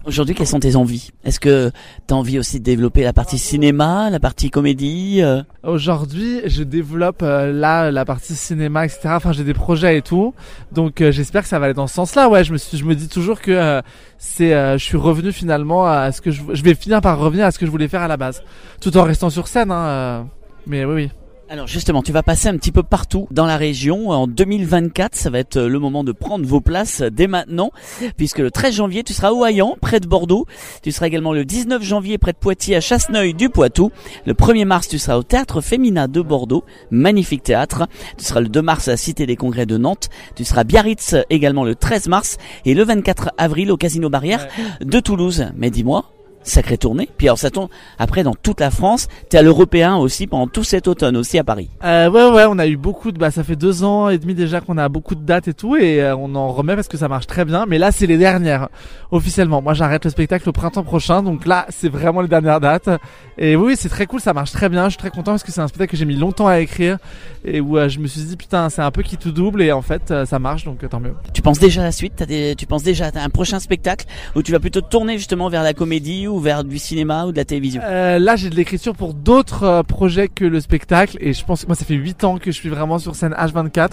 Aujourd'hui, 0.05 0.33
quelles 0.33 0.47
sont 0.47 0.61
tes 0.61 0.75
envies? 0.75 1.11
Est-ce 1.25 1.39
que 1.39 1.71
tu 2.07 2.13
as 2.13 2.17
envie 2.17 2.39
aussi 2.39 2.59
de 2.59 2.63
développer 2.63 3.03
la 3.03 3.11
partie 3.11 3.37
cinéma, 3.37 4.09
la 4.09 4.19
partie 4.19 4.49
comédie 4.49 5.21
euh? 5.21 5.43
Aujourd'hui, 5.61 6.41
je 6.45 6.63
développe 6.63 7.21
euh, 7.21 7.51
là 7.51 7.91
la 7.91 8.05
partie 8.05 8.33
cinéma, 8.33 8.85
etc. 8.85 9.01
Enfin, 9.09 9.33
j'ai 9.33 9.43
des 9.43 9.53
projets 9.53 9.97
et 9.97 10.01
tout, 10.01 10.33
donc 10.71 11.01
euh, 11.01 11.11
j'espère 11.11 11.43
que 11.43 11.49
ça 11.49 11.59
va 11.59 11.65
aller 11.65 11.73
dans 11.73 11.87
ce 11.87 11.95
sens-là. 11.95 12.29
Ouais, 12.29 12.45
je 12.45 12.53
me 12.53 12.57
suis, 12.57 12.77
je 12.77 12.85
me 12.85 12.95
dis 12.95 13.09
toujours 13.09 13.41
que 13.41 13.51
euh, 13.51 13.81
c'est, 14.17 14.53
euh, 14.53 14.77
je 14.77 14.83
suis 14.83 14.97
revenu 14.97 15.33
finalement 15.33 15.85
à 15.85 16.11
ce 16.13 16.21
que 16.21 16.31
je, 16.31 16.41
je 16.53 16.63
vais 16.63 16.75
finir 16.75 17.01
par 17.01 17.19
revenir 17.19 17.45
à 17.45 17.51
ce 17.51 17.59
que 17.59 17.65
je 17.65 17.71
voulais 17.71 17.89
faire 17.89 18.01
à 18.01 18.07
la 18.07 18.17
base, 18.17 18.41
tout 18.79 18.95
en 18.97 19.03
restant 19.03 19.29
sur 19.29 19.47
scène. 19.47 19.71
Hein, 19.71 19.85
euh, 19.85 20.23
mais 20.65 20.85
oui, 20.85 20.93
oui. 20.93 21.11
Alors 21.51 21.65
justement, 21.65 22.03
tu 22.03 22.11
vas 22.11 22.21
passer 22.21 22.47
un 22.47 22.55
petit 22.57 22.71
peu 22.71 22.83
partout 22.83 23.27
dans 23.31 23.47
la 23.47 23.57
région. 23.57 24.11
En 24.11 24.27
2024, 24.27 25.15
ça 25.15 25.31
va 25.31 25.39
être 25.39 25.57
euh, 25.57 25.67
le 25.67 25.79
moment 25.79 26.03
de 26.03 26.11
prendre 26.11 26.45
vos 26.45 26.61
places 26.61 27.01
dès 27.01 27.25
maintenant, 27.25 27.71
puisque 28.17 28.37
le 28.37 28.51
13 28.51 28.75
janvier, 28.75 29.03
tu 29.03 29.13
seras 29.13 29.31
au 29.31 29.43
Hayan, 29.43 29.75
près 29.81 29.99
de 29.99 30.05
Bordeaux. 30.05 30.45
Tu 30.83 30.91
seras 30.91 31.07
également 31.07 31.33
le 31.33 31.45
19 31.45 31.81
janvier 31.81 32.19
près 32.19 32.33
de 32.33 32.37
Poitiers, 32.37 32.75
à 32.75 32.81
Chasseneuil 32.81 33.33
du 33.33 33.49
Poitou. 33.49 33.91
Le 34.27 34.35
1er 34.35 34.65
mars, 34.65 34.87
tu 34.87 34.99
seras 34.99 35.17
au 35.17 35.23
Théâtre 35.23 35.59
Féminin 35.61 36.07
de 36.07 36.21
Bordeaux, 36.21 36.63
magnifique 36.91 37.41
théâtre. 37.41 37.87
Tu 38.19 38.25
seras 38.25 38.41
le 38.41 38.49
2 38.49 38.61
mars 38.61 38.87
à 38.87 38.91
la 38.91 38.97
Cité 38.97 39.25
des 39.25 39.35
Congrès 39.35 39.65
de 39.65 39.77
Nantes. 39.77 40.09
Tu 40.35 40.45
seras 40.45 40.61
à 40.61 40.65
Biarritz 40.65 41.15
également 41.31 41.63
le 41.63 41.73
13 41.73 42.09
mars 42.09 42.37
et 42.65 42.75
le 42.75 42.83
24 42.83 43.31
avril 43.39 43.71
au 43.71 43.77
Casino 43.77 44.07
Barrière 44.11 44.47
de 44.81 44.99
Toulouse. 44.99 45.47
Mais 45.55 45.71
dis-moi, 45.71 46.05
sacrée 46.43 46.77
tournée. 46.77 47.09
Puis 47.17 47.27
alors 47.27 47.37
ça 47.37 47.49
tourne 47.49 47.69
après 47.97 48.23
dans 48.23 48.33
toute 48.33 48.59
la 48.59 48.71
France. 48.71 49.07
T'es 49.29 49.37
à 49.37 49.41
l'Européen 49.41 49.97
aussi 49.97 50.27
pendant 50.27 50.47
tout 50.47 50.63
cet 50.63 50.87
automne 50.87 51.17
aussi 51.17 51.37
à 51.37 51.43
Paris. 51.43 51.69
Euh, 51.83 52.09
ouais, 52.09 52.29
ouais, 52.31 52.45
on 52.49 52.59
a 52.59 52.67
eu 52.67 52.77
beaucoup 52.77 53.11
de, 53.11 53.17
bah, 53.17 53.31
ça 53.31 53.43
fait 53.43 53.55
deux 53.55 53.83
ans 53.83 54.09
et 54.09 54.17
demi 54.17 54.33
déjà 54.33 54.61
qu'on 54.61 54.77
a 54.77 54.89
beaucoup 54.89 55.15
de 55.15 55.21
dates 55.21 55.47
et 55.47 55.53
tout, 55.53 55.75
et 55.75 56.01
euh, 56.01 56.15
on 56.15 56.35
en 56.35 56.49
remet 56.49 56.75
parce 56.75 56.87
que 56.87 56.97
ça 56.97 57.07
marche 57.07 57.27
très 57.27 57.45
bien. 57.45 57.65
Mais 57.67 57.77
là, 57.77 57.91
c'est 57.91 58.07
les 58.07 58.17
dernières, 58.17 58.69
officiellement. 59.11 59.61
Moi, 59.61 59.73
j'arrête 59.73 60.05
le 60.05 60.11
spectacle 60.11 60.47
au 60.49 60.51
printemps 60.51 60.83
prochain, 60.83 61.23
donc 61.23 61.45
là, 61.45 61.65
c'est 61.69 61.89
vraiment 61.89 62.21
les 62.21 62.27
dernières 62.27 62.59
dates. 62.59 62.89
Et 63.37 63.55
oui, 63.55 63.75
c'est 63.77 63.89
très 63.89 64.05
cool, 64.05 64.19
ça 64.19 64.33
marche 64.33 64.51
très 64.51 64.69
bien. 64.69 64.85
Je 64.85 64.91
suis 64.91 64.97
très 64.97 65.09
content 65.09 65.31
parce 65.31 65.43
que 65.43 65.51
c'est 65.51 65.61
un 65.61 65.67
spectacle 65.67 65.91
que 65.91 65.97
j'ai 65.97 66.05
mis 66.05 66.15
longtemps 66.15 66.47
à 66.47 66.59
écrire 66.59 66.97
et 67.45 67.61
où 67.61 67.77
euh, 67.77 67.89
je 67.89 67.99
me 67.99 68.07
suis 68.07 68.21
dit 68.21 68.35
putain, 68.35 68.69
c'est 68.69 68.81
un 68.81 68.91
peu 68.91 69.01
qui 69.01 69.17
tout 69.17 69.31
double 69.31 69.61
et 69.61 69.71
en 69.71 69.81
fait, 69.81 70.11
euh, 70.11 70.25
ça 70.25 70.39
marche, 70.39 70.65
donc 70.65 70.87
tant 70.89 70.99
mieux. 70.99 71.13
Tu 71.33 71.41
penses 71.41 71.59
déjà 71.59 71.81
à 71.81 71.85
la 71.85 71.91
suite? 71.91 72.23
Des, 72.23 72.55
Tu 72.57 72.65
penses 72.65 72.83
déjà 72.83 73.07
à 73.07 73.23
un 73.23 73.29
prochain 73.29 73.59
spectacle 73.59 74.05
où 74.35 74.43
tu 74.43 74.51
vas 74.51 74.59
plutôt 74.59 74.81
tourner 74.81 75.17
justement 75.17 75.49
vers 75.49 75.63
la 75.63 75.73
comédie 75.73 76.27
ou 76.29 76.39
vers 76.39 76.63
du 76.63 76.77
cinéma 76.77 77.25
ou 77.25 77.31
de 77.31 77.37
la 77.37 77.45
télévision 77.45 77.81
Euh, 77.83 78.19
là, 78.19 78.35
j'ai 78.35 78.49
de 78.49 78.55
l'écriture 78.55 78.95
pour 78.95 79.13
d'autres 79.13 79.63
euh, 79.63 79.83
projets 79.83 80.27
que 80.27 80.45
le 80.45 80.59
spectacle 80.59 81.17
et 81.19 81.33
je 81.33 81.43
pense 81.43 81.63
que 81.63 81.67
moi, 81.67 81.75
ça 81.75 81.85
fait 81.85 81.95
8 81.95 82.23
ans 82.23 82.37
que 82.37 82.51
je 82.51 82.55
suis 82.55 82.69
vraiment 82.69 82.99
sur 82.99 83.15
scène 83.15 83.33
H24, 83.33 83.89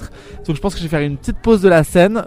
donc 0.47 0.57
je 0.57 0.61
pense 0.61 0.75
que 0.75 0.79
je 0.79 0.85
vais 0.85 0.91
faire 0.91 1.01
une 1.01 1.17
petite 1.17 1.39
pause 1.39 1.63
de 1.63 1.69
la 1.69 1.85
scène. 1.85 2.23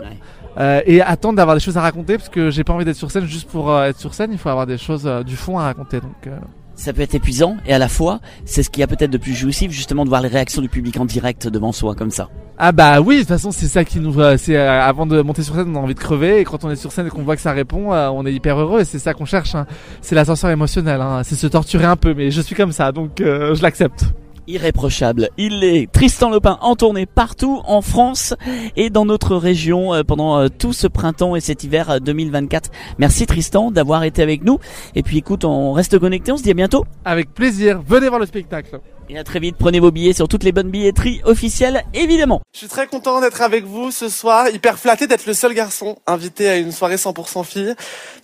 Euh, 0.58 0.82
et 0.86 1.02
attendre 1.02 1.38
d'avoir 1.38 1.56
des 1.56 1.62
choses 1.62 1.78
à 1.78 1.82
raconter 1.82 2.18
parce 2.18 2.28
que 2.28 2.50
j'ai 2.50 2.64
pas 2.64 2.74
envie 2.74 2.84
d'être 2.84 2.98
sur 2.98 3.12
scène 3.12 3.26
juste 3.26 3.50
pour 3.50 3.72
euh, 3.72 3.86
être 3.86 4.00
sur 4.00 4.14
scène, 4.14 4.32
il 4.34 4.38
faut 4.38 4.50
avoir 4.50 4.68
des 4.68 4.78
choses 4.78 5.06
euh, 5.06 5.24
du 5.24 5.38
fond 5.38 5.58
à 5.58 5.64
raconter. 5.64 6.02
Donc 6.02 6.28
euh, 6.28 6.38
Ça 6.80 6.94
peut 6.94 7.02
être 7.02 7.14
épuisant 7.14 7.58
et 7.66 7.74
à 7.74 7.78
la 7.78 7.90
fois, 7.90 8.22
c'est 8.46 8.64
ce 8.64 8.70
qu'il 8.70 8.80
y 8.80 8.84
a 8.86 8.88
peut-être 8.88 9.12
de 9.12 9.18
plus 9.18 9.34
jouissif 9.34 9.70
justement 9.70 10.06
de 10.06 10.10
voir 10.10 10.22
les 10.22 10.30
réactions 10.30 10.62
du 10.62 10.70
public 10.70 10.98
en 10.98 11.04
direct 11.04 11.46
devant 11.50 11.74
soi 11.74 11.94
comme 11.94 12.10
ça. 12.10 12.30
Ah 12.58 12.72
bah 12.72 13.02
oui, 13.02 13.16
de 13.16 13.20
toute 13.20 13.28
façon 13.28 13.52
c'est 13.52 13.68
ça 13.68 13.84
qui 13.84 14.00
nous 14.00 14.18
euh, 14.22 14.38
c'est 14.38 14.56
euh, 14.56 14.82
avant 14.82 15.06
de 15.06 15.22
monter 15.22 15.44
sur 15.44 15.56
scène 15.56 15.76
on 15.76 15.76
a 15.76 15.84
envie 15.84 15.94
de 15.94 16.00
crever 16.00 16.40
et 16.40 16.46
quand 16.46 16.64
on 16.64 16.72
est 16.72 16.78
sur 16.78 16.94
scène 16.94 17.08
et 17.08 17.10
qu'on 17.10 17.24
voit 17.24 17.36
que 17.36 17.42
ça 17.42 17.52
répond 17.52 17.92
euh, 17.92 18.08
on 18.14 18.26
est 18.26 18.32
hyper 18.34 18.58
heureux 18.58 18.80
et 18.80 18.86
c'est 18.86 18.98
ça 18.98 19.14
qu'on 19.14 19.26
cherche 19.26 19.56
hein. 19.56 19.66
c'est 20.02 20.16
l'ascenseur 20.16 20.52
émotionnel 20.52 21.02
hein. 21.02 21.22
c'est 21.26 21.36
se 21.36 21.48
torturer 21.48 21.84
un 21.84 21.98
peu 21.98 22.14
mais 22.14 22.32
je 22.32 22.40
suis 22.40 22.56
comme 22.56 22.72
ça 22.72 22.94
donc 22.94 23.12
je 23.18 23.62
l'accepte. 23.62 24.06
Irréprochable. 24.50 25.30
Il 25.38 25.64
est 25.64 25.92
Tristan 25.92 26.32
Lopin 26.32 26.58
en 26.62 26.76
tournée 26.76 27.06
partout 27.06 27.62
en 27.66 27.84
France 27.84 28.34
et 28.76 28.90
dans 28.90 29.06
notre 29.06 29.36
région 29.36 29.94
euh, 29.94 30.04
pendant 30.04 30.40
euh, 30.40 30.48
tout 30.48 30.74
ce 30.74 30.88
printemps 30.88 31.36
et 31.36 31.40
cet 31.40 31.64
hiver 31.64 31.92
euh, 31.92 32.00
2024. 32.00 32.72
Merci 32.98 33.28
Tristan 33.28 33.70
d'avoir 33.70 34.04
été 34.04 34.24
avec 34.24 34.44
nous. 34.44 34.58
Et 34.96 35.04
puis 35.04 35.20
écoute, 35.20 35.46
on 35.46 35.72
reste 35.72 36.00
connecté, 36.00 36.32
on 36.32 36.38
se 36.38 36.42
dit 36.42 36.50
à 36.50 36.56
bientôt. 36.56 36.84
Avec 37.06 37.32
plaisir, 37.36 37.84
venez 37.88 38.08
voir 38.08 38.20
le 38.20 38.26
spectacle. 38.26 38.80
Et 39.08 39.18
à 39.18 39.24
très 39.24 39.40
vite, 39.40 39.56
prenez 39.58 39.80
vos 39.80 39.92
billets 39.92 40.14
sur 40.14 40.28
toutes 40.28 40.44
les 40.44 40.52
bonnes 40.52 40.70
billetteries 40.70 41.22
officielles, 41.26 41.84
évidemment. 41.94 42.42
Je 42.54 42.60
suis 42.60 42.68
très 42.68 42.88
content 42.88 43.22
d'être 43.22 43.42
avec 43.42 43.66
vous 43.66 43.92
ce 43.92 44.10
soir, 44.10 44.50
hyper 44.50 44.78
flatté 44.78 45.08
d'être 45.08 45.26
le 45.26 45.34
seul 45.34 45.54
garçon 45.54 45.98
invité 46.06 46.48
à 46.48 46.58
une 46.58 46.72
soirée 46.72 46.96
100% 46.96 47.44
fille, 47.44 47.74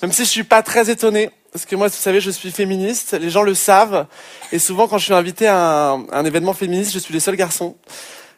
même 0.01 0.11
si 0.11 0.25
je 0.25 0.29
suis 0.29 0.43
pas 0.43 0.61
très 0.61 0.91
étonné, 0.91 1.31
parce 1.55 1.65
que 1.65 1.77
moi, 1.77 1.87
vous 1.87 1.93
savez, 1.93 2.19
je 2.19 2.31
suis 2.31 2.51
féministe, 2.51 3.13
les 3.13 3.29
gens 3.29 3.41
le 3.41 3.53
savent, 3.53 4.07
et 4.51 4.59
souvent 4.59 4.89
quand 4.89 4.97
je 4.97 5.05
suis 5.05 5.13
invité 5.13 5.47
à 5.47 5.95
un, 6.11 6.25
événement 6.25 6.51
féministe, 6.51 6.91
je 6.91 6.99
suis 6.99 7.13
le 7.13 7.21
seul 7.21 7.37
garçon. 7.37 7.77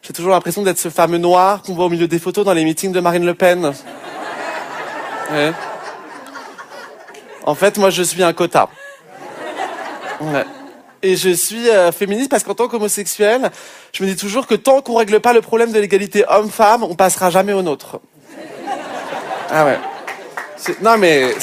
J'ai 0.02 0.12
toujours 0.12 0.30
l'impression 0.30 0.62
d'être 0.62 0.78
ce 0.78 0.88
fameux 0.88 1.18
noir 1.18 1.62
qu'on 1.62 1.74
voit 1.74 1.86
au 1.86 1.88
milieu 1.88 2.06
des 2.06 2.20
photos 2.20 2.44
dans 2.44 2.52
les 2.52 2.64
meetings 2.64 2.92
de 2.92 3.00
Marine 3.00 3.26
Le 3.26 3.34
Pen. 3.34 3.72
Ouais. 5.32 5.52
En 7.44 7.56
fait, 7.56 7.76
moi, 7.76 7.90
je 7.90 8.04
suis 8.04 8.22
un 8.22 8.32
quota. 8.32 8.68
Ouais. 10.20 10.44
Et 11.02 11.16
je 11.16 11.30
suis 11.30 11.68
euh, 11.70 11.90
féministe 11.90 12.30
parce 12.30 12.44
qu'en 12.44 12.54
tant 12.54 12.68
qu'homosexuel, 12.68 13.50
je 13.92 14.04
me 14.04 14.08
dis 14.08 14.14
toujours 14.14 14.46
que 14.46 14.54
tant 14.54 14.80
qu'on 14.80 14.94
règle 14.94 15.18
pas 15.18 15.32
le 15.32 15.40
problème 15.40 15.72
de 15.72 15.80
l'égalité 15.80 16.24
homme-femme, 16.28 16.84
on 16.84 16.94
passera 16.94 17.30
jamais 17.30 17.52
au 17.52 17.62
nôtre. 17.62 17.98
Ah 19.50 19.64
ouais. 19.64 19.78
Non 20.82 20.96
mais 20.98 21.34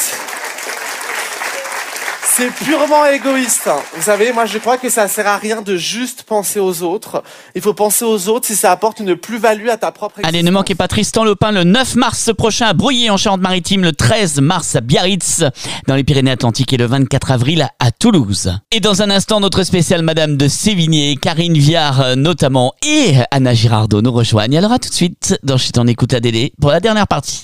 c'est- 2.38 2.52
purement 2.66 3.06
égoïste. 3.06 3.70
Vous 3.96 4.02
savez, 4.02 4.32
moi 4.32 4.46
je 4.46 4.58
crois 4.58 4.78
que 4.78 4.90
ça 4.90 5.08
sert 5.08 5.28
à 5.28 5.38
rien 5.38 5.62
de 5.62 5.76
juste 5.78 6.24
penser 6.24 6.60
aux 6.60 6.84
autres. 6.84 7.24
Il 7.56 7.62
faut 7.62 7.74
penser 7.74 8.06
aux 8.06 8.28
autres 8.30 8.48
si 8.48 8.56
ça 8.56 8.72
apporte 8.72 9.00
une 9.00 9.16
plus-value 9.16 9.68
à 9.70 9.78
ta 9.78 9.92
propre 9.92 10.20
Allez, 10.24 10.44
ne 10.44 10.52
manquez 10.52 10.76
pas 10.76 10.88
Tristan 10.88 11.24
Lopin 11.24 11.52
le 11.52 11.64
9 11.64 11.96
mars 11.96 12.32
prochain 12.38 12.68
à 12.68 12.74
Brouillé 12.74 13.10
en 13.10 13.18
Charente-Maritime, 13.18 13.84
le 13.84 13.92
13 13.94 14.40
mars 14.42 14.76
à 14.76 14.82
Biarritz 14.82 15.44
dans 15.88 15.96
les 15.96 16.04
Pyrénées-Atlantiques 16.04 16.74
et 16.74 16.78
le 16.78 16.86
24 16.86 17.32
avril 17.32 17.68
à 17.80 17.92
Toulouse. 17.92 18.54
Et 18.72 18.80
dans 18.80 19.02
un 19.02 19.10
instant, 19.10 19.40
notre 19.40 19.64
spéciale 19.64 20.02
Madame 20.02 20.38
de 20.38 20.48
Sévigné, 20.48 21.16
Karine 21.22 21.58
Viard 21.58 22.02
euh, 22.02 22.16
notamment 22.16 22.74
et 22.86 23.16
Anna 23.32 23.54
Girardot 23.54 24.02
nous 24.02 24.12
rejoignent. 24.12 24.58
Alors 24.58 24.72
à 24.72 24.80
tout 24.80 24.90
de 24.90 24.94
suite 24.94 25.38
dans 25.44 25.58
Chut 25.58 25.78
on 25.78 25.88
écoute 25.88 26.14
la 26.14 26.20
DD 26.20 26.54
pour 26.60 26.72
la 26.72 26.80
dernière 26.80 27.08
partie. 27.08 27.44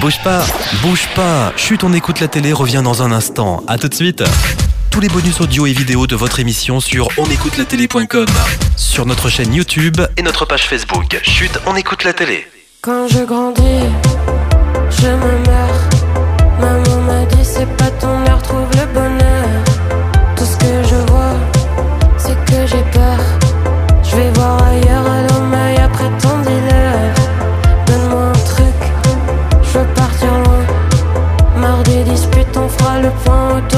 Bouge 0.00 0.18
pas, 0.24 0.44
bouge 0.82 1.08
pas. 1.14 1.52
Chut, 1.56 1.84
on 1.84 1.92
écoute 1.92 2.20
la 2.20 2.28
télé 2.28 2.52
revient 2.52 2.82
dans 2.82 3.02
un 3.02 3.12
instant. 3.12 3.62
À 3.68 3.78
tout 3.78 3.88
de 3.88 3.94
suite. 3.94 4.24
Tous 4.90 5.00
les 5.00 5.08
bonus 5.08 5.40
audio 5.40 5.66
et 5.66 5.72
vidéo 5.72 6.06
de 6.06 6.16
votre 6.16 6.40
émission 6.40 6.80
sur 6.80 7.08
onécoutelatélé.com, 7.16 8.26
sur 8.76 9.06
notre 9.06 9.28
chaîne 9.28 9.54
YouTube 9.54 10.00
et 10.16 10.22
notre 10.22 10.44
page 10.44 10.68
Facebook. 10.68 11.18
Chut, 11.22 11.58
on 11.66 11.76
écoute 11.76 12.04
la 12.04 12.12
télé. 12.12 12.46
Quand 12.80 13.06
je 13.08 13.20
grandis, 13.24 13.86
je 14.90 15.06
me 15.06 15.46
meurs. 15.46 15.88
Maman 16.60 17.00
m'a 17.02 17.24
dit 17.26 17.42
trouve 18.42 18.68
le 18.74 18.86
bonheur. 18.92 19.48
Tout 20.36 20.44
ce 20.44 20.56
que 20.58 20.88
je 20.88 21.12
vois, 21.12 21.36
c'est 22.18 22.36
que 22.44 22.66
j'ai 22.66 22.82
peur. 22.92 23.18
Je 24.04 24.16
vais 24.16 24.30
voir 24.32 24.62
ailleurs, 24.62 24.91
all 32.92 33.06
upon 33.06 33.71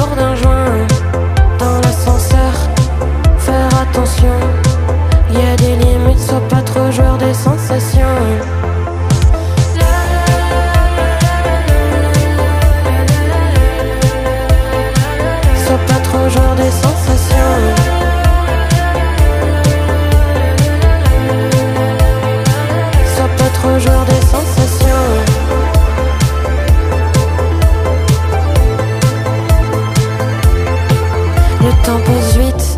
Le 31.65 31.71
temps 31.83 31.99
passe 32.05 32.37
vite, 32.37 32.77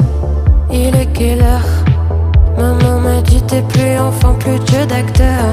il 0.71 0.95
est 0.95 1.07
quelle 1.07 1.41
heure? 1.41 1.67
Maman 2.57 3.01
m'a 3.01 3.21
dit 3.21 3.41
t'es 3.41 3.61
plus 3.61 3.99
enfant, 3.99 4.33
plus 4.35 4.59
dieu 4.59 4.85
d'acteur. 4.85 5.43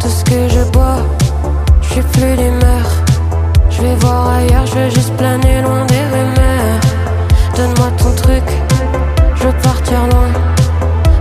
Tout 0.00 0.08
ce 0.08 0.24
que 0.24 0.48
je 0.48 0.62
bois, 0.72 0.98
je 1.82 1.88
suis 1.92 2.02
plus 2.02 2.34
d'humeur 2.36 2.86
Je 3.70 3.82
vais 3.82 3.94
voir 4.00 4.30
ailleurs, 4.30 4.66
je 4.66 4.74
veux 4.74 4.90
juste 4.90 5.14
planer 5.14 5.62
loin 5.62 5.86
des 5.86 6.02
rumeurs. 6.12 6.80
Donne-moi 7.54 7.90
ton 7.96 8.12
truc, 8.16 8.42
je 9.36 9.44
veux 9.44 9.58
partir 9.62 10.00
loin. 10.10 10.28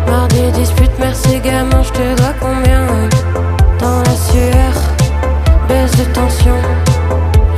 Mardi 0.07 0.41
dispute, 0.53 0.97
merci 0.99 1.39
gamin, 1.39 1.83
je 1.83 1.91
te 1.91 2.15
dois 2.19 2.33
combien? 2.39 2.87
Dans 3.79 3.99
la 3.99 4.15
sueur, 4.27 4.73
baisse 5.67 5.95
de 5.97 6.13
tension. 6.15 6.57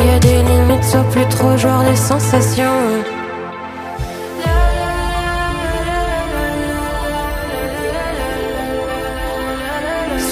Y'a 0.05 0.19
des 0.19 0.43
limites, 0.43 0.83
sois 0.83 1.05
plus 1.11 1.25
trop 1.27 1.55
joueur 1.55 1.81
des 1.83 1.95
sensations. 1.95 3.18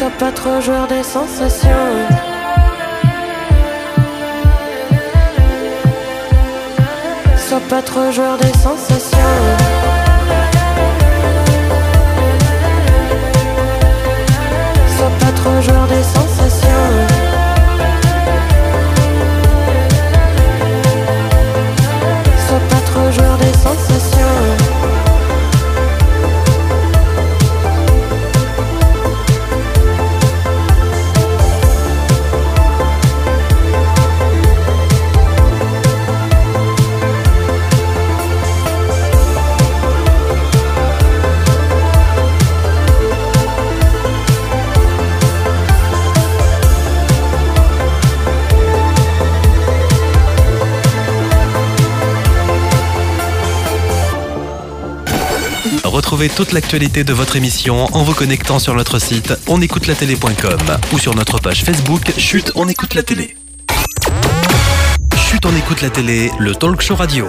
Sois 0.08 0.20
pas 0.20 0.32
trop 0.32 0.62
joueur 0.62 0.88
des 0.88 1.04
sensations. 1.04 1.70
Sois 7.36 7.60
pas 7.70 7.82
trop 7.82 8.10
joueur 8.10 8.38
des 8.38 8.54
sensations. 8.58 9.18
Sois 14.96 15.12
pas 15.20 15.32
trop 15.36 15.62
joueur 15.62 15.88
des 15.88 16.04
sensations. 16.04 16.70
Sois 22.48 22.62
pas 22.70 22.82
trop 22.92 23.12
joueur 23.12 23.38
des 23.40 23.54
sensations. 23.58 23.97
Toute 56.18 56.52
l'actualité 56.52 57.04
de 57.04 57.14
votre 57.14 57.36
émission 57.36 57.86
en 57.96 58.04
vous 58.04 58.16
connectant 58.16 58.58
sur 58.58 58.74
notre 58.74 58.98
site 58.98 59.34
onécoutelatélé.com 59.48 60.60
ou 60.92 60.98
sur 60.98 61.16
notre 61.16 61.40
page 61.40 61.64
Facebook 61.64 62.12
Chut, 62.18 62.52
on 62.56 62.68
écoute 62.68 62.96
la 62.96 63.04
télé. 63.04 63.38
Chut, 65.16 65.46
on 65.46 65.56
écoute 65.56 65.82
la 65.84 65.92
télé, 65.92 66.32
le 66.40 66.56
talk 66.56 66.82
show 66.82 66.96
radio. 66.96 67.28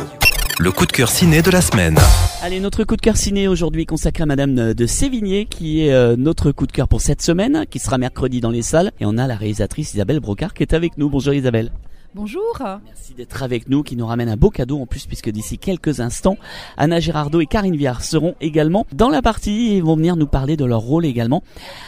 Le 0.59 0.72
coup 0.72 0.86
de 0.86 0.93
cœur 0.93 1.11
ciné 1.11 1.43
de 1.43 1.51
la 1.51 1.61
semaine. 1.61 1.99
Allez, 2.43 2.61
notre 2.61 2.84
coup 2.84 2.97
de 2.97 3.03
cœur 3.03 3.18
ciné 3.18 3.47
aujourd'hui 3.47 3.84
consacré 3.84 4.22
à 4.22 4.26
Madame 4.26 4.72
de 4.72 4.86
Sévigné, 4.86 5.45
qui 5.45 5.82
est 5.84 5.93
euh, 5.93 6.16
notre 6.16 6.51
coup 6.51 6.66
de 6.66 6.72
cœur 6.72 6.89
pour 6.89 7.03
cette 7.03 7.20
semaine, 7.20 7.66
qui 7.70 7.78
sera 7.78 7.99
mercredi 7.99 8.41
dans 8.41 8.51
les 8.51 8.62
salles. 8.62 8.93
Et 9.01 9.05
on 9.05 9.18
a 9.18 9.26
la 9.26 9.36
réalisatrice 9.36 9.93
Isabelle 9.93 10.20
Brocard 10.20 10.55
qui 10.55 10.62
est 10.62 10.72
avec 10.72 10.97
nous. 10.97 11.11
Bonjour 11.11 11.34
Isabelle. 11.34 11.72
Bonjour. 12.14 12.59
Merci 12.86 13.12
d'être 13.12 13.42
avec 13.42 13.68
nous, 13.68 13.82
qui 13.82 13.94
nous 13.94 14.06
ramène 14.06 14.30
un 14.30 14.36
beau 14.36 14.48
cadeau 14.48 14.80
en 14.80 14.86
plus, 14.86 15.06
puisque 15.06 15.28
d'ici 15.28 15.59
quelques 15.59 16.00
instants, 16.00 16.38
Anna 16.78 17.00
Girardot 17.00 17.42
et 17.42 17.46
Karine 17.46 17.76
Viard 17.76 18.02
seront 18.02 18.34
également 18.40 18.86
dans 18.94 19.11
la 19.11 19.20
partie 19.20 19.74
et 19.74 19.82
vont 19.82 19.94
venir 19.94 20.16
nous 20.16 20.26
parler 20.26 20.56
de 20.56 20.64
leur 20.64 20.80
rôle 20.80 21.04
également. 21.04 21.42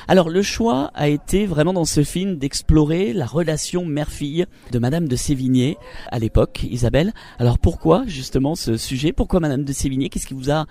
Alors, 0.08 0.28
le 0.28 0.42
choix 0.42 0.90
a 0.94 1.08
été 1.08 1.46
vraiment 1.46 1.72
dans 1.72 1.86
ce 1.86 2.04
film 2.04 2.36
d'explorer 2.36 3.14
la 3.14 3.24
relation 3.24 3.86
mère-fille 3.86 4.44
de 4.72 4.78
Madame 4.78 5.08
de 5.08 5.16
Sévigné 5.16 5.78
à 6.12 6.18
l'époque, 6.18 6.64
Isabelle. 6.70 7.14
Alors, 7.38 7.58
pourquoi 7.58 8.04
justement 8.06 8.54
ce 8.54 8.76
sujet? 8.76 9.12
Pourquoi 9.12 9.40
Madame 9.40 9.64
de 9.64 9.72
Sévigné? 9.72 10.10
Qu'est-ce 10.10 10.26
qui 10.26 10.34
vous 10.34 10.50
a 10.50 10.66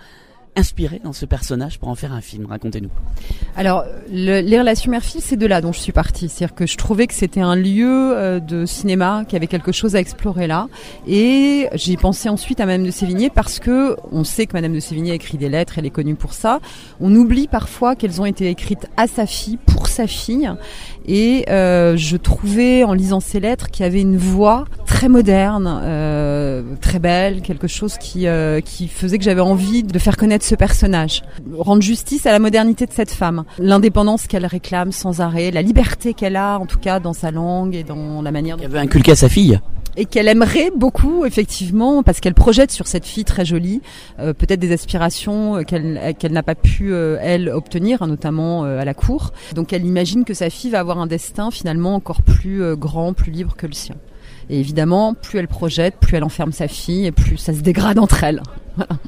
inspiré 0.56 1.00
dans 1.02 1.12
ce 1.12 1.26
personnage 1.26 1.78
pour 1.78 1.88
en 1.88 1.94
faire 1.94 2.12
un 2.12 2.20
film 2.20 2.46
Racontez-nous. 2.46 2.90
Alors, 3.56 3.84
le- 4.12 4.40
les 4.40 4.58
relations 4.58 4.90
mère-fille, 4.90 5.20
c'est 5.20 5.36
de 5.36 5.46
là 5.46 5.60
dont 5.60 5.72
je 5.72 5.78
suis 5.80 5.92
partie. 5.92 6.28
C'est-à-dire 6.28 6.54
que 6.54 6.66
je 6.66 6.76
trouvais 6.76 7.06
que 7.06 7.14
c'était 7.14 7.40
un 7.40 7.54
lieu 7.56 8.12
euh, 8.16 8.40
de 8.40 8.66
cinéma 8.66 9.24
qui 9.28 9.36
avait 9.36 9.46
quelque 9.46 9.72
chose 9.72 9.94
à 9.96 10.00
explorer 10.00 10.46
là. 10.46 10.68
Et 11.06 11.68
j'ai 11.74 11.96
pensé 11.96 12.28
ensuite 12.28 12.60
à 12.60 12.66
Madame 12.66 12.84
de 12.84 12.90
Sévigné 12.90 13.30
parce 13.30 13.58
que 13.60 13.96
on 14.12 14.24
sait 14.24 14.46
que 14.46 14.52
Madame 14.54 14.72
de 14.74 14.80
Sévigné 14.80 15.12
a 15.12 15.14
écrit 15.14 15.38
des 15.38 15.48
lettres, 15.48 15.74
elle 15.78 15.86
est 15.86 15.90
connue 15.90 16.14
pour 16.16 16.32
ça. 16.34 16.60
On 17.00 17.14
oublie 17.14 17.46
parfois 17.48 17.94
qu'elles 17.94 18.20
ont 18.20 18.26
été 18.26 18.48
écrites 18.48 18.88
à 18.96 19.06
sa 19.06 19.26
fille, 19.26 19.58
pour 19.66 19.86
sa 19.86 20.06
fille. 20.06 20.50
Et 21.06 21.44
euh, 21.48 21.96
je 21.96 22.16
trouvais 22.16 22.84
en 22.84 22.92
lisant 22.92 23.20
ces 23.20 23.40
lettres 23.40 23.68
qu'il 23.70 23.84
y 23.84 23.86
avait 23.86 24.00
une 24.02 24.16
voix 24.16 24.64
très 24.90 25.08
moderne, 25.08 25.80
euh, 25.84 26.62
très 26.80 26.98
belle, 26.98 27.42
quelque 27.42 27.68
chose 27.68 27.96
qui, 27.96 28.26
euh, 28.26 28.60
qui 28.60 28.88
faisait 28.88 29.18
que 29.18 29.24
j'avais 29.24 29.40
envie 29.40 29.84
de 29.84 29.98
faire 30.00 30.16
connaître 30.16 30.44
ce 30.44 30.56
personnage. 30.56 31.22
Rendre 31.56 31.80
justice 31.80 32.26
à 32.26 32.32
la 32.32 32.40
modernité 32.40 32.86
de 32.86 32.92
cette 32.92 33.12
femme, 33.12 33.44
l'indépendance 33.60 34.26
qu'elle 34.26 34.46
réclame 34.46 34.90
sans 34.90 35.20
arrêt, 35.20 35.52
la 35.52 35.62
liberté 35.62 36.12
qu'elle 36.12 36.34
a 36.34 36.58
en 36.58 36.66
tout 36.66 36.80
cas 36.80 36.98
dans 36.98 37.12
sa 37.12 37.30
langue 37.30 37.76
et 37.76 37.84
dans 37.84 38.20
la 38.20 38.32
manière 38.32 38.56
dont 38.56 38.64
Elle 38.64 38.70
veut 38.70 38.78
inculquer 38.78 39.12
à 39.12 39.16
sa 39.16 39.28
fille. 39.28 39.60
et 39.96 40.06
qu'elle 40.06 40.26
aimerait 40.26 40.72
beaucoup 40.76 41.24
effectivement 41.24 42.02
parce 42.02 42.18
qu'elle 42.18 42.34
projette 42.34 42.72
sur 42.72 42.88
cette 42.88 43.06
fille 43.06 43.24
très 43.24 43.44
jolie 43.44 43.80
euh, 44.18 44.32
peut-être 44.34 44.60
des 44.60 44.72
aspirations 44.72 45.56
euh, 45.58 45.62
qu'elle 45.62 45.98
euh, 46.02 46.12
qu'elle 46.18 46.32
n'a 46.32 46.42
pas 46.44 46.54
pu 46.56 46.92
euh, 46.92 47.16
elle 47.22 47.48
obtenir 47.48 48.02
hein, 48.02 48.06
notamment 48.08 48.64
euh, 48.64 48.78
à 48.80 48.84
la 48.84 48.94
cour 48.94 49.32
donc 49.54 49.72
elle 49.72 49.84
imagine 49.84 50.24
que 50.24 50.34
sa 50.34 50.48
fille 50.50 50.70
va 50.70 50.78
avoir 50.80 50.98
un 50.98 51.06
destin 51.08 51.50
finalement 51.50 51.94
encore 51.96 52.22
plus 52.22 52.62
euh, 52.62 52.76
grand 52.76 53.14
plus 53.14 53.32
libre 53.32 53.54
que 53.56 53.66
le 53.66 53.72
sien 53.72 53.96
et 54.50 54.60
évidemment 54.60 55.14
plus 55.14 55.38
elle 55.38 55.48
projette 55.48 55.96
plus 56.00 56.16
elle 56.16 56.24
enferme 56.24 56.52
sa 56.52 56.68
fille 56.68 57.06
et 57.06 57.12
plus 57.12 57.36
ça 57.36 57.54
se 57.54 57.60
dégrade 57.60 57.98
entre 57.98 58.24
elles 58.24 58.42
Voilà. 58.76 58.98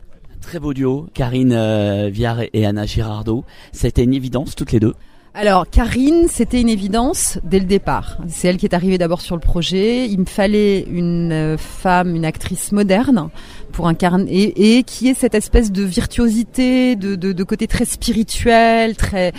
Très 0.40 0.58
beau 0.58 0.74
duo, 0.74 1.06
Karine 1.14 1.52
euh, 1.52 2.10
Viard 2.12 2.40
et 2.52 2.66
Anna 2.66 2.84
Girardot. 2.84 3.44
C'était 3.70 4.02
une 4.02 4.12
évidence 4.12 4.54
toutes 4.56 4.72
les 4.72 4.80
deux. 4.80 4.94
Alors 5.34 5.70
Karine, 5.70 6.26
c'était 6.28 6.60
une 6.60 6.68
évidence 6.68 7.38
dès 7.42 7.58
le 7.58 7.64
départ. 7.64 8.18
C'est 8.28 8.48
elle 8.48 8.58
qui 8.58 8.66
est 8.66 8.74
arrivée 8.74 8.98
d'abord 8.98 9.22
sur 9.22 9.34
le 9.34 9.40
projet. 9.40 10.06
Il 10.06 10.20
me 10.20 10.24
fallait 10.26 10.80
une 10.82 11.32
euh, 11.32 11.56
femme, 11.56 12.14
une 12.14 12.26
actrice 12.26 12.72
moderne 12.72 13.30
pour 13.72 13.88
incarner 13.88 14.30
et, 14.32 14.78
et 14.78 14.82
qui 14.82 15.08
ait 15.08 15.14
cette 15.14 15.34
espèce 15.34 15.72
de 15.72 15.82
virtuosité, 15.82 16.96
de, 16.96 17.16
de, 17.16 17.32
de 17.32 17.44
côté 17.44 17.66
très 17.66 17.84
spirituel, 17.84 18.96
très 18.96 19.32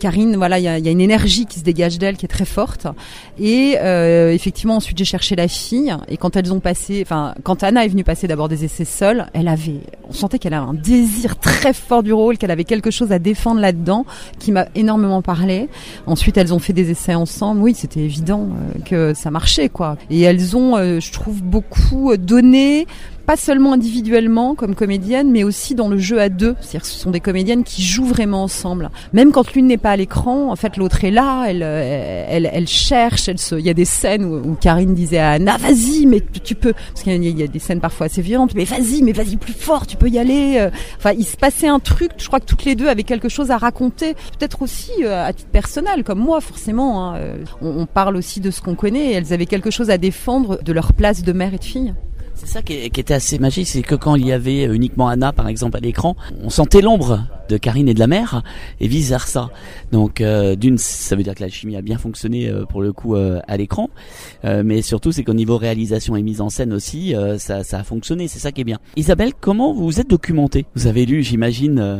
Karine, 0.00 0.34
voilà, 0.34 0.58
il 0.58 0.64
y 0.64 0.68
a, 0.68 0.78
y 0.78 0.88
a 0.88 0.90
une 0.90 1.00
énergie 1.00 1.46
qui 1.46 1.60
se 1.60 1.64
dégage 1.64 1.98
d'elle 1.98 2.16
qui 2.16 2.24
est 2.24 2.28
très 2.28 2.46
forte. 2.46 2.86
Et 3.38 3.76
euh, 3.78 4.32
effectivement, 4.32 4.76
ensuite 4.76 4.98
j'ai 4.98 5.04
cherché 5.04 5.36
la 5.36 5.46
fille. 5.46 5.94
Et 6.08 6.16
quand 6.16 6.36
elles 6.36 6.52
ont 6.52 6.58
passé, 6.58 7.02
enfin, 7.02 7.34
quand 7.44 7.62
Anna 7.62 7.84
est 7.84 7.88
venue 7.88 8.02
passer 8.02 8.26
d'abord 8.26 8.48
des 8.48 8.64
essais 8.64 8.86
seuls, 8.86 9.26
elle 9.34 9.46
avait, 9.46 9.80
on 10.08 10.12
sentait 10.12 10.38
qu'elle 10.38 10.54
avait 10.54 10.66
un 10.66 10.74
désir 10.74 11.38
très 11.38 11.74
fort 11.74 12.02
du 12.02 12.12
rôle, 12.12 12.38
qu'elle 12.38 12.50
avait 12.50 12.64
quelque 12.64 12.90
chose 12.90 13.12
à 13.12 13.18
défendre 13.18 13.60
là-dedans, 13.60 14.06
qui 14.38 14.50
m'a 14.50 14.66
énormément 14.74 15.20
parlé. 15.20 15.68
Ensuite, 16.06 16.38
elles 16.38 16.54
ont 16.54 16.58
fait 16.58 16.72
des 16.72 16.90
essais 16.90 17.14
ensemble. 17.14 17.60
Oui, 17.60 17.74
c'était 17.74 18.00
évident 18.00 18.48
euh, 18.48 18.80
que 18.86 19.14
ça 19.14 19.30
marchait, 19.30 19.68
quoi. 19.68 19.98
Et 20.08 20.22
elles 20.22 20.56
ont, 20.56 20.76
euh, 20.76 20.98
je 20.98 21.12
trouve, 21.12 21.42
beaucoup 21.42 22.16
donné 22.16 22.86
pas 23.30 23.36
seulement 23.36 23.74
individuellement 23.74 24.56
comme 24.56 24.74
comédienne, 24.74 25.30
mais 25.30 25.44
aussi 25.44 25.76
dans 25.76 25.86
le 25.86 25.98
jeu 25.98 26.20
à 26.20 26.28
deux. 26.28 26.56
C'est-à-dire 26.60 26.84
ce 26.84 26.98
sont 26.98 27.12
des 27.12 27.20
comédiennes 27.20 27.62
qui 27.62 27.84
jouent 27.84 28.04
vraiment 28.04 28.42
ensemble. 28.42 28.90
Même 29.12 29.30
quand 29.30 29.54
l'une 29.54 29.68
n'est 29.68 29.76
pas 29.76 29.92
à 29.92 29.96
l'écran, 29.96 30.50
en 30.50 30.56
fait, 30.56 30.76
l'autre 30.76 31.04
est 31.04 31.12
là, 31.12 31.44
elle, 31.46 31.62
euh, 31.62 32.26
elle, 32.28 32.50
elle 32.52 32.66
cherche, 32.66 33.28
il 33.52 33.60
y 33.60 33.70
a 33.70 33.74
des 33.74 33.84
scènes 33.84 34.24
où, 34.24 34.56
Karine 34.60 34.94
disait 34.94 35.18
à 35.18 35.30
Anna, 35.30 35.58
vas-y, 35.58 36.06
mais 36.06 36.20
tu 36.42 36.56
peux, 36.56 36.72
parce 36.72 37.04
qu'il 37.04 37.22
y, 37.22 37.42
a- 37.44 37.46
des 37.46 37.58
scènes 37.60 37.78
parfois 37.78 38.06
assez 38.06 38.20
violentes, 38.20 38.56
mais 38.56 38.64
vas-y, 38.64 39.00
mais 39.02 39.12
vas-y 39.12 39.36
plus 39.36 39.52
fort, 39.52 39.86
tu 39.86 39.96
peux 39.96 40.08
y 40.08 40.18
aller. 40.18 40.56
euh. 40.58 40.70
Enfin, 40.96 41.12
il 41.16 41.24
se 41.24 41.36
passait 41.36 41.68
un 41.68 41.78
truc, 41.78 42.10
je 42.18 42.26
crois 42.26 42.40
que 42.40 42.46
toutes 42.46 42.64
les 42.64 42.74
deux 42.74 42.88
avaient 42.88 43.04
quelque 43.04 43.28
chose 43.28 43.52
à 43.52 43.58
raconter, 43.58 44.14
peut-être 44.40 44.60
aussi 44.62 44.90
euh, 45.04 45.24
à 45.24 45.32
titre 45.32 45.50
personnel, 45.50 46.02
comme 46.02 46.18
moi, 46.18 46.40
forcément. 46.40 47.14
hein. 47.14 47.20
On, 47.62 47.86
parle 47.86 48.16
aussi 48.16 48.40
de 48.40 48.50
ce 48.50 48.60
qu'on 48.60 48.74
connaît, 48.74 49.12
elles 49.12 49.32
avaient 49.32 49.46
quelque 49.46 49.70
chose 49.70 49.88
à 49.88 49.98
défendre 49.98 50.58
de 50.64 50.72
leur 50.72 50.92
place 50.94 51.22
de 51.22 51.32
mère 51.32 51.54
et 51.54 51.58
de 51.58 51.64
fille. 51.64 51.94
C'est 52.42 52.46
ça 52.46 52.62
qui, 52.62 52.88
qui 52.88 53.00
était 53.00 53.12
assez 53.12 53.38
magique, 53.38 53.68
c'est 53.68 53.82
que 53.82 53.94
quand 53.94 54.14
il 54.16 54.26
y 54.26 54.32
avait 54.32 54.64
uniquement 54.64 55.08
Anna, 55.08 55.30
par 55.30 55.46
exemple, 55.46 55.76
à 55.76 55.80
l'écran, 55.80 56.16
on 56.42 56.48
sentait 56.48 56.80
l'ombre 56.80 57.26
de 57.50 57.58
Karine 57.58 57.86
et 57.86 57.92
de 57.92 57.98
la 57.98 58.06
mère, 58.06 58.42
et 58.80 58.88
vice 58.88 59.10
versa. 59.10 59.50
Donc, 59.92 60.22
euh, 60.22 60.56
d'une, 60.56 60.78
ça 60.78 61.16
veut 61.16 61.22
dire 61.22 61.34
que 61.34 61.42
la 61.42 61.50
chimie 61.50 61.76
a 61.76 61.82
bien 61.82 61.98
fonctionné 61.98 62.48
euh, 62.48 62.64
pour 62.64 62.80
le 62.80 62.94
coup 62.94 63.14
euh, 63.14 63.40
à 63.46 63.58
l'écran, 63.58 63.90
Euh, 64.46 64.62
mais 64.64 64.80
surtout 64.80 65.12
c'est 65.12 65.22
qu'au 65.22 65.34
niveau 65.34 65.58
réalisation 65.58 66.16
et 66.16 66.22
mise 66.22 66.40
en 66.40 66.48
scène 66.48 66.72
aussi, 66.72 67.14
euh, 67.14 67.36
ça, 67.38 67.62
ça 67.62 67.80
a 67.80 67.84
fonctionné. 67.84 68.26
C'est 68.26 68.38
ça 68.38 68.52
qui 68.52 68.62
est 68.62 68.64
bien. 68.64 68.78
Isabelle, 68.96 69.32
comment 69.38 69.74
vous 69.74 69.84
vous 69.84 70.00
êtes 70.00 70.08
documentée? 70.08 70.64
Vous 70.74 70.86
avez 70.86 71.04
lu, 71.04 71.22
j'imagine. 71.22 71.78
euh, 71.78 71.98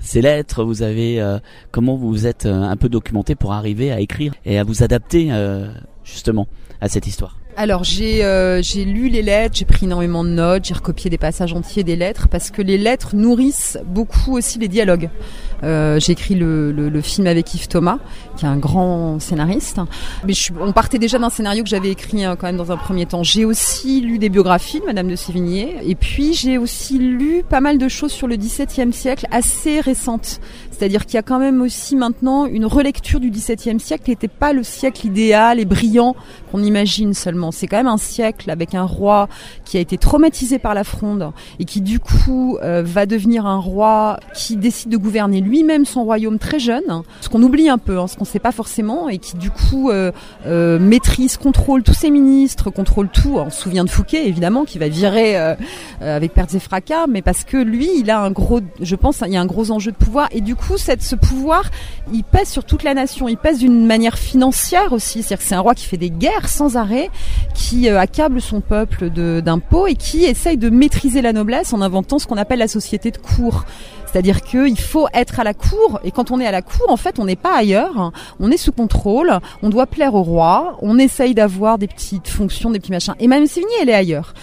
ces 0.00 0.22
lettres, 0.22 0.64
vous 0.64 0.82
avez 0.82 1.20
euh, 1.20 1.38
comment 1.70 1.96
vous 1.96 2.08
vous 2.08 2.26
êtes 2.26 2.46
euh, 2.46 2.62
un 2.62 2.76
peu 2.76 2.88
documenté 2.88 3.34
pour 3.34 3.52
arriver 3.52 3.92
à 3.92 4.00
écrire 4.00 4.32
et 4.46 4.58
à 4.58 4.64
vous 4.64 4.82
adapter 4.82 5.28
euh, 5.32 5.68
justement 6.04 6.46
à 6.80 6.88
cette 6.88 7.06
histoire? 7.06 7.36
Alors 7.54 7.84
j'ai 7.84 8.24
euh, 8.24 8.62
lu 8.74 9.08
les 9.08 9.20
lettres, 9.20 9.56
j'ai 9.58 9.66
pris 9.66 9.84
énormément 9.84 10.24
de 10.24 10.30
notes, 10.30 10.64
j'ai 10.64 10.72
recopié 10.72 11.10
des 11.10 11.18
passages 11.18 11.52
entiers 11.52 11.84
des 11.84 11.96
lettres 11.96 12.28
parce 12.28 12.50
que 12.50 12.62
les 12.62 12.78
lettres 12.78 13.14
nourrissent 13.14 13.78
beaucoup 13.84 14.36
aussi 14.36 14.58
les 14.58 14.68
dialogues. 14.68 15.10
Euh, 15.62 16.00
j'ai 16.00 16.12
écrit 16.12 16.34
le, 16.34 16.72
le, 16.72 17.00
film 17.02 17.26
avec 17.26 17.54
Yves 17.54 17.68
Thomas, 17.68 17.98
qui 18.36 18.46
est 18.46 18.48
un 18.48 18.56
grand 18.56 19.20
scénariste. 19.20 19.78
Mais 20.26 20.32
on 20.60 20.72
partait 20.72 20.98
déjà 20.98 21.18
d'un 21.18 21.30
scénario 21.30 21.62
que 21.62 21.68
j'avais 21.68 21.90
écrit 21.90 22.24
hein, 22.24 22.36
quand 22.36 22.46
même 22.46 22.56
dans 22.56 22.72
un 22.72 22.76
premier 22.76 23.06
temps. 23.06 23.22
J'ai 23.22 23.44
aussi 23.44 24.00
lu 24.00 24.18
des 24.18 24.28
biographies 24.28 24.80
de 24.80 24.86
Madame 24.86 25.08
de 25.08 25.14
Sévigné, 25.14 25.76
et 25.84 25.94
puis 25.94 26.34
j'ai 26.34 26.58
aussi 26.58 26.98
lu 26.98 27.44
pas 27.48 27.60
mal 27.60 27.78
de 27.78 27.88
choses 27.88 28.12
sur 28.12 28.26
le 28.26 28.36
XVIIe 28.36 28.92
siècle, 28.92 29.26
assez 29.30 29.80
récentes. 29.80 30.40
C'est-à-dire 30.70 31.06
qu'il 31.06 31.14
y 31.14 31.18
a 31.18 31.22
quand 31.22 31.38
même 31.38 31.60
aussi 31.60 31.94
maintenant 31.94 32.46
une 32.46 32.66
relecture 32.66 33.20
du 33.20 33.30
XVIIe 33.30 33.78
siècle 33.78 34.04
qui 34.04 34.10
n'était 34.10 34.26
pas 34.26 34.52
le 34.52 34.64
siècle 34.64 35.06
idéal 35.06 35.60
et 35.60 35.64
brillant 35.64 36.16
qu'on 36.50 36.62
imagine 36.64 37.14
seulement. 37.14 37.41
C'est 37.50 37.66
quand 37.66 37.76
même 37.76 37.86
un 37.86 37.98
siècle 37.98 38.50
avec 38.50 38.74
un 38.74 38.84
roi 38.84 39.28
qui 39.64 39.76
a 39.76 39.80
été 39.80 39.98
traumatisé 39.98 40.58
par 40.58 40.74
la 40.74 40.84
fronde 40.84 41.32
et 41.58 41.64
qui 41.64 41.80
du 41.80 41.98
coup 41.98 42.58
euh, 42.62 42.82
va 42.84 43.06
devenir 43.06 43.46
un 43.46 43.58
roi 43.58 44.20
qui 44.34 44.56
décide 44.56 44.90
de 44.90 44.96
gouverner 44.96 45.40
lui-même 45.40 45.84
son 45.84 46.04
royaume 46.04 46.38
très 46.38 46.58
jeune, 46.58 47.02
ce 47.20 47.28
qu'on 47.28 47.42
oublie 47.42 47.68
un 47.68 47.78
peu, 47.78 47.98
hein, 47.98 48.06
ce 48.06 48.16
qu'on 48.16 48.24
ne 48.24 48.28
sait 48.28 48.38
pas 48.38 48.52
forcément, 48.52 49.08
et 49.08 49.18
qui 49.18 49.36
du 49.36 49.50
coup 49.50 49.90
euh, 49.90 50.12
euh, 50.46 50.78
maîtrise, 50.78 51.36
contrôle 51.36 51.82
tous 51.82 51.94
ses 51.94 52.10
ministres, 52.10 52.70
contrôle 52.70 53.08
tout. 53.08 53.38
On 53.38 53.50
se 53.50 53.62
souvient 53.62 53.84
de 53.84 53.90
Fouquet 53.90 54.26
évidemment 54.26 54.64
qui 54.64 54.78
va 54.78 54.88
virer 54.88 55.36
avec 56.00 56.32
pertes 56.32 56.54
et 56.54 56.60
fracas, 56.60 57.06
mais 57.08 57.22
parce 57.22 57.44
que 57.44 57.56
lui, 57.56 57.88
il 57.96 58.10
a 58.10 58.20
un 58.20 58.30
gros, 58.30 58.60
je 58.80 58.96
pense, 58.96 59.22
il 59.26 59.32
y 59.32 59.36
a 59.36 59.40
un 59.40 59.46
gros 59.46 59.70
enjeu 59.70 59.90
de 59.92 59.96
pouvoir, 59.96 60.28
et 60.32 60.40
du 60.40 60.56
coup 60.56 60.76
cette, 60.76 61.02
ce 61.02 61.14
pouvoir, 61.14 61.70
il 62.12 62.24
pèse 62.24 62.48
sur 62.48 62.64
toute 62.64 62.82
la 62.82 62.94
nation. 62.94 63.28
Il 63.28 63.36
pèse 63.36 63.58
d'une 63.58 63.86
manière 63.86 64.18
financière 64.18 64.92
aussi. 64.92 65.22
C'est-à-dire 65.22 65.38
que 65.38 65.44
c'est 65.44 65.54
un 65.54 65.60
roi 65.60 65.74
qui 65.74 65.84
fait 65.84 65.96
des 65.96 66.10
guerres 66.10 66.48
sans 66.48 66.76
arrêt, 66.76 67.10
qui 67.54 67.88
euh, 67.88 67.98
accable 67.98 68.40
son 68.40 68.60
peuple 68.60 69.10
d'impôts 69.10 69.86
et 69.86 69.94
qui 69.94 70.24
essaye 70.24 70.56
de 70.56 70.70
maîtriser 70.70 71.22
la 71.22 71.32
noblesse 71.32 71.72
en 71.72 71.80
inventant 71.80 72.18
ce 72.18 72.26
qu'on 72.26 72.36
appelle 72.36 72.58
la 72.58 72.68
société 72.68 73.10
de 73.10 73.18
cour. 73.18 73.64
C'est-à-dire 74.06 74.42
qu'il 74.42 74.78
faut 74.78 75.06
être 75.14 75.40
à 75.40 75.44
la 75.44 75.54
cour, 75.54 75.98
et 76.04 76.10
quand 76.10 76.30
on 76.30 76.38
est 76.38 76.46
à 76.46 76.50
la 76.50 76.60
cour, 76.60 76.84
en 76.88 76.98
fait, 76.98 77.18
on 77.18 77.24
n'est 77.24 77.34
pas 77.34 77.56
ailleurs, 77.56 78.12
on 78.40 78.50
est 78.50 78.58
sous 78.58 78.72
contrôle, 78.72 79.32
on 79.62 79.70
doit 79.70 79.86
plaire 79.86 80.14
au 80.14 80.22
roi, 80.22 80.76
on 80.82 80.98
essaye 80.98 81.32
d'avoir 81.34 81.78
des 81.78 81.86
petites 81.86 82.28
fonctions, 82.28 82.70
des 82.70 82.78
petits 82.78 82.92
machins. 82.92 83.14
Et 83.20 83.26
Mme 83.26 83.46
Sévigné, 83.46 83.72
elle 83.80 83.88
est 83.88 83.94
ailleurs 83.94 84.34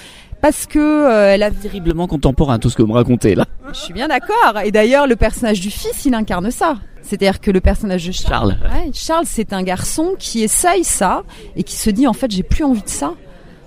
parce 0.41 0.65
que 0.65 0.79
euh, 0.79 1.33
elle 1.33 1.43
a 1.43 1.51
terriblement 1.51 2.07
contemporain 2.07 2.59
tout 2.59 2.69
ce 2.69 2.75
que 2.75 2.81
vous 2.81 2.87
me 2.87 2.93
racontez 2.93 3.35
là. 3.35 3.45
Je 3.73 3.79
suis 3.79 3.93
bien 3.93 4.07
d'accord. 4.07 4.59
Et 4.63 4.71
d'ailleurs, 4.71 5.07
le 5.07 5.15
personnage 5.15 5.59
du 5.59 5.69
fils, 5.69 6.05
il 6.05 6.13
incarne 6.13 6.49
ça. 6.51 6.77
C'est-à-dire 7.01 7.39
que 7.39 7.51
le 7.51 7.61
personnage 7.61 8.05
de 8.05 8.11
Charles, 8.11 8.57
Charles, 8.61 8.85
ouais, 8.85 8.91
Charles 8.93 9.25
c'est 9.25 9.53
un 9.53 9.63
garçon 9.63 10.15
qui 10.19 10.43
essaye 10.43 10.83
ça 10.83 11.23
et 11.55 11.63
qui 11.63 11.75
se 11.75 11.89
dit 11.89 12.05
en 12.05 12.13
fait 12.13 12.29
j'ai 12.29 12.43
plus 12.43 12.63
envie 12.63 12.83
de 12.83 12.89
ça 12.89 13.13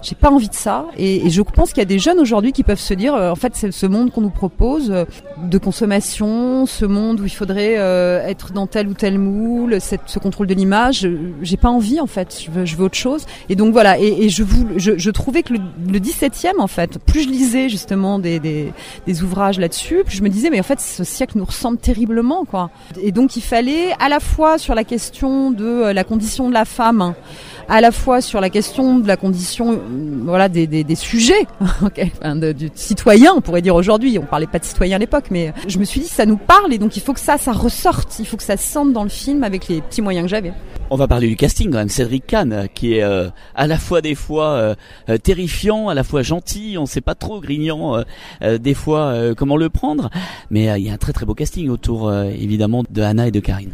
j'ai 0.03 0.15
pas 0.17 0.31
envie 0.31 0.49
de 0.49 0.55
ça. 0.55 0.87
Et, 0.99 1.31
je 1.31 1.41
pense 1.43 1.71
qu'il 1.71 1.79
y 1.79 1.83
a 1.83 1.87
des 1.87 1.99
jeunes 1.99 2.19
aujourd'hui 2.19 2.53
qui 2.53 2.65
peuvent 2.65 2.81
se 2.81 2.95
dire, 2.95 3.15
euh, 3.15 3.31
en 3.31 3.37
fait, 3.37 3.53
c'est 3.55 3.71
ce 3.71 3.87
monde 3.87 4.11
qu'on 4.11 4.21
nous 4.21 4.31
propose 4.31 4.91
euh, 4.91 5.05
de 5.43 5.59
consommation, 5.59 6.67
ce 6.67 6.85
monde 6.85 7.21
où 7.21 7.25
il 7.25 7.31
faudrait 7.31 7.79
euh, 7.79 8.27
être 8.27 8.53
dans 8.53 8.67
tel 8.67 8.89
ou 8.89 8.95
tel 8.95 9.19
moule, 9.19 9.81
cette, 9.81 10.03
ce 10.07 10.19
contrôle 10.19 10.47
de 10.49 10.55
l'image. 10.55 11.09
J'ai 11.43 11.57
pas 11.57 11.69
envie, 11.69 12.01
en 12.01 12.07
fait. 12.07 12.45
Je 12.65 12.77
veux, 12.77 12.85
autre 12.85 12.97
chose. 12.97 13.27
Et 13.49 13.55
donc 13.55 13.73
voilà. 13.73 13.99
Et, 13.99 14.29
je, 14.29 14.43
vous, 14.43 14.67
je, 14.77 15.11
trouvais 15.11 15.43
que 15.43 15.53
le, 15.53 15.61
le 15.91 15.99
17e, 16.01 16.59
en 16.59 16.67
fait, 16.67 16.99
plus 16.99 17.23
je 17.23 17.29
lisais 17.29 17.69
justement 17.69 18.19
des, 18.19 18.41
des, 18.41 18.73
des 19.07 19.23
ouvrages 19.23 19.61
là-dessus, 19.61 20.03
plus 20.05 20.17
je 20.17 20.23
me 20.23 20.29
disais, 20.29 20.51
mais 20.51 20.59
en 20.59 20.65
fait, 20.65 20.81
ce 20.81 21.05
siècle 21.05 21.39
nous 21.39 21.45
ressemble 21.45 21.79
terriblement, 21.79 22.45
quoi. 22.45 22.71
Et 23.01 23.13
donc 23.13 23.37
il 23.37 23.43
fallait 23.43 23.93
à 24.01 24.09
la 24.09 24.19
fois 24.19 24.59
sur 24.59 24.75
la 24.75 24.85
question 24.85 25.51
de 25.53 25.93
la 25.93 26.05
condition 26.05 26.49
de 26.49 26.55
la 26.55 26.65
femme 26.65 27.15
à 27.69 27.81
la 27.81 27.91
fois 27.91 28.21
sur 28.21 28.41
la 28.41 28.51
question 28.51 28.99
de 28.99 29.09
la 29.09 29.17
condition, 29.17 29.81
voilà, 30.25 30.49
des, 30.49 30.67
des, 30.67 30.85
des 30.85 30.95
sujets, 30.95 31.47
enfin, 31.61 32.37
de, 32.37 32.53
du 32.53 32.71
citoyen, 32.75 33.33
on 33.37 33.41
pourrait 33.41 33.63
dire 33.63 33.75
aujourd'hui. 33.75 34.19
On 34.19 34.27
parlait 34.27 34.47
pas 34.47 34.59
de 34.59 34.65
citoyen 34.65 34.97
à 34.97 34.99
l'époque, 34.99 35.27
mais 35.31 35.53
je 35.69 35.79
me 35.79 35.85
suis 35.85 36.01
dit 36.01 36.09
ça 36.09 36.27
nous 36.27 36.37
parle 36.37 36.73
et 36.73 36.79
donc 36.79 36.97
il 36.97 37.01
faut 37.01 37.13
que 37.13 37.21
ça, 37.21 37.39
ça 37.39 37.53
ressorte. 37.53 38.19
Il 38.19 38.27
faut 38.27 38.37
que 38.37 38.43
ça 38.43 38.57
sente 38.57 38.93
dans 38.93 39.05
le 39.05 39.09
film 39.09 39.45
avec 39.45 39.69
les 39.69 39.81
petits 39.81 40.03
moyens 40.03 40.25
que 40.25 40.31
j'avais. 40.31 40.53
On 40.91 40.97
va 40.97 41.09
parler 41.09 41.29
du 41.29 41.37
casting 41.37 41.71
quand 41.71 41.79
même. 41.79 41.89
Cédric 41.89 42.27
Kahn, 42.27 42.69
qui 42.75 42.95
est 42.95 43.03
euh, 43.03 43.31
à 43.55 43.67
la 43.67 43.79
fois 43.79 44.03
des 44.03 44.15
fois 44.15 44.75
euh, 45.09 45.17
terrifiant, 45.19 45.89
à 45.89 45.95
la 45.95 46.05
fois 46.05 46.23
gentil. 46.23 46.77
On 46.79 46.87
sait 46.87 47.01
pas 47.01 47.15
trop 47.15 47.41
grignant 47.41 48.03
euh, 48.43 48.59
des 48.59 48.75
fois 48.75 49.15
comment 49.37 49.57
le 49.57 49.69
prendre, 49.71 50.11
mais 50.51 50.65
il 50.79 50.87
y 50.87 50.91
a 50.91 50.93
un 50.93 50.99
très 50.99 51.13
très 51.13 51.27
beau 51.27 51.35
casting 51.35 51.69
autour 51.69 52.13
évidemment 52.13 52.85
de 52.89 53.03
Anna 53.03 53.29
et 53.29 53.31
de 53.31 53.41
Karine. 53.41 53.73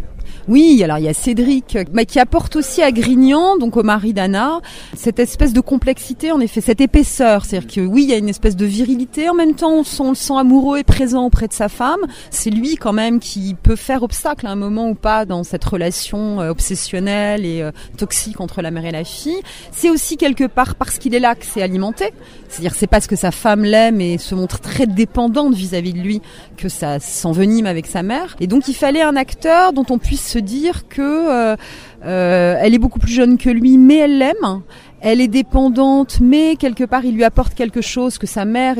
Oui, 0.48 0.82
alors 0.82 0.98
il 0.98 1.04
y 1.04 1.08
a 1.08 1.14
Cédric 1.14 1.76
mais 1.92 2.06
qui 2.06 2.18
apporte 2.18 2.56
aussi 2.56 2.82
à 2.82 2.90
Grignan, 2.90 3.58
donc 3.58 3.76
au 3.76 3.82
mari 3.82 4.14
d'Anna, 4.14 4.60
cette 4.96 5.18
espèce 5.18 5.52
de 5.52 5.60
complexité, 5.60 6.32
en 6.32 6.40
effet, 6.40 6.62
cette 6.62 6.80
épaisseur. 6.80 7.44
C'est-à-dire 7.44 7.68
que 7.70 7.80
oui, 7.82 8.04
il 8.04 8.10
y 8.10 8.14
a 8.14 8.16
une 8.16 8.30
espèce 8.30 8.56
de 8.56 8.64
virilité, 8.64 9.28
en 9.28 9.34
même 9.34 9.54
temps 9.54 9.84
on, 10.00 10.08
le 10.08 10.14
sent 10.14 10.34
amoureux 10.36 10.78
et 10.78 10.84
présent 10.84 11.26
auprès 11.26 11.48
de 11.48 11.52
sa 11.52 11.68
femme. 11.68 12.00
C'est 12.30 12.48
lui 12.48 12.76
quand 12.76 12.94
même 12.94 13.20
qui 13.20 13.54
peut 13.62 13.76
faire 13.76 14.02
obstacle 14.02 14.46
à 14.46 14.50
un 14.50 14.56
moment 14.56 14.88
ou 14.88 14.94
pas 14.94 15.26
dans 15.26 15.44
cette 15.44 15.64
relation 15.64 16.40
euh, 16.40 16.50
obsessionnelle 16.50 17.44
et 17.44 17.60
euh, 17.60 17.70
toxique 17.98 18.40
entre 18.40 18.62
la 18.62 18.70
mère 18.70 18.86
et 18.86 18.92
la 18.92 19.04
fille. 19.04 19.40
C'est 19.70 19.90
aussi 19.90 20.16
quelque 20.16 20.44
part 20.44 20.76
parce 20.76 20.96
qu'il 20.98 21.14
est 21.14 21.20
là 21.20 21.34
que 21.34 21.44
c'est 21.44 21.62
alimenté. 21.62 22.12
C'est-à-dire 22.48 22.74
c'est 22.74 22.86
parce 22.86 23.06
que 23.06 23.16
sa 23.16 23.30
femme 23.30 23.64
l'aime 23.64 24.00
et 24.00 24.16
se 24.16 24.34
montre 24.34 24.60
très 24.60 24.86
dépendante 24.86 25.54
vis-à-vis 25.54 25.92
de 25.92 25.98
lui 25.98 26.22
que 26.56 26.70
ça 26.70 27.00
s'envenime 27.00 27.66
avec 27.66 27.86
sa 27.86 28.02
mère. 28.02 28.36
Et 28.40 28.46
donc 28.46 28.68
il 28.68 28.74
fallait 28.74 29.02
un 29.02 29.16
acteur 29.16 29.74
dont 29.74 29.86
on 29.90 29.98
puisse 29.98 30.26
se 30.26 30.37
dire 30.40 30.88
que 30.88 31.02
euh, 31.02 31.56
euh, 32.04 32.56
elle 32.60 32.74
est 32.74 32.78
beaucoup 32.78 32.98
plus 32.98 33.12
jeune 33.12 33.38
que 33.38 33.50
lui, 33.50 33.78
mais 33.78 33.96
elle 33.98 34.18
l'aime. 34.18 34.62
Elle 35.00 35.20
est 35.20 35.28
dépendante, 35.28 36.18
mais 36.20 36.56
quelque 36.56 36.82
part 36.82 37.04
il 37.04 37.14
lui 37.14 37.22
apporte 37.22 37.54
quelque 37.54 37.80
chose 37.80 38.18
que 38.18 38.26
sa 38.26 38.44
mère 38.44 38.76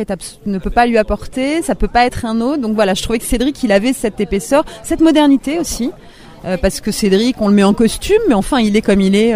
ne 0.47 0.59
peut 0.59 0.71
pas 0.71 0.87
lui 0.87 0.99
apporter. 0.99 1.63
Ça 1.63 1.75
peut 1.75 1.89
pas 1.89 2.07
être 2.07 2.25
un 2.25 2.41
autre. 2.41 2.61
Donc 2.61 2.75
voilà, 2.75 2.95
je 2.95 3.03
trouvais 3.03 3.19
que 3.19 3.25
Cédric 3.25 3.63
il 3.63 3.71
avait 3.71 3.93
cette 3.93 4.21
épaisseur, 4.21 4.65
cette 4.83 5.01
modernité 5.01 5.61
aussi, 5.61 5.93
euh, 6.45 6.57
parce 6.57 6.81
que 6.81 6.91
Cédric 6.91 7.41
on 7.41 7.49
le 7.49 7.55
met 7.55 7.65
en 7.65 7.75
costume, 7.75 8.21
mais 8.29 8.35
enfin 8.35 8.59
il 8.59 8.77
est 8.77 8.83
comme 8.83 9.01
il 9.01 9.15
est. 9.15 9.35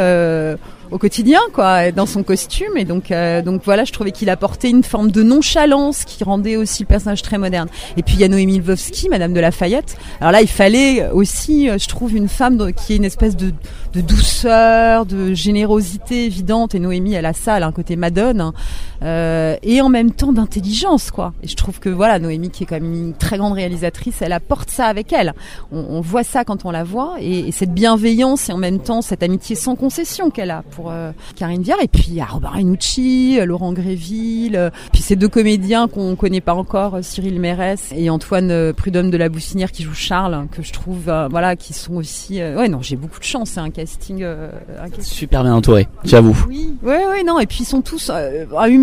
au 0.92 0.98
quotidien, 0.98 1.40
quoi, 1.52 1.90
dans 1.90 2.06
son 2.06 2.22
costume. 2.22 2.76
Et 2.76 2.84
donc, 2.84 3.10
euh, 3.10 3.42
donc 3.42 3.62
voilà, 3.64 3.84
je 3.84 3.92
trouvais 3.92 4.12
qu'il 4.12 4.30
apportait 4.30 4.70
une 4.70 4.84
forme 4.84 5.10
de 5.10 5.22
nonchalance 5.22 6.04
qui 6.04 6.22
rendait 6.22 6.56
aussi 6.56 6.82
le 6.82 6.86
personnage 6.86 7.22
très 7.22 7.38
moderne. 7.38 7.68
Et 7.96 8.02
puis 8.02 8.14
il 8.14 8.20
y 8.20 8.24
a 8.24 8.28
Noémie 8.28 8.58
Lvovsky, 8.58 9.08
Madame 9.08 9.32
de 9.32 9.40
Lafayette. 9.40 9.96
Alors 10.20 10.32
là, 10.32 10.42
il 10.42 10.48
fallait 10.48 11.10
aussi, 11.10 11.68
euh, 11.68 11.78
je 11.78 11.88
trouve, 11.88 12.14
une 12.14 12.28
femme 12.28 12.72
qui 12.74 12.92
ait 12.92 12.96
une 12.96 13.04
espèce 13.04 13.36
de, 13.36 13.52
douceur, 13.94 15.06
de 15.06 15.32
générosité 15.32 16.26
évidente. 16.26 16.74
Et 16.74 16.78
Noémie, 16.78 17.14
elle 17.14 17.26
a 17.26 17.32
ça, 17.32 17.56
elle 17.56 17.62
a 17.62 17.66
un 17.66 17.72
côté 17.72 17.96
madone, 17.96 18.40
hein. 18.40 18.54
Euh, 19.02 19.56
et 19.62 19.80
en 19.80 19.88
même 19.88 20.12
temps 20.12 20.32
d'intelligence, 20.32 21.10
quoi. 21.10 21.32
Et 21.42 21.48
je 21.48 21.56
trouve 21.56 21.80
que 21.80 21.88
voilà, 21.88 22.18
Noémie, 22.18 22.50
qui 22.50 22.62
est 22.62 22.66
quand 22.66 22.80
même 22.80 22.92
une 22.92 23.14
très 23.14 23.38
grande 23.38 23.52
réalisatrice, 23.54 24.22
elle 24.22 24.32
apporte 24.32 24.70
ça 24.70 24.86
avec 24.86 25.12
elle. 25.12 25.34
On, 25.72 25.78
on 25.90 26.00
voit 26.00 26.24
ça 26.24 26.44
quand 26.44 26.64
on 26.64 26.70
la 26.70 26.84
voit, 26.84 27.16
et, 27.20 27.48
et, 27.48 27.52
cette 27.52 27.72
bienveillance 27.72 28.48
et 28.48 28.52
en 28.52 28.58
même 28.58 28.78
temps 28.78 29.02
cette 29.02 29.22
amitié 29.22 29.56
sans 29.56 29.76
concession 29.76 30.30
qu'elle 30.30 30.50
a 30.50 30.62
pour 30.70 30.90
euh, 30.90 31.12
Karine 31.36 31.62
Viard. 31.62 31.80
Et 31.82 31.88
puis 31.88 32.06
il 32.08 32.14
y 32.14 32.20
a 32.20 32.26
Robert 32.26 32.54
euh, 32.56 33.44
Laurent 33.44 33.72
Gréville, 33.72 34.56
euh, 34.56 34.70
puis 34.92 35.02
ces 35.02 35.16
deux 35.16 35.28
comédiens 35.28 35.88
qu'on 35.88 36.16
connaît 36.16 36.40
pas 36.40 36.54
encore, 36.54 36.98
Cyril 37.02 37.40
Mérès 37.40 37.92
et 37.94 38.10
Antoine 38.10 38.72
Prudhomme 38.72 39.10
de 39.10 39.16
la 39.16 39.28
Boussinière 39.28 39.72
qui 39.72 39.82
joue 39.82 39.94
Charles, 39.94 40.46
que 40.50 40.62
je 40.62 40.72
trouve, 40.72 41.12
voilà, 41.30 41.56
qui 41.56 41.72
sont 41.72 41.94
aussi. 41.94 42.38
ouais, 42.38 42.68
non, 42.68 42.80
j'ai 42.82 42.96
beaucoup 42.96 43.18
de 43.18 43.24
chance. 43.24 43.50
C'est 43.50 43.60
un 43.60 43.70
casting, 43.70 44.22
un 44.22 44.88
casting. 44.88 45.04
Super 45.04 45.42
bien 45.42 45.54
entouré, 45.54 45.88
j'avoue. 46.04 46.36
Oui, 46.48 46.74
ouais, 46.82 47.06
ouais, 47.06 47.24
non. 47.24 47.38
Et 47.38 47.46
puis 47.46 47.58
ils 47.60 47.66
sont 47.66 47.82
tous 47.82 48.10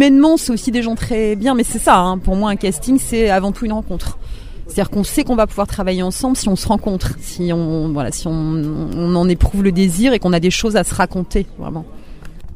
humainement, 0.09 0.37
c'est 0.37 0.51
aussi 0.51 0.71
des 0.71 0.81
gens 0.81 0.95
très 0.95 1.35
bien. 1.35 1.55
Mais 1.55 1.63
c'est 1.63 1.79
ça, 1.79 1.97
hein, 1.97 2.17
pour 2.17 2.35
moi, 2.35 2.49
un 2.49 2.55
casting, 2.55 2.99
c'est 2.99 3.29
avant 3.29 3.51
tout 3.51 3.65
une 3.65 3.73
rencontre. 3.73 4.17
C'est-à-dire 4.67 4.89
qu'on 4.89 5.03
sait 5.03 5.23
qu'on 5.23 5.35
va 5.35 5.47
pouvoir 5.47 5.67
travailler 5.67 6.03
ensemble 6.03 6.37
si 6.37 6.47
on 6.47 6.55
se 6.55 6.67
rencontre, 6.67 7.15
si 7.19 7.51
on 7.51 7.91
voilà, 7.91 8.11
si 8.11 8.27
on, 8.27 8.31
on 8.31 9.15
en 9.15 9.27
éprouve 9.27 9.63
le 9.63 9.71
désir 9.71 10.13
et 10.13 10.19
qu'on 10.19 10.31
a 10.31 10.39
des 10.39 10.51
choses 10.51 10.75
à 10.75 10.83
se 10.83 10.93
raconter, 10.93 11.47
vraiment. 11.57 11.85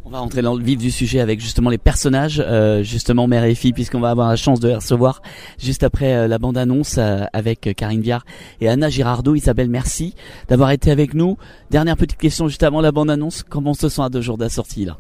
On 0.06 0.12
va 0.12 0.20
rentrer 0.20 0.44
dans 0.44 0.54
le 0.54 0.64
vif 0.64 0.78
du 0.78 0.92
sujet 0.92 1.22
avec 1.22 1.40
justement 1.40 1.72
les 1.72 1.80
personnages, 1.80 2.44
euh, 2.46 2.84
justement 2.84 3.26
mère 3.26 3.46
et 3.46 3.56
fille, 3.56 3.74
puisqu'on 3.74 4.00
va 4.00 4.12
avoir 4.12 4.30
la 4.30 4.36
chance 4.36 4.60
de 4.60 4.68
les 4.68 4.76
recevoir 4.76 5.24
juste 5.58 5.82
après 5.82 6.14
euh, 6.14 6.28
la 6.28 6.38
bande-annonce 6.38 6.98
euh, 7.00 7.24
avec 7.34 7.74
Karine 7.76 8.02
Viard 8.02 8.24
et 8.62 8.70
Anna 8.70 8.90
Girardot. 8.90 9.34
Isabelle, 9.34 9.70
merci 9.70 10.14
d'avoir 10.50 10.70
été 10.70 10.92
avec 10.92 11.16
nous. 11.16 11.38
Dernière 11.72 11.98
petite 11.98 12.20
question 12.20 12.48
juste 12.48 12.62
avant 12.62 12.80
la 12.80 12.92
bande-annonce. 12.92 13.42
Comment 13.42 13.72
on 13.72 13.74
se 13.74 13.90
sent 13.90 14.04
à 14.04 14.10
deux 14.10 14.22
jours 14.22 14.38
de 14.38 14.44
la 14.44 14.50
sortie 14.50 14.86
là? 14.86 15.00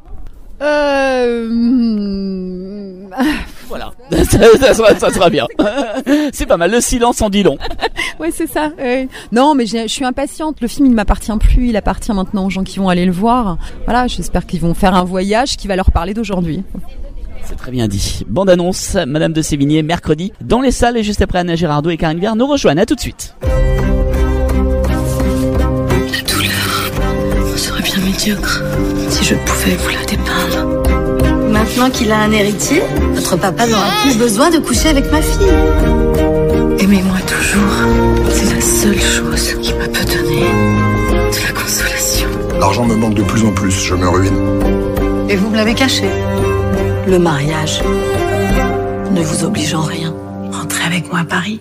Euh... 0.64 1.49
Voilà, 3.68 3.91
ça, 4.11 4.40
ça, 4.60 4.73
sera, 4.73 4.99
ça, 4.99 5.10
sera, 5.11 5.30
bien. 5.30 5.48
c'est 6.31 6.45
pas 6.45 6.57
mal, 6.57 6.72
le 6.72 6.80
silence 6.80 7.22
en 7.22 7.30
dit 7.30 7.44
long. 7.44 7.57
oui, 8.19 8.30
c'est 8.31 8.48
ça. 8.48 8.72
Non, 9.31 9.56
mais 9.56 9.65
je 9.65 9.88
suis 9.88 10.06
impatiente. 10.06 10.61
Le 10.61 10.68
film, 10.68 10.85
il 10.88 10.91
ne 10.91 10.95
m'appartient 10.95 11.35
plus. 11.40 11.69
Il 11.69 11.77
appartient 11.77 12.14
maintenant 12.14 12.45
aux 12.45 12.49
gens 12.49 12.64
qui 12.64 12.77
vont 12.80 12.90
aller 12.90 13.06
le 13.06 13.11
voir. 13.11 13.57
Voilà, 13.85 14.07
j'espère 14.07 14.45
qu'ils 14.45 14.61
vont 14.61 14.73
faire 14.73 14.94
un 14.95 15.03
voyage 15.03 15.57
qui 15.57 15.68
va 15.68 15.76
leur 15.76 15.91
parler 15.91 16.14
d'aujourd'hui. 16.14 16.64
C'est 17.45 17.56
très 17.56 17.72
bien 17.72 17.88
dit. 17.88 18.23
Bande 18.27 18.49
annonce, 18.49 18.95
Madame 19.07 19.34
de 19.34 19.41
Sévigné, 19.41 19.84
mercredi, 19.84 20.31
dans 20.41 20.61
les 20.61 20.72
salles 20.72 20.98
et 20.98 21.03
juste 21.03 21.22
après 21.22 21.40
Anna 21.40 21.56
Girardot 21.56 21.90
et 21.90 21.98
Karine 21.98 22.19
Viard 22.19 22.35
nous 22.35 22.48
rejoignent. 22.48 22.80
À 22.80 22.85
tout 22.85 22.95
de 22.95 23.02
suite. 23.02 23.35
Médiocre 28.23 28.61
si 29.09 29.25
je 29.25 29.35
pouvais 29.35 29.75
vous 29.75 29.89
la 29.89 30.05
dépeindre. 30.05 31.49
Maintenant 31.49 31.89
qu'il 31.89 32.11
a 32.11 32.19
un 32.19 32.31
héritier, 32.31 32.81
votre 33.13 33.35
papa 33.37 33.67
n'aura 33.67 33.87
plus 34.01 34.17
besoin 34.17 34.49
de 34.49 34.59
coucher 34.59 34.89
avec 34.89 35.11
ma 35.11 35.21
fille. 35.21 35.47
Aimez-moi 36.79 37.17
toujours. 37.27 38.31
C'est 38.31 38.55
la 38.55 38.61
seule 38.61 38.99
chose 38.99 39.55
qui 39.61 39.73
me 39.73 39.87
peut 39.87 40.05
donner 40.05 40.47
de 41.11 41.47
la 41.47 41.61
consolation. 41.61 42.29
L'argent 42.59 42.85
me 42.85 42.95
manque 42.95 43.15
de 43.15 43.23
plus 43.23 43.45
en 43.45 43.51
plus, 43.51 43.71
je 43.71 43.93
me 43.93 44.07
ruine. 44.07 45.29
Et 45.29 45.35
vous 45.35 45.49
me 45.49 45.57
l'avez 45.57 45.73
caché. 45.73 46.05
Le 47.07 47.19
mariage 47.19 47.81
ne 49.11 49.21
vous 49.21 49.43
oblige 49.43 49.73
en 49.73 49.81
rien. 49.81 50.13
Rentrez 50.51 50.85
avec 50.85 51.11
moi 51.11 51.21
à 51.21 51.25
Paris. 51.25 51.59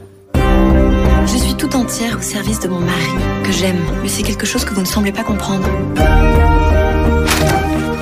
Je 1.26 1.36
suis 1.36 1.54
tout 1.54 1.74
entière 1.74 2.18
au 2.18 2.22
service 2.22 2.60
de 2.60 2.68
mon 2.68 2.80
mari, 2.80 3.10
que 3.44 3.52
j'aime, 3.52 3.80
mais 4.02 4.08
c'est 4.08 4.22
quelque 4.22 4.46
chose 4.46 4.64
que 4.64 4.74
vous 4.74 4.80
ne 4.80 4.86
semblez 4.86 5.12
pas 5.12 5.22
comprendre. 5.22 5.66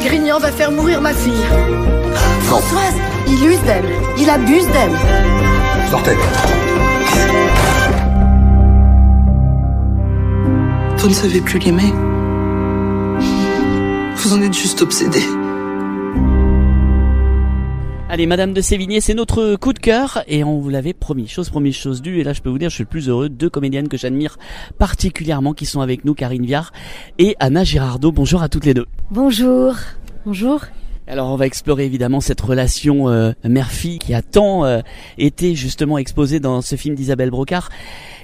Grignan 0.01 0.39
va 0.39 0.51
faire 0.51 0.73
mourir 0.73 1.01
ma 1.01 1.13
fille. 1.13 1.45
Françoise, 2.43 2.95
il 3.29 3.47
use 3.47 3.61
d'elle, 3.63 3.85
il 4.19 4.29
abuse 4.31 4.67
d'elle. 4.67 4.97
Sortez. 5.91 6.17
Vous 10.99 11.09
ne 11.09 11.15
savez 11.15 11.41
plus 11.41 11.59
l'aimer. 11.59 11.93
Vous 14.17 14.35
en 14.35 14.43
êtes 14.43 14.55
juste 14.55 14.83
obsédé. 14.83 15.23
Allez, 18.13 18.27
Madame 18.27 18.53
de 18.53 18.61
Sévigné, 18.61 19.01
c'est 19.01 19.15
notre 19.15 19.55
coup 19.55 19.73
de 19.73 19.79
cœur 19.79 20.25
et 20.27 20.43
on 20.43 20.59
vous 20.59 20.69
l'avait 20.69 20.95
promis. 20.95 21.29
Chose 21.29 21.49
promise, 21.49 21.77
chose 21.77 22.03
due. 22.03 22.19
Et 22.19 22.25
là, 22.25 22.33
je 22.33 22.41
peux 22.43 22.51
vous 22.51 22.59
dire, 22.59 22.69
je 22.69 22.75
suis 22.75 22.83
le 22.83 22.89
plus 22.89 23.09
heureux. 23.09 23.29
Deux 23.29 23.49
comédiennes 23.49 23.87
que 23.87 23.97
j'admire 23.97 24.37
particulièrement 24.79 25.55
qui 25.55 25.65
sont 25.65 25.81
avec 25.81 26.05
nous, 26.05 26.13
Karine 26.13 26.45
Viard 26.45 26.73
et 27.21 27.37
Anna 27.39 27.63
Girardot. 27.63 28.11
Bonjour 28.11 28.43
à 28.43 28.49
toutes 28.49 28.65
les 28.65 28.75
deux. 28.75 28.87
Bonjour. 29.13 29.77
Bonjour. 30.27 30.61
Alors 31.11 31.33
on 31.33 31.35
va 31.35 31.47
explorer 31.47 31.87
évidemment 31.87 32.21
cette 32.21 32.41
relation 32.41 33.09
euh, 33.09 33.33
mère-fille 33.43 33.99
qui 33.99 34.15
a 34.15 34.23
tant 34.23 34.65
euh, 34.65 34.81
été 35.19 35.57
justement 35.57 35.99
exposée 35.99 36.39
dans 36.39 36.63
ce 36.63 36.77
film 36.77 36.95
d'Isabelle 36.95 37.31
Brocard. 37.31 37.69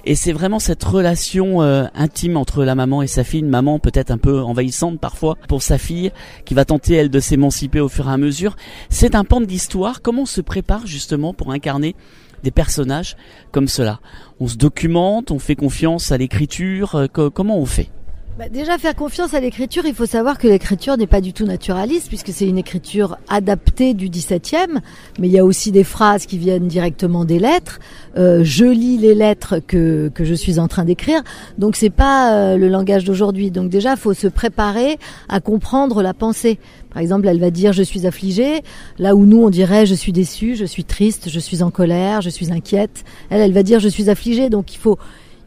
Et 0.05 0.15
c'est 0.15 0.31
vraiment 0.31 0.59
cette 0.59 0.85
relation 0.85 1.61
euh, 1.61 1.83
intime 1.93 2.37
entre 2.37 2.63
la 2.63 2.75
maman 2.75 3.01
et 3.01 3.07
sa 3.07 3.25
fille, 3.25 3.43
maman 3.43 3.77
peut-être 3.79 4.09
un 4.09 4.17
peu 4.17 4.39
envahissante 4.39 5.01
parfois 5.01 5.35
pour 5.49 5.63
sa 5.63 5.77
fille, 5.77 6.13
qui 6.45 6.53
va 6.53 6.63
tenter 6.63 6.93
elle 6.93 7.09
de 7.09 7.19
s'émanciper 7.19 7.81
au 7.81 7.89
fur 7.89 8.07
et 8.07 8.13
à 8.13 8.15
mesure. 8.15 8.55
C'est 8.89 9.15
un 9.15 9.25
pan 9.25 9.41
d'histoire. 9.41 10.01
Comment 10.01 10.21
on 10.21 10.25
se 10.25 10.39
prépare 10.39 10.87
justement 10.87 11.33
pour 11.33 11.51
incarner 11.51 11.93
des 12.43 12.51
personnages 12.51 13.17
comme 13.51 13.67
cela? 13.67 13.99
On 14.39 14.47
se 14.47 14.55
documente, 14.55 15.29
on 15.31 15.39
fait 15.39 15.57
confiance 15.57 16.13
à 16.13 16.17
l'écriture. 16.17 17.09
comment 17.11 17.59
on 17.59 17.65
fait? 17.65 17.89
Bah 18.37 18.49
déjà, 18.49 18.77
faire 18.77 18.93
confiance 18.93 19.33
à 19.33 19.39
l'écriture, 19.39 19.87
il 19.87 19.95
faut 19.95 20.05
savoir 20.05 20.37
que 20.37 20.47
l'écriture 20.47 20.95
n'est 20.95 21.07
pas 21.07 21.21
du 21.21 21.33
tout 21.33 21.45
naturaliste, 21.45 22.07
puisque 22.07 22.29
c'est 22.29 22.47
une 22.47 22.59
écriture 22.59 23.17
adaptée 23.29 23.95
du 23.95 24.09
17e, 24.09 24.77
mais 25.17 25.27
il 25.27 25.31
y 25.31 25.39
a 25.39 25.45
aussi 25.45 25.71
des 25.71 25.83
phrases 25.83 26.27
qui 26.27 26.37
viennent 26.37 26.67
directement 26.67 27.25
des 27.25 27.39
lettres. 27.39 27.79
Euh, 28.15 28.41
je 28.43 28.65
lis 28.65 28.99
les 28.99 29.15
lettres 29.15 29.55
que, 29.65 30.11
que 30.13 30.23
je 30.23 30.35
suis 30.35 30.59
en 30.59 30.67
train 30.67 30.85
d'écrire, 30.85 31.23
donc 31.57 31.75
c'est 31.75 31.89
pas 31.89 32.33
euh, 32.33 32.57
le 32.57 32.69
langage 32.69 33.05
d'aujourd'hui. 33.05 33.49
Donc 33.49 33.69
déjà, 33.69 33.95
faut 33.95 34.13
se 34.13 34.27
préparer 34.27 34.99
à 35.29 35.39
comprendre 35.39 36.03
la 36.03 36.13
pensée. 36.13 36.59
Par 36.93 37.01
exemple, 37.01 37.27
elle 37.27 37.39
va 37.39 37.49
dire 37.49 37.73
je 37.73 37.81
suis 37.81 38.05
affligée, 38.05 38.61
là 38.99 39.15
où 39.15 39.25
nous 39.25 39.41
on 39.41 39.49
dirait 39.49 39.87
je 39.87 39.95
suis 39.95 40.11
déçue, 40.11 40.55
je 40.55 40.65
suis 40.65 40.83
triste, 40.83 41.29
je 41.31 41.39
suis 41.39 41.63
en 41.63 41.71
colère, 41.71 42.21
je 42.21 42.29
suis 42.29 42.51
inquiète. 42.51 43.03
Elle, 43.31 43.41
elle 43.41 43.53
va 43.53 43.63
dire 43.63 43.79
je 43.79 43.89
suis 43.89 44.11
affligée, 44.11 44.51
donc 44.51 44.75
il 44.75 44.77
faut 44.77 44.99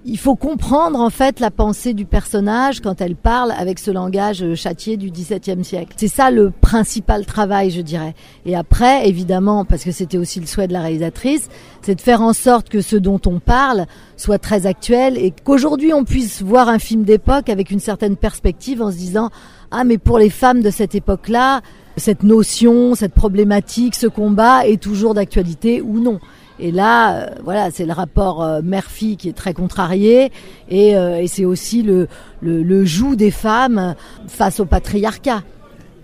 il 0.05 0.19
faut 0.19 0.35
comprendre 0.35 0.99
en 0.99 1.11
fait 1.11 1.41
la 1.41 1.51
pensée 1.51 1.93
du 1.93 2.07
personnage 2.07 2.81
quand 2.81 3.01
elle 3.01 3.17
parle 3.17 3.53
avec 3.53 3.79
ce 3.79 3.91
langage 3.91 4.43
euh, 4.43 4.55
châtié 4.55 4.97
du 4.97 5.11
XVIIe 5.11 5.63
siècle. 5.63 5.93
C'est 5.97 6.09
ça 6.09 6.31
le 6.31 6.51
principal 6.51 7.27
travail, 7.27 7.71
je 7.71 7.83
dirais. 7.83 8.15
Et 8.47 8.57
après, 8.57 9.09
évidemment, 9.09 9.65
parce 9.65 9.85
que 9.85 9.93
c'était 9.93 10.17
aussi 10.17 10.41
le 10.41 10.47
souhait 10.47 10.69
de 10.69 10.73
la 10.73 10.81
réalisatrice, 10.81 11.49
c'est 11.83 11.95
de 11.95 12.01
faire 12.01 12.23
en 12.23 12.33
sorte 12.33 12.71
que 12.71 12.81
ce 12.81 12.97
dont 12.97 13.21
on 13.27 13.41
parle 13.41 13.87
soit 14.17 14.39
très 14.39 14.67
actuel 14.67 15.19
et 15.19 15.33
qu'aujourd'hui 15.45 15.93
on 15.93 16.05
puisse 16.05 16.41
voir 16.43 16.69
un 16.69 16.79
film 16.79 17.03
d'époque 17.03 17.51
avec 17.51 17.71
une 17.71 17.81
certaine 17.81 18.17
perspective 18.17 18.81
en 18.81 18.91
se 18.91 18.97
disant 18.97 19.31
ah 19.71 19.85
mais 19.85 19.99
pour 19.99 20.19
les 20.19 20.31
femmes 20.31 20.63
de 20.63 20.71
cette 20.71 20.95
époque-là, 20.95 21.61
cette 21.97 22.23
notion, 22.23 22.95
cette 22.95 23.15
problématique, 23.15 23.95
ce 23.95 24.07
combat 24.07 24.67
est 24.67 24.81
toujours 24.81 25.15
d'actualité 25.15 25.83
ou 25.83 26.01
non. 26.01 26.21
Et 26.61 26.71
là, 26.71 27.15
euh, 27.15 27.27
voilà, 27.43 27.71
c'est 27.71 27.87
le 27.87 27.93
rapport 27.93 28.43
euh, 28.43 28.61
mère-fille 28.63 29.17
qui 29.17 29.31
est 29.31 29.37
très 29.37 29.55
contrarié, 29.55 30.31
et, 30.69 30.97
euh, 30.97 31.25
c'est 31.27 31.47
aussi 31.47 31.83
le, 31.83 32.07
le, 32.43 32.63
le, 32.63 32.85
joug 32.85 33.15
des 33.17 33.31
femmes 33.31 33.95
face 34.29 34.61
au 34.61 34.67
patriarcat, 34.67 35.43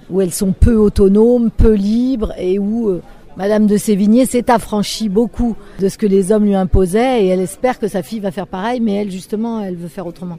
où 0.08 0.22
elles 0.22 0.32
sont 0.32 0.52
peu 0.52 0.76
autonomes, 0.76 1.50
peu 1.50 1.74
libres, 1.74 2.32
et 2.38 2.58
où 2.58 3.00
Madame 3.36 3.66
de 3.66 3.76
Sévigné 3.76 4.24
s'est 4.24 4.50
affranchie 4.50 5.10
beaucoup 5.10 5.56
de 5.78 5.88
ce 5.90 5.98
que 5.98 6.06
les 6.06 6.32
hommes 6.32 6.44
lui 6.44 6.54
imposaient, 6.54 7.24
et 7.24 7.26
elle 7.28 7.40
espère 7.40 7.78
que 7.78 7.88
sa 7.88 8.02
fille 8.02 8.20
va 8.20 8.30
faire 8.30 8.46
pareil, 8.46 8.80
mais 8.80 8.94
elle, 8.94 9.10
justement, 9.10 9.62
elle 9.62 9.76
veut 9.76 9.88
faire 9.88 10.06
autrement. 10.06 10.38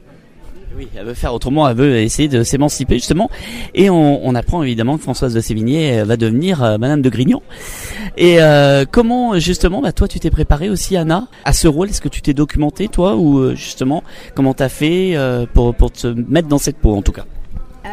Oui, 0.76 0.88
elle 0.96 1.06
veut 1.06 1.14
faire 1.14 1.34
autrement, 1.34 1.68
elle 1.68 1.76
veut 1.76 1.96
essayer 1.96 2.28
de 2.28 2.42
s'émanciper 2.42 2.94
justement. 2.94 3.30
Et 3.74 3.90
on, 3.90 4.34
apprend 4.34 4.62
évidemment 4.62 4.96
que 4.96 5.02
Françoise 5.02 5.34
de 5.34 5.40
Sévigné 5.40 6.02
va 6.04 6.16
devenir 6.16 6.62
euh, 6.62 6.78
Madame 6.78 7.02
de 7.02 7.08
Grignon. 7.08 7.42
Et 8.16 8.40
euh, 8.40 8.84
comment 8.90 9.38
justement, 9.38 9.80
bah, 9.80 9.92
toi 9.92 10.08
tu 10.08 10.20
t'es 10.20 10.30
préparée 10.30 10.70
aussi 10.70 10.96
Anna 10.96 11.28
à 11.44 11.52
ce 11.52 11.68
rôle? 11.68 11.88
Est-ce 11.88 12.00
que 12.00 12.08
tu 12.08 12.22
t'es 12.22 12.34
documenté 12.34 12.88
toi 12.88 13.16
ou 13.16 13.38
euh, 13.38 13.54
justement 13.54 14.02
comment 14.34 14.54
t'as 14.54 14.68
fait 14.68 15.16
euh, 15.16 15.46
pour 15.52 15.74
te 15.92 16.08
mettre 16.08 16.48
dans 16.48 16.58
cette 16.58 16.78
peau 16.78 16.94
en 16.94 17.02
tout 17.02 17.12
cas? 17.12 17.24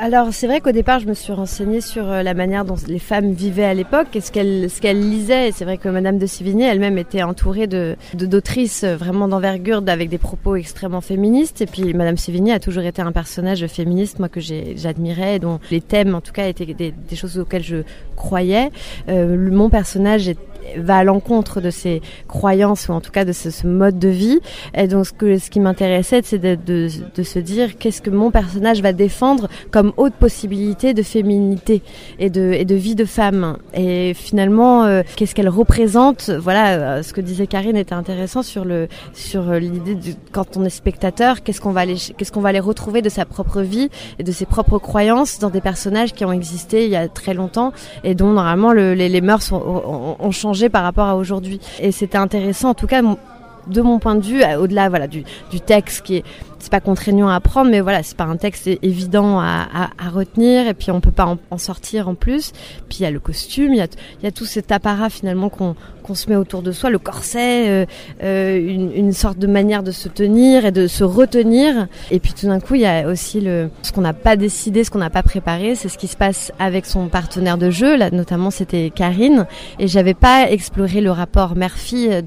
Alors 0.02 0.28
c'est 0.32 0.48
vrai 0.48 0.62
qu'au 0.62 0.72
départ 0.72 1.00
je 1.00 1.08
me 1.08 1.14
suis 1.14 1.34
renseignée 1.34 1.82
sur 1.82 2.10
euh, 2.10 2.24
la 2.24 2.34
manière 2.34 2.66
dont 2.66 2.76
les 2.88 3.00
femmes 3.00 3.32
vivaient 3.32 3.66
à 3.66 3.74
l'époque 3.74 4.16
et 4.16 4.22
ce 4.22 4.32
qu'elles 4.32 4.70
ce 4.70 4.94
lisaient. 4.94 5.52
C'est 5.52 5.66
vrai 5.66 5.78
que 5.78 5.90
Madame 5.90 6.18
de 6.18 6.26
Sévigné 6.26 6.66
elle-même 6.66 6.98
était 6.98 7.24
entourée 7.24 7.68
de 7.68 7.96
d'autrices 8.14 8.84
vraiment 8.84 9.28
d'envergure 9.28 9.82
avec 9.88 10.10
des 10.10 10.18
propos 10.18 10.56
extrêmement 10.56 11.02
féministes. 11.02 11.62
Et 11.62 11.66
puis 11.66 11.94
Madame 11.94 12.18
Sévigné 12.18 12.54
a 12.54 12.60
toujours 12.60 12.84
été 12.84 13.02
un 13.02 13.12
personnage 13.12 13.66
féministe 13.68 14.20
moi 14.20 14.30
que 14.30 14.40
j'admirais, 14.40 15.40
dont 15.40 15.60
les 15.72 15.82
thèmes 15.82 16.16
en 16.16 16.22
tout 16.22 16.34
cas 16.34 16.48
étaient 16.48 16.66
des, 16.66 16.92
des 16.92 17.16
choses 17.16 17.40
auxquelles 17.40 17.64
je 17.64 17.78
croyais. 18.16 18.72
Euh, 19.10 19.50
mon 19.52 19.70
personnage 19.70 20.28
est 20.28 20.38
va 20.78 20.98
à 20.98 21.04
l'encontre 21.04 21.62
de 21.62 21.70
ses 21.70 22.02
croyances 22.28 22.88
ou 22.90 22.94
en 22.94 23.02
tout 23.02 23.12
cas 23.12 23.26
de 23.26 23.32
ce, 23.32 23.50
ce 23.50 23.68
mode 23.68 24.00
de 24.00 24.10
vie. 24.10 24.40
Et 24.74 24.88
donc 24.88 25.06
ce, 25.06 25.14
que, 25.14 25.38
ce 25.38 25.50
qui 25.50 25.60
m'intéressait, 25.60 26.22
c'est 26.24 26.40
de, 26.40 26.56
de, 26.56 26.90
de, 27.16 27.24
se 27.24 27.40
dire 27.40 27.78
qu'est-ce 27.78 28.02
que 28.02 28.10
mon 28.10 28.32
personnage 28.32 28.82
va 28.82 28.94
défendre 28.94 29.48
comme 29.72 29.94
haute 29.98 30.14
possibilité 30.14 30.94
de 30.94 31.04
féminité 31.04 31.82
et 32.20 32.30
de, 32.30 32.52
et 32.54 32.66
de 32.66 32.76
vie 32.76 32.96
de 32.96 33.06
femme. 33.06 33.58
Et 33.74 34.14
finalement, 34.14 34.84
euh, 34.84 35.04
qu'est-ce 35.16 35.36
qu'elle 35.36 35.50
représente? 35.50 36.30
Voilà, 36.30 36.98
euh, 36.98 37.04
ce 37.04 37.14
que 37.14 37.22
disait 37.22 37.48
Karine 37.48 37.78
était 37.78 37.94
intéressant 37.94 38.44
sur 38.44 38.66
le 38.66 38.88
sur 39.14 39.54
l'idée 39.54 39.96
de 39.96 40.14
quand 40.32 40.58
on 40.58 40.66
est 40.66 40.70
spectateur, 40.70 41.44
qu'est-ce 41.44 41.62
qu'on 41.62 41.72
va 41.72 41.82
aller 41.82 41.96
qu'est-ce 42.18 42.32
qu'on 42.32 42.42
va 42.42 42.50
aller 42.50 42.60
retrouver 42.60 43.02
de 43.02 43.10
sa 43.10 43.26
propre 43.26 43.62
vie 43.62 43.90
et 44.20 44.24
de 44.24 44.32
ses 44.32 44.46
propres 44.46 44.80
croyances 44.80 45.40
dans 45.40 45.50
des 45.50 45.62
personnages 45.62 46.14
qui 46.14 46.26
ont 46.26 46.32
existé 46.32 46.86
il 46.86 46.92
y 46.92 46.96
a 46.96 47.08
très 47.08 47.34
longtemps 47.34 47.72
et 48.04 48.16
dont 48.16 48.32
normalement 48.32 48.74
le, 48.74 48.94
les, 48.94 49.10
les 49.10 49.22
mœurs 49.22 49.52
ont, 49.52 49.58
ont, 49.58 50.16
ont 50.20 50.32
changé 50.32 50.55
par 50.69 50.84
rapport 50.84 51.07
à 51.07 51.15
aujourd'hui. 51.15 51.60
Et 51.80 51.91
c'était 51.91 52.18
intéressant, 52.18 52.69
en 52.69 52.73
tout 52.73 52.88
cas, 52.88 53.02
de 53.02 53.82
mon 53.82 53.99
point 53.99 54.15
de 54.15 54.23
vue, 54.26 54.44
au-delà 54.60 54.90
voilà 54.90 55.07
du, 55.07 55.23
du 55.52 55.60
texte 55.60 56.06
qui 56.06 56.18
est 56.18 56.23
c'est 56.66 56.72
pas 56.72 56.80
contraignant 56.80 57.30
à 57.30 57.36
apprendre, 57.36 57.70
mais 57.70 57.80
voilà, 57.80 58.02
c'est 58.02 58.18
pas 58.18 58.24
un 58.24 58.38
texte 58.38 58.68
évident 58.82 59.40
à, 59.40 59.88
retenir, 60.12 60.68
et 60.68 60.74
puis 60.74 60.90
on 60.90 61.00
peut 61.00 61.12
pas 61.12 61.38
en, 61.52 61.58
sortir 61.60 62.10
en 62.10 62.16
plus. 62.16 62.54
Puis 62.90 63.00
il 63.00 63.04
y 63.04 63.06
a 63.06 63.12
le 63.12 63.20
costume, 63.20 63.76
il 63.76 63.88
y 64.24 64.28
a, 64.28 64.32
tout 64.32 64.46
cet 64.46 64.72
apparat 64.72 65.10
finalement 65.10 65.50
qu'on 65.50 65.76
qu'on 66.06 66.14
se 66.14 66.30
met 66.30 66.36
autour 66.36 66.62
de 66.62 66.72
soi, 66.72 66.92
le 66.92 67.00
corset, 67.00 67.68
euh, 67.68 67.86
euh, 68.22 68.60
une, 68.60 69.12
sorte 69.12 69.40
de 69.40 69.48
manière 69.48 69.82
de 69.82 69.92
se 69.92 70.08
tenir 70.08 70.64
et 70.66 70.72
de 70.72 70.86
se 70.86 71.04
retenir. 71.04 71.88
Et 72.12 72.20
puis 72.20 72.34
tout 72.34 72.46
d'un 72.46 72.60
coup, 72.60 72.76
il 72.76 72.82
y 72.82 72.86
a 72.86 73.08
aussi 73.08 73.42
ce 73.42 73.92
qu'on 73.92 74.02
n'a 74.02 74.14
pas 74.14 74.36
décidé, 74.36 74.84
ce 74.84 74.92
qu'on 74.92 75.00
n'a 75.00 75.10
pas 75.10 75.24
préparé, 75.24 75.74
c'est 75.74 75.90
ce 75.90 75.98
qui 75.98 76.08
se 76.08 76.16
passe 76.16 76.52
avec 76.60 76.86
son 76.86 77.08
partenaire 77.08 77.58
de 77.58 77.72
jeu. 77.72 77.96
Là, 77.96 78.12
notamment, 78.12 78.52
c'était 78.52 78.92
Karine, 78.94 79.48
et 79.80 79.88
j'avais 79.88 80.14
pas 80.14 80.52
exploré 80.52 81.02
le 81.02 81.10
rapport 81.10 81.56
mère-fille 81.56 82.22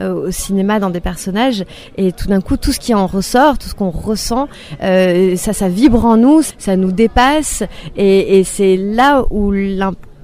euh, 0.00 0.14
au 0.14 0.30
cinéma 0.30 0.78
dans 0.78 0.90
des 0.90 1.00
personnages. 1.00 1.64
Et 1.96 2.12
tout 2.12 2.28
d'un 2.28 2.40
coup, 2.40 2.56
tout 2.56 2.72
ce 2.72 2.78
qui 2.78 2.94
en 2.94 3.08
ressort, 3.08 3.58
tout 3.58 3.67
ce 3.68 3.74
qu'on 3.74 3.90
ressent, 3.90 4.48
euh, 4.82 5.36
ça, 5.36 5.52
ça 5.52 5.68
vibre 5.68 6.04
en 6.04 6.16
nous, 6.16 6.42
ça 6.58 6.76
nous 6.76 6.92
dépasse, 6.92 7.62
et, 7.96 8.42
c'est 8.44 8.76
là 8.76 9.24
où, 9.30 9.52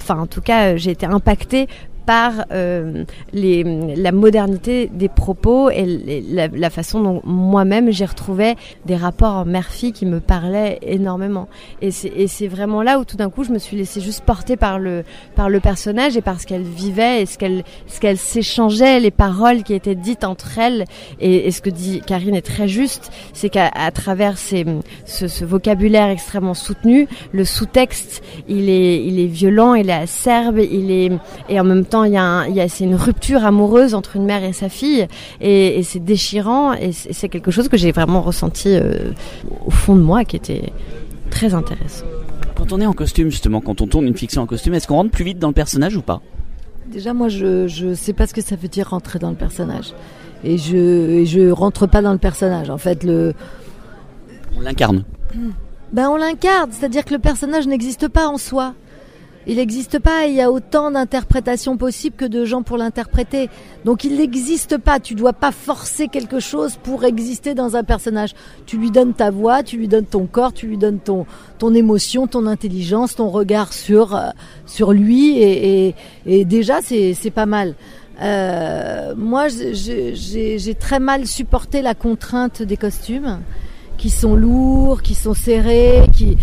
enfin, 0.03 0.21
en 0.21 0.27
tout 0.27 0.41
cas, 0.41 0.77
j'ai 0.77 0.91
été 0.91 1.07
impactée 1.07 1.69
par 2.07 2.45
euh, 2.53 3.05
les, 3.33 3.63
la 3.97 4.13
modernité 4.13 4.91
des 4.93 5.09
propos 5.09 5.71
et 5.71 5.87
la, 6.29 6.49
la 6.49 6.71
façon 6.71 7.03
dont 7.03 7.21
moi-même 7.25 7.91
j'ai 7.91 8.05
retrouvé 8.05 8.57
des 8.85 8.97
rapports 8.97 9.47
mère-fille 9.47 9.93
qui 9.93 10.07
me 10.07 10.21
parlaient 10.21 10.79
énormément. 10.83 11.49
Et 11.81 11.91
c'est 11.91 12.49
vraiment 12.49 12.83
là 12.83 12.99
où 12.99 13.05
tout 13.05 13.17
d'un 13.17 13.31
coup 13.31 13.45
je 13.45 13.53
me 13.53 13.59
suis 13.59 13.77
laissée 13.77 14.01
juste 14.01 14.25
porter 14.25 14.57
par 14.57 14.79
le, 14.79 15.05
par 15.35 15.49
le 15.49 15.61
personnage 15.61 16.17
et 16.17 16.23
par 16.23 16.41
ce 16.41 16.47
qu'elle 16.47 16.63
vivait 16.63 17.23
et 17.23 17.27
ce 17.27 17.39
qu'elle 17.39 17.65
qu'elle 18.05 18.19
s'échangeait, 18.19 19.01
les 19.01 19.11
paroles 19.11 19.63
qui 19.63 19.73
étaient 19.73 19.95
dites 19.95 20.25
entre 20.25 20.59
elles. 20.59 20.85
Et, 21.21 21.47
et 21.47 21.51
ce 21.51 21.63
que 21.63 21.71
dit 21.71 22.03
Karine 22.07 22.35
est 22.35 22.43
très 22.43 22.69
juste, 22.69 23.11
c'est 23.33 23.49
qu'à 23.49 23.71
travers 23.95 24.37
ces, 24.37 24.67
ce, 25.07 25.27
ce, 25.27 25.45
vocabulaire 25.47 26.11
extrêmement 26.11 26.53
soutenu, 26.53 27.09
le 27.33 27.47
sous-texte, 27.47 28.23
il 28.47 28.69
est, 28.69 29.03
il 29.07 29.19
est 29.21 29.27
violent, 29.27 29.73
il 29.73 29.89
est 29.89 29.95
acerbe, 29.95 30.59
il 30.59 30.91
est, 30.91 31.13
et 31.49 31.59
en 31.59 31.65
même 31.65 31.87
temps, 31.87 31.94
il 32.03 32.13
y 32.13 32.17
a, 32.17 32.49
il 32.49 32.55
y 32.55 32.61
a 32.61 32.69
c'est 32.69 32.85
une 32.85 32.97
rupture 32.97 33.45
amoureuse 33.45 33.95
entre 33.95 34.17
une 34.17 34.25
mère 34.25 34.43
et 34.43 34.53
sa 34.53 34.69
fille, 34.69 35.07
et, 35.41 35.79
et 35.79 35.83
c'est 35.85 36.01
déchirant, 36.01 36.73
et 36.73 36.91
c'est 36.93 37.29
quelque 37.29 37.53
chose 37.53 37.69
que 37.69 37.77
j'ai 37.77 37.93
vraiment 37.93 38.23
ressenti 38.23 38.69
euh, 38.71 39.13
au 39.65 39.71
fond 39.71 39.95
de 39.95 40.01
moi, 40.01 40.25
qui 40.25 40.35
était 40.35 40.73
très 41.31 41.55
intéressant. 41.55 42.07
Quand 42.57 42.73
on 42.73 42.81
est 42.81 42.87
en 42.87 42.93
costume, 42.93 43.31
justement, 43.31 43.61
quand 43.61 43.81
on 43.81 43.87
tourne 43.87 44.07
une 44.07 44.17
fiction 44.17 44.43
en 44.43 44.47
costume, 44.47 44.75
est-ce 44.75 44.89
qu'on 44.89 44.97
rentre 44.97 45.11
plus 45.11 45.25
vite 45.25 45.39
dans 45.39 45.49
le 45.49 45.55
personnage 45.55 45.97
ou 45.97 46.03
pas? 46.03 46.21
Déjà, 46.87 47.15
moi, 47.15 47.29
je 47.29 47.69
je 47.69 47.95
sais 47.95 48.13
pas 48.13 48.27
ce 48.27 48.35
que 48.35 48.43
ça 48.43 48.57
veut 48.57 48.69
dire 48.69 48.91
rentrer 48.91 49.19
dans 49.19 49.31
le 49.31 49.37
personnage, 49.37 49.95
et 50.43 50.59
je 50.59 50.77
et 50.77 51.27
je 51.27 51.51
rentre 51.51 51.87
pas 51.87 52.03
dans 52.03 52.13
le 52.13 52.19
personnage. 52.19 52.71
En 52.71 52.79
fait, 52.79 53.05
le 53.05 53.35
on 54.57 54.61
l'incarne. 54.61 55.05
Ben 55.93 56.09
on 56.09 56.17
l'incarne, 56.17 56.71
c'est-à-dire 56.73 57.05
que 57.05 57.15
le 57.15 57.21
personnage 57.21 57.69
n'existe 57.69 58.09
pas 58.09 58.27
en 58.27 58.37
soi. 58.37 58.75
Il 59.47 59.57
n'existe 59.57 59.99
pas, 59.99 60.27
il 60.27 60.35
y 60.35 60.41
a 60.41 60.51
autant 60.51 60.91
d'interprétations 60.91 61.77
possibles 61.77 62.17
que 62.17 62.25
de 62.25 62.45
gens 62.45 62.63
pour 62.63 62.79
l'interpréter. 62.79 63.51
Donc 63.85 64.05
il 64.05 64.17
n'existe 64.17 64.79
pas, 64.79 65.01
tu 65.01 65.15
dois 65.15 65.35
pas 65.35 65.53
forcer 65.53 66.09
quelque 66.09 66.41
chose 66.41 66.77
pour 66.83 67.05
exister 67.05 67.55
dans 67.55 67.77
un 67.77 67.85
personnage. 67.85 68.35
Tu 68.65 68.79
lui 68.79 68.91
donnes 68.91 69.13
ta 69.13 69.31
voix, 69.31 69.63
tu 69.63 69.77
lui 69.77 69.89
donnes 69.89 70.07
ton 70.07 70.27
corps, 70.27 70.55
tu 70.55 70.67
lui 70.67 70.79
donnes 70.79 70.99
ton, 70.99 71.27
ton 71.59 71.75
émotion, 71.75 72.27
ton 72.27 72.47
intelligence, 72.47 73.17
ton 73.17 73.29
regard 73.29 73.73
sur, 73.73 74.15
euh, 74.15 74.31
sur 74.65 74.93
lui 74.93 75.39
et, 75.39 75.89
et, 75.89 75.95
et 76.27 76.45
déjà 76.45 76.81
c'est 76.83 77.33
pas 77.35 77.47
mal. 77.47 77.75
Euh, 78.23 79.15
moi 79.17 79.49
j'ai 79.49 80.75
très 80.79 81.01
mal 81.01 81.27
supporté 81.27 81.83
la 81.83 81.95
contrainte 81.95 82.63
des 82.63 82.77
costumes 82.77 83.41
qui 83.99 84.09
sont 84.09 84.35
lourds, 84.37 85.03
qui 85.03 85.15
sont 85.15 85.35
serrés, 85.35 86.03
qui 86.13 86.37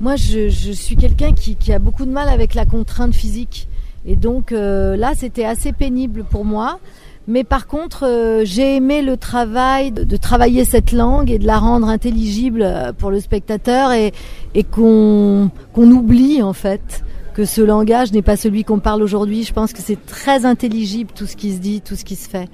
moi, 0.00 0.16
je, 0.16 0.48
je 0.48 0.72
suis 0.72 0.96
quelqu'un 0.96 1.32
qui, 1.32 1.56
qui, 1.56 1.72
a 1.72 1.78
beaucoup 1.78 2.04
de 2.04 2.10
mal 2.10 2.28
avec 2.28 2.54
la 2.54 2.64
contrainte 2.64 3.14
physique. 3.14 3.68
Et 4.06 4.16
donc 4.16 4.52
euh, 4.52 4.96
là, 4.96 5.12
c'était 5.16 5.44
assez 5.44 5.72
pénible 5.72 6.24
pour 6.24 6.44
moi. 6.44 6.78
Mais 7.26 7.42
par 7.42 7.66
contre, 7.66 8.06
euh, 8.06 8.42
j'ai 8.44 8.76
aimé 8.76 9.00
le 9.00 9.16
travail 9.16 9.92
de, 9.92 10.04
de, 10.04 10.16
travailler 10.16 10.66
cette 10.66 10.92
langue 10.92 11.30
et 11.30 11.38
de 11.38 11.46
la 11.46 11.58
rendre 11.58 11.88
intelligible 11.88 12.62
euh, 12.62 12.92
pour 12.92 13.10
le 13.10 13.18
spectateur 13.18 13.92
et, 13.92 14.12
et 14.54 14.62
qu'on 14.62 15.50
qu'on 15.72 15.90
oublie 15.90 16.42
en 16.42 16.52
fait 16.52 17.02
que 17.32 17.46
ce 17.46 17.62
langage 17.62 18.12
n'est 18.12 18.22
pas 18.22 18.36
celui 18.36 18.62
qu'on 18.62 18.78
parle 18.78 19.02
aujourd'hui. 19.02 19.42
Je 19.42 19.54
pense 19.54 19.72
que 19.72 19.80
c'est 19.80 20.04
très 20.04 20.44
intelligible 20.44 21.12
tout 21.14 21.26
ce 21.26 21.34
qui 21.34 21.52
se 21.52 21.60
dit, 21.60 21.80
tout 21.80 21.96
ce 21.96 22.04
qui 22.04 22.14
se 22.14 22.28
fait. 22.28 22.48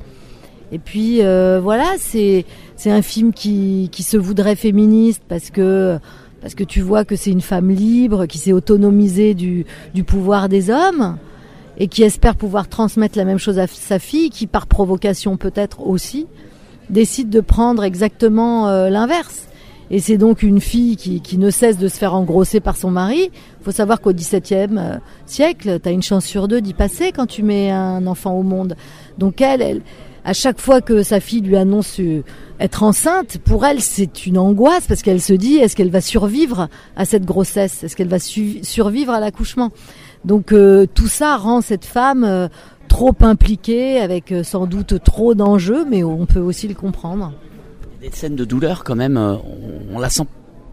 Et 0.72 0.78
puis 0.78 1.22
euh, 1.22 1.60
voilà, 1.60 1.94
c'est 1.98 2.44
c'est 2.76 2.92
un 2.92 3.02
film 3.02 3.32
qui, 3.32 3.88
qui 3.90 4.04
se 4.04 4.16
voudrait 4.16 4.56
féministe 4.56 5.22
parce 5.28 5.50
que 5.50 5.98
parce 6.40 6.54
que 6.54 6.64
tu 6.64 6.80
vois 6.80 7.04
que 7.04 7.16
c'est 7.16 7.30
une 7.30 7.40
femme 7.40 7.70
libre 7.70 8.26
qui 8.26 8.38
s'est 8.38 8.52
autonomisée 8.52 9.34
du, 9.34 9.66
pouvoir 10.06 10.48
des 10.48 10.70
hommes 10.70 11.16
et 11.78 11.88
qui 11.88 12.02
espère 12.02 12.36
pouvoir 12.36 12.68
transmettre 12.68 13.16
la 13.16 13.24
même 13.24 13.38
chose 13.38 13.58
à 13.58 13.66
sa 13.66 13.98
fille, 13.98 14.30
qui 14.30 14.46
par 14.46 14.66
provocation 14.66 15.36
peut-être 15.36 15.86
aussi 15.86 16.26
décide 16.88 17.30
de 17.30 17.40
prendre 17.40 17.84
exactement 17.84 18.68
euh, 18.68 18.88
l'inverse. 18.90 19.46
Et 19.92 19.98
c'est 19.98 20.18
donc 20.18 20.42
une 20.42 20.60
fille 20.60 20.96
qui, 20.96 21.38
ne 21.38 21.50
cesse 21.50 21.76
de 21.76 21.88
se 21.88 21.96
faire 21.96 22.14
engrosser 22.14 22.60
par 22.60 22.76
son 22.76 22.90
mari. 22.90 23.30
Faut 23.62 23.72
savoir 23.72 24.00
qu'au 24.00 24.12
XVIIe 24.12 24.78
euh, 24.78 24.98
siècle, 25.26 25.80
tu 25.82 25.88
as 25.88 25.92
une 25.92 26.02
chance 26.02 26.24
sur 26.24 26.46
deux 26.46 26.60
d'y 26.60 26.74
passer 26.74 27.10
quand 27.10 27.26
tu 27.26 27.42
mets 27.42 27.70
un 27.70 28.06
enfant 28.06 28.32
au 28.34 28.44
monde. 28.44 28.76
Donc 29.18 29.40
elle, 29.40 29.62
elle, 29.62 29.82
à 30.24 30.32
chaque 30.32 30.60
fois 30.60 30.80
que 30.80 31.02
sa 31.02 31.20
fille 31.20 31.40
lui 31.40 31.56
annonce 31.56 32.00
euh, 32.00 32.22
être 32.58 32.82
enceinte, 32.82 33.38
pour 33.38 33.64
elle, 33.64 33.80
c'est 33.80 34.26
une 34.26 34.38
angoisse 34.38 34.86
parce 34.86 35.02
qu'elle 35.02 35.20
se 35.20 35.32
dit 35.32 35.56
est-ce 35.56 35.76
qu'elle 35.76 35.90
va 35.90 36.00
survivre 36.00 36.68
à 36.96 37.04
cette 37.04 37.24
grossesse? 37.24 37.84
Est-ce 37.84 37.96
qu'elle 37.96 38.08
va 38.08 38.18
survivre 38.18 39.12
à 39.12 39.20
l'accouchement? 39.20 39.70
Donc 40.24 40.52
euh, 40.52 40.86
tout 40.92 41.08
ça 41.08 41.36
rend 41.36 41.60
cette 41.60 41.84
femme 41.84 42.24
euh, 42.24 42.48
trop 42.88 43.14
impliquée, 43.20 44.00
avec 44.00 44.34
sans 44.42 44.66
doute 44.66 45.02
trop 45.02 45.34
d'enjeux, 45.34 45.84
mais 45.88 46.04
on 46.04 46.26
peut 46.26 46.40
aussi 46.40 46.68
le 46.68 46.74
comprendre. 46.74 47.32
Des 48.00 48.10
scènes 48.10 48.36
de 48.36 48.44
douleur 48.44 48.84
quand 48.84 48.96
même, 48.96 49.16
on, 49.16 49.40
on 49.94 49.98
la 49.98 50.10
sent 50.10 50.26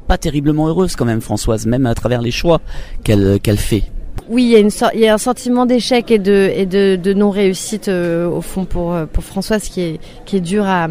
pas 0.07 0.17
terriblement 0.17 0.67
heureuse 0.67 0.95
quand 0.95 1.05
même, 1.05 1.21
Françoise, 1.21 1.65
même 1.65 1.85
à 1.85 1.93
travers 1.93 2.21
les 2.21 2.31
choix 2.31 2.61
qu'elle 3.03 3.39
qu'elle 3.39 3.57
fait. 3.57 3.83
Oui, 4.29 4.43
il 4.43 4.49
y, 4.49 4.55
a 4.55 4.59
une 4.59 4.69
il 4.93 4.99
y 4.99 5.07
a 5.07 5.13
un 5.13 5.17
sentiment 5.17 5.65
d'échec 5.65 6.11
et 6.11 6.19
de, 6.19 6.51
et 6.53 6.65
de, 6.65 6.97
de 7.01 7.13
non-réussite 7.13 7.87
euh, 7.87 8.27
au 8.27 8.41
fond 8.41 8.65
pour, 8.65 8.95
pour 9.13 9.23
Françoise 9.23 9.69
qui 9.69 9.81
est, 9.81 9.99
qui 10.25 10.37
est 10.37 10.41
dur 10.41 10.65
à, 10.65 10.87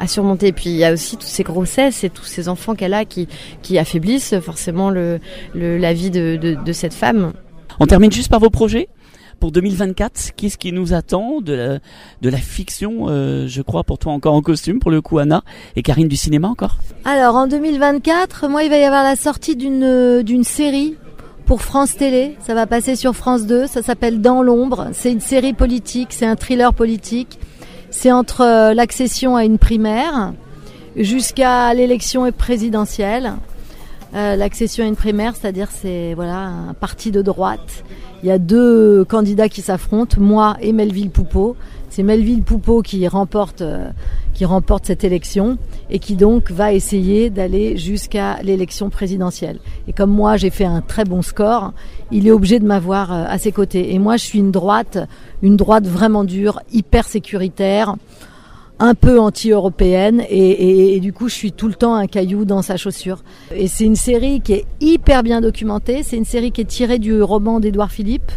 à 0.00 0.08
surmonter. 0.08 0.48
Et 0.48 0.52
puis 0.52 0.70
il 0.70 0.76
y 0.76 0.84
a 0.84 0.92
aussi 0.92 1.16
toutes 1.16 1.28
ces 1.28 1.42
grossesses 1.42 2.04
et 2.04 2.10
tous 2.10 2.24
ces 2.24 2.48
enfants 2.48 2.74
qu'elle 2.74 2.94
a 2.94 3.04
qui, 3.04 3.28
qui 3.62 3.78
affaiblissent 3.78 4.38
forcément 4.40 4.90
le, 4.90 5.20
le, 5.54 5.78
la 5.78 5.92
vie 5.92 6.10
de, 6.10 6.36
de, 6.36 6.56
de 6.62 6.72
cette 6.72 6.94
femme. 6.94 7.32
On 7.80 7.86
termine 7.86 8.12
juste 8.12 8.30
par 8.30 8.40
vos 8.40 8.50
projets 8.50 8.88
pour 9.40 9.52
2024, 9.52 10.30
qu'est-ce 10.36 10.56
qui 10.56 10.72
nous 10.72 10.94
attend 10.94 11.40
de 11.40 11.52
la, 11.52 11.78
de 12.22 12.28
la 12.28 12.38
fiction, 12.38 13.08
euh, 13.08 13.46
je 13.46 13.62
crois, 13.62 13.84
pour 13.84 13.98
toi 13.98 14.12
encore 14.12 14.34
en 14.34 14.42
costume, 14.42 14.78
pour 14.78 14.90
le 14.90 15.00
coup, 15.02 15.18
Anna, 15.18 15.42
et 15.76 15.82
Karine 15.82 16.08
du 16.08 16.16
cinéma 16.16 16.48
encore? 16.48 16.76
Alors, 17.04 17.34
en 17.34 17.46
2024, 17.46 18.48
moi, 18.48 18.62
il 18.62 18.70
va 18.70 18.78
y 18.78 18.84
avoir 18.84 19.02
la 19.02 19.16
sortie 19.16 19.56
d'une, 19.56 20.22
d'une 20.22 20.44
série 20.44 20.96
pour 21.46 21.62
France 21.62 21.96
Télé. 21.96 22.36
Ça 22.46 22.54
va 22.54 22.66
passer 22.66 22.96
sur 22.96 23.14
France 23.14 23.46
2. 23.46 23.66
Ça 23.66 23.82
s'appelle 23.82 24.20
Dans 24.20 24.42
l'ombre. 24.42 24.88
C'est 24.92 25.12
une 25.12 25.20
série 25.20 25.52
politique, 25.52 26.08
c'est 26.10 26.26
un 26.26 26.36
thriller 26.36 26.74
politique. 26.74 27.38
C'est 27.90 28.10
entre 28.10 28.72
l'accession 28.72 29.36
à 29.36 29.44
une 29.44 29.58
primaire 29.58 30.32
jusqu'à 30.96 31.72
l'élection 31.74 32.30
présidentielle. 32.32 33.34
Euh, 34.14 34.36
l'accession 34.36 34.84
à 34.84 34.86
une 34.86 34.96
primaire, 34.96 35.34
c'est-à-dire 35.34 35.68
c'est 35.70 36.14
voilà 36.14 36.46
un 36.46 36.74
parti 36.74 37.10
de 37.10 37.20
droite. 37.20 37.84
Il 38.22 38.28
y 38.28 38.32
a 38.32 38.38
deux 38.38 39.04
candidats 39.04 39.48
qui 39.48 39.60
s'affrontent, 39.60 40.20
moi 40.20 40.56
et 40.60 40.72
Melville 40.72 41.10
Poupeau. 41.10 41.56
C'est 41.90 42.02
Melville 42.02 42.42
Poupeau 42.42 42.82
qui 42.82 43.06
remporte 43.08 43.62
euh, 43.62 43.90
qui 44.34 44.44
remporte 44.44 44.86
cette 44.86 45.04
élection 45.04 45.56
et 45.90 45.98
qui 45.98 46.16
donc 46.16 46.50
va 46.50 46.72
essayer 46.72 47.30
d'aller 47.30 47.76
jusqu'à 47.76 48.42
l'élection 48.42 48.90
présidentielle. 48.90 49.60
Et 49.88 49.92
comme 49.92 50.10
moi 50.10 50.36
j'ai 50.36 50.50
fait 50.50 50.64
un 50.64 50.80
très 50.80 51.04
bon 51.04 51.22
score, 51.22 51.72
il 52.10 52.26
est 52.26 52.32
obligé 52.32 52.58
de 52.58 52.66
m'avoir 52.66 53.12
euh, 53.12 53.24
à 53.28 53.38
ses 53.38 53.52
côtés. 53.52 53.94
Et 53.94 53.98
moi 53.98 54.16
je 54.16 54.24
suis 54.24 54.38
une 54.40 54.50
droite, 54.50 54.98
une 55.42 55.56
droite 55.56 55.86
vraiment 55.86 56.24
dure, 56.24 56.60
hyper 56.72 57.06
sécuritaire 57.06 57.96
un 58.80 58.94
peu 58.94 59.20
anti-européenne 59.20 60.24
et, 60.28 60.98
du 61.00 61.12
coup 61.12 61.28
je 61.28 61.34
suis 61.34 61.52
tout 61.52 61.68
le 61.68 61.74
temps 61.74 61.94
un 61.94 62.06
caillou 62.06 62.44
dans 62.44 62.62
sa 62.62 62.76
chaussure. 62.76 63.22
Et 63.54 63.68
c'est 63.68 63.84
une 63.84 63.96
série 63.96 64.40
qui 64.40 64.54
est 64.54 64.64
hyper 64.80 65.22
bien 65.22 65.40
documentée, 65.40 66.02
c'est 66.02 66.16
une 66.16 66.24
série 66.24 66.50
qui 66.50 66.62
est 66.62 66.66
tirée 66.66 66.98
du 66.98 67.22
roman 67.22 67.60
d'Édouard 67.60 67.92
Philippe 67.92 68.32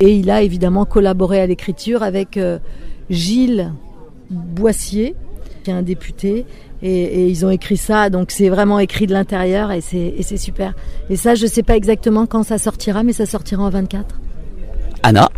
et 0.00 0.14
il 0.14 0.30
a 0.30 0.42
évidemment 0.42 0.84
collaboré 0.84 1.40
à 1.40 1.46
l'écriture 1.46 2.02
avec 2.02 2.36
euh, 2.36 2.58
Gilles 3.10 3.72
Boissier 4.30 5.14
qui 5.62 5.70
est 5.70 5.74
un 5.74 5.82
député 5.82 6.44
et, 6.82 7.28
ils 7.28 7.46
ont 7.46 7.50
écrit 7.50 7.78
ça 7.78 8.10
donc 8.10 8.30
c'est 8.30 8.48
vraiment 8.48 8.78
écrit 8.78 9.06
de 9.06 9.12
l'intérieur 9.12 9.72
et 9.72 9.80
c'est 9.80 10.36
super. 10.36 10.74
Et 11.10 11.16
ça 11.16 11.34
je 11.34 11.46
sais 11.46 11.62
pas 11.62 11.76
exactement 11.76 12.26
quand 12.26 12.42
ça 12.42 12.58
sortira 12.58 13.02
mais 13.02 13.12
ça 13.12 13.26
sortira 13.26 13.62
en 13.62 13.70
24. 13.70 14.20
Anna 15.02 15.28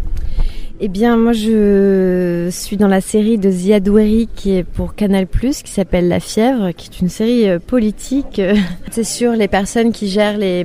eh 0.80 0.88
bien, 0.88 1.16
moi, 1.16 1.32
je 1.32 2.48
suis 2.50 2.76
dans 2.76 2.88
la 2.88 3.00
série 3.00 3.38
de 3.38 3.50
Ziad 3.50 3.88
Oueri 3.88 4.28
qui 4.34 4.56
est 4.56 4.64
pour 4.64 4.94
Canal+, 4.94 5.26
qui 5.26 5.70
s'appelle 5.70 6.08
La 6.08 6.20
Fièvre, 6.20 6.72
qui 6.76 6.90
est 6.90 7.00
une 7.00 7.08
série 7.08 7.58
politique. 7.60 8.40
C'est 8.90 9.04
sur 9.04 9.32
les 9.32 9.48
personnes 9.48 9.92
qui 9.92 10.08
gèrent 10.08 10.36
les, 10.36 10.64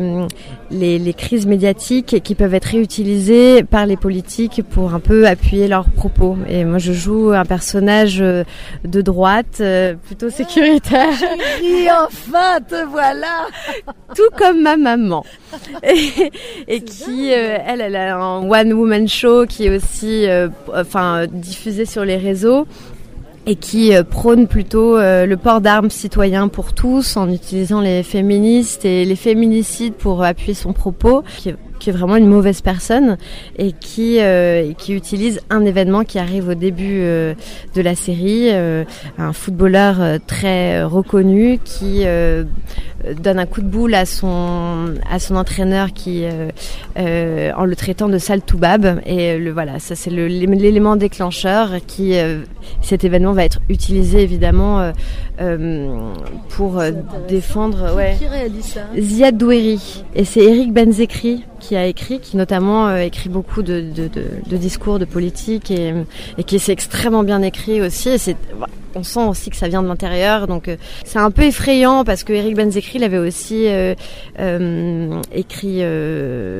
les, 0.69 0.99
les, 0.99 1.13
crises 1.13 1.45
médiatiques 1.45 2.13
et 2.13 2.21
qui 2.21 2.35
peuvent 2.35 2.53
être 2.53 2.65
réutilisées 2.65 3.63
par 3.63 3.85
les 3.85 3.97
politiques 3.97 4.61
pour 4.69 4.93
un 4.93 4.99
peu 4.99 5.27
appuyer 5.27 5.67
leurs 5.67 5.89
propos. 5.89 6.37
Et 6.49 6.65
moi, 6.65 6.77
je 6.77 6.93
joue 6.93 7.31
un 7.31 7.45
personnage 7.45 8.17
de 8.17 9.01
droite, 9.01 9.61
plutôt 10.05 10.29
sécuritaire. 10.29 11.13
Et 11.63 11.87
enfin, 11.89 12.59
te 12.67 12.85
voilà 12.89 13.47
Tout 14.15 14.29
comme 14.37 14.61
ma 14.61 14.75
maman. 14.75 15.23
Et, 15.83 16.31
et 16.67 16.81
qui, 16.81 17.29
elle, 17.29 17.81
elle 17.81 17.95
a 17.95 18.17
un 18.17 18.49
one-woman 18.49 19.07
show 19.07 19.45
qui 19.45 19.67
est 19.67 19.75
aussi 19.75 20.00
euh, 20.03 20.49
enfin 20.73 21.25
diffusé 21.31 21.85
sur 21.85 22.05
les 22.05 22.17
réseaux 22.17 22.65
et 23.45 23.55
qui 23.55 23.95
euh, 23.95 24.03
prône 24.03 24.47
plutôt 24.47 24.97
euh, 24.97 25.25
le 25.25 25.37
port 25.37 25.61
d'armes 25.61 25.89
citoyen 25.89 26.47
pour 26.47 26.73
tous 26.73 27.17
en 27.17 27.29
utilisant 27.31 27.81
les 27.81 28.03
féministes 28.03 28.85
et 28.85 29.05
les 29.05 29.15
féminicides 29.15 29.93
pour 29.93 30.23
appuyer 30.23 30.53
son 30.53 30.73
propos, 30.73 31.23
qui 31.37 31.49
est 31.49 31.55
qui 31.79 31.89
est 31.89 31.93
vraiment 31.93 32.15
une 32.15 32.27
mauvaise 32.27 32.61
personne 32.61 33.17
et 33.57 33.71
qui, 33.71 34.19
qui 34.77 34.93
utilise 34.93 35.39
un 35.49 35.65
événement 35.65 36.03
qui 36.03 36.19
arrive 36.19 36.49
au 36.49 36.53
début 36.53 36.99
de 36.99 37.81
la 37.81 37.95
série, 37.95 38.51
un 38.51 39.33
footballeur 39.33 40.19
très 40.27 40.83
reconnu 40.83 41.57
qui 41.65 42.05
donne 43.19 43.39
un 43.39 43.45
coup 43.45 43.61
de 43.61 43.67
boule 43.67 43.93
à 43.93 44.05
son 44.05 44.95
à 45.09 45.19
son 45.19 45.35
entraîneur 45.35 45.93
qui 45.93 46.25
en 46.95 47.65
le 47.65 47.75
traitant 47.75 48.09
de 48.09 48.17
sale 48.17 48.41
toubab. 48.41 49.01
Et 49.05 49.37
le 49.37 49.51
voilà 49.51 49.79
ça 49.79 49.95
c'est 49.95 50.09
l'élément 50.09 50.95
déclencheur 50.95 51.71
qui 51.87 52.13
cet 52.81 53.03
événement 53.03 53.33
va 53.33 53.45
être 53.45 53.59
utilisé 53.69 54.21
évidemment 54.21 54.91
pour 56.49 56.81
défendre 57.27 57.95
ouais. 57.95 58.17
Ziad 58.99 59.37
Doueri 59.37 60.03
et 60.15 60.25
c'est 60.25 60.43
Eric 60.43 60.73
Benzekri 60.73 61.43
qui 61.61 61.75
a 61.75 61.85
écrit, 61.85 62.19
qui 62.19 62.35
notamment 62.35 62.87
euh, 62.87 62.97
écrit 62.97 63.29
beaucoup 63.29 63.61
de, 63.61 63.81
de, 63.81 64.07
de, 64.07 64.25
de, 64.47 64.57
discours 64.57 64.99
de 64.99 65.05
politique 65.05 65.71
et, 65.71 65.93
et 66.37 66.43
qui 66.43 66.55
est 66.55 66.69
extrêmement 66.69 67.23
bien 67.23 67.41
écrit 67.41 67.81
aussi. 67.81 68.09
Et 68.09 68.35
on 68.95 69.03
sent 69.03 69.23
aussi 69.23 69.49
que 69.49 69.55
ça 69.55 69.69
vient 69.69 69.81
de 69.81 69.87
l'intérieur, 69.87 70.47
donc 70.47 70.67
euh, 70.67 70.75
c'est 71.05 71.19
un 71.19 71.31
peu 71.31 71.43
effrayant 71.43 72.03
parce 72.03 72.23
que 72.23 72.33
Eric 72.33 72.55
Benzekri 72.55 72.90
il 72.95 73.03
avait 73.03 73.17
aussi 73.17 73.67
euh, 73.67 73.95
euh 74.39 75.21
écrit 75.33 75.81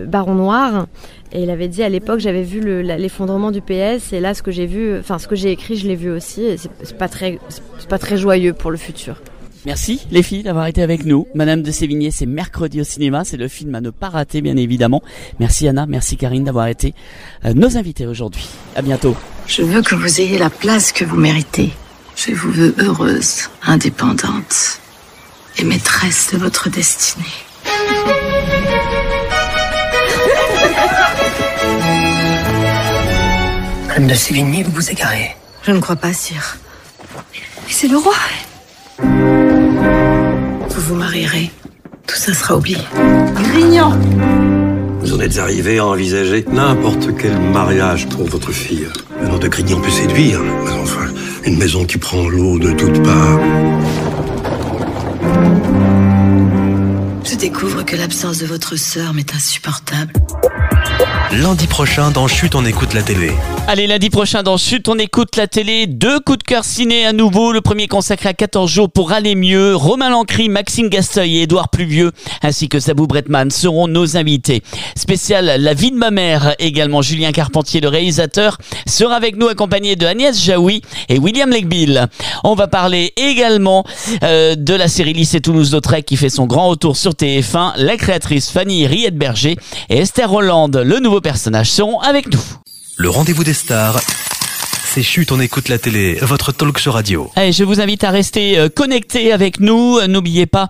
Baron 0.08 0.36
Noir. 0.36 0.88
Et 1.34 1.44
il 1.44 1.50
avait 1.50 1.70
dit 1.70 1.82
à 1.82 1.90
l'époque, 1.90 2.20
j'avais 2.20 2.44
vu 2.44 2.60
l'effondrement 2.84 3.52
du 3.52 3.62
PS, 3.62 4.12
et 4.12 4.20
là, 4.20 4.34
ce 4.34 4.44
que 4.44 4.52
j'ai 4.52 4.66
vu, 4.66 4.98
enfin, 5.00 5.18
ce 5.18 5.30
que 5.30 5.36
j'ai 5.36 5.52
écrit, 5.52 5.78
je 5.78 5.88
l'ai 5.88 5.96
vu 5.96 6.12
aussi, 6.12 6.44
et 6.44 6.58
c'est 6.58 6.98
pas 6.98 7.08
très, 7.08 7.40
c'est 7.48 7.88
pas 7.88 8.00
très 8.00 8.18
joyeux 8.18 8.52
pour 8.52 8.70
le 8.70 8.76
futur. 8.76 9.16
Merci 9.66 10.08
les 10.10 10.24
filles 10.24 10.44
d'avoir 10.44 10.66
été 10.66 10.82
avec 10.82 11.06
nous. 11.06 11.28
Madame 11.36 11.62
de 11.62 11.72
Sévigné, 11.72 12.10
c'est 12.10 12.26
mercredi 12.26 12.82
au 12.82 12.84
cinéma, 12.84 13.24
c'est 13.24 13.38
le 13.38 13.48
film 13.48 13.76
à 13.76 13.82
ne 13.82 13.92
pas 13.92 14.10
rater 14.10 14.42
bien 14.42 14.58
évidemment. 14.58 15.04
Merci 15.40 15.68
Anna, 15.68 15.86
merci 15.86 16.18
Karine 16.18 16.44
d'avoir 16.44 16.68
été 16.68 16.96
euh, 17.46 17.54
nos 17.54 17.78
invités 17.78 18.08
aujourd'hui. 18.08 18.48
À 18.76 18.82
bientôt. 18.82 19.16
Je 19.48 19.62
veux 19.62 19.84
que 19.84 19.94
vous 19.94 20.20
ayez 20.20 20.40
la 20.40 20.50
place 20.50 20.92
que 20.92 21.06
vous 21.06 21.18
méritez. 21.18 21.70
Je 22.16 22.34
vous 22.34 22.52
veux 22.52 22.76
heureuse, 22.80 23.50
indépendante 23.64 24.81
et 25.58 25.64
maîtresse 25.64 26.30
de 26.34 26.38
votre 26.38 26.70
destinée. 26.70 27.26
Madame 33.88 34.08
de 34.08 34.14
Sévigné, 34.14 34.64
vous 34.64 34.72
vous 34.72 34.90
égarez. 34.90 35.36
Je 35.64 35.72
ne 35.72 35.80
crois 35.80 35.96
pas, 35.96 36.14
sire. 36.14 36.58
Mais 37.36 37.70
c'est 37.70 37.88
le 37.88 37.98
roi. 37.98 38.16
Vous 40.70 40.82
vous 40.82 40.96
marierez. 40.96 41.52
Tout 42.08 42.16
ça 42.16 42.34
sera 42.34 42.56
oublié. 42.58 42.78
Grignan 43.36 43.98
Vous 45.02 45.14
en 45.14 45.20
êtes 45.20 45.38
arrivé 45.38 45.80
à 45.80 45.86
envisager 45.86 46.46
n'importe 46.52 47.10
quel 47.18 47.38
mariage 47.40 48.08
pour 48.08 48.28
votre 48.28 48.52
fille. 48.52 48.88
Le 49.22 49.28
nom 49.28 49.38
de 49.38 49.48
Grignan 49.48 49.80
peut 49.80 49.92
séduire, 49.92 50.40
mais 50.40 50.72
enfin, 50.72 51.08
une 51.44 51.58
maison 51.58 51.86
qui 51.86 51.98
prend 51.98 52.28
l'eau 52.28 52.58
de 52.58 52.72
toutes 52.72 53.04
parts. 53.04 53.40
Découvre 57.42 57.82
que 57.82 57.96
l'absence 57.96 58.38
de 58.38 58.46
votre 58.46 58.76
sœur 58.76 59.16
m'est 59.16 59.34
insupportable 59.34 60.14
lundi 61.32 61.68
prochain 61.68 62.12
dans 62.12 62.28
Chute 62.28 62.56
on 62.56 62.66
écoute 62.66 62.94
la 62.94 63.02
télé. 63.02 63.32
Allez, 63.68 63.88
lundi 63.88 64.10
prochain 64.10 64.44
dans 64.44 64.58
Chute 64.58 64.90
on 64.90 64.98
écoute 64.98 65.38
la 65.38 65.48
télé, 65.48 65.88
deux 65.88 66.20
coups 66.20 66.40
de 66.40 66.44
cœur 66.44 66.66
ciné 66.66 67.06
à 67.06 67.14
nouveau, 67.14 67.54
le 67.54 67.62
premier 67.62 67.88
consacré 67.88 68.30
à 68.30 68.34
14 68.34 68.70
jours 68.70 68.92
pour 68.92 69.12
aller 69.12 69.36
mieux, 69.36 69.76
Romain 69.76 70.10
Lancry, 70.10 70.50
Maxime 70.50 70.90
Gasteuil 70.90 71.38
et 71.38 71.42
Édouard 71.44 71.70
Pluvieux, 71.70 72.12
ainsi 72.42 72.68
que 72.68 72.80
Sabou 72.80 73.08
Bretman 73.08 73.50
seront 73.50 73.88
nos 73.88 74.18
invités. 74.18 74.62
Spécial 74.96 75.46
La 75.60 75.74
vie 75.74 75.92
de 75.92 75.96
ma 75.96 76.12
mère, 76.12 76.56
également 76.60 77.02
Julien 77.02 77.32
Carpentier, 77.32 77.80
le 77.80 77.88
réalisateur, 77.88 78.58
sera 78.86 79.16
avec 79.16 79.38
nous 79.38 79.48
accompagné 79.48 79.96
de 79.96 80.06
Agnès 80.06 80.38
Jaoui 80.38 80.82
et 81.08 81.18
William 81.18 81.50
Legbill. 81.50 82.08
On 82.44 82.56
va 82.56 82.68
parler 82.68 83.14
également 83.16 83.86
euh, 84.24 84.56
de 84.56 84.74
la 84.74 84.88
série 84.88 85.14
Lycée 85.14 85.40
Toulouse-Lautrec 85.40 86.06
qui 86.06 86.18
fait 86.18 86.30
son 86.30 86.46
grand 86.46 86.68
retour 86.68 86.98
sur 86.98 87.12
TF1, 87.12 87.74
la 87.78 87.96
créatrice 87.96 88.50
Fanny 88.50 88.86
Riette-Berger 88.86 89.56
et 89.90 89.98
Esther 89.98 90.34
Hollande, 90.34 90.76
le 90.92 91.00
nouveau 91.00 91.22
personnages 91.22 91.72
seront 91.72 92.02
avec 92.02 92.28
nous. 92.34 92.44
Le 92.98 93.10
rendez-vous 93.10 93.46
des 93.46 93.54
stars 93.54 93.98
c'est 94.94 95.04
Chute, 95.04 95.32
on 95.32 95.40
écoute 95.40 95.70
la 95.70 95.78
télé, 95.78 96.18
votre 96.22 96.52
talk 96.52 96.78
show 96.78 96.92
radio. 96.92 97.32
Allez, 97.38 97.54
je 97.54 97.64
vous 97.64 97.80
invite 97.80 98.04
à 98.04 98.12
rester 98.12 98.60
euh, 98.60 98.68
connecté 98.68 99.32
avec 99.32 99.62
nous. 99.62 100.06
N'oubliez 100.06 100.48
pas 100.48 100.68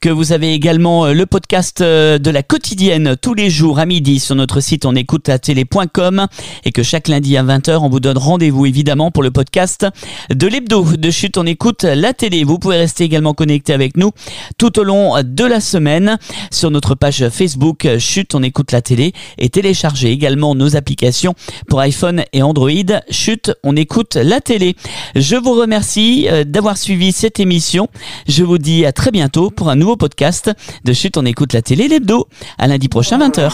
que 0.00 0.08
vous 0.08 0.30
avez 0.30 0.52
également 0.52 1.06
euh, 1.06 1.12
le 1.12 1.26
podcast 1.26 1.80
euh, 1.80 2.18
de 2.18 2.30
la 2.30 2.44
quotidienne 2.44 3.16
tous 3.20 3.34
les 3.34 3.50
jours 3.50 3.80
à 3.80 3.86
midi 3.86 4.20
sur 4.20 4.36
notre 4.36 4.60
site 4.60 4.86
on 4.86 4.94
écoute 4.94 5.28
télé.com 5.42 6.28
et 6.64 6.70
que 6.70 6.84
chaque 6.84 7.08
lundi 7.08 7.36
à 7.36 7.42
20h, 7.42 7.78
on 7.78 7.88
vous 7.88 7.98
donne 7.98 8.16
rendez-vous 8.16 8.64
évidemment 8.64 9.10
pour 9.10 9.24
le 9.24 9.32
podcast 9.32 9.88
de 10.30 10.46
l'hebdo 10.46 10.86
de 10.96 11.10
Chute, 11.10 11.36
on 11.36 11.44
écoute 11.44 11.82
la 11.82 12.12
télé. 12.12 12.44
Vous 12.44 12.60
pouvez 12.60 12.76
rester 12.76 13.02
également 13.02 13.34
connecté 13.34 13.72
avec 13.72 13.96
nous 13.96 14.12
tout 14.56 14.78
au 14.78 14.84
long 14.84 15.14
de 15.20 15.44
la 15.44 15.58
semaine 15.58 16.18
sur 16.52 16.70
notre 16.70 16.94
page 16.94 17.28
Facebook 17.28 17.88
Chute, 17.98 18.36
on 18.36 18.44
écoute 18.44 18.70
la 18.70 18.82
télé 18.82 19.14
et 19.36 19.48
télécharger 19.48 20.12
également 20.12 20.54
nos 20.54 20.76
applications 20.76 21.34
pour 21.68 21.80
iPhone 21.80 22.22
et 22.32 22.44
Android. 22.44 22.70
Chute, 23.10 23.50
on 23.64 23.76
écoute 23.76 24.14
la 24.16 24.40
télé. 24.40 24.76
Je 25.16 25.36
vous 25.36 25.52
remercie 25.52 26.28
euh, 26.30 26.44
d'avoir 26.44 26.76
suivi 26.76 27.12
cette 27.12 27.40
émission. 27.40 27.88
Je 28.28 28.44
vous 28.44 28.58
dis 28.58 28.84
à 28.86 28.92
très 28.92 29.10
bientôt 29.10 29.50
pour 29.50 29.70
un 29.70 29.76
nouveau 29.76 29.96
podcast 29.96 30.50
de 30.84 30.92
Chute, 30.92 31.16
on 31.16 31.24
écoute 31.24 31.52
la 31.52 31.62
télé, 31.62 31.88
l'hebdo. 31.88 32.28
À 32.58 32.66
lundi 32.68 32.88
prochain, 32.88 33.18
20h. 33.18 33.52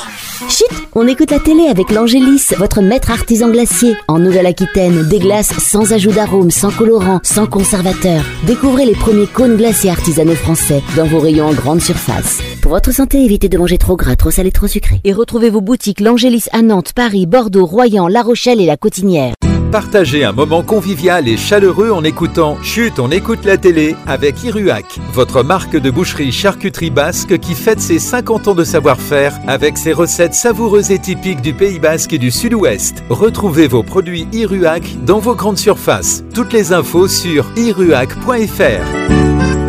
Chut, 0.48 0.66
on 0.94 1.06
écoute 1.06 1.30
la 1.30 1.38
télé 1.38 1.66
avec 1.68 1.90
l'Angélis, 1.90 2.48
votre 2.58 2.82
maître 2.82 3.10
artisan 3.10 3.48
glacier. 3.48 3.96
En 4.08 4.18
Nouvelle-Aquitaine, 4.18 5.08
des 5.08 5.18
glaces 5.18 5.58
sans 5.58 5.92
ajout 5.92 6.12
d'arôme, 6.12 6.50
sans 6.50 6.70
colorant, 6.70 7.20
sans 7.22 7.46
conservateur. 7.46 8.22
Découvrez 8.46 8.86
les 8.86 8.94
premiers 8.94 9.26
cônes 9.26 9.56
glacés 9.56 9.90
artisanaux 9.90 10.34
français 10.34 10.82
dans 10.96 11.06
vos 11.06 11.20
rayons 11.20 11.46
en 11.46 11.54
grande 11.54 11.80
surface. 11.80 12.40
Pour 12.62 12.72
votre 12.72 12.92
santé, 12.92 13.24
évitez 13.24 13.48
de 13.48 13.58
manger 13.58 13.78
trop 13.78 13.96
gras, 13.96 14.16
trop 14.16 14.30
salé, 14.30 14.50
trop 14.50 14.66
sucré. 14.66 15.00
Et 15.04 15.12
retrouvez 15.12 15.50
vos 15.50 15.60
boutiques 15.60 16.00
l'Angélis 16.00 16.44
à 16.52 16.62
Nantes, 16.62 16.92
Paris, 16.94 17.26
Bordeaux, 17.26 17.66
Royan, 17.66 18.08
La 18.08 18.22
Rochelle 18.22 18.60
et 18.60 18.66
La 18.66 18.76
Cotinière. 18.76 19.34
Partagez 19.70 20.24
un 20.24 20.32
moment 20.32 20.64
convivial 20.64 21.28
et 21.28 21.36
chaleureux 21.36 21.92
en 21.92 22.02
écoutant 22.02 22.58
Chut, 22.60 22.98
on 22.98 23.12
écoute 23.12 23.44
la 23.44 23.56
télé 23.56 23.94
avec 24.04 24.42
Iruac, 24.42 24.98
votre 25.12 25.44
marque 25.44 25.76
de 25.76 25.90
boucherie 25.90 26.32
charcuterie 26.32 26.90
basque 26.90 27.38
qui 27.38 27.54
fête 27.54 27.80
ses 27.80 28.00
50 28.00 28.48
ans 28.48 28.54
de 28.56 28.64
savoir-faire 28.64 29.38
avec 29.46 29.78
ses 29.78 29.92
recettes 29.92 30.34
savoureuses 30.34 30.90
et 30.90 30.98
typiques 30.98 31.40
du 31.40 31.54
Pays 31.54 31.78
basque 31.78 32.12
et 32.12 32.18
du 32.18 32.32
Sud-Ouest. 32.32 33.04
Retrouvez 33.10 33.68
vos 33.68 33.84
produits 33.84 34.26
Iruac 34.32 34.82
dans 35.04 35.20
vos 35.20 35.36
grandes 35.36 35.58
surfaces. 35.58 36.24
Toutes 36.34 36.52
les 36.52 36.72
infos 36.72 37.06
sur 37.06 37.46
iruac.fr. 37.56 39.59